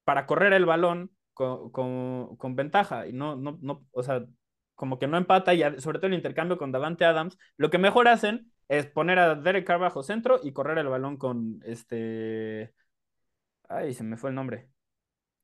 para 0.04 0.24
correr 0.24 0.54
el 0.54 0.64
balón 0.64 1.10
con, 1.34 2.56
ventaja 2.56 3.06
y 3.06 3.12
no, 3.12 3.36
no, 3.36 3.58
no, 3.60 3.84
o 3.92 4.02
sea, 4.02 4.24
como 4.80 4.98
que 4.98 5.06
no 5.06 5.18
empata 5.18 5.52
y 5.52 5.62
sobre 5.78 5.98
todo 5.98 6.06
el 6.06 6.14
intercambio 6.14 6.56
con 6.56 6.72
Davante 6.72 7.04
Adams, 7.04 7.36
lo 7.58 7.68
que 7.68 7.76
mejor 7.76 8.08
hacen 8.08 8.50
es 8.66 8.86
poner 8.86 9.18
a 9.18 9.34
Derek 9.34 9.66
Carr 9.66 9.78
bajo 9.78 10.02
centro 10.02 10.40
y 10.42 10.54
correr 10.54 10.78
el 10.78 10.88
balón 10.88 11.18
con 11.18 11.60
este, 11.66 12.72
ay, 13.68 13.92
se 13.92 14.04
me 14.04 14.16
fue 14.16 14.30
el 14.30 14.36
nombre, 14.36 14.70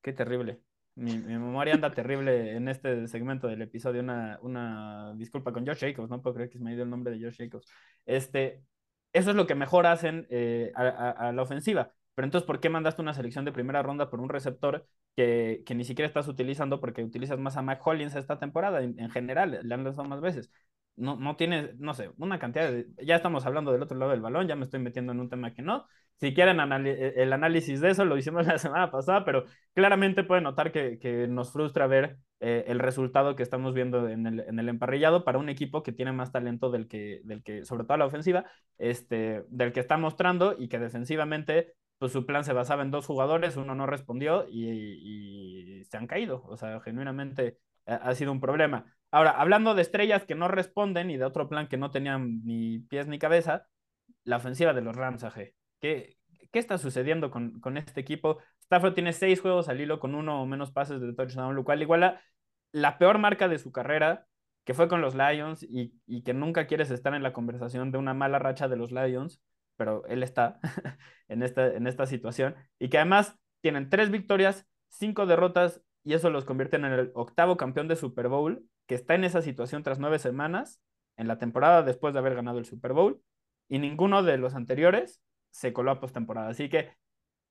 Qué 0.00 0.14
terrible. 0.14 0.62
Mi, 0.94 1.18
memoria 1.18 1.74
anda 1.74 1.92
terrible 1.92 2.56
en 2.56 2.68
este 2.68 3.08
segmento 3.08 3.46
del 3.46 3.60
episodio. 3.60 4.00
Una, 4.00 4.38
una 4.40 5.12
disculpa 5.16 5.52
con 5.52 5.66
Josh 5.66 5.80
Jacobs, 5.80 6.08
no 6.08 6.22
puedo 6.22 6.34
creer 6.36 6.48
que 6.48 6.56
se 6.56 6.64
me 6.64 6.70
ha 6.70 6.74
ido 6.74 6.84
el 6.84 6.90
nombre 6.90 7.12
de 7.12 7.22
Josh 7.22 7.36
Jacobs. 7.36 7.68
Este, 8.06 8.62
eso 9.12 9.30
es 9.30 9.36
lo 9.36 9.46
que 9.46 9.54
mejor 9.54 9.86
hacen 9.86 10.26
eh, 10.30 10.72
a, 10.74 11.30
la 11.34 11.42
ofensiva. 11.42 11.92
Pero 12.16 12.26
entonces, 12.26 12.46
¿por 12.46 12.58
qué 12.60 12.68
mandaste 12.70 13.02
una 13.02 13.14
selección 13.14 13.44
de 13.44 13.52
primera 13.52 13.82
ronda 13.82 14.10
por 14.10 14.20
un 14.20 14.28
receptor 14.28 14.88
que, 15.14 15.62
que 15.64 15.76
ni 15.76 15.84
siquiera 15.84 16.08
estás 16.08 16.26
utilizando 16.28 16.80
porque 16.80 17.04
utilizas 17.04 17.38
más 17.38 17.56
a 17.56 17.62
Mac 17.62 17.86
Hollins 17.86 18.16
esta 18.16 18.40
temporada? 18.40 18.82
En, 18.82 18.98
en 18.98 19.10
general, 19.10 19.60
le 19.62 19.74
han 19.74 19.84
lanzado 19.84 20.08
más 20.08 20.20
veces 20.20 20.50
no, 20.96 21.16
no 21.16 21.36
tiene, 21.36 21.72
no 21.78 21.94
sé, 21.94 22.10
una 22.18 22.38
cantidad 22.38 22.70
de... 22.70 22.86
Ya 23.04 23.16
estamos 23.16 23.44
hablando 23.46 23.72
del 23.72 23.82
otro 23.82 23.98
lado 23.98 24.10
del 24.12 24.20
balón, 24.20 24.48
ya 24.48 24.56
me 24.56 24.64
estoy 24.64 24.80
metiendo 24.80 25.12
en 25.12 25.20
un 25.20 25.28
tema 25.28 25.52
que 25.52 25.62
no. 25.62 25.86
Si 26.18 26.32
quieren 26.34 26.58
e, 26.86 27.14
el 27.16 27.32
análisis 27.32 27.80
de 27.80 27.90
eso, 27.90 28.04
lo 28.04 28.16
hicimos 28.16 28.46
la 28.46 28.58
semana 28.58 28.90
pasada, 28.90 29.24
pero 29.24 29.44
claramente 29.74 30.24
pueden 30.24 30.44
notar 30.44 30.72
que, 30.72 30.98
que 30.98 31.28
nos 31.28 31.52
frustra 31.52 31.86
ver 31.86 32.18
eh, 32.40 32.64
el 32.68 32.78
resultado 32.78 33.36
que 33.36 33.42
estamos 33.42 33.74
viendo 33.74 34.08
en 34.08 34.26
el, 34.26 34.40
en 34.40 34.58
el, 34.58 34.68
emparrillado 34.68 35.24
para 35.24 35.38
un 35.38 35.48
equipo 35.50 35.82
que 35.82 35.92
tiene 35.92 36.12
más 36.12 36.32
talento 36.32 36.70
del 36.70 36.88
que, 36.88 37.20
del 37.24 37.42
que, 37.42 37.64
sobre 37.66 37.84
todo 37.84 37.98
la 37.98 38.06
ofensiva, 38.06 38.46
este, 38.78 39.44
del 39.48 39.72
que 39.72 39.80
está 39.80 39.98
mostrando 39.98 40.56
y 40.58 40.68
que 40.68 40.78
defensivamente 40.78 41.74
pues 41.98 42.12
su 42.12 42.26
plan 42.26 42.44
se 42.44 42.52
basaba 42.52 42.82
en 42.82 42.90
dos 42.90 43.06
jugadores, 43.06 43.56
uno 43.56 43.74
no 43.74 43.86
respondió 43.86 44.46
y, 44.48 45.84
se 45.88 45.96
han 45.96 46.06
caído. 46.06 46.42
O 46.46 46.56
sea, 46.56 46.80
genuinamente 46.80 47.58
ha 47.86 48.14
sido 48.14 48.32
un 48.32 48.40
problema. 48.40 48.86
Ahora, 49.10 49.30
hablando 49.30 49.74
de 49.74 49.82
estrellas 49.82 50.24
que 50.24 50.34
no 50.34 50.48
responden 50.48 51.10
y 51.10 51.16
de 51.16 51.24
otro 51.24 51.48
plan 51.48 51.68
que 51.68 51.76
no 51.76 51.90
tenían 51.90 52.44
ni 52.44 52.80
pies 52.80 53.06
ni 53.06 53.18
cabeza, 53.18 53.66
la 54.24 54.36
ofensiva 54.36 54.74
de 54.74 54.82
los 54.82 54.96
Rams, 54.96 55.24
AG. 55.24 55.54
¿Qué, 55.80 56.18
qué 56.52 56.58
está 56.58 56.78
sucediendo 56.78 57.30
con, 57.30 57.60
con 57.60 57.76
este 57.76 58.00
equipo? 58.00 58.38
Stafford 58.62 58.94
tiene 58.94 59.12
seis 59.12 59.40
juegos 59.40 59.68
al 59.68 59.80
hilo 59.80 60.00
con 60.00 60.14
uno 60.14 60.42
o 60.42 60.46
menos 60.46 60.72
pases 60.72 61.00
de 61.00 61.14
touchdown, 61.14 61.54
lo 61.54 61.64
cual 61.64 61.80
iguala 61.82 62.20
la 62.72 62.98
peor 62.98 63.18
marca 63.18 63.48
de 63.48 63.58
su 63.58 63.72
carrera, 63.72 64.26
que 64.64 64.74
fue 64.74 64.88
con 64.88 65.00
los 65.00 65.14
Lions 65.14 65.62
y, 65.62 65.94
y 66.06 66.22
que 66.22 66.34
nunca 66.34 66.66
quieres 66.66 66.90
estar 66.90 67.14
en 67.14 67.22
la 67.22 67.32
conversación 67.32 67.92
de 67.92 67.98
una 67.98 68.14
mala 68.14 68.40
racha 68.40 68.68
de 68.68 68.76
los 68.76 68.90
Lions, 68.90 69.40
pero 69.76 70.06
él 70.06 70.22
está 70.22 70.60
en, 71.28 71.42
esta, 71.42 71.74
en 71.74 71.86
esta 71.86 72.06
situación 72.06 72.54
y 72.78 72.88
que 72.88 72.98
además 72.98 73.38
tienen 73.60 73.90
tres 73.90 74.10
victorias, 74.10 74.66
cinco 74.88 75.26
derrotas 75.26 75.82
y 76.04 76.14
eso 76.14 76.30
los 76.30 76.44
convierte 76.44 76.76
en 76.76 76.84
el 76.84 77.10
octavo 77.14 77.56
campeón 77.56 77.88
de 77.88 77.96
Super 77.96 78.28
Bowl, 78.28 78.64
que 78.86 78.94
está 78.94 79.14
en 79.14 79.24
esa 79.24 79.42
situación 79.42 79.82
tras 79.82 79.98
nueve 79.98 80.18
semanas 80.18 80.80
en 81.16 81.28
la 81.28 81.38
temporada 81.38 81.82
después 81.82 82.14
de 82.14 82.20
haber 82.20 82.34
ganado 82.34 82.58
el 82.58 82.64
Super 82.64 82.92
Bowl, 82.92 83.20
y 83.68 83.78
ninguno 83.78 84.22
de 84.22 84.38
los 84.38 84.54
anteriores 84.54 85.20
se 85.50 85.72
coló 85.72 85.90
a 85.90 86.00
postemporada. 86.00 86.48
Así 86.48 86.68
que 86.68 86.92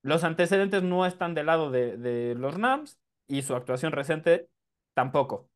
los 0.02 0.24
antecedentes 0.24 0.82
no 0.82 1.04
están 1.04 1.34
del 1.34 1.46
lado 1.46 1.70
de, 1.70 2.34
los 2.36 2.54
Rams 2.54 2.98
y 3.26 3.42
su 3.42 3.54
actuación 3.54 3.92
reciente 3.92 4.48
tampoco. 4.94 5.50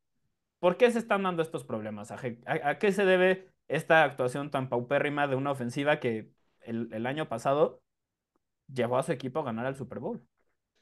¿Por 0.59 0.77
qué 0.77 0.91
se 0.91 0.99
están 0.99 1.23
dando 1.23 1.41
estos 1.41 1.63
problemas? 1.63 2.11
¿A, 2.11 2.77
qué 2.77 2.91
se 2.91 3.05
debe 3.05 3.49
esta 3.67 4.03
actuación 4.03 4.51
tan 4.51 4.69
paupérrima 4.69 5.27
de 5.27 5.35
una 5.35 5.51
ofensiva 5.51 5.99
que 5.99 6.29
el, 6.61 6.89
el 6.91 7.05
año 7.05 7.27
pasado 7.27 7.81
llevó 8.67 8.97
a 8.97 9.03
su 9.03 9.11
equipo 9.11 9.39
a 9.39 9.43
ganar 9.43 9.65
el 9.67 9.75
Super 9.75 9.99
Bowl? 9.99 10.25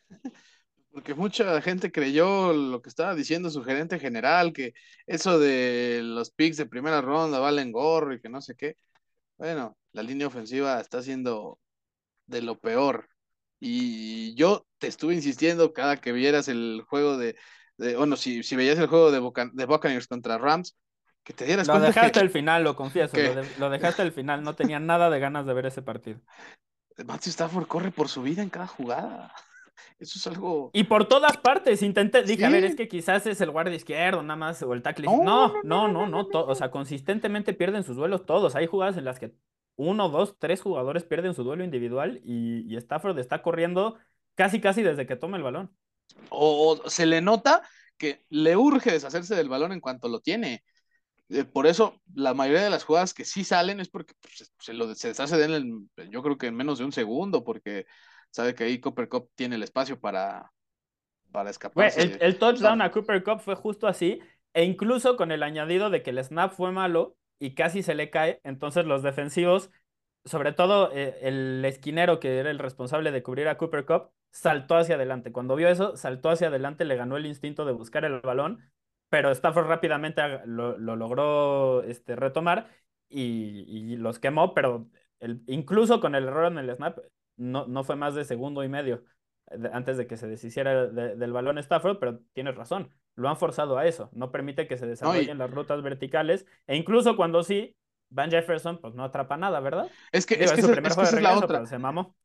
Porque 0.92 1.14
mucha 1.14 1.62
gente 1.62 1.92
creyó 1.92 2.52
lo 2.54 2.82
que 2.82 2.90
estaba 2.90 3.16
diciendo 3.16 3.50
su 3.50 3.64
gerente 3.64 4.00
general, 4.00 4.54
que 4.54 4.74
eso 5.06 5.40
de 5.40 6.02
los 6.04 6.32
picks 6.32 6.58
de 6.58 6.66
primera 6.66 7.02
ronda 7.02 7.40
valen 7.40 7.72
gorro 7.72 8.14
y 8.14 8.20
que 8.22 8.30
no 8.30 8.42
sé 8.42 8.56
qué. 8.56 8.76
Bueno, 9.38 9.78
la 9.94 10.04
línea 10.04 10.28
ofensiva 10.28 10.80
está 10.82 11.02
siendo 11.04 11.60
de 12.28 12.42
lo 12.42 12.60
peor. 12.60 13.10
Y 13.60 14.36
yo 14.36 14.68
te 14.80 14.88
estuve 14.88 15.16
insistiendo 15.16 15.74
cada 15.74 15.98
que 16.02 16.12
vieras 16.14 16.48
el 16.48 16.84
juego 16.88 17.18
de, 17.18 17.36
bueno, 17.98 18.16
si, 18.18 18.44
si 18.44 18.56
veías 18.56 18.80
el 18.80 18.88
juego 18.88 19.12
de, 19.12 19.22
de 19.54 19.66
Buccaneers 19.66 20.08
contra 20.08 20.38
Rams, 20.38 20.78
que 21.24 21.34
te 21.34 21.46
dieras 21.46 21.68
lo 21.68 21.80
dejaste 21.80 22.20
al 22.20 22.30
final, 22.30 22.64
lo 22.64 22.76
confieso, 22.76 23.16
lo, 23.18 23.44
lo, 23.60 23.70
dejaste 23.70 24.02
al 24.02 24.12
final, 24.12 24.44
no 24.44 24.56
tenía 24.56 24.80
nada 24.80 25.10
de 25.10 25.20
ganas 25.20 25.46
de 25.46 25.54
ver 25.54 25.66
ese 25.68 25.82
partido. 25.82 26.20
Matthew 27.06 27.32
Stafford 27.32 27.68
corre 27.68 27.92
por 27.92 28.10
su 28.10 28.22
vida 28.22 28.42
en 28.42 28.50
cada 28.50 28.68
jugada. 28.68 29.34
Eso 30.00 30.18
es 30.18 30.28
algo. 30.28 30.72
Y 30.74 30.86
por 30.86 31.08
todas 31.08 31.38
partes, 31.38 31.82
intenté, 31.82 32.24
dije, 32.24 32.46
a 32.46 32.50
ver, 32.50 32.64
es 32.64 32.76
que 32.76 32.88
quizás 32.88 33.26
es 33.26 33.42
el 33.42 33.52
guardia 33.52 33.76
izquierdo, 33.76 34.22
nada 34.22 34.38
más, 34.38 34.62
o 34.64 34.74
el 34.74 34.82
tackle. 34.82 35.06
No, 35.06 35.24
no, 35.24 35.62
no, 35.64 35.88
no, 35.88 36.08
no, 36.08 36.28
o 36.32 36.56
sea, 36.56 36.72
consistentemente 36.72 37.54
pierden 37.54 37.84
sus 37.84 37.96
duelos 37.96 38.26
todos. 38.26 38.56
Hay 38.56 38.68
jugadas 38.68 38.98
en 38.98 39.06
las 39.06 39.20
que 39.20 39.34
uno, 39.76 40.10
dos, 40.10 40.38
tres 40.40 40.62
jugadores 40.62 41.04
pierden 41.04 41.34
su 41.34 41.44
duelo 41.44 41.64
individual 41.64 42.22
y, 42.24 42.76
Stafford 42.76 43.18
está 43.20 43.42
corriendo 43.42 43.98
casi, 44.36 44.60
casi 44.60 44.84
desde 44.84 45.06
que 45.06 45.16
toma 45.16 45.38
el 45.38 45.44
balón. 45.44 45.74
O, 46.30 46.82
se 46.88 47.06
le 47.06 47.22
nota 47.22 47.62
que 47.98 48.26
le 48.30 48.56
urge 48.58 48.92
deshacerse 48.92 49.36
del 49.36 49.50
balón 49.50 49.72
en 49.72 49.80
cuanto 49.80 50.08
lo 50.08 50.22
tiene. 50.22 50.64
Eh, 51.30 51.44
por 51.44 51.68
eso, 51.68 52.02
la 52.16 52.34
mayoría 52.34 52.64
de 52.64 52.70
las 52.70 52.84
jugadas 52.84 53.14
que 53.14 53.24
sí 53.24 53.44
salen 53.44 53.80
es 53.80 53.88
porque 53.88 54.14
pues, 54.22 54.52
se, 54.60 54.74
lo, 54.74 54.94
se 54.96 55.10
deshace 55.10 55.38
de 55.38 55.46
él, 55.46 55.88
yo 56.10 56.24
creo 56.24 56.38
que 56.38 56.48
en 56.48 56.56
menos 56.56 56.80
de 56.80 56.86
un 56.86 56.92
segundo, 56.92 57.44
porque 57.44 57.86
sabe 58.32 58.56
que 58.56 58.64
ahí 58.64 58.80
Cooper 58.80 59.08
Cup 59.08 59.30
tiene 59.36 59.56
el 59.56 59.64
espacio 59.64 60.00
para, 60.00 60.52
para 61.32 61.52
escapar. 61.52 61.92
El, 61.96 62.40
touchdown 62.40 62.82
a 62.82 62.92
Cooper 62.92 63.24
Cup 63.24 63.42
fue 63.42 63.56
justo 63.56 63.88
así, 63.88 64.20
e 64.54 64.64
incluso 64.64 65.18
con 65.18 65.32
el 65.32 65.44
añadido 65.44 65.90
de 65.90 66.02
que 66.02 66.10
el 66.10 66.24
snap 66.24 66.54
fue 66.54 66.72
malo 66.72 67.16
y 67.38 67.54
casi 67.54 67.84
se 67.84 67.96
le 67.96 68.10
cae, 68.10 68.42
entonces 68.44 68.86
los 68.86 69.04
defensivos, 69.04 69.70
sobre 70.26 70.52
todo 70.52 70.92
eh, 70.92 71.20
el 71.22 71.64
esquinero 71.64 72.20
que 72.20 72.40
era 72.40 72.50
el 72.50 72.60
responsable 72.60 73.12
de 73.12 73.24
cubrir 73.24 73.48
a 73.48 73.58
Cooper 73.58 73.86
Cup, 73.86 74.10
saltó 74.32 74.78
hacia 74.78 74.96
adelante. 74.96 75.32
Cuando 75.32 75.56
vio 75.56 75.70
eso, 75.70 75.96
saltó 75.96 76.30
hacia 76.30 76.48
adelante, 76.48 76.86
le 76.86 76.96
ganó 76.96 77.18
el 77.18 77.26
instinto 77.26 77.66
de 77.66 77.72
buscar 77.72 78.04
el 78.06 78.20
balón, 78.20 78.72
pero 79.10 79.32
Stafford 79.32 79.68
rápidamente 79.68 80.22
lo, 80.46 80.78
logró 80.78 81.84
este, 81.84 82.16
retomar 82.16 82.70
y, 83.08 83.66
y, 83.68 83.96
los 83.98 84.20
quemó, 84.20 84.54
pero 84.54 84.88
el, 85.20 85.42
incluso 85.48 86.00
con 86.00 86.16
el 86.16 86.28
error 86.28 86.52
en 86.52 86.60
el 86.60 86.76
snap, 86.76 87.00
no, 87.38 87.68
no 87.68 87.84
fue 87.84 87.96
más 87.96 88.16
de 88.16 88.26
segundo 88.26 88.64
y 88.64 88.70
medio 88.70 89.04
antes 89.74 89.98
de 89.98 90.08
que 90.08 90.18
se 90.18 90.28
deshiciera 90.28 90.88
del 90.88 91.34
balón 91.34 91.58
Stafford, 91.58 91.98
pero 92.00 92.20
tienes 92.34 92.56
razón, 92.56 92.94
lo 93.16 93.30
han 93.30 93.38
forzado 93.38 93.78
a 93.78 93.86
eso, 93.86 94.10
no 94.14 94.32
permite 94.32 94.68
que 94.68 94.78
se 94.78 94.86
desarrollen 94.86 95.38
las 95.38 95.52
rutas 95.52 95.82
verticales, 95.82 96.46
e 96.68 96.76
incluso 96.76 97.16
cuando 97.16 97.44
sí, 97.44 97.76
Van 98.12 98.32
Jefferson 98.32 98.80
pues 98.80 98.96
no 98.96 99.04
atrapa 99.04 99.38
nada, 99.38 99.60
¿verdad? 99.60 99.90
Es 100.12 100.26
que, 100.26 100.36
es, 100.36 100.52
que, 100.52 100.62
es, 100.62 101.22
la 101.22 101.38
otra. 101.38 101.64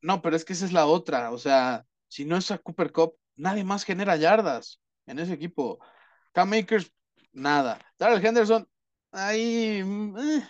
No, 0.01 0.21
pero 0.21 0.35
es 0.35 0.43
que 0.43 0.53
esa 0.53 0.65
es 0.65 0.73
la 0.73 0.87
otra, 0.87 1.31
o 1.31 1.37
sea, 1.37 1.85
si 2.07 2.25
no 2.25 2.37
es 2.37 2.49
a 2.51 2.57
Cooper 2.57 2.91
Cup, 2.91 3.15
nadie 3.35 3.63
más 3.63 3.83
genera 3.83 4.15
yardas 4.15 4.81
en 5.05 5.19
ese 5.19 5.33
equipo. 5.33 5.79
Cam 6.35 6.49
Makers, 6.49 6.91
nada. 7.31 7.79
Darrell 7.97 8.25
Henderson, 8.25 8.67
ahí, 9.13 9.81
mm, 9.83 10.17
eh, 10.19 10.49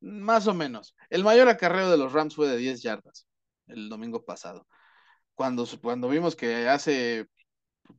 más 0.00 0.46
o 0.46 0.54
menos. 0.54 0.96
El 1.10 1.24
mayor 1.24 1.48
acarreo 1.48 1.90
de 1.90 1.98
los 1.98 2.12
Rams 2.14 2.34
fue 2.34 2.48
de 2.48 2.56
10 2.56 2.82
yardas 2.82 3.28
el 3.66 3.90
domingo 3.90 4.24
pasado. 4.24 4.66
Cuando, 5.34 5.66
cuando 5.82 6.08
vimos 6.08 6.36
que 6.36 6.68
hace, 6.68 7.26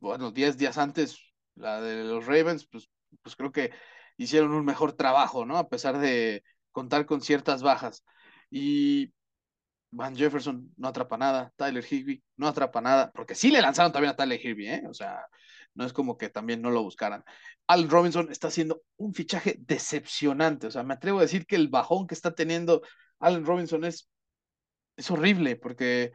bueno, 0.00 0.32
10 0.32 0.56
días 0.58 0.78
antes, 0.78 1.18
la 1.54 1.80
de 1.80 2.04
los 2.04 2.26
Ravens, 2.26 2.66
pues, 2.66 2.90
pues 3.22 3.36
creo 3.36 3.52
que 3.52 3.72
hicieron 4.16 4.52
un 4.52 4.64
mejor 4.64 4.94
trabajo, 4.94 5.46
¿no? 5.46 5.58
A 5.58 5.68
pesar 5.68 5.98
de 5.98 6.44
contar 6.72 7.06
con 7.06 7.20
ciertas 7.22 7.62
bajas. 7.62 8.04
Y 8.50 9.14
Van 9.92 10.16
Jefferson 10.16 10.72
no 10.76 10.88
atrapa 10.88 11.18
nada, 11.18 11.52
Tyler 11.56 11.84
Higby 11.84 12.22
no 12.36 12.48
atrapa 12.48 12.80
nada, 12.80 13.12
porque 13.12 13.34
sí 13.36 13.50
le 13.52 13.62
lanzaron 13.62 13.92
también 13.92 14.12
a 14.12 14.16
Tyler 14.16 14.40
Higby, 14.44 14.68
¿eh? 14.68 14.82
O 14.88 14.94
sea, 14.94 15.24
no 15.74 15.84
es 15.86 15.92
como 15.92 16.18
que 16.18 16.28
también 16.28 16.62
no 16.62 16.70
lo 16.70 16.82
buscaran. 16.82 17.24
Al 17.66 17.88
Robinson 17.88 18.30
está 18.30 18.48
haciendo 18.48 18.82
un 18.96 19.14
fichaje 19.14 19.56
decepcionante, 19.60 20.66
o 20.66 20.70
sea, 20.70 20.82
me 20.82 20.94
atrevo 20.94 21.18
a 21.18 21.22
decir 21.22 21.46
que 21.46 21.56
el 21.56 21.68
bajón 21.68 22.06
que 22.06 22.14
está 22.14 22.34
teniendo 22.34 22.82
Allen 23.20 23.46
Robinson 23.46 23.84
es 23.84 24.08
es 24.96 25.10
horrible 25.10 25.56
porque 25.56 26.12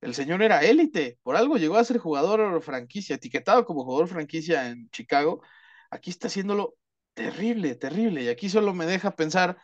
el 0.00 0.14
señor 0.14 0.42
era 0.42 0.62
élite, 0.64 1.18
por 1.22 1.36
algo 1.36 1.56
llegó 1.58 1.76
a 1.76 1.84
ser 1.84 1.98
jugador 1.98 2.62
franquicia, 2.62 3.16
etiquetado 3.16 3.64
como 3.66 3.84
jugador 3.84 4.08
franquicia 4.08 4.68
en 4.68 4.90
Chicago. 4.90 5.42
Aquí 5.90 6.10
está 6.10 6.28
haciéndolo 6.28 6.76
terrible, 7.14 7.74
terrible. 7.76 8.22
Y 8.24 8.28
aquí 8.28 8.48
solo 8.50 8.74
me 8.74 8.86
deja 8.86 9.12
pensar, 9.16 9.58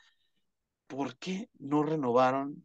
¿por 0.86 1.18
qué 1.18 1.50
no 1.58 1.82
renovaron? 1.82 2.64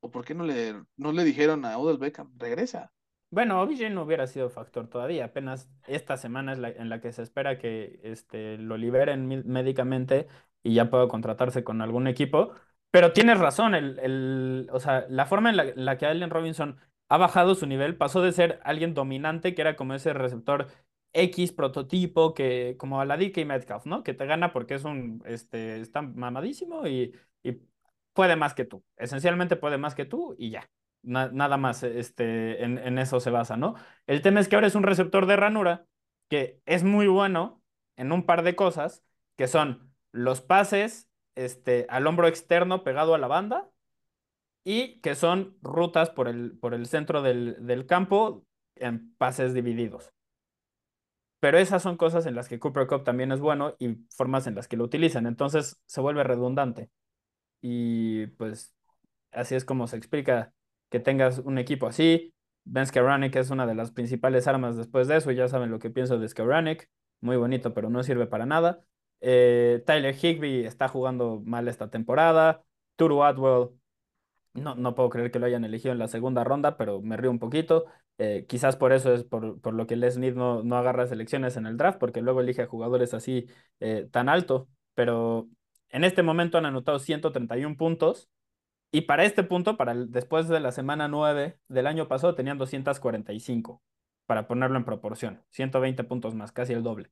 ¿O 0.00 0.10
por 0.10 0.24
qué 0.24 0.34
no 0.34 0.44
le, 0.44 0.74
no 0.96 1.12
le 1.12 1.24
dijeron 1.24 1.64
a 1.64 1.78
Odell 1.78 1.98
Beckham, 1.98 2.32
regresa? 2.38 2.92
Bueno, 3.32 3.62
OBJ 3.62 3.88
no 3.90 4.02
hubiera 4.02 4.26
sido 4.26 4.50
factor 4.50 4.88
todavía. 4.88 5.24
Apenas 5.24 5.70
esta 5.86 6.18
semana 6.18 6.52
es 6.52 6.58
la, 6.58 6.68
en 6.68 6.90
la 6.90 7.00
que 7.00 7.12
se 7.12 7.22
espera 7.22 7.58
que 7.58 7.98
este, 8.02 8.58
lo 8.58 8.76
liberen 8.76 9.26
médicamente 9.46 10.28
y 10.62 10.74
ya 10.74 10.90
pueda 10.90 11.08
contratarse 11.08 11.64
con 11.64 11.80
algún 11.80 12.06
equipo. 12.08 12.52
Pero 12.90 13.14
tienes 13.14 13.38
razón, 13.38 13.74
el, 13.74 13.98
el, 14.00 14.68
o 14.70 14.80
sea, 14.80 15.06
la 15.08 15.24
forma 15.24 15.48
en 15.48 15.84
la, 15.86 15.96
que 15.96 16.04
Allen 16.04 16.28
Robinson 16.28 16.76
ha 17.08 17.16
bajado 17.16 17.54
su 17.54 17.66
nivel, 17.66 17.96
pasó 17.96 18.20
de 18.20 18.32
ser 18.32 18.60
alguien 18.64 18.92
dominante, 18.92 19.54
que 19.54 19.62
era 19.62 19.76
como 19.76 19.94
ese 19.94 20.12
receptor 20.12 20.68
X 21.14 21.52
prototipo, 21.52 22.34
que, 22.34 22.76
como 22.78 23.00
a 23.00 23.06
la 23.06 23.16
DK 23.16 23.46
Metcalf, 23.46 23.86
¿no? 23.86 24.02
Que 24.02 24.12
te 24.12 24.26
gana 24.26 24.52
porque 24.52 24.74
es 24.74 24.84
un, 24.84 25.22
este, 25.24 25.80
está 25.80 26.02
mamadísimo 26.02 26.86
y, 26.86 27.14
y 27.42 27.52
puede 28.12 28.36
más 28.36 28.52
que 28.52 28.66
tú. 28.66 28.84
Esencialmente 28.98 29.56
puede 29.56 29.78
más 29.78 29.94
que 29.94 30.04
tú 30.04 30.34
y 30.38 30.50
ya. 30.50 30.68
Nada 31.02 31.56
más 31.56 31.82
este, 31.82 32.64
en, 32.64 32.78
en, 32.78 32.98
eso 32.98 33.20
se 33.20 33.30
basa, 33.30 33.56
¿no? 33.56 33.74
El 34.06 34.22
tema 34.22 34.40
es 34.40 34.48
que 34.48 34.54
ahora 34.56 34.68
es 34.68 34.74
un 34.74 34.84
receptor 34.84 35.26
de 35.26 35.36
ranura 35.36 35.86
que 36.28 36.60
es 36.66 36.84
muy 36.84 37.08
bueno 37.08 37.62
en 37.96 38.12
un 38.12 38.24
par 38.24 38.42
de 38.42 38.56
cosas, 38.56 39.04
que 39.36 39.48
son 39.48 39.92
los 40.12 40.40
pases 40.40 41.08
este, 41.34 41.86
al 41.88 42.06
hombro 42.06 42.28
externo 42.28 42.84
pegado 42.84 43.14
a 43.14 43.18
la 43.18 43.26
banda 43.26 43.68
y 44.64 45.00
que 45.00 45.14
son 45.14 45.56
rutas 45.62 46.10
por 46.10 46.28
el, 46.28 46.58
por 46.58 46.74
el 46.74 46.86
centro 46.86 47.22
del, 47.22 47.56
del 47.66 47.86
campo 47.86 48.44
en 48.76 49.14
pases 49.16 49.54
divididos. 49.54 50.12
Pero 51.40 51.58
esas 51.58 51.82
son 51.82 51.96
cosas 51.96 52.26
en 52.26 52.36
las 52.36 52.48
que 52.48 52.60
Cooper 52.60 52.86
Cup 52.86 53.02
también 53.02 53.32
es 53.32 53.40
bueno 53.40 53.74
y 53.80 53.96
formas 54.16 54.46
en 54.46 54.54
las 54.54 54.68
que 54.68 54.76
lo 54.76 54.84
utilizan. 54.84 55.26
Entonces 55.26 55.80
se 55.86 56.00
vuelve 56.00 56.22
redundante. 56.22 56.88
Y 57.60 58.28
pues 58.38 58.74
así 59.32 59.56
es 59.56 59.64
como 59.64 59.88
se 59.88 59.96
explica 59.96 60.52
que 60.92 61.00
tengas 61.00 61.38
un 61.38 61.58
equipo 61.58 61.86
así. 61.86 62.34
Ben 62.64 62.86
Skowronek 62.86 63.34
es 63.36 63.50
una 63.50 63.66
de 63.66 63.74
las 63.74 63.90
principales 63.92 64.46
armas 64.46 64.76
después 64.76 65.08
de 65.08 65.16
eso. 65.16 65.32
Ya 65.32 65.48
saben 65.48 65.70
lo 65.70 65.78
que 65.78 65.90
pienso 65.90 66.18
de 66.18 66.28
Skowronek. 66.28 66.88
Muy 67.22 67.36
bonito, 67.36 67.72
pero 67.74 67.90
no 67.90 68.02
sirve 68.02 68.26
para 68.26 68.46
nada. 68.46 68.84
Eh, 69.20 69.82
Tyler 69.86 70.14
Higby 70.14 70.64
está 70.66 70.88
jugando 70.88 71.40
mal 71.44 71.66
esta 71.68 71.90
temporada. 71.90 72.62
Turu 72.96 73.24
Atwell, 73.24 73.70
no, 74.54 74.74
no 74.74 74.94
puedo 74.94 75.08
creer 75.08 75.30
que 75.30 75.38
lo 75.38 75.46
hayan 75.46 75.64
elegido 75.64 75.92
en 75.92 75.98
la 75.98 76.08
segunda 76.08 76.44
ronda, 76.44 76.76
pero 76.76 77.00
me 77.00 77.16
río 77.16 77.30
un 77.30 77.38
poquito. 77.38 77.86
Eh, 78.18 78.44
quizás 78.46 78.76
por 78.76 78.92
eso 78.92 79.14
es 79.14 79.24
por, 79.24 79.60
por 79.62 79.72
lo 79.72 79.86
que 79.86 79.96
Les 79.96 80.14
Smith 80.14 80.34
no, 80.34 80.62
no, 80.62 80.76
agarra 80.76 81.06
selecciones 81.06 81.56
en 81.56 81.66
el 81.66 81.78
draft, 81.78 81.98
porque 81.98 82.20
luego 82.20 82.42
elige 82.42 82.62
a 82.62 82.66
jugadores 82.66 83.14
así 83.14 83.46
eh, 83.80 84.08
tan 84.10 84.28
alto. 84.28 84.68
Pero 84.94 85.48
en 85.88 86.04
este 86.04 86.22
momento 86.22 86.58
han 86.58 86.66
anotado 86.66 86.98
131 86.98 87.76
puntos. 87.78 88.28
Y 88.92 89.02
para 89.02 89.24
este 89.24 89.42
punto, 89.42 89.76
para 89.76 89.94
después 89.94 90.48
de 90.48 90.60
la 90.60 90.70
semana 90.72 91.08
9 91.08 91.58
del 91.68 91.86
año 91.86 92.08
pasado, 92.08 92.34
tenían 92.34 92.58
245, 92.58 93.82
para 94.26 94.46
ponerlo 94.46 94.76
en 94.78 94.84
proporción. 94.84 95.42
120 95.50 96.04
puntos 96.04 96.34
más, 96.34 96.52
casi 96.52 96.72
el 96.74 96.82
doble 96.82 97.10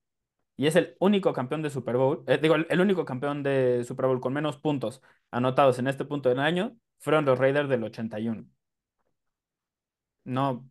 y 0.60 0.66
es 0.66 0.76
el 0.76 0.94
único 1.00 1.32
campeón 1.32 1.62
de 1.62 1.70
Super 1.70 1.96
Bowl, 1.96 2.22
eh, 2.26 2.38
digo, 2.38 2.54
el, 2.54 2.80
único 2.80 3.06
campeón 3.06 3.42
de 3.42 3.82
Super 3.84 4.06
Bowl 4.06 4.20
con 4.20 4.34
menos 4.34 4.58
puntos 4.58 5.02
anotados 5.30 5.78
en 5.78 5.86
este 5.88 6.04
punto 6.04 6.28
del 6.28 6.38
año 6.40 6.76
fueron 6.98 7.24
los 7.24 7.38
Raiders 7.38 7.70
del 7.70 7.82
81. 7.84 8.44
No, 10.24 10.70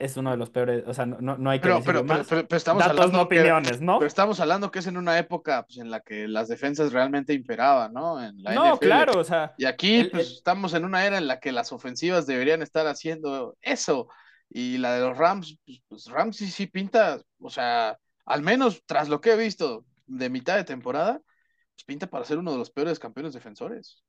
es 0.00 0.16
uno 0.16 0.30
de 0.30 0.38
los 0.38 0.48
peores, 0.48 0.82
o 0.86 0.94
sea, 0.94 1.04
no, 1.04 1.36
no 1.36 1.50
hay 1.50 1.60
que 1.60 1.68
pero, 1.68 1.82
pero, 1.84 2.02
más. 2.02 2.26
Pero, 2.26 2.46
estamos 2.56 2.82
Datos, 2.82 2.98
hablando 2.98 3.18
no 3.18 3.24
opiniones, 3.24 3.82
¿no? 3.82 3.98
Pero 3.98 4.08
estamos 4.08 4.40
hablando 4.40 4.70
que 4.70 4.78
es 4.78 4.86
en 4.86 4.96
una 4.96 5.18
época 5.18 5.66
pues, 5.66 5.78
en 5.78 5.90
la 5.90 6.00
que 6.00 6.26
las 6.26 6.48
defensas 6.48 6.92
realmente 6.92 7.34
imperaban, 7.34 7.92
¿no? 7.92 8.22
En 8.22 8.42
la 8.42 8.54
no, 8.54 8.78
claro, 8.78 9.20
o 9.20 9.24
sea. 9.24 9.54
Y 9.58 9.66
aquí 9.66 10.04
pues, 10.04 10.30
estamos 10.30 10.72
en 10.72 10.86
una 10.86 11.04
era 11.04 11.18
en 11.18 11.26
la 11.26 11.38
que 11.38 11.52
las 11.52 11.70
ofensivas 11.70 12.26
deberían 12.26 12.62
estar 12.62 12.86
haciendo 12.86 13.56
eso. 13.60 14.08
Y 14.48 14.78
la 14.78 14.94
de 14.94 15.00
los 15.00 15.18
Rams, 15.18 15.58
pues, 15.66 15.82
pues 15.86 16.06
Rams 16.06 16.36
sí, 16.38 16.50
sí 16.50 16.66
pinta, 16.66 17.20
o 17.38 17.50
sea, 17.50 17.98
al 18.24 18.42
menos 18.42 18.82
tras 18.86 19.08
lo 19.10 19.20
que 19.20 19.32
he 19.32 19.36
visto 19.36 19.84
de 20.06 20.30
mitad 20.30 20.56
de 20.56 20.64
temporada, 20.64 21.20
pues 21.74 21.84
pinta 21.84 22.06
para 22.06 22.24
ser 22.24 22.38
uno 22.38 22.52
de 22.52 22.58
los 22.58 22.70
peores 22.70 22.98
campeones 22.98 23.34
defensores. 23.34 24.02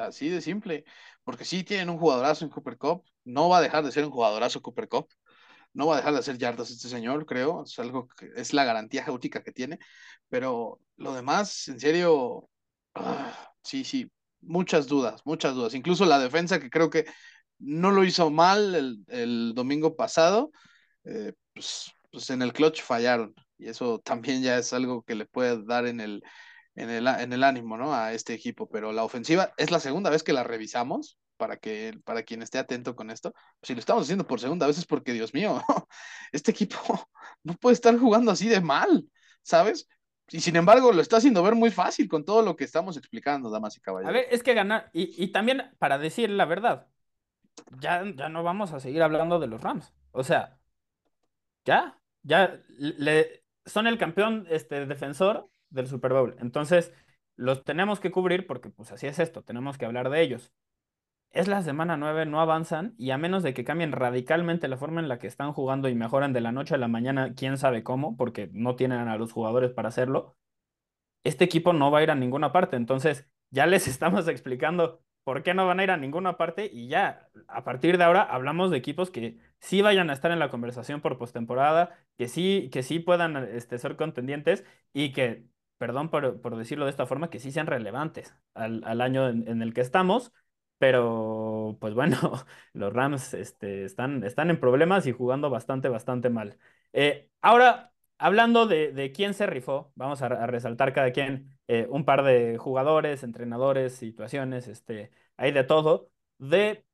Así 0.00 0.28
de 0.28 0.40
simple. 0.40 0.84
Porque 1.24 1.44
sí 1.44 1.64
tienen 1.64 1.90
un 1.90 1.98
jugadorazo 1.98 2.44
en 2.44 2.50
Cooper 2.50 2.76
Cup. 2.78 3.04
No 3.24 3.48
va 3.48 3.58
a 3.58 3.60
dejar 3.60 3.84
de 3.84 3.92
ser 3.92 4.04
un 4.04 4.10
jugadorazo 4.10 4.62
Cooper 4.62 4.88
Cup. 4.88 5.08
No 5.74 5.86
va 5.86 5.94
a 5.94 5.96
dejar 5.98 6.12
de 6.12 6.18
hacer 6.18 6.38
yardas 6.38 6.70
este 6.70 6.88
señor, 6.88 7.26
creo. 7.26 7.64
Es 7.64 7.78
algo 7.78 8.08
es 8.36 8.52
la 8.52 8.64
garantía 8.64 9.04
genética 9.04 9.42
que 9.42 9.52
tiene. 9.52 9.78
Pero 10.28 10.80
lo 10.96 11.14
demás, 11.14 11.68
en 11.68 11.80
serio, 11.80 12.48
ah, 12.94 13.52
sí, 13.62 13.84
sí, 13.84 14.10
muchas 14.40 14.86
dudas, 14.86 15.22
muchas 15.24 15.54
dudas. 15.54 15.74
Incluso 15.74 16.04
la 16.04 16.18
defensa 16.18 16.60
que 16.60 16.70
creo 16.70 16.90
que 16.90 17.06
no 17.58 17.90
lo 17.92 18.04
hizo 18.04 18.30
mal 18.30 19.04
el, 19.08 19.54
domingo 19.54 19.96
pasado, 19.96 20.50
eh, 21.04 21.32
pues 21.54 21.92
pues 22.12 22.30
en 22.30 22.42
el 22.42 22.52
clutch 22.52 22.82
fallaron. 22.82 23.34
Y 23.58 23.68
eso 23.68 23.98
también 24.00 24.42
ya 24.42 24.58
es 24.58 24.72
algo 24.72 25.02
que 25.02 25.14
le 25.14 25.26
puede 25.26 25.64
dar 25.64 25.86
en 25.86 26.00
el, 26.00 26.22
en 26.74 26.90
el, 26.90 27.06
en 27.06 27.32
el 27.32 27.44
ánimo, 27.44 27.76
¿no? 27.76 27.94
A 27.94 28.12
este 28.12 28.34
equipo. 28.34 28.68
Pero 28.68 28.92
la 28.92 29.04
ofensiva 29.04 29.52
es 29.56 29.70
la 29.70 29.80
segunda 29.80 30.10
vez 30.10 30.22
que 30.22 30.32
la 30.32 30.44
revisamos, 30.44 31.18
para, 31.36 31.56
que, 31.56 31.98
para 32.04 32.22
quien 32.22 32.42
esté 32.42 32.58
atento 32.58 32.94
con 32.94 33.10
esto. 33.10 33.34
si 33.62 33.74
lo 33.74 33.80
estamos 33.80 34.04
haciendo 34.04 34.26
por 34.26 34.40
segunda 34.40 34.66
vez 34.66 34.78
es 34.78 34.86
porque, 34.86 35.12
Dios 35.12 35.34
mío, 35.34 35.60
este 36.32 36.52
equipo 36.52 36.76
no 37.42 37.54
puede 37.54 37.74
estar 37.74 37.98
jugando 37.98 38.30
así 38.30 38.48
de 38.48 38.60
mal, 38.60 39.04
¿sabes? 39.42 39.88
Y 40.30 40.40
sin 40.40 40.56
embargo, 40.56 40.92
lo 40.92 41.02
está 41.02 41.16
haciendo 41.16 41.42
ver 41.42 41.54
muy 41.54 41.70
fácil 41.70 42.08
con 42.08 42.24
todo 42.24 42.42
lo 42.42 42.56
que 42.56 42.64
estamos 42.64 42.96
explicando, 42.96 43.50
damas 43.50 43.76
y 43.76 43.80
caballeros. 43.80 44.10
A 44.10 44.12
ver, 44.12 44.26
es 44.30 44.42
que 44.42 44.54
ganar, 44.54 44.88
y, 44.92 45.22
y 45.22 45.32
también 45.32 45.74
para 45.78 45.98
decir 45.98 46.30
la 46.30 46.44
verdad, 46.44 46.86
ya, 47.80 48.04
ya 48.14 48.28
no 48.28 48.42
vamos 48.42 48.72
a 48.72 48.80
seguir 48.80 49.02
hablando 49.02 49.38
de 49.38 49.48
los 49.48 49.60
Rams. 49.60 49.92
O 50.12 50.24
sea, 50.24 50.58
ya, 51.64 51.98
ya 52.22 52.60
le, 52.78 53.44
son 53.66 53.86
el 53.86 53.98
campeón 53.98 54.46
este, 54.48 54.86
defensor 54.86 55.48
del 55.72 55.86
Super 55.86 56.12
Bowl. 56.12 56.36
Entonces, 56.40 56.92
los 57.36 57.64
tenemos 57.64 58.00
que 58.00 58.10
cubrir 58.10 58.46
porque 58.46 58.70
pues 58.70 58.92
así 58.92 59.06
es 59.06 59.18
esto, 59.18 59.42
tenemos 59.42 59.78
que 59.78 59.86
hablar 59.86 60.10
de 60.10 60.22
ellos. 60.22 60.52
Es 61.30 61.48
la 61.48 61.62
semana 61.62 61.96
9, 61.96 62.26
no 62.26 62.40
avanzan 62.40 62.94
y 62.98 63.10
a 63.10 63.18
menos 63.18 63.42
de 63.42 63.54
que 63.54 63.64
cambien 63.64 63.92
radicalmente 63.92 64.68
la 64.68 64.76
forma 64.76 65.00
en 65.00 65.08
la 65.08 65.18
que 65.18 65.26
están 65.26 65.52
jugando 65.52 65.88
y 65.88 65.94
mejoran 65.94 66.32
de 66.34 66.42
la 66.42 66.52
noche 66.52 66.74
a 66.74 66.78
la 66.78 66.88
mañana, 66.88 67.34
quién 67.34 67.56
sabe 67.58 67.82
cómo, 67.82 68.16
porque 68.16 68.50
no 68.52 68.76
tienen 68.76 69.08
a 69.08 69.16
los 69.16 69.32
jugadores 69.32 69.72
para 69.72 69.88
hacerlo, 69.88 70.36
este 71.24 71.44
equipo 71.44 71.72
no 71.72 71.90
va 71.90 72.00
a 72.00 72.02
ir 72.02 72.10
a 72.10 72.14
ninguna 72.14 72.52
parte. 72.52 72.76
Entonces, 72.76 73.28
ya 73.50 73.66
les 73.66 73.88
estamos 73.88 74.28
explicando 74.28 75.02
por 75.24 75.42
qué 75.42 75.54
no 75.54 75.66
van 75.66 75.80
a 75.80 75.84
ir 75.84 75.90
a 75.90 75.96
ninguna 75.96 76.36
parte 76.36 76.68
y 76.72 76.88
ya, 76.88 77.28
a 77.48 77.64
partir 77.64 77.96
de 77.98 78.04
ahora 78.04 78.22
hablamos 78.22 78.70
de 78.70 78.78
equipos 78.78 79.10
que 79.10 79.38
sí 79.60 79.80
vayan 79.82 80.10
a 80.10 80.14
estar 80.14 80.32
en 80.32 80.40
la 80.40 80.50
conversación 80.50 81.00
por 81.00 81.18
postemporada, 81.18 81.96
que 82.18 82.28
sí, 82.28 82.70
que 82.72 82.82
sí 82.82 82.98
puedan 82.98 83.36
este, 83.36 83.78
ser 83.78 83.96
contendientes 83.96 84.64
y 84.92 85.12
que, 85.12 85.46
perdón 85.82 86.10
por, 86.10 86.40
por, 86.40 86.56
decirlo 86.56 86.84
de 86.84 86.92
esta 86.92 87.06
forma, 87.06 87.28
que 87.28 87.40
sí 87.40 87.50
sean 87.50 87.66
relevantes 87.66 88.36
al, 88.54 88.84
al 88.84 89.00
año 89.00 89.28
en, 89.28 89.62
el 89.62 89.74
que 89.74 89.80
estamos. 89.80 90.32
Pero, 90.78 91.76
pues 91.80 91.92
bueno, 91.92 92.16
los 92.72 92.92
Rams 92.92 93.34
este, 93.34 93.84
están, 93.84 94.22
están 94.22 94.50
en 94.50 94.60
problemas 94.60 95.08
y 95.08 95.12
jugando 95.12 95.50
bastante, 95.50 95.88
bastante 95.88 96.30
mal. 96.30 96.56
Eh, 96.92 97.30
ahora, 97.40 97.92
hablando 98.18 98.66
de, 98.68 98.92
de, 98.92 99.10
quién 99.10 99.34
se 99.34 99.46
rifó, 99.46 99.90
vamos 99.96 100.22
a, 100.22 100.28
resaltar 100.46 100.92
cada 100.92 101.10
quien 101.10 101.58
eh, 101.66 101.88
un 101.90 102.04
par 102.04 102.22
de 102.22 102.58
jugadores, 102.58 103.24
entrenadores, 103.24 103.96
situaciones, 103.96 104.68
este, 104.68 105.10
hay 105.36 105.50
de 105.50 105.64
todo, 105.64 106.10
de 106.38 106.84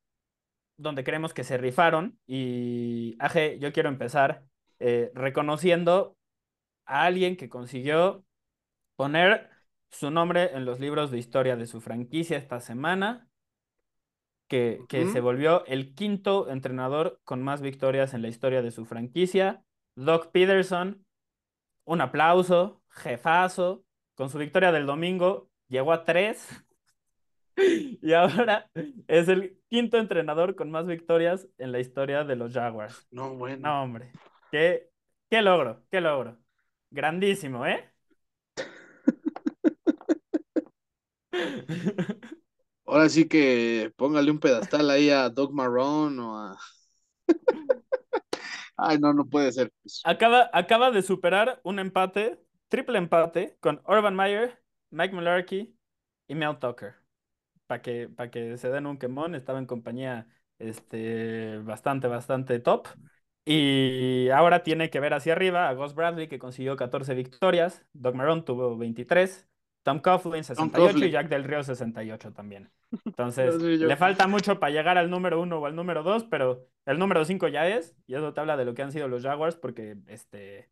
donde 0.78 1.04
creemos 1.04 1.34
que 1.34 1.44
se 1.44 1.58
rifaron. 1.58 2.18
Y, 2.26 3.16
Aje, 3.20 3.58
yo 3.58 3.70
quiero 3.70 3.90
empezar 3.90 4.44
eh, 4.78 5.10
reconociendo 5.14 6.16
a 6.86 7.04
alguien 7.04 7.36
que 7.36 7.50
consiguió 7.50 8.24
poner 8.98 9.48
su 9.90 10.10
nombre 10.10 10.56
en 10.56 10.64
los 10.64 10.80
libros 10.80 11.12
de 11.12 11.18
historia 11.18 11.54
de 11.54 11.68
su 11.68 11.80
franquicia 11.80 12.36
esta 12.36 12.58
semana, 12.58 13.28
que, 14.48 14.80
que 14.88 15.06
se 15.06 15.20
volvió 15.20 15.64
el 15.66 15.94
quinto 15.94 16.50
entrenador 16.50 17.20
con 17.22 17.40
más 17.40 17.60
victorias 17.60 18.12
en 18.12 18.22
la 18.22 18.28
historia 18.28 18.60
de 18.60 18.72
su 18.72 18.86
franquicia. 18.86 19.62
Doc 19.94 20.32
Peterson, 20.32 21.06
un 21.84 22.00
aplauso, 22.00 22.82
jefazo, 22.88 23.84
con 24.16 24.30
su 24.30 24.38
victoria 24.38 24.72
del 24.72 24.86
domingo, 24.86 25.48
llegó 25.68 25.92
a 25.92 26.04
tres 26.04 26.48
y 27.56 28.12
ahora 28.14 28.68
es 29.06 29.28
el 29.28 29.60
quinto 29.68 29.98
entrenador 29.98 30.56
con 30.56 30.72
más 30.72 30.88
victorias 30.88 31.46
en 31.58 31.70
la 31.70 31.78
historia 31.78 32.24
de 32.24 32.34
los 32.34 32.52
Jaguars. 32.52 33.06
No, 33.12 33.36
bueno. 33.36 33.68
No, 33.68 33.82
hombre. 33.84 34.10
Qué, 34.50 34.90
qué 35.30 35.40
logro, 35.40 35.84
qué 35.88 36.00
logro. 36.00 36.36
Grandísimo, 36.90 37.64
¿eh? 37.64 37.92
Ahora 42.86 43.08
sí 43.08 43.28
que 43.28 43.92
póngale 43.96 44.30
un 44.30 44.38
pedestal 44.38 44.90
ahí 44.90 45.10
a 45.10 45.28
Doug 45.28 45.52
Marrone 45.52 46.20
o 46.20 46.36
a. 46.36 46.58
Ay, 48.76 48.98
no, 48.98 49.12
no 49.12 49.26
puede 49.26 49.52
ser. 49.52 49.72
Acaba, 50.04 50.48
acaba 50.52 50.90
de 50.90 51.02
superar 51.02 51.60
un 51.64 51.78
empate, 51.80 52.40
triple 52.68 52.98
empate, 52.98 53.56
con 53.60 53.82
Urban 53.86 54.14
Meyer, 54.14 54.62
Mike 54.90 55.14
Mularkey 55.14 55.76
y 56.28 56.34
Mel 56.34 56.58
Tucker 56.58 56.94
para 57.68 57.82
que, 57.82 58.08
que 58.32 58.56
se 58.58 58.70
den 58.70 58.86
un 58.86 58.98
quemón, 58.98 59.34
estaba 59.36 59.60
en 59.60 59.66
compañía 59.66 60.26
este, 60.58 61.58
bastante, 61.58 62.08
bastante 62.08 62.58
top. 62.58 62.88
Y 63.44 64.28
ahora 64.30 64.62
tiene 64.62 64.90
que 64.90 65.00
ver 65.00 65.14
hacia 65.14 65.34
arriba 65.34 65.68
a 65.68 65.74
Gus 65.74 65.94
Bradley, 65.94 66.28
que 66.28 66.38
consiguió 66.38 66.76
14 66.76 67.14
victorias, 67.14 67.86
Doug 67.92 68.14
Marrone 68.14 68.42
tuvo 68.42 68.76
23, 68.76 69.46
Tom 69.82 70.00
Coughlin 70.00 70.44
68 70.44 71.04
y 71.04 71.10
Jack 71.10 71.28
Del 71.28 71.44
Río 71.44 71.62
68 71.62 72.32
también. 72.32 72.70
Entonces, 73.04 73.60
le 73.60 73.96
falta 73.96 74.26
mucho 74.26 74.58
para 74.58 74.72
llegar 74.72 74.98
al 74.98 75.10
número 75.10 75.40
uno 75.40 75.58
o 75.58 75.66
al 75.66 75.76
número 75.76 76.02
dos, 76.02 76.24
pero 76.24 76.66
el 76.86 76.98
número 76.98 77.24
cinco 77.24 77.48
ya 77.48 77.66
es, 77.68 77.94
y 78.06 78.14
eso 78.14 78.32
te 78.32 78.40
habla 78.40 78.56
de 78.56 78.64
lo 78.64 78.74
que 78.74 78.82
han 78.82 78.92
sido 78.92 79.08
los 79.08 79.22
Jaguars, 79.22 79.56
porque 79.56 79.96
este, 80.06 80.70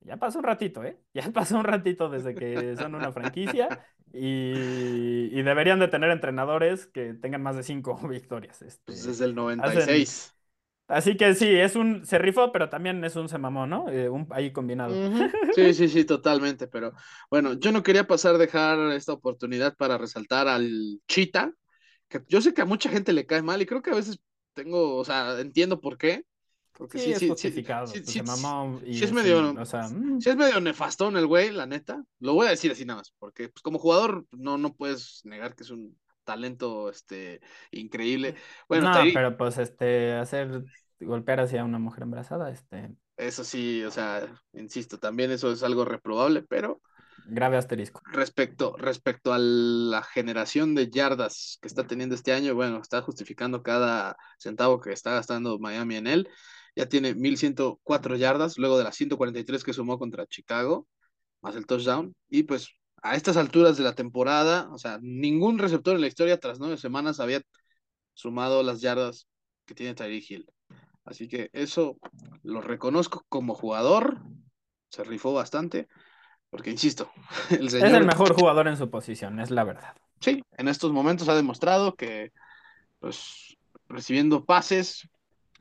ya 0.00 0.16
pasó 0.16 0.38
un 0.38 0.44
ratito, 0.44 0.84
¿eh? 0.84 0.98
Ya 1.14 1.30
pasó 1.32 1.58
un 1.58 1.64
ratito 1.64 2.08
desde 2.08 2.34
que 2.34 2.76
son 2.76 2.94
una 2.94 3.12
franquicia 3.12 3.84
y, 4.12 5.42
deberían 5.42 5.78
de 5.78 5.88
tener 5.88 6.10
entrenadores 6.10 6.86
que 6.86 7.14
tengan 7.14 7.42
más 7.42 7.56
de 7.56 7.62
cinco 7.62 7.96
victorias. 8.08 8.62
Este, 8.62 8.82
pues 8.86 9.04
desde 9.04 9.24
el 9.26 9.34
96. 9.34 10.35
Así 10.88 11.16
que 11.16 11.34
sí, 11.34 11.48
es 11.48 11.74
un, 11.74 12.06
se 12.06 12.18
rifó, 12.18 12.52
pero 12.52 12.68
también 12.68 13.02
es 13.04 13.16
un 13.16 13.28
se 13.28 13.38
mamó, 13.38 13.66
¿no? 13.66 13.88
Eh, 13.88 14.08
un, 14.08 14.26
ahí 14.30 14.52
combinado. 14.52 14.94
Sí, 15.54 15.74
sí, 15.74 15.88
sí, 15.88 16.04
totalmente. 16.04 16.68
Pero 16.68 16.92
bueno, 17.30 17.54
yo 17.54 17.72
no 17.72 17.82
quería 17.82 18.06
pasar 18.06 18.38
dejar 18.38 18.92
esta 18.92 19.12
oportunidad 19.12 19.74
para 19.76 19.98
resaltar 19.98 20.46
al 20.46 21.00
Chita, 21.08 21.52
que 22.08 22.22
yo 22.28 22.40
sé 22.40 22.54
que 22.54 22.62
a 22.62 22.66
mucha 22.66 22.88
gente 22.88 23.12
le 23.12 23.26
cae 23.26 23.42
mal 23.42 23.60
y 23.60 23.66
creo 23.66 23.82
que 23.82 23.90
a 23.90 23.94
veces 23.94 24.20
tengo, 24.52 24.96
o 24.96 25.04
sea, 25.04 25.40
entiendo 25.40 25.80
por 25.80 25.98
qué. 25.98 26.24
Porque 26.72 26.98
sí, 26.98 27.14
sí, 27.14 27.24
es 27.24 27.30
justificado. 27.30 27.86
Sí, 27.86 28.02
sí, 28.04 28.22
mamó 28.22 28.80
y 28.84 29.02
es 29.02 29.10
medio, 29.10 29.54
o 29.58 29.64
sea, 29.64 29.88
mm. 29.88 30.18
es 30.18 30.36
medio 30.36 30.60
nefastón 30.60 31.16
el 31.16 31.26
güey, 31.26 31.50
la 31.50 31.66
neta. 31.66 32.04
Lo 32.20 32.34
voy 32.34 32.46
a 32.46 32.50
decir 32.50 32.70
así 32.70 32.84
nada 32.84 32.98
más, 32.98 33.14
porque 33.18 33.48
pues, 33.48 33.62
como 33.62 33.78
jugador 33.78 34.26
no, 34.30 34.58
no 34.58 34.74
puedes 34.74 35.22
negar 35.24 35.56
que 35.56 35.62
es 35.62 35.70
un 35.70 35.96
talento 36.26 36.90
este, 36.90 37.40
increíble. 37.70 38.34
Bueno, 38.68 38.92
no, 38.92 39.00
pero 39.14 39.38
pues 39.38 39.56
este, 39.56 40.12
hacer 40.12 40.64
golpear 41.00 41.40
hacia 41.40 41.64
una 41.64 41.78
mujer 41.78 42.02
embarazada, 42.02 42.50
este. 42.50 42.94
Eso 43.16 43.44
sí, 43.44 43.82
o 43.84 43.90
sea, 43.90 44.26
insisto, 44.52 44.98
también 44.98 45.30
eso 45.30 45.50
es 45.50 45.62
algo 45.62 45.86
reprobable, 45.86 46.42
pero. 46.42 46.82
Grave 47.28 47.56
asterisco. 47.56 48.02
Respecto, 48.12 48.76
respecto 48.76 49.32
a 49.32 49.38
la 49.38 50.02
generación 50.02 50.74
de 50.74 50.90
yardas 50.90 51.58
que 51.62 51.68
está 51.68 51.86
teniendo 51.86 52.14
este 52.14 52.32
año, 52.32 52.54
bueno, 52.54 52.78
está 52.80 53.00
justificando 53.00 53.62
cada 53.62 54.16
centavo 54.38 54.80
que 54.80 54.92
está 54.92 55.12
gastando 55.12 55.58
Miami 55.58 55.96
en 55.96 56.06
él. 56.06 56.28
Ya 56.76 56.86
tiene 56.88 57.14
1104 57.14 58.16
yardas, 58.16 58.58
luego 58.58 58.76
de 58.76 58.84
las 58.84 58.96
143 58.96 59.64
que 59.64 59.72
sumó 59.72 59.98
contra 59.98 60.26
Chicago, 60.26 60.86
más 61.40 61.56
el 61.56 61.66
touchdown. 61.66 62.14
Y 62.28 62.42
pues 62.42 62.68
a 63.02 63.14
estas 63.14 63.36
alturas 63.36 63.76
de 63.76 63.84
la 63.84 63.94
temporada, 63.94 64.68
o 64.72 64.78
sea, 64.78 64.98
ningún 65.00 65.58
receptor 65.58 65.94
en 65.94 66.00
la 66.00 66.06
historia 66.06 66.38
tras 66.38 66.58
nueve 66.58 66.76
semanas 66.76 67.20
había 67.20 67.42
sumado 68.14 68.62
las 68.62 68.80
yardas 68.80 69.28
que 69.64 69.74
tiene 69.74 69.94
Tyreek 69.94 70.30
Hill. 70.30 70.50
Así 71.04 71.28
que 71.28 71.50
eso 71.52 71.98
lo 72.42 72.60
reconozco 72.60 73.24
como 73.28 73.54
jugador, 73.54 74.20
se 74.90 75.04
rifó 75.04 75.32
bastante, 75.32 75.88
porque 76.50 76.70
insisto, 76.70 77.10
el 77.50 77.70
señor... 77.70 77.88
Es 77.88 77.94
el 77.94 78.06
mejor 78.06 78.34
jugador 78.34 78.68
en 78.68 78.76
su 78.76 78.90
posición, 78.90 79.38
es 79.40 79.50
la 79.50 79.64
verdad. 79.64 79.94
Sí, 80.20 80.42
en 80.56 80.68
estos 80.68 80.92
momentos 80.92 81.28
ha 81.28 81.34
demostrado 81.34 81.94
que, 81.94 82.32
pues, 82.98 83.56
recibiendo 83.88 84.44
pases, 84.44 85.08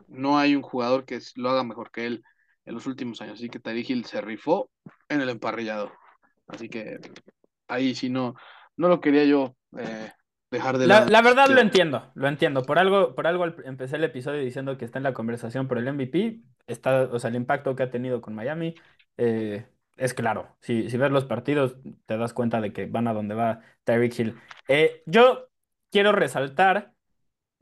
no 0.08 0.38
hay 0.38 0.56
un 0.56 0.62
jugador 0.62 1.06
que 1.06 1.20
lo 1.36 1.50
haga 1.50 1.64
mejor 1.64 1.92
que 1.92 2.06
él 2.06 2.24
en 2.66 2.74
los 2.74 2.88
últimos 2.88 3.22
años. 3.22 3.40
Así 3.40 3.50
que 3.50 3.60
Tyreek 3.60 3.90
Hill 3.90 4.06
se 4.06 4.22
rifó 4.22 4.70
en 5.10 5.22
el 5.22 5.30
emparrillado. 5.30 5.92
Así 6.48 6.70
que 6.70 7.00
ahí 7.68 7.96
sí 7.96 8.10
no, 8.10 8.36
no 8.78 8.88
lo 8.88 9.02
quería 9.02 9.24
yo 9.26 9.56
eh, 9.78 10.12
dejar 10.52 10.78
de 10.78 10.88
la, 10.88 11.06
la 11.06 11.22
verdad 11.22 11.48
lo 11.50 11.60
entiendo, 11.60 12.12
lo 12.16 12.28
entiendo. 12.28 12.64
Por 12.64 12.80
algo, 12.80 13.16
por 13.16 13.28
algo 13.28 13.46
empecé 13.64 13.98
el 13.98 14.04
episodio 14.04 14.42
diciendo 14.42 14.78
que 14.78 14.86
está 14.86 15.00
en 15.00 15.04
la 15.04 15.14
conversación 15.14 15.68
por 15.68 15.78
el 15.78 15.88
MVP. 15.88 16.42
Está, 16.68 17.04
o 17.04 17.20
sea, 17.20 17.30
el 17.30 17.36
impacto 17.36 17.76
que 17.76 17.84
ha 17.84 17.92
tenido 17.92 18.22
con 18.22 18.36
Miami 18.36 18.76
eh, 19.18 19.68
es 19.98 20.14
claro. 20.14 20.58
Si, 20.62 20.90
si 20.90 20.98
ves 20.98 21.12
los 21.12 21.26
partidos, 21.26 21.78
te 22.06 22.18
das 22.18 22.34
cuenta 22.34 22.62
de 22.62 22.74
que 22.74 22.86
van 22.86 23.08
a 23.08 23.14
donde 23.14 23.36
va 23.36 23.62
Tyreek 23.84 24.20
Hill. 24.20 24.40
Eh, 24.68 25.04
yo 25.06 25.50
quiero 25.92 26.12
resaltar 26.12 26.95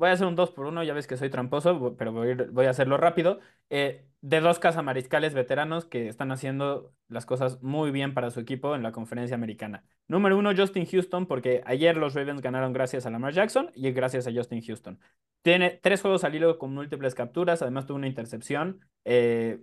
Voy 0.04 0.10
a 0.10 0.14
hacer 0.16 0.28
un 0.28 0.36
2 0.36 0.52
por 0.52 0.66
1 0.66 0.84
ya 0.84 0.94
ves 0.94 1.08
que 1.08 1.16
soy 1.16 1.30
tramposo, 1.30 1.96
pero 1.96 2.12
voy 2.12 2.66
a, 2.66 2.70
hacerlo 2.70 2.98
rápido. 2.98 3.40
Eh, 3.70 4.06
de 4.20 4.42
dos 4.42 4.60
cazamariscales 4.60 5.34
veteranos 5.34 5.86
que 5.86 6.10
están 6.10 6.34
haciendo 6.34 6.94
las 7.08 7.26
cosas 7.26 7.64
muy 7.64 7.90
bien 7.90 8.14
para 8.14 8.30
su 8.30 8.42
equipo 8.42 8.76
en 8.76 8.84
la 8.84 8.92
conferencia 8.92 9.36
americana. 9.36 9.86
Número 10.10 10.38
uno, 10.38 10.52
Justin 10.54 10.86
Houston, 10.86 11.26
porque 11.26 11.62
ayer 11.66 11.96
los 11.96 12.16
Ravens 12.16 12.42
ganaron 12.42 12.74
gracias 12.74 13.06
a 13.06 13.12
Lamar 13.12 13.32
Jackson 13.32 13.72
y 13.76 13.90
gracias 13.94 14.28
a 14.28 14.34
Justin 14.34 14.62
Houston. 14.62 15.00
Tiene 15.42 15.80
tres 15.82 16.02
juegos 16.02 16.26
al 16.26 16.36
hilo 16.36 16.58
con 16.58 16.74
múltiples 16.74 17.16
capturas, 17.16 17.62
además 17.62 17.86
tuvo 17.86 17.96
una 17.96 18.08
intercepción. 18.08 18.82
Eh, 19.06 19.62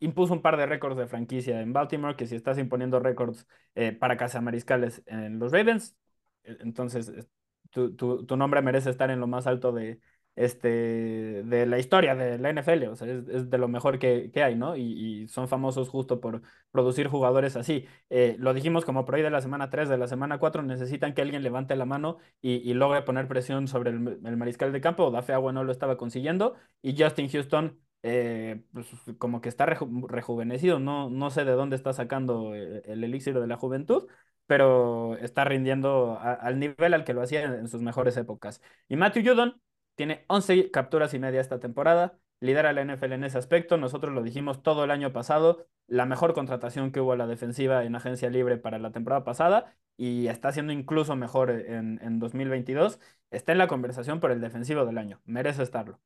impuso 0.00 0.32
un 0.32 0.40
par 0.40 0.56
de 0.56 0.64
récords 0.64 0.96
de 0.96 1.06
franquicia 1.06 1.60
en 1.60 1.74
Baltimore, 1.74 2.16
que 2.16 2.26
si 2.26 2.34
estás 2.34 2.56
imponiendo 2.56 2.98
récords 2.98 3.46
eh, 3.74 3.92
para 3.92 4.16
cazamariscales 4.16 5.02
en 5.04 5.38
los 5.38 5.52
Ravens, 5.52 5.98
entonces 6.44 7.28
tu, 7.70 7.94
tu, 7.94 8.36
nombre 8.36 8.62
merece 8.62 8.90
estar 8.90 9.10
en 9.10 9.20
lo 9.20 9.26
más 9.26 9.46
alto 9.46 9.72
de, 9.72 10.00
este, 10.36 10.68
de 10.68 11.66
la 11.66 11.78
historia 11.78 12.14
de 12.14 12.38
la 12.38 12.50
NFL, 12.50 12.88
o 12.88 12.96
sea, 12.96 13.08
es, 13.08 13.50
de 13.50 13.58
lo 13.58 13.68
mejor 13.68 13.98
que, 13.98 14.30
que 14.32 14.42
hay, 14.42 14.54
¿no? 14.54 14.76
Y, 14.76 14.82
y, 15.22 15.28
son 15.28 15.48
famosos 15.48 15.88
justo 15.88 16.20
por 16.20 16.42
producir 16.70 17.08
jugadores 17.08 17.56
así. 17.56 17.86
Eh, 18.10 18.36
lo 18.38 18.54
dijimos 18.54 18.84
como 18.84 19.04
por 19.04 19.16
ahí 19.16 19.22
de 19.22 19.30
la 19.30 19.40
semana 19.40 19.70
3, 19.70 19.88
de 19.88 19.98
la 19.98 20.06
semana 20.06 20.38
4, 20.38 20.62
necesitan 20.62 21.14
que 21.14 21.22
alguien 21.22 21.42
levante 21.42 21.76
la 21.76 21.84
mano 21.84 22.18
y, 22.40 22.54
y 22.68 22.74
logre 22.74 23.02
poner 23.02 23.28
presión 23.28 23.68
sobre 23.68 23.90
el, 23.90 24.20
el, 24.24 24.36
mariscal 24.36 24.72
de 24.72 24.80
campo. 24.80 25.10
Dafe 25.10 25.32
Agua 25.32 25.52
no 25.52 25.64
lo 25.64 25.72
estaba 25.72 25.96
consiguiendo 25.96 26.54
y 26.82 26.96
Justin 27.00 27.28
Houston 27.28 27.78
eh, 28.02 28.62
pues, 28.72 28.86
como 29.18 29.40
que 29.40 29.48
está 29.48 29.66
rejuvenecido, 29.66 30.78
no, 30.78 31.10
no 31.10 31.30
sé 31.30 31.44
de 31.44 31.52
dónde 31.52 31.76
está 31.76 31.92
sacando 31.92 32.54
el, 32.54 32.82
el 32.86 33.04
elixir 33.04 33.38
de 33.38 33.46
la 33.46 33.56
juventud, 33.56 34.06
pero 34.48 35.16
está 35.18 35.44
rindiendo 35.44 36.18
al 36.22 36.58
nivel 36.58 36.94
al 36.94 37.04
que 37.04 37.12
lo 37.12 37.22
hacía 37.22 37.44
en, 37.44 37.68
sus 37.68 37.82
mejores 37.82 38.16
épocas. 38.16 38.62
Y 38.88 38.96
Matthew 38.96 39.22
Judon 39.26 39.60
tiene 39.94 40.24
11 40.28 40.70
capturas 40.70 41.12
y 41.12 41.18
media 41.18 41.42
esta 41.42 41.60
temporada, 41.60 42.18
lidera 42.40 42.72
la 42.72 42.80
NFL 42.80 43.12
en 43.12 43.24
ese 43.24 43.36
aspecto, 43.36 43.76
nosotros 43.76 44.14
lo 44.14 44.22
dijimos 44.22 44.62
todo 44.62 44.84
el 44.84 44.90
año 44.90 45.12
pasado, 45.12 45.66
la 45.86 46.06
mejor 46.06 46.32
contratación 46.32 46.92
que 46.92 47.00
hubo 47.00 47.12
a 47.12 47.16
la 47.16 47.26
defensiva 47.26 47.84
en 47.84 47.94
agencia 47.94 48.30
libre 48.30 48.56
para 48.56 48.78
la 48.78 48.90
temporada 48.90 49.22
pasada 49.22 49.76
y 49.98 50.28
está 50.28 50.50
siendo 50.50 50.72
incluso 50.72 51.14
mejor 51.14 51.50
en, 51.50 52.00
en 52.02 52.18
2022, 52.18 53.00
está 53.30 53.52
en 53.52 53.58
la 53.58 53.68
conversación 53.68 54.18
por 54.18 54.30
el 54.30 54.40
defensivo 54.40 54.86
del 54.86 54.96
año, 54.96 55.20
merece 55.26 55.62
estarlo. 55.62 56.00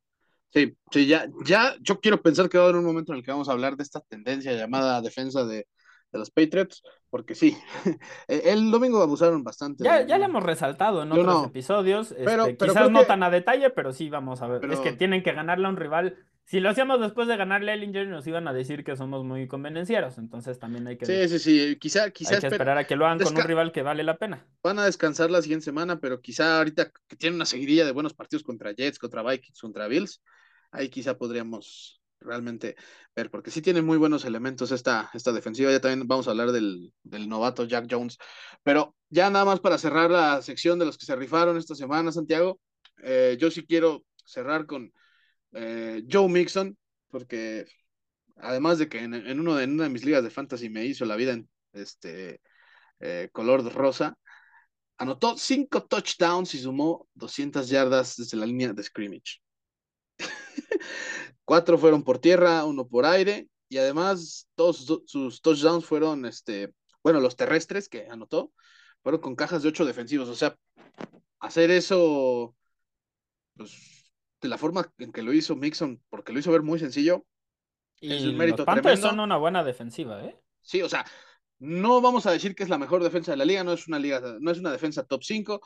Sí, 0.53 0.77
sí, 0.91 1.07
ya, 1.07 1.29
ya 1.45 1.77
yo 1.81 2.01
quiero 2.01 2.21
pensar 2.21 2.49
que 2.49 2.59
va 2.59 2.65
a 2.65 2.67
haber 2.67 2.81
un 2.81 2.85
momento 2.87 3.13
en 3.13 3.19
el 3.19 3.25
que 3.25 3.31
vamos 3.31 3.49
a 3.49 3.53
hablar 3.53 3.77
de 3.77 3.85
esta 3.85 4.01
tendencia 4.01 4.53
llamada 4.53 5.01
defensa 5.01 5.45
de, 5.45 5.69
de 6.13 6.19
los 6.19 6.31
Patriots, 6.31 6.83
porque 7.11 7.35
sí, 7.35 7.57
e, 8.29 8.43
el 8.53 8.71
domingo 8.71 9.03
abusaron 9.03 9.43
bastante. 9.43 9.83
Ya, 9.85 10.03
ya 10.03 10.19
lo 10.19 10.27
hemos 10.27 10.43
resaltado 10.43 11.03
en 11.03 11.13
otros 11.13 11.47
episodios, 11.47 12.15
pero, 12.25 12.47
este, 12.47 12.67
quizás 12.67 12.91
no 12.91 13.05
tan 13.05 13.23
a 13.23 13.31
detalle, 13.31 13.71
pero 13.71 13.93
sí 13.93 14.11
vamos 14.11 14.43
a 14.43 14.47
ver. 14.47 14.65
Es 14.71 14.81
que 14.81 14.93
tienen 14.93 15.23
que 15.23 15.33
ganarle 15.33 15.67
a 15.67 15.71
un 15.71 15.77
rival. 15.77 16.17
Si 16.45 16.59
lo 16.59 16.71
hacíamos 16.71 17.01
después 17.01 17.29
de 17.29 17.37
ganarle 17.37 17.71
a 17.71 17.75
Ellinger, 17.75 18.09
nos 18.09 18.27
iban 18.27 18.49
a 18.49 18.53
decir 18.53 18.85
que 18.85 18.97
somos 18.97 19.25
muy 19.25 19.47
convenencieros, 19.47 20.19
entonces 20.19 20.59
también 20.59 20.87
hay 20.89 20.99
que... 20.99 21.07
Sí, 21.07 21.29
sí, 21.29 21.39
sí, 21.39 21.77
quizá, 21.77 22.11
quizá 22.11 22.37
esperar 22.37 22.77
a 22.77 22.85
que 22.85 22.97
lo 22.97 23.07
hagan 23.07 23.21
con 23.21 23.35
un 23.35 23.43
rival 23.45 23.71
que 23.71 23.83
vale 23.83 24.03
la 24.03 24.19
pena. 24.19 24.45
Van 24.63 24.79
a 24.79 24.85
descansar 24.85 25.31
la 25.31 25.41
siguiente 25.41 25.65
semana, 25.65 26.01
pero 26.01 26.21
quizá 26.21 26.59
ahorita 26.59 26.91
que 27.07 27.17
tienen 27.17 27.37
una 27.37 27.47
seguidilla 27.47 27.87
de 27.87 27.93
buenos 27.93 28.13
partidos 28.13 28.43
contra 28.43 28.73
Jets, 28.73 28.99
contra 28.99 29.23
Vikings, 29.23 29.61
contra 29.61 29.87
Bills, 29.87 30.21
ahí 30.73 30.89
quizá 30.89 31.17
podríamos 31.17 32.02
realmente 32.23 32.77
ver, 33.15 33.31
porque 33.31 33.51
sí 33.51 33.63
tiene 33.63 33.83
muy 33.83 33.99
buenos 33.99 34.25
elementos 34.25 34.73
esta, 34.73 35.11
esta 35.15 35.33
defensiva. 35.33 35.71
Ya 35.71 35.81
también 35.81 36.07
vamos 36.09 36.29
a 36.29 36.31
hablar 36.33 36.53
del, 36.53 36.93
novato 37.05 37.65
Jack 37.65 37.87
Jones. 37.91 38.19
Pero 38.63 38.97
ya 39.11 39.31
nada 39.31 39.45
más 39.45 39.61
para 39.61 39.79
cerrar 39.79 40.11
la 40.11 40.43
sección 40.43 40.79
de 40.79 40.87
los 40.87 40.99
que 40.99 41.07
se 41.07 41.17
rifaron 41.17 41.57
esta 41.57 41.75
semana, 41.75 42.13
Santiago, 42.13 42.61
eh, 43.03 43.37
yo 43.39 43.51
sí 43.51 43.67
quiero 43.67 44.05
cerrar 44.25 44.67
con 44.67 44.93
eh, 45.53 46.05
Joe 46.11 46.29
Mixon, 46.29 46.77
porque 47.09 47.67
además 48.37 48.79
de 48.79 48.89
que 48.89 49.01
en, 49.01 49.41
uno 49.41 49.57
de, 49.57 49.65
una 49.67 49.85
de 49.85 49.91
mis 49.91 50.05
ligas 50.05 50.23
de 50.25 50.31
fantasy 50.31 50.71
me 50.71 50.85
hizo 50.85 51.05
la 51.05 51.17
vida 51.17 51.33
en 51.33 51.49
este 51.73 52.41
eh, 53.01 53.29
color 53.33 53.65
rosa, 53.75 54.17
anotó 54.99 55.37
cinco 55.37 55.85
touchdowns 55.85 56.55
y 56.55 56.59
sumó 56.61 57.09
200 57.15 57.69
yardas 57.69 58.17
desde 58.17 58.37
la 58.37 58.47
línea 58.47 58.73
de 58.73 58.83
scrimmage. 58.83 59.42
Cuatro 61.45 61.79
fueron 61.79 62.03
por 62.03 62.19
tierra, 62.19 62.65
uno 62.65 62.87
por 62.87 63.05
aire, 63.05 63.49
y 63.69 63.79
además 63.79 64.49
todos 64.55 65.03
sus, 65.07 65.43
touchdowns 65.43 65.85
fueron, 65.85 66.27
este, 66.27 66.73
bueno, 67.03 67.21
los 67.21 67.37
terrestres 67.37 67.89
que 67.89 68.07
anotó, 68.09 68.53
fueron 69.03 69.21
con 69.21 69.37
cajas 69.37 69.63
de 69.63 69.69
ocho 69.69 69.85
defensivos. 69.85 70.29
O 70.29 70.35
sea, 70.35 70.57
hacer 71.41 71.71
eso, 71.71 72.55
pues, 73.57 74.13
de 74.41 74.49
la 74.49 74.59
forma 74.59 74.93
en 74.99 75.13
que 75.13 75.23
lo 75.23 75.33
hizo 75.33 75.57
Mixon, 75.57 76.03
porque 76.11 76.33
lo 76.33 76.39
hizo 76.39 76.53
ver 76.53 76.63
muy 76.63 76.79
sencillo, 76.79 77.25
y 78.01 78.13
es 78.13 78.25
un 78.25 78.37
mérito 78.37 78.65
los 78.65 78.75
tremendo. 78.75 79.09
son 79.09 79.21
una 79.21 79.37
buena 79.37 79.63
defensiva, 79.63 80.25
¿eh? 80.25 80.37
Sí, 80.61 80.83
o 80.83 80.89
sea, 80.89 81.05
no 81.61 82.01
vamos 82.01 82.27
a 82.27 82.33
decir 82.33 82.57
que 82.57 82.65
es 82.65 82.69
la 82.69 82.79
mejor 82.79 83.03
defensa 83.03 83.31
de 83.31 83.37
la 83.37 83.45
liga, 83.45 83.63
no 83.63 83.73
es 83.73 83.87
una 83.87 84.01
liga, 84.01 84.21
no 84.41 84.51
es 84.51 84.59
una 84.59 84.73
defensa 84.73 85.05
top 85.05 85.23
5, 85.23 85.61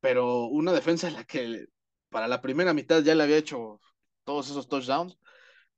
pero 0.00 0.46
una 0.46 0.72
defensa 0.72 1.08
en 1.08 1.14
la 1.14 1.24
que 1.24 1.66
para 2.08 2.28
la 2.28 2.40
primera 2.40 2.72
mitad 2.72 3.02
ya 3.02 3.14
le 3.14 3.22
había 3.22 3.36
hecho 3.36 3.78
todos 4.24 4.50
esos 4.50 4.68
touchdowns, 4.68 5.18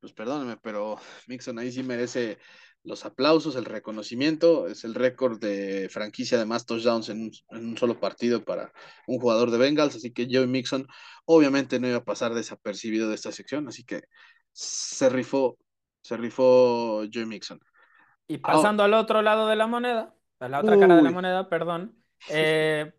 pues 0.00 0.12
perdónenme, 0.12 0.56
pero 0.58 0.96
Mixon 1.28 1.58
ahí 1.58 1.72
sí 1.72 1.82
merece 1.82 2.38
los 2.84 3.06
aplausos, 3.06 3.56
el 3.56 3.64
reconocimiento, 3.64 4.68
es 4.68 4.84
el 4.84 4.94
récord 4.94 5.40
de 5.40 5.88
franquicia 5.90 6.38
de 6.38 6.44
más 6.44 6.66
touchdowns 6.66 7.08
en 7.08 7.30
un, 7.48 7.76
solo 7.78 7.98
partido 7.98 8.44
para 8.44 8.72
un 9.06 9.18
jugador 9.18 9.50
de 9.50 9.56
Bengals, 9.56 9.96
así 9.96 10.12
que 10.12 10.28
Joey 10.30 10.46
Mixon 10.46 10.86
obviamente 11.24 11.80
no 11.80 11.88
iba 11.88 11.96
a 11.96 12.04
pasar 12.04 12.34
desapercibido 12.34 13.08
de 13.08 13.14
esta 13.14 13.32
sección, 13.32 13.66
así 13.68 13.84
que 13.84 14.02
se 14.52 15.08
rifó, 15.08 15.56
se 16.02 16.18
rifó 16.18 17.04
Joey 17.10 17.24
Mixon. 17.24 17.58
Y 18.26 18.38
pasando 18.38 18.82
al 18.82 18.92
otro 18.92 19.22
lado 19.22 19.48
de 19.48 19.56
la 19.56 19.66
moneda, 19.66 20.14
a 20.38 20.48
la 20.48 20.60
otra 20.60 20.78
cara 20.78 20.96
de 20.96 21.02
la 21.02 21.10
moneda, 21.10 21.48
perdón. 21.48 21.96
Eh, 22.30 22.90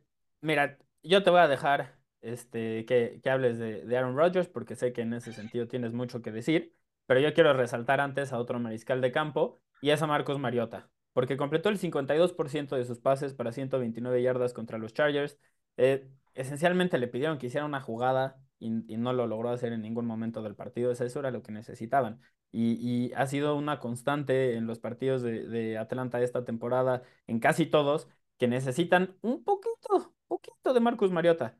mira, 0.41 0.77
yo 1.01 1.23
te 1.23 1.31
voy 1.31 1.39
a 1.39 1.47
dejar 1.47 1.94
este, 2.25 2.85
que, 2.85 3.21
hables 3.29 3.59
de, 3.59 3.97
Aaron 3.97 4.17
Rodgers 4.17 4.47
porque 4.47 4.75
sé 4.75 4.93
que 4.93 5.01
en 5.01 5.13
ese 5.13 5.31
sentido 5.31 5.67
tienes 5.67 5.93
mucho 5.93 6.21
que 6.21 6.31
decir, 6.31 6.75
pero 7.05 7.19
yo 7.19 7.33
quiero 7.33 7.53
resaltar 7.53 8.01
antes 8.01 8.33
a 8.33 8.39
otro 8.39 8.59
mariscal 8.59 8.99
de 8.99 9.11
campo 9.11 9.59
y 9.81 9.91
es 9.91 10.01
a 10.01 10.07
Marcos 10.07 10.39
Mariota, 10.39 10.89
porque 11.13 11.37
completó 11.37 11.69
el 11.69 11.77
52% 11.77 12.75
de 12.75 12.83
sus 12.85 12.99
pases 12.99 13.33
para 13.35 13.51
129 13.51 14.21
yardas 14.23 14.53
contra 14.53 14.79
los 14.79 14.93
Chargers. 14.93 15.37
Eh, 15.77 16.09
esencialmente 16.33 16.97
le 16.97 17.07
pidieron 17.07 17.37
que 17.37 17.47
hiciera 17.47 17.65
una 17.65 17.81
jugada 17.81 18.41
y, 18.57 18.69
no 18.69 19.13
lo 19.13 19.27
logró 19.27 19.49
hacer 19.49 19.73
en 19.73 19.81
ningún 19.81 20.07
momento 20.07 20.41
del 20.41 20.55
partido. 20.55 20.91
Eso 20.91 21.19
era 21.19 21.29
lo 21.29 21.43
que 21.43 21.51
necesitaban. 21.51 22.21
Y, 22.51 23.11
ha 23.13 23.27
sido 23.27 23.55
una 23.55 23.79
constante 23.79 24.55
en 24.55 24.65
los 24.65 24.79
partidos 24.79 25.21
de, 25.21 25.47
de, 25.47 25.77
Atlanta 25.77 26.21
esta 26.21 26.45
temporada, 26.45 27.03
en 27.27 27.39
casi 27.39 27.65
todos, 27.67 28.07
que 28.37 28.47
necesitan 28.47 29.15
un 29.21 29.43
poquito, 29.43 30.15
poquito 30.27 30.73
de 30.73 30.79
Marcus 30.79 31.11
Mariota. 31.11 31.57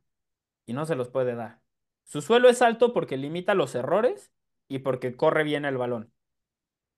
Y 0.66 0.74
no 0.74 0.86
se 0.86 0.96
los 0.96 1.10
puede 1.10 1.36
dar. 1.36 1.62
Su 2.04 2.22
suelo 2.22 2.50
es 2.50 2.62
alto 2.62 2.94
porque 2.94 3.18
limita 3.18 3.56
los 3.56 3.76
errores 3.76 4.32
y 4.68 4.80
porque 4.80 5.16
corre 5.16 5.44
bien 5.44 5.66
el 5.66 5.78
balón. 5.78 6.14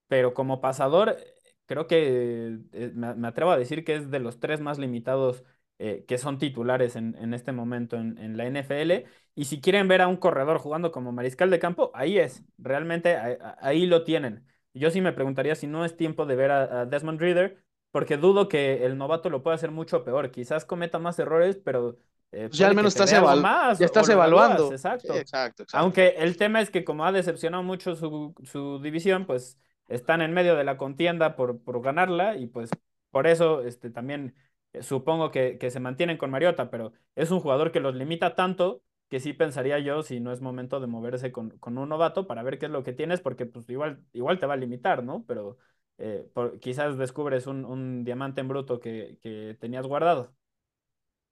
Pero 0.07 0.33
como 0.33 0.61
pasador, 0.61 1.17
creo 1.65 1.87
que 1.87 2.59
eh, 2.73 2.91
me, 2.95 3.27
atrevo 3.27 3.51
a 3.51 3.57
decir 3.57 3.83
que 3.83 3.95
es 3.95 4.09
de 4.11 4.19
los 4.19 4.39
tres 4.39 4.61
más 4.61 4.79
limitados 4.79 5.43
eh, 5.79 6.05
que 6.07 6.17
son 6.17 6.39
titulares 6.39 6.95
en, 6.95 7.33
este 7.33 7.51
momento 7.51 7.97
en, 7.97 8.37
la 8.37 8.45
NFL. 8.47 9.05
Y 9.35 9.45
si 9.45 9.61
quieren 9.61 9.87
ver 9.87 10.01
a 10.01 10.07
un 10.07 10.17
corredor 10.17 10.57
jugando 10.57 10.91
como 10.91 11.11
mariscal 11.11 11.49
de 11.51 11.59
campo, 11.59 11.91
ahí 11.93 12.17
es, 12.17 12.43
realmente 12.57 13.15
ahí, 13.59 13.85
lo 13.85 14.03
tienen. 14.03 14.47
Yo 14.73 14.89
sí 14.91 15.01
me 15.01 15.13
preguntaría 15.13 15.55
si 15.55 15.67
no 15.67 15.85
es 15.85 15.95
tiempo 15.95 16.25
de 16.25 16.35
ver 16.35 16.51
a, 16.51 16.85
Desmond 16.85 17.19
Reader, 17.19 17.63
porque 17.91 18.17
dudo 18.17 18.47
que 18.47 18.85
el 18.85 18.97
novato 18.97 19.29
lo 19.29 19.43
pueda 19.43 19.55
hacer 19.55 19.71
mucho 19.71 20.03
peor. 20.03 20.31
Quizás 20.31 20.65
cometa 20.65 20.99
más 20.99 21.19
errores, 21.19 21.57
pero 21.57 21.99
eh, 22.31 22.47
pues 22.47 22.57
ya 22.57 22.67
al 22.67 22.75
menos 22.75 22.93
estás, 22.93 23.09
ya 23.11 23.85
estás 23.85 24.09
evaluando. 24.09 24.71
exacto. 24.71 25.15
exacto. 25.15 25.65
Aunque 25.73 26.15
el 26.17 26.37
tema 26.37 26.61
es 26.61 26.69
que 26.69 26.83
como 26.83 27.05
ha 27.05 27.11
decepcionado 27.11 27.63
mucho 27.63 27.95
su, 27.95 28.33
su, 28.43 28.79
división, 28.79 29.25
pues 29.25 29.57
están 29.87 30.21
en 30.21 30.33
medio 30.33 30.55
de 30.55 30.63
la 30.63 30.77
contienda 30.77 31.35
por, 31.35 31.63
por 31.63 31.81
ganarla 31.81 32.35
y 32.35 32.47
pues 32.47 32.69
por 33.11 33.27
eso 33.27 33.61
este, 33.61 33.89
también 33.89 34.35
eh, 34.73 34.83
supongo 34.83 35.31
que, 35.31 35.57
que, 35.57 35.71
se 35.71 35.79
mantienen 35.79 36.17
con 36.17 36.29
Mariota, 36.29 36.69
pero 36.69 36.91
es 37.15 37.31
un 37.31 37.39
jugador 37.39 37.71
que 37.71 37.79
los 37.79 37.95
limita 37.95 38.35
tanto 38.35 38.81
que 39.09 39.19
sí 39.19 39.33
pensaría 39.33 39.79
yo 39.79 40.03
si 40.03 40.19
no 40.19 40.31
es 40.31 40.41
momento 40.41 40.79
de 40.79 40.87
moverse 40.87 41.31
con, 41.31 41.51
con 41.59 41.77
un 41.77 41.89
novato 41.89 42.27
para 42.27 42.43
ver 42.43 42.59
qué 42.59 42.65
es 42.65 42.71
lo 42.71 42.83
que 42.83 42.93
tienes, 42.93 43.21
porque 43.21 43.45
pues 43.45 43.69
igual, 43.69 44.03
igual 44.13 44.39
te 44.39 44.45
va 44.45 44.55
a 44.55 44.57
limitar, 44.57 45.03
¿no? 45.03 45.23
Pero 45.27 45.57
eh, 45.97 46.29
quizás 46.59 46.97
descubres 46.97 47.47
un, 47.47 47.65
un, 47.65 48.03
diamante 48.03 48.41
en 48.41 48.49
bruto 48.49 48.79
que, 48.79 49.17
que 49.21 49.57
tenías 49.59 49.87
guardado. 49.87 50.35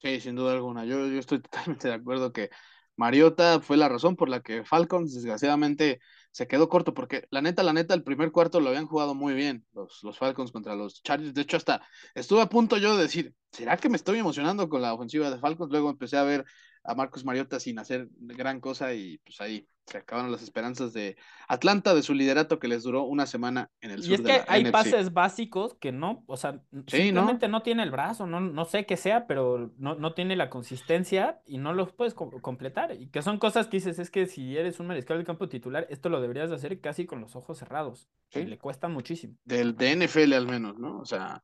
Sí, 0.06 0.19
sin 0.22 0.36
duda 0.36 0.53
alguna. 0.53 0.86
Yo, 0.86 1.07
yo 1.07 1.18
estoy 1.19 1.41
totalmente 1.41 1.88
de 1.88 1.95
acuerdo 1.95 2.32
que 2.32 2.52
Mariota 2.95 3.60
fue 3.60 3.76
la 3.76 3.90
razón 3.90 4.15
por 4.15 4.30
la 4.30 4.41
que 4.41 4.64
Falcons 4.64 5.15
desgraciadamente 5.15 5.99
se 6.32 6.48
quedó 6.48 6.69
corto, 6.69 6.94
porque 6.94 7.26
la 7.32 7.41
neta, 7.41 7.64
la 7.64 7.73
neta, 7.73 7.95
el 7.95 8.03
primer 8.03 8.32
cuarto 8.32 8.60
lo 8.60 8.69
habían 8.69 8.86
jugado 8.86 9.15
muy 9.15 9.34
bien 9.34 9.65
los, 9.73 10.02
los 10.03 10.19
Falcons 10.19 10.52
contra 10.52 10.76
los 10.76 11.02
Chargers. 11.02 11.34
De 11.34 11.41
hecho, 11.41 11.57
hasta 11.57 11.82
estuve 12.14 12.41
a 12.41 12.49
punto 12.49 12.77
yo 12.77 12.95
de 12.95 13.02
decir, 13.03 13.34
¿será 13.52 13.77
que 13.77 13.90
me 13.90 13.95
estoy 13.95 14.19
emocionando 14.19 14.69
con 14.69 14.84
la 14.84 14.94
ofensiva 14.94 15.32
de 15.32 15.40
Falcons? 15.40 15.72
Luego 15.72 15.90
empecé 15.90 16.18
a 16.18 16.23
ver 16.23 16.45
a 16.84 16.94
Marcos 16.94 17.26
Mariota 17.26 17.60
sin 17.60 17.80
hacer 17.80 18.07
gran 18.11 18.60
cosa 18.60 18.94
y 18.94 19.18
pues 19.19 19.41
ahí 19.41 19.68
se 19.86 19.99
acabaron 19.99 20.32
las 20.32 20.41
esperanzas 20.41 20.94
de 20.94 21.16
Atlanta 21.48 21.94
de 21.94 22.02
su 22.02 22.14
liderato 22.14 22.60
que 22.60 22.68
les 22.68 22.84
duró 22.84 23.03
una 23.03 23.28
semana 23.28 23.70
en 23.82 23.91
el 23.91 24.02
sur. 24.02 24.12
Y 24.12 24.14
es 24.16 24.22
que 24.22 24.41
hay 24.48 24.72
pases 24.72 25.14
básicos 25.14 25.76
que 25.76 25.91
no, 25.91 26.24
o 26.28 26.38
sea, 26.38 26.62
simplemente 26.88 27.48
¿no? 27.48 27.62
tiene 27.62 27.84
el 27.84 27.91
brazo, 27.91 28.26
no, 28.26 28.40
no 28.40 28.66
sé 28.66 28.86
qué 28.86 28.98
sea, 28.98 29.28
pero 29.28 29.72
no, 29.78 29.95
no 29.95 30.14
tiene 30.14 30.36
la 30.36 30.49
consistencia 30.49 31.40
y 31.45 31.60
no 31.60 31.74
los 31.74 31.94
puedes 31.94 32.14
completar. 32.14 32.95
Y 32.99 33.07
que 33.10 33.22
son 33.22 33.38
cosas 33.38 33.68
que 33.68 33.78
dices, 33.78 33.99
es 33.99 34.10
que 34.10 34.26
si 34.26 34.57
eres 34.57 34.80
un 34.80 34.88
mariscal 34.88 35.18
del 35.18 35.26
campo 35.26 35.48
titular, 35.48 35.86
esto 35.90 36.10
lo 36.10 36.20
deberías 36.20 36.49
de 36.49 36.56
hacer 36.56 36.80
casi 36.82 37.06
con 37.06 37.22
los 37.22 37.36
ojos 37.36 37.60
cerrados. 37.60 38.10
Y 38.32 38.44
le 38.44 38.57
cuesta 38.57 38.88
muchísimo. 38.90 39.36
Del 39.45 39.78
de 39.78 39.95
NFL 39.95 40.34
al 40.34 40.48
menos, 40.48 40.78
¿no? 40.78 40.99
O 40.99 41.06
sea. 41.06 41.41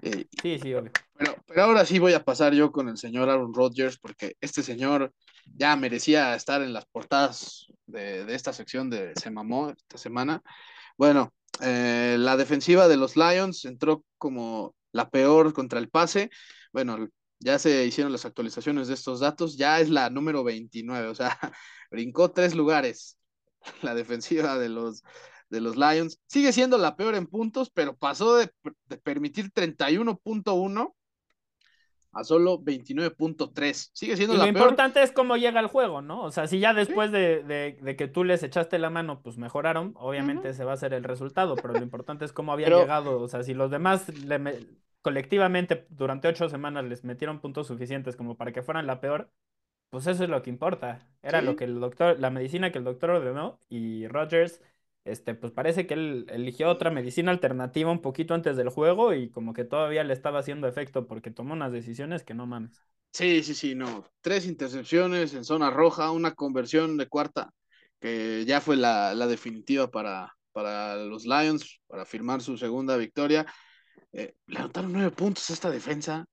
Eh, 0.00 0.26
sí, 0.40 0.58
sí, 0.58 0.72
obvio. 0.72 0.92
Pero, 1.16 1.34
pero 1.46 1.62
ahora 1.64 1.84
sí 1.84 1.98
voy 1.98 2.14
a 2.14 2.24
pasar 2.24 2.54
yo 2.54 2.72
con 2.72 2.88
el 2.88 2.96
señor 2.96 3.28
Aaron 3.28 3.52
Rodgers, 3.52 3.98
porque 3.98 4.36
este 4.40 4.62
señor 4.62 5.12
ya 5.46 5.76
merecía 5.76 6.34
estar 6.34 6.62
en 6.62 6.72
las 6.72 6.86
portadas 6.86 7.66
de, 7.86 8.32
esta 8.34 8.52
sección 8.52 8.90
de 8.90 9.12
Se 9.16 9.30
Mamó 9.30 9.70
esta 9.70 9.98
semana. 9.98 10.42
Bueno, 10.96 11.32
eh, 11.60 12.16
la 12.18 12.36
defensiva 12.36 12.88
de 12.88 12.96
los 12.96 13.16
Lions 13.16 13.64
entró 13.64 14.04
como 14.18 14.74
la 14.92 15.10
peor 15.10 15.52
contra 15.52 15.78
el 15.78 15.88
pase. 15.88 16.30
Bueno, 16.72 17.08
ya 17.40 17.58
se 17.58 17.86
hicieron 17.86 18.12
las 18.12 18.24
actualizaciones 18.24 18.88
de 18.88 18.94
estos 18.94 19.20
datos, 19.20 19.56
ya 19.56 19.80
es 19.80 19.88
la 19.90 20.10
número 20.10 20.44
29, 20.44 21.08
o 21.08 21.14
sea, 21.14 21.38
brincó 21.90 22.30
tres 22.30 22.54
lugares 22.54 23.18
la 23.82 23.94
defensiva 23.94 24.58
de 24.58 24.68
los, 24.68 25.02
de 25.48 25.60
los 25.60 25.76
Lions. 25.76 26.20
Sigue 26.26 26.52
siendo 26.52 26.78
la 26.78 26.96
peor 26.96 27.14
en 27.14 27.26
puntos, 27.26 27.70
pero 27.70 27.96
pasó 27.96 28.36
de, 28.36 28.52
de 28.86 28.98
permitir 28.98 29.50
31.1 29.52 30.94
a 32.12 32.24
solo 32.24 32.58
29.3. 32.58 33.90
Sigue 33.92 34.16
siendo 34.16 34.34
y 34.34 34.38
la 34.38 34.44
lo 34.44 34.48
importante 34.48 35.02
es 35.02 35.12
cómo 35.12 35.36
llega 35.36 35.60
el 35.60 35.68
juego, 35.68 36.02
¿no? 36.02 36.22
O 36.22 36.30
sea, 36.30 36.46
si 36.46 36.58
ya 36.58 36.74
después 36.74 37.12
de, 37.12 37.96
que 37.96 38.08
tú 38.08 38.24
les 38.24 38.42
echaste 38.42 38.78
la 38.78 38.90
mano, 38.90 39.22
pues 39.22 39.38
mejoraron, 39.38 39.94
obviamente 39.96 40.54
se 40.54 40.64
va 40.64 40.72
a 40.72 40.74
hacer 40.74 40.92
el 40.94 41.04
resultado, 41.04 41.56
pero 41.56 41.74
lo 41.74 41.82
importante 41.82 42.24
es 42.24 42.32
cómo 42.32 42.52
había 42.52 42.68
llegado. 42.68 43.20
O 43.20 43.28
sea, 43.28 43.42
si 43.42 43.54
los 43.54 43.70
demás 43.70 44.06
colectivamente 45.02 45.86
durante 45.88 46.28
ocho 46.28 46.48
semanas 46.48 46.84
les 46.84 47.04
metieron 47.04 47.40
puntos 47.40 47.66
suficientes 47.66 48.16
como 48.16 48.36
para 48.36 48.52
que 48.52 48.62
fueran 48.62 48.86
la 48.86 49.00
peor, 49.00 49.30
pues 49.90 50.06
eso 50.06 50.24
es 50.24 50.30
lo 50.30 50.42
que 50.42 50.50
importa. 50.50 51.06
Era 51.22 51.42
lo 51.42 51.56
que 51.56 51.64
el 51.64 51.80
doctor, 51.80 52.18
la 52.18 52.30
medicina 52.30 52.70
que 52.70 52.78
el 52.78 52.84
doctor 52.84 53.10
ordenó 53.10 53.58
y 53.68 54.06
Rogers 54.08 54.60
este, 55.04 55.34
pues 55.34 55.52
parece 55.52 55.86
que 55.86 55.94
él 55.94 56.26
eligió 56.28 56.68
otra 56.68 56.90
medicina 56.90 57.30
alternativa 57.30 57.90
un 57.90 58.02
poquito 58.02 58.34
antes 58.34 58.56
del 58.56 58.68
juego 58.68 59.14
y 59.14 59.30
como 59.30 59.54
que 59.54 59.64
todavía 59.64 60.04
le 60.04 60.12
estaba 60.12 60.40
haciendo 60.40 60.68
efecto 60.68 61.06
porque 61.06 61.30
tomó 61.30 61.54
unas 61.54 61.72
decisiones 61.72 62.22
que 62.22 62.34
no 62.34 62.46
mames. 62.46 62.82
Sí, 63.12 63.42
sí, 63.42 63.54
sí, 63.54 63.74
no. 63.74 64.04
Tres 64.20 64.46
intercepciones 64.46 65.34
en 65.34 65.44
zona 65.44 65.70
roja, 65.70 66.10
una 66.10 66.34
conversión 66.34 66.96
de 66.96 67.08
cuarta, 67.08 67.50
que 67.98 68.44
ya 68.46 68.60
fue 68.60 68.76
la, 68.76 69.14
definitiva 69.26 69.90
para, 69.90 70.36
para 70.52 70.96
los 70.96 71.24
Lions, 71.24 71.80
para 71.86 72.04
firmar 72.04 72.40
su 72.42 72.56
segunda 72.56 72.96
victoria. 72.96 73.46
Eh, 74.12 74.34
le 74.46 74.58
anotaron 74.58 74.92
nueve 74.92 75.10
puntos 75.10 75.48
a 75.50 75.54
esta 75.54 75.70
defensa. 75.70 76.26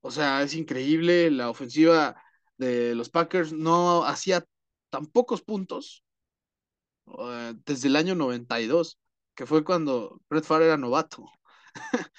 O 0.00 0.10
sea, 0.10 0.42
es 0.42 0.54
increíble. 0.54 1.30
La 1.30 1.50
ofensiva 1.50 2.22
de 2.56 2.94
los 2.94 3.10
Packers 3.10 3.52
no 3.52 4.04
hacía 4.04 4.44
tan 4.90 5.06
pocos 5.06 5.42
puntos 5.42 6.04
eh, 7.18 7.54
desde 7.64 7.88
el 7.88 7.96
año 7.96 8.14
92, 8.14 8.98
que 9.34 9.46
fue 9.46 9.64
cuando 9.64 10.20
Brett 10.28 10.44
Favre 10.44 10.66
era 10.66 10.76
novato. 10.76 11.24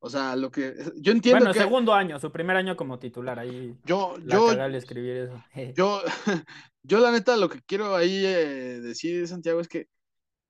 o 0.00 0.10
sea, 0.10 0.36
lo 0.36 0.50
que 0.50 0.74
yo 0.96 1.12
entiendo 1.12 1.44
bueno, 1.44 1.54
segundo 1.54 1.94
año, 1.94 2.18
su 2.18 2.30
primer 2.32 2.56
año 2.56 2.76
como 2.76 2.98
titular 2.98 3.38
ahí. 3.38 3.76
Yo 3.84 4.16
yo 4.26 4.52
escribir 4.52 5.16
eso. 5.16 5.44
yo 5.76 6.02
yo 6.82 6.98
la 6.98 7.12
neta 7.12 7.36
lo 7.36 7.48
que 7.48 7.60
quiero 7.62 7.94
ahí 7.94 8.24
eh, 8.24 8.80
decir 8.80 9.26
Santiago 9.28 9.60
es 9.60 9.68
que 9.68 9.86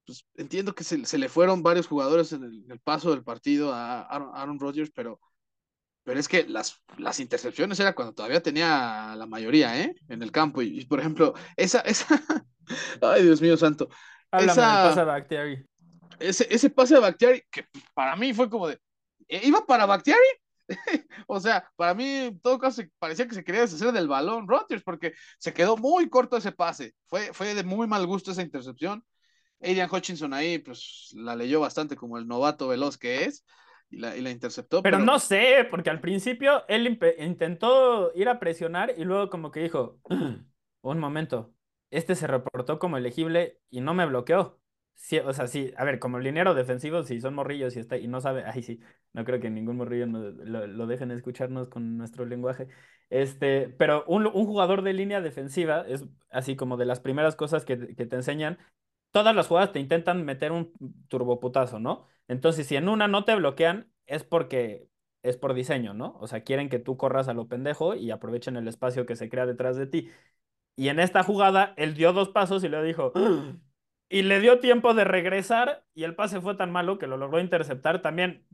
pues, 0.06 0.27
entiendo 0.36 0.74
que 0.74 0.85
se, 0.85 1.19
le 1.19 1.28
fueron 1.28 1.62
varios 1.62 1.86
jugadores 1.86 2.32
en 2.32 2.44
el, 2.44 2.81
paso 2.81 3.10
del 3.10 3.23
partido 3.23 3.73
a 3.73 4.02
Aaron, 4.02 4.59
Rodgers, 4.59 4.90
pero 4.94 5.20
pero 6.05 6.19
es 6.19 6.29
que 6.29 6.45
las, 6.45 6.83
las 6.99 7.20
intercepciones 7.20 7.79
era 7.81 7.95
cuando 7.95 8.15
todavía 8.15 8.43
tenía 8.43 9.15
la 9.16 9.27
mayoría, 9.27 9.81
¿eh? 9.81 9.95
En 10.09 10.23
el 10.23 10.33
campo. 10.33 10.62
Y, 10.62 10.85
por 10.87 11.01
ejemplo, 11.01 11.35
esa, 11.57 11.81
esa, 11.81 12.07
Ay, 13.01 13.23
Dios 13.23 13.41
mío 13.41 13.57
santo. 13.57 13.89
Háblame 14.31 14.55
pase 14.55 15.01
a 15.01 15.05
Bactiari. 15.05 15.65
Ese, 16.19 16.47
ese 16.51 16.70
pase 16.70 16.97
a 16.97 17.01
Bactiari, 17.01 17.43
que 17.51 17.66
para 17.95 18.16
mí 18.16 18.33
fue 18.33 18.49
como 18.49 18.69
de. 18.69 18.81
¿e, 19.29 19.47
¿Iba 19.47 19.65
para 19.65 19.87
Bactiari? 19.87 20.20
o 21.27 21.41
sea, 21.41 21.69
para 21.77 21.95
mí, 21.95 22.05
en 22.05 22.41
todo 22.41 22.59
caso, 22.59 22.83
parecía 22.99 23.27
que 23.27 23.35
se 23.35 23.45
quería 23.45 23.62
deshacer 23.62 23.93
del 23.93 24.09
balón 24.09 24.49
Rodgers, 24.49 24.83
porque 24.83 25.12
se 25.39 25.53
quedó 25.53 25.77
muy 25.77 26.09
corto 26.09 26.37
ese 26.37 26.53
pase. 26.53 26.95
Fue, 27.07 27.33
fue 27.33 27.55
de 27.55 27.65
muy 27.65 27.87
mal 27.87 28.07
gusto 28.07 28.31
esa 28.31 28.43
intercepción. 28.43 29.05
Adrian 29.61 29.89
Hutchinson 29.93 30.35
ahí, 30.35 30.59
pues 30.59 31.11
la 31.15 31.37
leyó 31.37 31.61
bastante 31.61 31.95
como 31.95 32.19
el 32.19 32.27
novato 32.27 32.69
veloz 32.69 32.99
que 32.99 33.24
es. 33.24 33.45
Y 33.93 33.98
la, 33.98 34.16
y 34.16 34.23
la, 34.23 34.31
interceptó. 34.31 34.82
Pero, 34.82 34.98
no 34.98 35.19
sé, 35.19 35.66
porque 35.70 35.90
al 35.90 36.01
principio 36.01 36.64
él 36.66 36.98
intentó 37.19 38.10
ir 38.14 38.28
a 38.28 38.40
presionar 38.40 38.94
y 38.97 39.05
luego 39.05 39.28
como 39.28 39.51
que 39.51 39.60
dijo, 39.60 40.01
un 40.81 40.98
momento, 40.98 41.55
este 41.90 42.14
se 42.14 42.27
reportó 42.27 42.78
como 42.78 42.97
elegible 42.97 43.60
y 43.70 43.82
no 43.82 43.93
me 43.93 44.06
bloqueó. 44.06 44.59
Sí, 44.94 45.19
o 45.19 45.32
sea, 45.32 45.47
sí, 45.47 45.73
a 45.77 45.85
ver, 45.85 45.98
como 45.98 46.19
liniero 46.19 46.55
defensivo, 46.55 47.02
si 47.02 47.20
son 47.20 47.35
morrillos 47.35 47.77
y, 47.77 47.81
está, 47.81 47.97
y 47.97 48.06
no 48.06 48.20
sabe, 48.20 48.44
ay, 48.47 48.62
sí, 48.62 48.81
no 49.12 49.24
creo 49.24 49.40
que 49.40 49.51
ningún 49.51 49.77
morrillo 49.77 50.06
lo, 50.06 50.86
dejen 50.86 51.10
escucharnos 51.10 51.69
con 51.69 51.98
nuestro 51.98 52.24
lenguaje. 52.24 52.69
Este, 53.10 53.69
pero 53.69 54.05
un, 54.06 54.24
jugador 54.31 54.82
de 54.82 54.93
línea 54.94 55.20
defensiva 55.20 55.85
es 55.86 56.05
así 56.31 56.56
como 56.56 56.77
de 56.77 56.86
las 56.86 57.01
primeras 57.01 57.36
cosas 57.36 57.64
que, 57.64 57.77
te 57.77 58.16
enseñan, 58.16 58.59
todas 59.12 59.34
las 59.36 59.48
jugadas 59.48 59.72
te 59.72 59.80
intentan 59.80 60.24
meter 60.24 60.52
un 60.52 60.72
turboputazo, 61.09 61.78
¿no? 61.78 62.06
Entonces, 62.28 62.66
si 62.66 62.76
en 62.76 62.89
una 62.89 63.09
no 63.09 63.24
te 63.24 63.34
bloquean, 63.36 63.93
es 64.06 64.24
porque 64.24 64.89
es 65.22 65.36
por 65.36 65.55
diseño, 65.55 65.94
¿no? 65.94 66.16
O 66.20 66.26
sea, 66.26 66.43
quieren 66.43 66.68
que 66.68 66.78
tú 66.78 66.97
corras 66.97 67.28
a 67.28 67.34
lo 67.34 67.47
pendejo 67.48 67.94
y 67.94 68.10
aprovechen 68.10 68.56
el 68.56 68.68
espacio 68.68 69.06
que 69.06 69.16
se 69.16 69.28
crea 69.28 69.47
detrás 69.47 69.76
de 69.76 69.86
ti. 69.86 70.10
Y 70.76 70.89
en 70.89 70.98
esta 71.01 71.22
jugada, 71.22 71.74
él 71.76 71.94
dio 71.94 72.12
dos 72.12 72.30
pasos 72.30 72.64
y 72.64 72.68
le 72.68 72.82
dijo, 72.82 73.12
y 74.09 74.22
le 74.22 74.40
dio 74.40 74.59
tiempo 74.60 74.94
de 74.94 75.05
regresar 75.05 75.84
y 75.94 76.05
el 76.05 76.14
pase 76.14 76.40
fue 76.40 76.55
tan 76.56 76.72
malo 76.72 76.98
que 76.98 77.06
lo 77.06 77.16
logró 77.16 77.40
interceptar 77.40 78.02
también. 78.02 78.47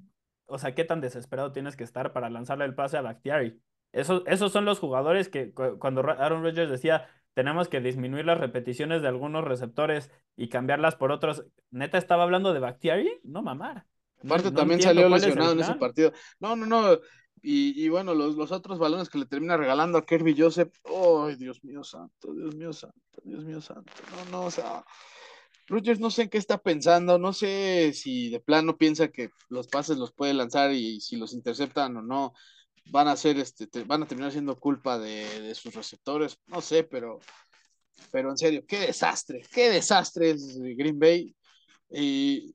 O 0.47 0.59
sea, 0.59 0.75
¿qué 0.75 0.85
tan 0.85 1.01
desesperado 1.01 1.53
tienes 1.53 1.77
que 1.77 1.85
estar 1.85 2.13
para 2.13 2.31
lanzarle 2.31 2.65
el 2.65 2.75
pase 2.75 2.97
a 2.97 3.03
Bakhtiari? 3.03 3.61
Esos, 3.93 4.23
esos 4.27 4.53
son 4.53 4.65
los 4.65 4.79
jugadores 4.79 5.29
que 5.29 5.53
cuando 5.53 6.03
Aaron 6.03 6.43
Rodgers 6.43 6.71
decía, 6.71 7.09
tenemos 7.35 7.69
que 7.69 7.81
disminuir 7.81 8.25
las 8.25 8.39
repeticiones 8.39 9.03
de 9.03 9.09
algunos 9.09 9.45
receptores 9.45 10.11
y 10.37 10.49
cambiarlas 10.49 10.97
por 10.97 11.13
otros. 11.13 11.45
¿Neta 11.71 11.99
estaba 11.99 12.25
hablando 12.25 12.53
de 12.53 12.61
Bakhtiari? 12.61 13.21
No 13.23 13.43
mamar. 13.43 13.87
Aparte 14.25 14.51
también 14.51 14.83
salió 14.83 15.09
lesionado 15.09 15.53
en 15.53 15.61
ese 15.61 15.75
partido. 15.75 16.13
No, 16.41 16.57
no, 16.57 16.67
no. 16.67 16.99
Y, 17.41 17.89
bueno, 17.89 18.15
los, 18.15 18.35
los, 18.35 18.51
otros 18.51 18.81
balones 18.81 19.09
que 19.09 19.19
le 19.19 19.27
termina 19.27 19.57
regalando 19.57 19.99
a 19.99 20.05
Kirby 20.05 20.35
Joseph. 20.37 20.73
¡Ay, 20.85 21.37
Dios 21.37 21.63
mío 21.63 21.85
santo! 21.85 22.35
Dios 22.35 22.57
mío 22.57 22.73
santo, 22.73 23.23
Dios 23.23 23.45
mío 23.45 23.61
santo. 23.61 23.93
No, 24.11 24.31
no, 24.31 24.47
o 24.47 24.51
sea, 24.51 24.85
Rogers 25.69 26.01
no 26.01 26.11
sé 26.11 26.23
en 26.23 26.31
qué 26.31 26.39
está 26.39 26.59
pensando, 26.59 27.19
no 27.19 27.33
sé 27.33 27.93
si 27.93 28.31
de 28.31 28.41
plano 28.41 28.77
piensa 28.77 29.09
que 29.09 29.31
los 29.49 29.69
pases 29.69 29.99
los 29.99 30.13
puede 30.13 30.35
lanzar 30.35 30.73
y 30.73 31.01
si 31.01 31.17
los 31.17 31.35
interceptan 31.35 31.97
o 31.99 32.03
no, 32.03 32.33
van 32.91 33.09
a 33.09 33.17
ser 33.17 33.39
este, 33.39 33.69
van 33.85 34.03
a 34.03 34.07
terminar 34.07 34.33
siendo 34.33 34.59
culpa 34.59 34.99
de, 34.99 35.55
sus 35.55 35.75
receptores, 35.75 36.39
no 36.47 36.61
sé, 36.61 36.85
pero, 36.85 37.21
pero 38.11 38.31
en 38.31 38.39
serio, 38.39 38.65
qué 38.67 38.81
desastre, 38.81 39.43
qué 39.53 39.71
desastre 39.71 40.31
es 40.31 40.59
Green 40.59 40.99
Bay. 40.99 41.35
Y 41.91 42.55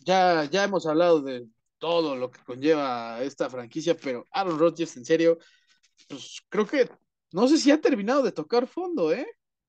ya, 0.00 0.44
ya 0.44 0.64
hemos 0.64 0.86
hablado 0.86 1.20
de 1.20 1.46
todo 1.78 2.16
lo 2.16 2.30
que 2.30 2.42
conlleva 2.44 3.22
esta 3.22 3.50
franquicia, 3.50 3.96
pero 3.96 4.26
Aaron 4.30 4.58
Rodgers, 4.58 4.96
en 4.96 5.04
serio, 5.04 5.38
pues 6.08 6.40
creo 6.48 6.66
que 6.66 6.88
no 7.32 7.48
sé 7.48 7.58
si 7.58 7.70
ha 7.70 7.80
terminado 7.80 8.22
de 8.22 8.32
tocar 8.32 8.66
fondo, 8.66 9.12
¿eh? 9.12 9.26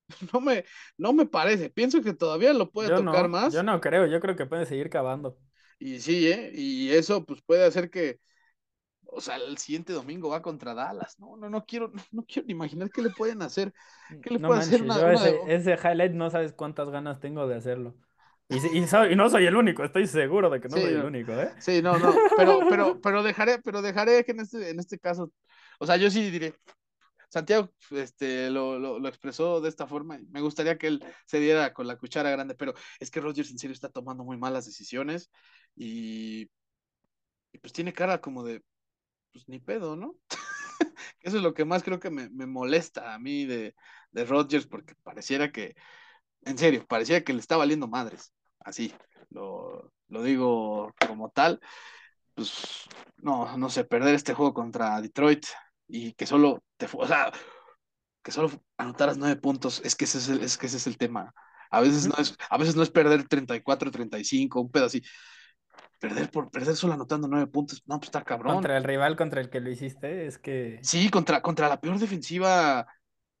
No 0.34 0.40
me, 0.40 0.64
no 0.98 1.12
me 1.14 1.24
parece. 1.24 1.70
Pienso 1.70 2.02
que 2.02 2.12
todavía 2.12 2.52
lo 2.52 2.70
puede 2.70 2.94
tocar 2.94 3.26
más. 3.28 3.54
Yo 3.54 3.62
no 3.62 3.80
creo, 3.80 4.06
yo 4.06 4.20
creo 4.20 4.36
que 4.36 4.44
puede 4.44 4.66
seguir 4.66 4.90
cavando. 4.90 5.38
Y 5.78 5.98
sí, 6.00 6.30
¿eh? 6.30 6.52
Y 6.54 6.90
eso 6.90 7.24
pues 7.24 7.40
puede 7.42 7.64
hacer 7.64 7.90
que, 7.90 8.20
o 9.14 9.20
sea, 9.20 9.36
el 9.36 9.58
siguiente 9.58 9.92
domingo 9.92 10.28
va 10.28 10.42
contra 10.42 10.74
Dallas. 10.74 11.18
No, 11.18 11.36
no, 11.36 11.48
no 11.48 11.64
quiero, 11.64 11.92
no 12.12 12.24
quiero 12.24 12.46
ni 12.46 12.52
imaginar 12.52 12.90
qué 12.90 13.02
le 13.02 13.10
pueden 13.10 13.42
hacer. 13.42 13.72
¿Qué 14.22 14.30
le 14.30 14.40
puede 14.40 14.60
hacer 14.60 14.84
ese, 15.48 15.74
highlight 15.74 16.12
no 16.12 16.30
sabes 16.30 16.52
cuántas 16.52 16.90
ganas 16.90 17.20
tengo 17.20 17.46
de 17.46 17.56
hacerlo. 17.56 17.94
Y, 18.48 18.56
y, 18.76 19.16
no 19.16 19.30
soy 19.30 19.46
el 19.46 19.56
único, 19.56 19.82
estoy 19.84 20.06
seguro 20.06 20.50
de 20.50 20.60
que 20.60 20.68
no 20.68 20.76
soy 20.76 20.92
el 20.92 21.04
único, 21.04 21.32
¿eh? 21.32 21.50
Sí, 21.58 21.80
no, 21.80 21.98
no, 21.98 22.14
pero, 22.36 22.60
pero, 22.68 23.00
pero 23.00 23.22
dejaré, 23.22 23.58
pero 23.64 23.80
dejaré 23.80 24.22
que 24.22 24.32
en 24.32 24.40
este, 24.40 24.68
en 24.68 24.78
este 24.78 24.98
caso, 24.98 25.32
o 25.78 25.86
sea, 25.86 25.96
yo 25.96 26.10
sí 26.10 26.30
diré, 26.30 26.54
Santiago 27.34 27.72
este, 27.90 28.48
lo, 28.48 28.78
lo, 28.78 29.08
expresó 29.08 29.60
de 29.60 29.68
esta 29.68 29.88
forma. 29.88 30.20
Me 30.30 30.40
gustaría 30.40 30.78
que 30.78 30.86
él 30.86 31.04
se 31.26 31.40
diera 31.40 31.72
con 31.72 31.88
la 31.88 31.96
cuchara 31.96 32.30
grande, 32.30 32.54
pero 32.54 32.74
es 33.00 33.10
que 33.10 33.20
Rodgers 33.20 33.50
en 33.50 33.58
serio 33.58 33.74
está 33.74 33.88
tomando 33.88 34.22
muy 34.22 34.36
malas 34.36 34.66
decisiones 34.66 35.32
y, 35.74 36.48
pues 37.60 37.72
tiene 37.72 37.92
cara 37.92 38.20
como 38.20 38.44
de, 38.44 38.62
pues 39.34 39.48
ni 39.48 39.58
pedo, 39.58 39.96
¿no? 39.96 40.16
Eso 41.20 41.36
es 41.36 41.42
lo 41.42 41.54
que 41.54 41.64
más 41.64 41.82
creo 41.82 41.98
que 41.98 42.10
me, 42.10 42.28
molesta 42.46 43.14
a 43.14 43.18
mí 43.18 43.44
de, 43.44 43.74
de 44.12 44.24
Rodgers, 44.24 44.66
porque 44.66 44.94
pareciera 45.02 45.50
que, 45.50 45.74
en 46.42 46.56
serio, 46.56 46.86
pareciera 46.86 47.24
que 47.24 47.32
le 47.32 47.40
está 47.40 47.56
valiendo 47.56 47.88
madres. 47.88 48.32
Así, 48.60 48.94
lo, 49.30 49.92
lo 50.08 50.22
digo 50.22 50.94
como 51.06 51.30
tal. 51.30 51.60
Pues 52.34 52.88
no, 53.18 53.56
no 53.58 53.70
sé, 53.70 53.84
perder 53.84 54.14
este 54.14 54.34
juego 54.34 54.54
contra 54.54 55.00
Detroit 55.00 55.46
y 55.88 56.12
que 56.14 56.26
solo 56.26 56.62
te 56.76 56.86
o 56.92 57.06
sea, 57.06 57.32
que 58.22 58.32
solo 58.32 58.50
anotaras 58.78 59.18
nueve 59.18 59.36
puntos, 59.36 59.80
es 59.84 59.96
que 59.96 60.04
ese 60.04 60.18
es 60.18 60.28
el, 60.28 60.42
es 60.42 60.56
que 60.58 60.66
ese 60.66 60.78
es 60.78 60.86
el 60.86 60.96
tema. 60.98 61.34
A 61.70 61.80
veces 61.80 62.06
no 62.06 62.14
es, 62.18 62.36
a 62.50 62.58
veces 62.58 62.76
no 62.76 62.82
es 62.84 62.90
perder 62.90 63.26
34, 63.28 63.90
35, 63.90 64.60
un 64.60 64.70
pedo 64.70 64.86
así. 64.86 65.02
Perder 65.98 66.30
por 66.30 66.50
perder 66.50 66.76
solo 66.76 66.94
anotando 66.94 67.28
nueve 67.28 67.46
puntos, 67.46 67.82
no, 67.86 67.98
pues 67.98 68.08
está 68.08 68.22
cabrón. 68.22 68.54
Contra 68.54 68.76
el 68.76 68.84
rival 68.84 69.16
contra 69.16 69.40
el 69.40 69.48
que 69.48 69.60
lo 69.60 69.70
hiciste, 69.70 70.26
es 70.26 70.38
que. 70.38 70.78
Sí, 70.82 71.08
contra, 71.08 71.40
contra 71.40 71.68
la 71.68 71.80
peor 71.80 71.98
defensiva 71.98 72.86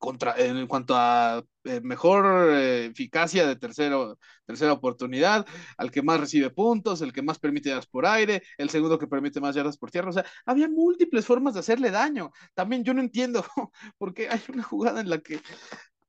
contra, 0.04 0.34
en 0.36 0.66
cuanto 0.66 0.94
a 0.96 1.42
eh, 1.64 1.80
mejor 1.80 2.50
eh, 2.50 2.86
eficacia 2.86 3.46
de 3.46 3.56
tercero, 3.56 4.18
tercera 4.44 4.72
oportunidad, 4.74 5.46
al 5.78 5.90
que 5.90 6.02
más 6.02 6.20
recibe 6.20 6.50
puntos, 6.50 7.00
el 7.00 7.12
que 7.12 7.22
más 7.22 7.38
permite 7.38 7.70
yardas 7.70 7.86
por 7.86 8.04
aire, 8.04 8.42
el 8.58 8.68
segundo 8.68 8.98
que 8.98 9.06
permite 9.06 9.40
más 9.40 9.54
yardas 9.54 9.78
por 9.78 9.90
tierra. 9.90 10.10
O 10.10 10.12
sea, 10.12 10.26
había 10.44 10.68
múltiples 10.68 11.24
formas 11.24 11.54
de 11.54 11.60
hacerle 11.60 11.90
daño. 11.90 12.30
También 12.52 12.84
yo 12.84 12.92
no 12.92 13.00
entiendo 13.00 13.44
por 13.98 14.12
qué 14.12 14.28
hay 14.28 14.42
una 14.52 14.62
jugada 14.62 15.00
en 15.00 15.08
la 15.08 15.18
que 15.20 15.40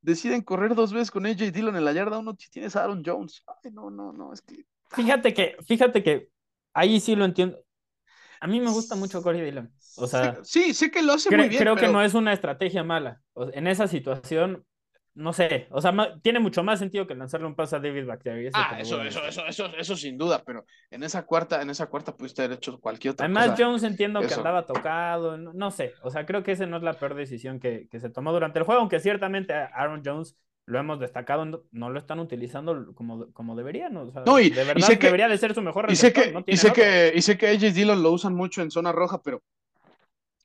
deciden 0.02 0.41
correr 0.41 0.76
dos 0.76 0.91
veces 0.91 1.10
con 1.10 1.26
AJ 1.26 1.52
Dillon 1.53 1.77
en 1.77 1.85
la 1.85 1.93
yarda 1.93 2.19
uno, 2.19 2.35
si 2.38 2.49
tienes 2.49 2.76
a 2.76 2.84
Aaron 2.84 3.02
Jones. 3.06 3.43
Ay, 3.47 3.72
no, 3.72 3.89
no, 3.89 4.11
no, 4.11 4.34
es 4.34 4.41
que. 4.41 4.65
Fíjate 4.91 5.33
que, 5.33 5.57
fíjate 5.65 6.03
que 6.03 6.29
ahí 6.73 6.99
sí 6.99 7.15
lo 7.15 7.25
entiendo. 7.25 7.59
A 8.39 8.47
mí 8.47 8.59
me 8.59 8.71
gusta 8.71 8.95
mucho 8.95 9.21
Corey 9.21 9.41
Dillon. 9.41 9.71
O 9.97 10.07
sea, 10.07 10.39
sí, 10.43 10.73
sé 10.73 10.91
que 10.91 11.01
lo 11.01 11.13
hace 11.13 11.35
muy 11.35 11.49
bien. 11.49 11.61
Creo 11.61 11.75
que 11.75 11.87
no 11.87 12.01
es 12.01 12.13
una 12.13 12.33
estrategia 12.33 12.83
mala. 12.83 13.21
en 13.53 13.67
esa 13.67 13.87
situación, 13.87 14.65
no 15.13 15.31
sé, 15.31 15.67
o 15.71 15.79
sea, 15.81 15.93
tiene 16.21 16.39
mucho 16.39 16.61
más 16.61 16.77
sentido 16.79 17.07
que 17.07 17.15
lanzarle 17.15 17.47
un 17.47 17.55
pase 17.55 17.77
a 17.77 17.79
David 17.79 18.05
Bakhtiari. 18.05 18.49
Ah, 18.53 18.77
eso, 18.79 19.01
eso, 19.01 19.25
eso, 19.25 19.45
eso, 19.45 19.65
eso, 19.77 19.95
sin 19.95 20.17
duda, 20.17 20.43
pero 20.45 20.65
en 20.91 21.03
esa 21.03 21.25
cuarta, 21.25 21.61
en 21.61 21.69
esa 21.69 21.87
cuarta 21.87 22.15
pudiste 22.15 22.43
haber 22.43 22.57
hecho 22.57 22.79
cualquier 22.79 23.13
otra 23.13 23.25
Además, 23.25 23.55
Jones 23.57 23.83
entiendo 23.83 24.19
que 24.19 24.33
andaba 24.33 24.65
tocado, 24.65 25.37
no, 25.37 25.71
sé, 25.71 25.93
o 26.03 26.11
sea, 26.11 26.25
creo 26.25 26.43
que 26.43 26.51
esa 26.51 26.65
no 26.65 26.77
es 26.77 26.83
la 26.83 26.93
peor 26.93 27.15
decisión 27.15 27.61
que, 27.61 27.87
que 27.89 28.01
se 28.01 28.09
tomó 28.09 28.33
durante 28.33 28.59
el 28.59 28.65
juego, 28.65 28.81
aunque 28.81 28.99
ciertamente 28.99 29.53
Aaron 29.53 30.01
Jones 30.03 30.37
lo 30.67 30.79
hemos 30.79 30.99
destacado, 30.99 31.45
no, 31.71 31.89
lo 31.89 31.99
están 31.99 32.19
utilizando 32.19 32.93
como, 32.95 33.31
como 33.33 33.55
deberían. 33.55 33.93
no, 33.93 34.39
y, 34.39 34.49
de 34.49 34.63
verdad 34.63 34.87
debería 34.99 35.27
de 35.27 35.37
ser 35.37 35.53
su 35.53 35.61
mejor 35.61 35.91
y 35.91 35.95
sé 35.95 36.11
que, 36.11 36.43
y 36.47 36.57
sé 36.57 37.37
que, 37.37 37.47
AJ 37.47 37.73
Dillon 37.73 38.01
lo 38.01 38.11
usan 38.11 38.33
mucho 38.33 38.61
en 38.61 38.71
zona 38.71 38.91
roja, 38.91 39.21
pero. 39.21 39.43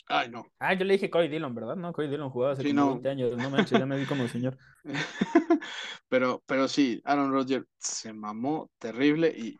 Ay, 0.09 0.29
no. 0.29 0.45
Ah, 0.59 0.75
yo 0.75 0.85
le 0.85 0.95
dije 0.95 1.09
Corey 1.09 1.29
Dillon, 1.29 1.55
¿verdad? 1.55 1.77
No, 1.77 1.93
Corey 1.93 2.11
Dillon 2.11 2.31
jugaba 2.31 2.53
hace 2.53 2.65
20 2.65 3.09
años. 3.09 3.37
No 3.37 3.49
manches, 3.49 3.79
ya 3.79 3.87
me 3.87 3.97
vi 3.97 4.07
como 4.07 4.27
señor. 4.27 4.59
pero, 6.09 6.43
pero 6.47 6.67
sí, 6.67 7.01
Aaron 7.05 7.33
Rodgers 7.33 7.67
se 7.79 8.13
mamó 8.13 8.71
terrible 8.79 9.29
y. 9.29 9.57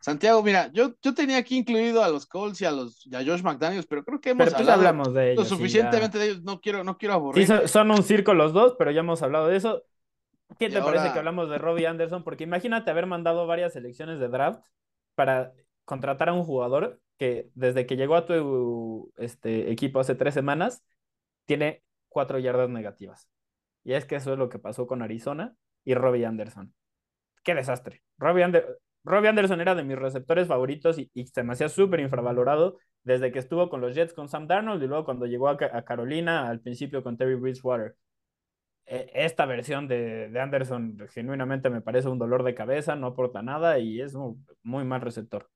Santiago, 0.00 0.42
mira, 0.42 0.70
yo, 0.70 0.92
yo 1.00 1.14
tenía 1.14 1.38
aquí 1.38 1.56
incluido 1.56 2.04
a 2.04 2.10
los 2.10 2.26
Colts 2.26 2.60
y 2.60 2.66
a 2.66 2.70
los 2.70 3.08
a 3.14 3.24
Josh 3.24 3.40
McDaniels, 3.40 3.86
pero 3.86 4.04
creo 4.04 4.20
que 4.20 4.30
hemos 4.30 4.44
pero 4.44 4.50
pues 4.50 4.60
hablado 4.60 4.80
hablamos 4.80 5.14
de 5.14 5.32
ellos, 5.32 5.50
lo 5.50 5.56
suficientemente 5.56 6.18
de 6.18 6.24
ellos. 6.26 6.42
No 6.42 6.60
quiero, 6.60 6.84
no 6.84 6.98
quiero 6.98 7.14
aburrir. 7.14 7.46
Sí, 7.46 7.54
son, 7.68 7.90
un 7.90 8.02
circo 8.02 8.34
los 8.34 8.52
dos, 8.52 8.74
pero 8.78 8.90
ya 8.90 9.00
hemos 9.00 9.22
hablado 9.22 9.48
de 9.48 9.56
eso. 9.56 9.82
¿Qué 10.58 10.68
te 10.68 10.80
parece 10.80 11.12
que 11.12 11.18
hablamos 11.18 11.48
de 11.50 11.58
Robbie 11.58 11.86
Anderson? 11.86 12.24
Porque 12.24 12.44
imagínate 12.44 12.90
haber 12.90 13.06
mandado 13.06 13.46
varias 13.46 13.72
selecciones 13.72 14.18
de 14.18 14.28
draft 14.28 14.64
para 15.14 15.52
contratar 15.84 16.28
a 16.28 16.32
un 16.32 16.44
jugador 16.44 17.00
que 17.18 17.50
desde 17.54 17.86
que 17.86 17.96
llegó 17.96 18.16
a 18.16 18.26
tu 18.26 19.12
este, 19.16 19.70
equipo 19.70 20.00
hace 20.00 20.14
tres 20.14 20.34
semanas 20.34 20.84
tiene 21.46 21.82
cuatro 22.08 22.38
yardas 22.38 22.68
negativas. 22.68 23.28
Y 23.84 23.92
es 23.92 24.04
que 24.04 24.16
eso 24.16 24.32
es 24.32 24.38
lo 24.38 24.48
que 24.48 24.58
pasó 24.58 24.86
con 24.86 25.02
Arizona 25.02 25.54
y 25.84 25.94
Robbie 25.94 26.26
Anderson. 26.26 26.74
¡Qué 27.42 27.54
desastre! 27.54 28.02
Robbie, 28.16 28.42
Anderson 29.28 29.60
era 29.60 29.74
de 29.74 29.84
mis 29.84 29.98
receptores 29.98 30.48
favoritos 30.48 30.98
y, 30.98 31.10
se 31.26 31.42
me 31.42 31.52
hacía 31.52 31.68
súper 31.68 32.00
infravalorado 32.00 32.78
desde 33.02 33.30
que 33.30 33.38
estuvo 33.38 33.68
con 33.68 33.82
los 33.82 33.94
Jets 33.94 34.14
con 34.14 34.28
Sam 34.28 34.46
Darnold 34.46 34.82
y 34.82 34.86
luego 34.86 35.04
cuando 35.04 35.26
llegó 35.26 35.48
a, 35.48 35.58
a 35.60 35.84
Carolina 35.84 36.48
al 36.48 36.60
principio 36.60 37.02
con 37.02 37.18
Terry 37.18 37.34
Bridgewater. 37.34 37.96
E, 38.86 39.10
esta 39.14 39.46
versión 39.46 39.88
de, 39.88 40.30
Anderson 40.40 40.98
genuinamente 41.10 41.70
me 41.70 41.80
parece 41.80 42.08
un 42.08 42.18
dolor 42.18 42.42
de 42.42 42.54
cabeza, 42.54 42.96
no 42.96 43.08
aporta 43.08 43.42
nada 43.42 43.78
y 43.78 44.00
es 44.00 44.14
muy, 44.62 44.84
mal 44.84 45.00
receptor. 45.00 45.50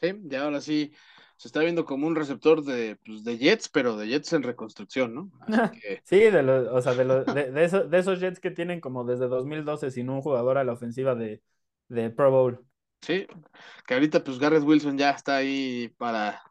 Sí, 0.00 0.14
y 0.30 0.34
ahora 0.34 0.60
sí 0.60 0.92
se 1.36 1.48
está 1.48 1.60
viendo 1.60 1.84
como 1.84 2.06
un 2.06 2.16
receptor 2.16 2.62
de, 2.62 2.98
pues, 3.04 3.24
de 3.24 3.38
Jets, 3.38 3.68
pero 3.68 3.96
de 3.96 4.08
Jets 4.08 4.32
en 4.34 4.42
reconstrucción, 4.42 5.14
¿no? 5.14 5.30
sí, 6.04 6.18
de, 6.18 6.42
los, 6.42 6.68
o 6.68 6.82
sea, 6.82 6.94
de, 6.94 7.64
esos, 7.64 7.90
de, 7.90 7.98
esos, 7.98 8.20
Jets 8.20 8.40
que 8.40 8.50
tienen 8.50 8.80
como 8.80 9.04
desde 9.04 9.26
2012 9.28 9.90
sin 9.90 10.10
un 10.10 10.22
jugador 10.22 10.58
a 10.58 10.64
la 10.64 10.72
ofensiva 10.72 11.14
de, 11.14 11.40
Pro 12.16 12.30
Bowl. 12.30 12.64
Sí, 13.00 13.26
que 13.86 13.94
ahorita 13.94 14.22
pues 14.22 14.38
Garrett 14.38 14.62
Wilson 14.62 14.98
ya 14.98 15.10
está 15.10 15.36
ahí 15.36 15.92
para 15.96 16.42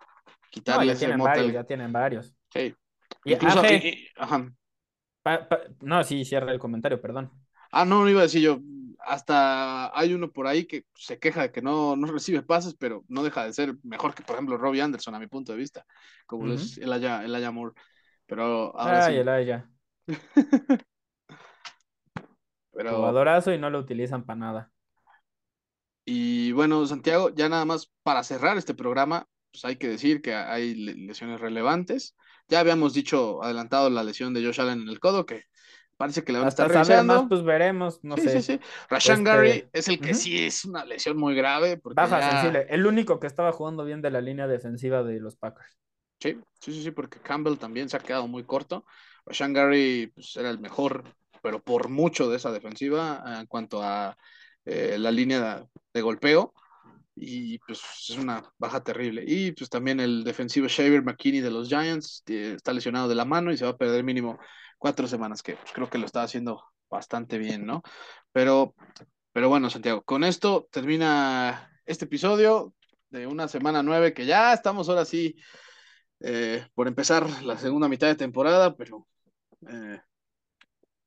quitarle 0.49 0.87
ya 0.87 0.95
tienen 0.95 1.19
varios, 1.19 1.53
ya 1.53 1.63
tienen 1.63 1.91
varios. 1.93 2.33
Sí. 2.51 2.75
Incluso, 3.25 3.61
ajá. 4.17 4.51
No, 5.81 6.03
sí, 6.03 6.25
cierra 6.25 6.51
el 6.51 6.59
comentario, 6.59 7.01
perdón. 7.01 7.31
Ah, 7.71 7.85
no, 7.85 8.03
no 8.03 8.09
iba 8.09 8.19
a 8.21 8.23
decir 8.23 8.41
yo. 8.41 8.59
Hasta 8.99 9.97
hay 9.97 10.13
uno 10.13 10.31
por 10.31 10.47
ahí 10.47 10.65
que 10.65 10.83
se 10.93 11.19
queja 11.19 11.43
de 11.43 11.51
que 11.51 11.61
no, 11.61 11.95
no 11.95 12.11
recibe 12.11 12.41
pases, 12.41 12.75
pero 12.75 13.05
no 13.07 13.23
deja 13.23 13.45
de 13.45 13.53
ser 13.53 13.75
mejor 13.83 14.13
que, 14.13 14.23
por 14.23 14.35
ejemplo, 14.35 14.57
Robbie 14.57 14.81
Anderson, 14.81 15.15
a 15.15 15.19
mi 15.19 15.27
punto 15.27 15.51
de 15.51 15.57
vista, 15.57 15.85
como 16.25 16.51
es 16.51 16.77
el 16.77 16.91
Aya, 16.91 17.23
el 17.23 17.73
Pero 18.25 18.77
ahora 18.77 19.05
Ay, 19.05 19.17
el 19.17 19.29
Aya. 19.29 19.69
Pero... 22.73 22.97
Jugadorazo 22.97 23.53
y 23.53 23.57
no 23.57 23.69
lo 23.69 23.79
utilizan 23.79 24.25
para 24.25 24.39
nada. 24.39 24.71
Y 26.05 26.51
bueno, 26.53 26.85
Santiago, 26.85 27.29
ya 27.29 27.49
nada 27.49 27.65
más 27.65 27.91
para 28.03 28.23
cerrar 28.23 28.57
este 28.57 28.73
programa, 28.73 29.27
pues 29.51 29.63
hay 29.65 29.75
que 29.75 29.87
decir 29.87 30.21
que 30.21 30.33
hay 30.33 30.73
lesiones 30.73 31.39
relevantes. 31.39 32.15
Ya 32.49 32.59
habíamos 32.59 32.93
dicho, 32.93 33.41
adelantado 33.43 33.89
la 33.89 34.03
lesión 34.03 34.33
de 34.33 34.43
Josh 34.43 34.59
Allen 34.59 34.81
en 34.81 34.89
el 34.89 34.99
codo, 34.99 35.25
que 35.25 35.45
parece 35.97 36.23
que 36.23 36.31
le 36.31 36.39
van 36.39 36.47
a 36.47 36.49
estar 36.49 36.67
revisando. 36.67 37.13
más, 37.13 37.29
pues 37.29 37.43
veremos, 37.43 37.99
no 38.03 38.17
sé. 38.17 38.41
Sí, 38.41 38.41
sí. 38.41 38.59
Rashan 38.89 39.19
este, 39.19 39.29
Gary 39.29 39.69
es 39.71 39.87
el 39.87 39.99
que 39.99 40.13
sí 40.13 40.45
es 40.45 40.65
una 40.65 40.83
lesión 40.85 41.17
muy 41.17 41.35
grave. 41.35 41.79
Baja 41.83 42.31
sensible, 42.31 42.65
el 42.69 42.85
único 42.85 43.19
que 43.19 43.27
estaba 43.27 43.51
jugando 43.51 43.85
bien 43.85 44.01
de 44.01 44.09
la 44.09 44.21
línea 44.21 44.47
defensiva 44.47 45.03
de 45.03 45.19
los 45.19 45.35
Packers. 45.35 45.77
Sí, 46.19 46.37
sí, 46.59 46.73
sí, 46.73 46.83
sí, 46.83 46.91
porque 46.91 47.19
Campbell 47.19 47.57
también 47.57 47.87
se 47.87 47.97
ha 47.97 47.99
quedado 47.99 48.27
muy 48.27 48.43
corto. 48.43 48.85
Rashan 49.25 49.53
Gary 49.53 50.11
pues, 50.13 50.35
era 50.35 50.49
el 50.49 50.59
mejor, 50.59 51.03
pero 51.43 51.61
por 51.61 51.89
mucho 51.89 52.29
de 52.29 52.37
esa 52.37 52.51
defensiva 52.51 53.23
en 53.39 53.45
cuanto 53.45 53.83
a 53.83 54.17
eh, 54.65 54.97
la 54.97 55.11
línea 55.11 55.65
de 55.93 56.01
golpeo 56.01 56.53
y 57.21 57.59
pues 57.59 57.81
es 58.09 58.17
una 58.17 58.43
baja 58.57 58.83
terrible. 58.83 59.23
Y 59.27 59.51
pues 59.51 59.69
también 59.69 59.99
el 59.99 60.23
defensivo 60.23 60.67
Shaver 60.67 61.03
McKinney 61.03 61.41
de 61.41 61.51
los 61.51 61.67
Giants 61.67 62.23
está 62.27 62.73
lesionado 62.73 63.07
de 63.09 63.15
la 63.15 63.25
mano 63.25 63.51
y 63.51 63.57
se 63.57 63.65
va 63.65 63.71
a 63.71 63.77
perder 63.77 64.03
mínimo 64.03 64.39
cuatro 64.77 65.07
semanas, 65.07 65.43
que 65.43 65.57
creo 65.73 65.89
que 65.89 65.97
lo 65.97 66.05
está 66.05 66.23
haciendo 66.23 66.63
bastante 66.89 67.37
bien, 67.37 67.65
¿no? 67.65 67.83
Pero, 68.31 68.73
pero 69.31 69.49
bueno, 69.49 69.69
Santiago, 69.69 70.01
con 70.03 70.23
esto 70.23 70.67
termina 70.71 71.69
este 71.85 72.05
episodio 72.05 72.73
de 73.09 73.27
una 73.27 73.47
semana 73.47 73.83
nueve 73.83 74.13
que 74.13 74.25
ya 74.25 74.53
estamos 74.53 74.87
ahora 74.87 75.05
sí 75.05 75.35
eh, 76.21 76.65
por 76.73 76.87
empezar 76.87 77.43
la 77.43 77.57
segunda 77.57 77.87
mitad 77.89 78.07
de 78.07 78.15
temporada, 78.15 78.75
pero 78.75 79.07
eh, 79.67 80.01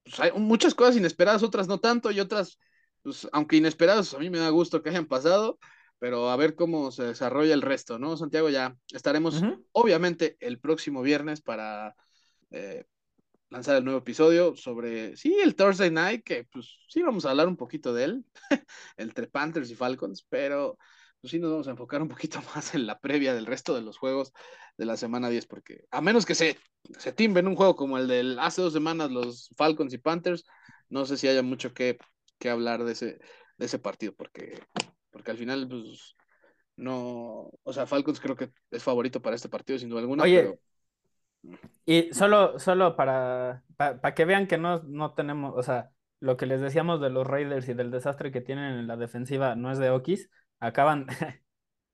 pues 0.04 0.20
hay 0.20 0.32
muchas 0.32 0.74
cosas 0.74 0.96
inesperadas, 0.96 1.42
otras 1.42 1.68
no 1.68 1.78
tanto 1.78 2.10
y 2.10 2.20
otras, 2.20 2.58
pues 3.02 3.28
aunque 3.32 3.56
inesperadas, 3.56 4.14
a 4.14 4.18
mí 4.18 4.30
me 4.30 4.38
da 4.38 4.50
gusto 4.50 4.82
que 4.82 4.90
hayan 4.90 5.06
pasado 5.06 5.58
pero 6.02 6.30
a 6.30 6.36
ver 6.36 6.56
cómo 6.56 6.90
se 6.90 7.04
desarrolla 7.04 7.54
el 7.54 7.62
resto, 7.62 7.96
¿no? 7.96 8.16
Santiago, 8.16 8.50
ya 8.50 8.76
estaremos 8.90 9.40
obviamente 9.70 10.36
el 10.40 10.58
próximo 10.58 11.00
viernes 11.00 11.42
para 11.42 11.94
eh, 12.50 12.86
lanzar 13.50 13.76
el 13.76 13.84
nuevo 13.84 14.00
episodio 14.00 14.56
sobre, 14.56 15.16
sí, 15.16 15.38
el 15.40 15.54
Thursday 15.54 15.92
Night, 15.92 16.24
que 16.24 16.42
pues 16.42 16.76
sí 16.88 17.04
vamos 17.04 17.24
a 17.24 17.30
hablar 17.30 17.46
un 17.46 17.56
poquito 17.56 17.94
de 17.94 18.02
él, 18.02 18.24
entre 18.96 19.28
Panthers 19.28 19.70
y 19.70 19.76
Falcons, 19.76 20.26
pero 20.28 20.76
pues 21.20 21.30
sí 21.30 21.38
nos 21.38 21.52
vamos 21.52 21.68
a 21.68 21.70
enfocar 21.70 22.02
un 22.02 22.08
poquito 22.08 22.40
más 22.56 22.74
en 22.74 22.84
la 22.84 22.98
previa 22.98 23.32
del 23.32 23.46
resto 23.46 23.72
de 23.76 23.82
los 23.82 23.96
juegos 23.96 24.32
de 24.76 24.86
la 24.86 24.96
semana 24.96 25.28
10, 25.28 25.46
porque 25.46 25.84
a 25.92 26.00
menos 26.00 26.26
que 26.26 26.34
se, 26.34 26.58
se 26.98 27.12
timben 27.12 27.46
un 27.46 27.54
juego 27.54 27.76
como 27.76 27.96
el 27.96 28.08
del 28.08 28.40
hace 28.40 28.60
dos 28.60 28.72
semanas 28.72 29.12
los 29.12 29.50
Falcons 29.56 29.94
y 29.94 29.98
Panthers, 29.98 30.46
no 30.88 31.06
sé 31.06 31.16
si 31.16 31.28
haya 31.28 31.44
mucho 31.44 31.72
que, 31.72 31.96
que 32.40 32.50
hablar 32.50 32.82
de 32.82 32.90
ese, 32.90 33.20
de 33.56 33.66
ese 33.66 33.78
partido, 33.78 34.12
porque 34.16 34.60
porque 35.12 35.30
al 35.30 35.36
final, 35.36 35.68
pues, 35.68 36.16
no, 36.76 37.50
o 37.62 37.72
sea, 37.72 37.86
Falcons 37.86 38.18
creo 38.18 38.34
que 38.34 38.50
es 38.70 38.82
favorito 38.82 39.22
para 39.22 39.36
este 39.36 39.48
partido, 39.48 39.78
sin 39.78 39.88
duda 39.88 40.00
alguna. 40.00 40.24
Oye, 40.24 40.58
y 41.84 42.12
solo, 42.12 42.58
solo 42.58 42.96
para, 42.96 43.64
para, 43.76 44.14
que 44.14 44.24
vean 44.24 44.46
que 44.46 44.58
no, 44.58 44.82
no 44.84 45.14
tenemos, 45.14 45.54
o 45.56 45.62
sea, 45.62 45.90
lo 46.20 46.36
que 46.36 46.46
les 46.46 46.60
decíamos 46.60 47.00
de 47.00 47.10
los 47.10 47.26
Raiders 47.26 47.68
y 47.68 47.74
del 47.74 47.90
desastre 47.90 48.30
que 48.30 48.40
tienen 48.40 48.78
en 48.78 48.86
la 48.86 48.96
defensiva 48.96 49.56
no 49.56 49.72
es 49.72 49.78
de 49.78 49.90
Okis, 49.90 50.30
acaban, 50.60 51.06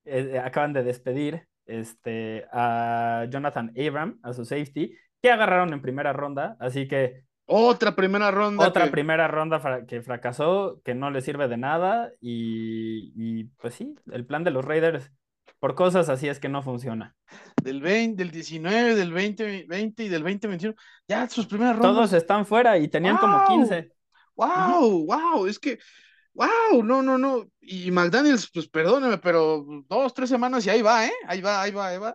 eh, 0.04 0.38
acaban 0.38 0.72
de 0.72 0.82
despedir 0.82 1.48
este, 1.64 2.46
a 2.52 3.26
Jonathan 3.30 3.72
Abram, 3.76 4.20
a 4.22 4.32
su 4.34 4.44
safety, 4.44 4.94
que 5.22 5.30
agarraron 5.30 5.72
en 5.72 5.82
primera 5.82 6.12
ronda, 6.12 6.56
así 6.60 6.86
que 6.86 7.24
otra 7.50 7.96
primera 7.96 8.30
ronda. 8.30 8.68
Otra 8.68 8.90
primera 8.90 9.26
ronda 9.26 9.86
que 9.86 10.02
fracasó, 10.02 10.82
que 10.84 10.94
no 10.94 11.10
le 11.10 11.22
sirve 11.22 11.48
de 11.48 11.56
nada. 11.56 12.12
Y, 12.20 13.44
pues 13.60 13.74
sí, 13.74 13.94
el 14.12 14.26
plan 14.26 14.44
de 14.44 14.50
los 14.50 14.64
Raiders, 14.64 15.10
por 15.58 15.74
cosas 15.74 16.10
así 16.10 16.28
es 16.28 16.38
que 16.38 16.50
no 16.50 16.62
funciona. 16.62 17.16
Del 17.62 17.80
20, 17.80 18.22
del 18.22 18.30
19, 18.30 18.94
del 18.94 19.12
20, 19.12 19.64
20 19.66 20.04
y 20.04 20.08
del 20.08 20.22
2021, 20.22 20.74
ya 21.08 21.26
sus 21.28 21.46
primeras 21.46 21.76
rondas. 21.76 21.94
Todos 21.94 22.12
están 22.12 22.44
fuera 22.44 22.76
y 22.76 22.88
tenían 22.88 23.16
como 23.16 23.42
15. 23.46 23.92
¡Wow! 24.36 25.06
¡Wow! 25.06 25.46
Es 25.46 25.58
que, 25.58 25.78
¡wow! 26.34 26.84
No, 26.84 27.00
no, 27.00 27.16
no. 27.16 27.46
Y 27.62 27.90
McDaniels, 27.90 28.50
pues 28.52 28.68
perdóneme, 28.68 29.16
pero 29.16 29.64
dos, 29.88 30.12
tres 30.12 30.28
semanas 30.28 30.66
y 30.66 30.70
ahí 30.70 30.82
va, 30.82 31.06
¿eh? 31.06 31.14
Ahí 31.26 31.40
va, 31.40 31.62
ahí 31.62 31.70
va, 31.72 31.88
ahí 31.88 31.98
va. 31.98 32.14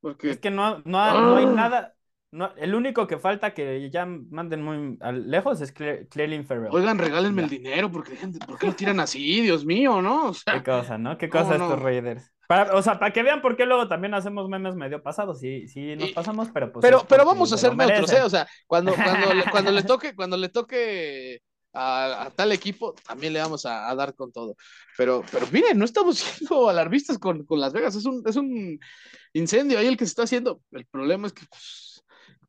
Porque... 0.00 0.30
Es 0.30 0.40
que 0.40 0.50
no, 0.50 0.80
no, 0.84 1.20
no 1.20 1.36
hay 1.36 1.44
¡Ah! 1.44 1.52
nada 1.54 1.94
no, 2.34 2.52
el 2.56 2.74
único 2.74 3.06
que 3.06 3.16
falta 3.16 3.54
que 3.54 3.88
ya 3.90 4.06
manden 4.06 4.60
muy 4.60 4.98
lejos 5.24 5.60
es 5.60 5.70
Clelin 5.70 6.44
Ferrell. 6.44 6.72
Oigan, 6.72 6.98
regálenme 6.98 7.42
el 7.44 7.48
dinero, 7.48 7.92
porque 7.92 8.18
¿por 8.44 8.58
qué 8.58 8.66
lo 8.66 8.74
tiran 8.74 8.98
así? 8.98 9.40
Dios 9.40 9.64
mío, 9.64 10.02
¿no? 10.02 10.32
qué 10.44 10.62
cosa, 10.64 10.98
¿no? 10.98 11.16
Qué 11.16 11.28
cosa 11.28 11.52
estos 11.52 11.80
Raiders. 11.80 12.32
o 12.72 12.82
sea, 12.82 12.98
para 12.98 13.12
que 13.12 13.22
vean 13.22 13.40
por 13.40 13.56
qué 13.56 13.66
luego 13.66 13.86
también 13.86 14.14
hacemos 14.14 14.48
memes 14.48 14.74
medio 14.74 15.00
pasados, 15.00 15.38
sí, 15.38 15.68
sí 15.68 15.94
nos 15.94 16.10
pasamos, 16.10 16.48
pero 16.52 16.72
pues. 16.72 16.82
Pero, 16.82 17.06
pero 17.08 17.24
vamos 17.24 17.52
a 17.52 17.56
ser 17.56 17.76
neutros, 17.76 18.12
¿eh? 18.12 18.22
O 18.22 18.30
sea, 18.30 18.48
cuando, 18.66 18.92
cuando, 18.96 19.50
cuando 19.52 19.70
le 19.70 19.82
toque, 19.84 20.16
cuando 20.16 20.36
le 20.36 20.48
toque 20.48 21.40
a, 21.72 22.32
tal 22.34 22.50
equipo, 22.50 22.96
también 23.06 23.32
le 23.32 23.38
vamos 23.38 23.64
a, 23.64 23.94
dar 23.94 24.12
con 24.16 24.32
todo. 24.32 24.56
Pero, 24.98 25.22
pero 25.30 25.46
miren, 25.52 25.78
no 25.78 25.84
estamos 25.84 26.18
siendo 26.18 26.68
alarmistas 26.68 27.16
con, 27.18 27.44
con 27.44 27.60
Las 27.60 27.72
Vegas, 27.72 27.94
es 27.94 28.06
un, 28.06 28.24
es 28.26 28.34
un 28.34 28.80
incendio 29.34 29.78
ahí 29.78 29.86
el 29.86 29.96
que 29.96 30.04
se 30.04 30.10
está 30.10 30.24
haciendo. 30.24 30.60
El 30.72 30.84
problema 30.86 31.28
es 31.28 31.32
que 31.32 31.46
pues, 31.48 31.83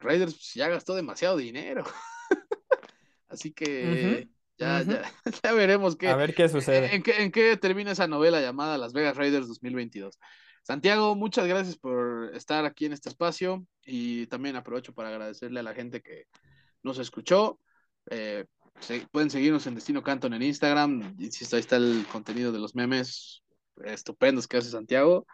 Raiders 0.06 0.34
pues, 0.34 0.54
ya 0.54 0.68
gastó 0.70 0.96
demasiado 0.96 1.38
dinero. 1.38 1.84
Así 3.28 3.52
que 3.52 4.30
ya, 4.58 4.84
ya, 5.44 5.54
veremos 5.54 5.96
qué. 5.96 6.10
A 6.10 6.16
ver 6.16 6.34
qué 6.34 6.48
sucede. 6.48 6.96
En, 6.96 7.04
qué, 7.04 7.24
en 7.24 7.32
qué 7.32 7.58
termina 7.58 7.92
esa 7.92 8.08
novela 8.08 8.40
llamada 8.42 8.78
Las 8.78 8.94
Vegas 8.94 9.18
Raiders 9.18 9.48
2022. 9.48 10.20
Santiago, 10.64 11.16
muchas 11.16 11.48
gracias 11.48 11.78
por 11.78 12.32
estar 12.34 12.66
aquí 12.66 12.86
en 12.86 12.94
este 12.94 13.10
espacio 13.10 13.66
y 13.84 14.26
también 14.28 14.56
aprovecho 14.56 14.94
para 14.94 15.10
agradecerle 15.10 15.60
a 15.60 15.64
la 15.64 15.76
gente 15.76 16.02
que 16.02 16.26
nos 16.82 16.98
escuchó. 16.98 17.60
Eh, 18.10 18.46
pueden 19.12 19.30
seguirnos 19.30 19.68
en 19.68 19.76
Destino 19.76 20.02
Canton 20.02 20.34
en 20.34 20.42
Instagram. 20.42 21.16
Insisto, 21.20 21.56
ahí 21.56 21.60
está 21.60 21.76
el 21.76 22.06
contenido 22.12 22.52
de 22.52 22.60
los 22.60 22.74
memes 22.74 23.44
estupendos 23.84 24.48
que 24.48 24.58
hace 24.58 24.70
Santiago 24.70 25.28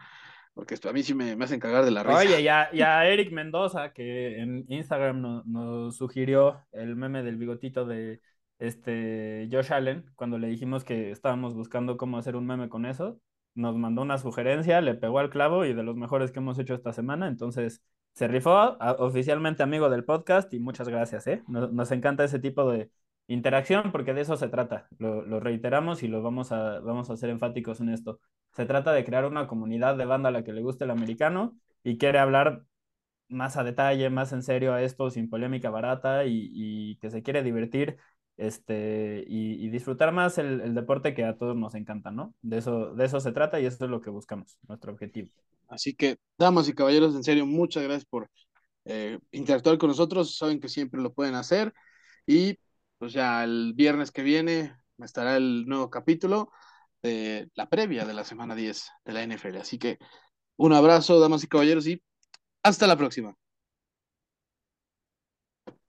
porque 0.53 0.75
a 0.87 0.93
mí 0.93 1.03
sí 1.03 1.13
me, 1.13 1.35
me 1.35 1.45
hacen 1.45 1.59
cagar 1.59 1.85
de 1.85 1.91
la 1.91 2.03
risa. 2.03 2.17
Oye, 2.17 2.43
ya, 2.43 2.69
ya 2.73 3.05
Eric 3.07 3.31
Mendoza, 3.31 3.93
que 3.93 4.39
en 4.39 4.65
Instagram 4.67 5.43
nos 5.45 5.95
sugirió 5.95 6.61
el 6.71 6.95
meme 6.95 7.23
del 7.23 7.37
bigotito 7.37 7.85
de 7.85 8.21
este 8.59 9.47
Josh 9.51 9.73
Allen, 9.73 10.11
cuando 10.15 10.37
le 10.37 10.47
dijimos 10.47 10.83
que 10.83 11.11
estábamos 11.11 11.55
buscando 11.55 11.97
cómo 11.97 12.17
hacer 12.17 12.35
un 12.35 12.45
meme 12.45 12.69
con 12.69 12.85
eso, 12.85 13.19
nos 13.55 13.75
mandó 13.75 14.01
una 14.01 14.17
sugerencia, 14.17 14.81
le 14.81 14.93
pegó 14.95 15.19
al 15.19 15.29
clavo 15.29 15.65
y 15.65 15.73
de 15.73 15.83
los 15.83 15.95
mejores 15.95 16.31
que 16.31 16.39
hemos 16.39 16.59
hecho 16.59 16.75
esta 16.75 16.93
semana, 16.93 17.27
entonces 17.27 17.81
se 18.13 18.27
rifó, 18.27 18.77
oficialmente 18.99 19.63
amigo 19.63 19.89
del 19.89 20.03
podcast 20.03 20.53
y 20.53 20.59
muchas 20.59 20.87
gracias, 20.89 21.27
¿eh? 21.27 21.43
nos 21.47 21.91
encanta 21.91 22.23
ese 22.23 22.39
tipo 22.39 22.69
de, 22.69 22.91
Interacción, 23.31 23.93
porque 23.93 24.13
de 24.13 24.21
eso 24.21 24.35
se 24.35 24.49
trata. 24.49 24.89
Lo, 24.97 25.39
reiteramos 25.39 26.03
y 26.03 26.09
lo 26.09 26.21
vamos 26.21 26.51
a, 26.51 26.79
vamos 26.81 27.09
a 27.09 27.15
ser 27.15 27.29
enfáticos 27.29 27.79
en 27.79 27.87
esto. 27.87 28.19
Se 28.53 28.65
trata 28.65 28.91
de 28.91 29.05
crear 29.05 29.25
una 29.25 29.47
comunidad 29.47 29.97
de 29.97 30.05
banda 30.05 30.29
a 30.29 30.31
la 30.31 30.43
que 30.43 30.53
le 30.53 30.61
guste 30.61 30.83
el 30.83 30.91
americano 30.91 31.57
y 31.83 31.97
quiere 31.97 32.19
hablar 32.19 32.63
más 33.29 33.57
a 33.57 33.63
detalle, 33.63 34.09
más 34.09 34.33
en 34.33 34.43
serio 34.43 34.73
a 34.73 34.81
esto, 34.83 35.09
sin 35.09 35.29
polémica 35.29 35.69
barata 35.69 36.25
y, 36.25 36.97
que 36.97 37.09
se 37.09 37.23
quiere 37.23 37.43
divertir 37.43 37.97
este, 38.37 39.23
y, 39.27 39.69
disfrutar 39.69 40.11
más 40.11 40.37
el, 40.37 40.75
deporte 40.75 41.13
que 41.13 41.23
a 41.23 41.37
todos 41.37 41.55
nos 41.55 41.75
encanta, 41.75 42.11
¿no? 42.11 42.35
De 42.41 42.57
eso, 42.57 42.93
de 42.93 43.05
eso 43.05 43.19
se 43.19 43.31
trata 43.31 43.59
y 43.59 43.65
eso 43.65 43.85
es 43.85 43.91
lo 43.91 44.01
que 44.01 44.09
buscamos, 44.09 44.57
nuestro 44.67 44.91
objetivo. 44.91 45.29
Así 45.69 45.93
que, 45.93 46.17
damas 46.37 46.67
y 46.67 46.73
caballeros, 46.73 47.15
en 47.15 47.23
serio, 47.23 47.45
muchas 47.45 47.83
gracias 47.83 48.05
por 48.05 48.29
eh, 48.85 49.19
interactuar 49.31 49.77
con 49.77 49.89
nosotros. 49.89 50.37
Saben 50.37 50.59
que 50.59 50.67
siempre 50.67 51.01
lo 51.01 51.13
pueden 51.13 51.35
hacer. 51.35 51.73
Y 52.25 52.57
pues 52.97 53.13
ya 53.13 53.43
el 53.43 53.73
viernes 53.73 54.11
que 54.11 54.21
viene 54.21 54.75
estará 54.99 55.37
el 55.37 55.65
nuevo 55.65 55.89
capítulo 55.89 56.51
de 57.01 57.49
la 57.55 57.67
previa 57.69 58.05
de 58.05 58.13
la 58.13 58.23
semana 58.23 58.55
10 58.55 58.89
de 59.05 59.13
la 59.13 59.23
NFL. 59.23 59.57
Así 59.57 59.77
que 59.77 59.97
un 60.57 60.73
abrazo, 60.73 61.19
damas 61.19 61.43
y 61.43 61.47
caballeros, 61.47 61.87
y 61.87 62.01
hasta 62.63 62.87
la 62.87 62.97
próxima. 62.97 63.35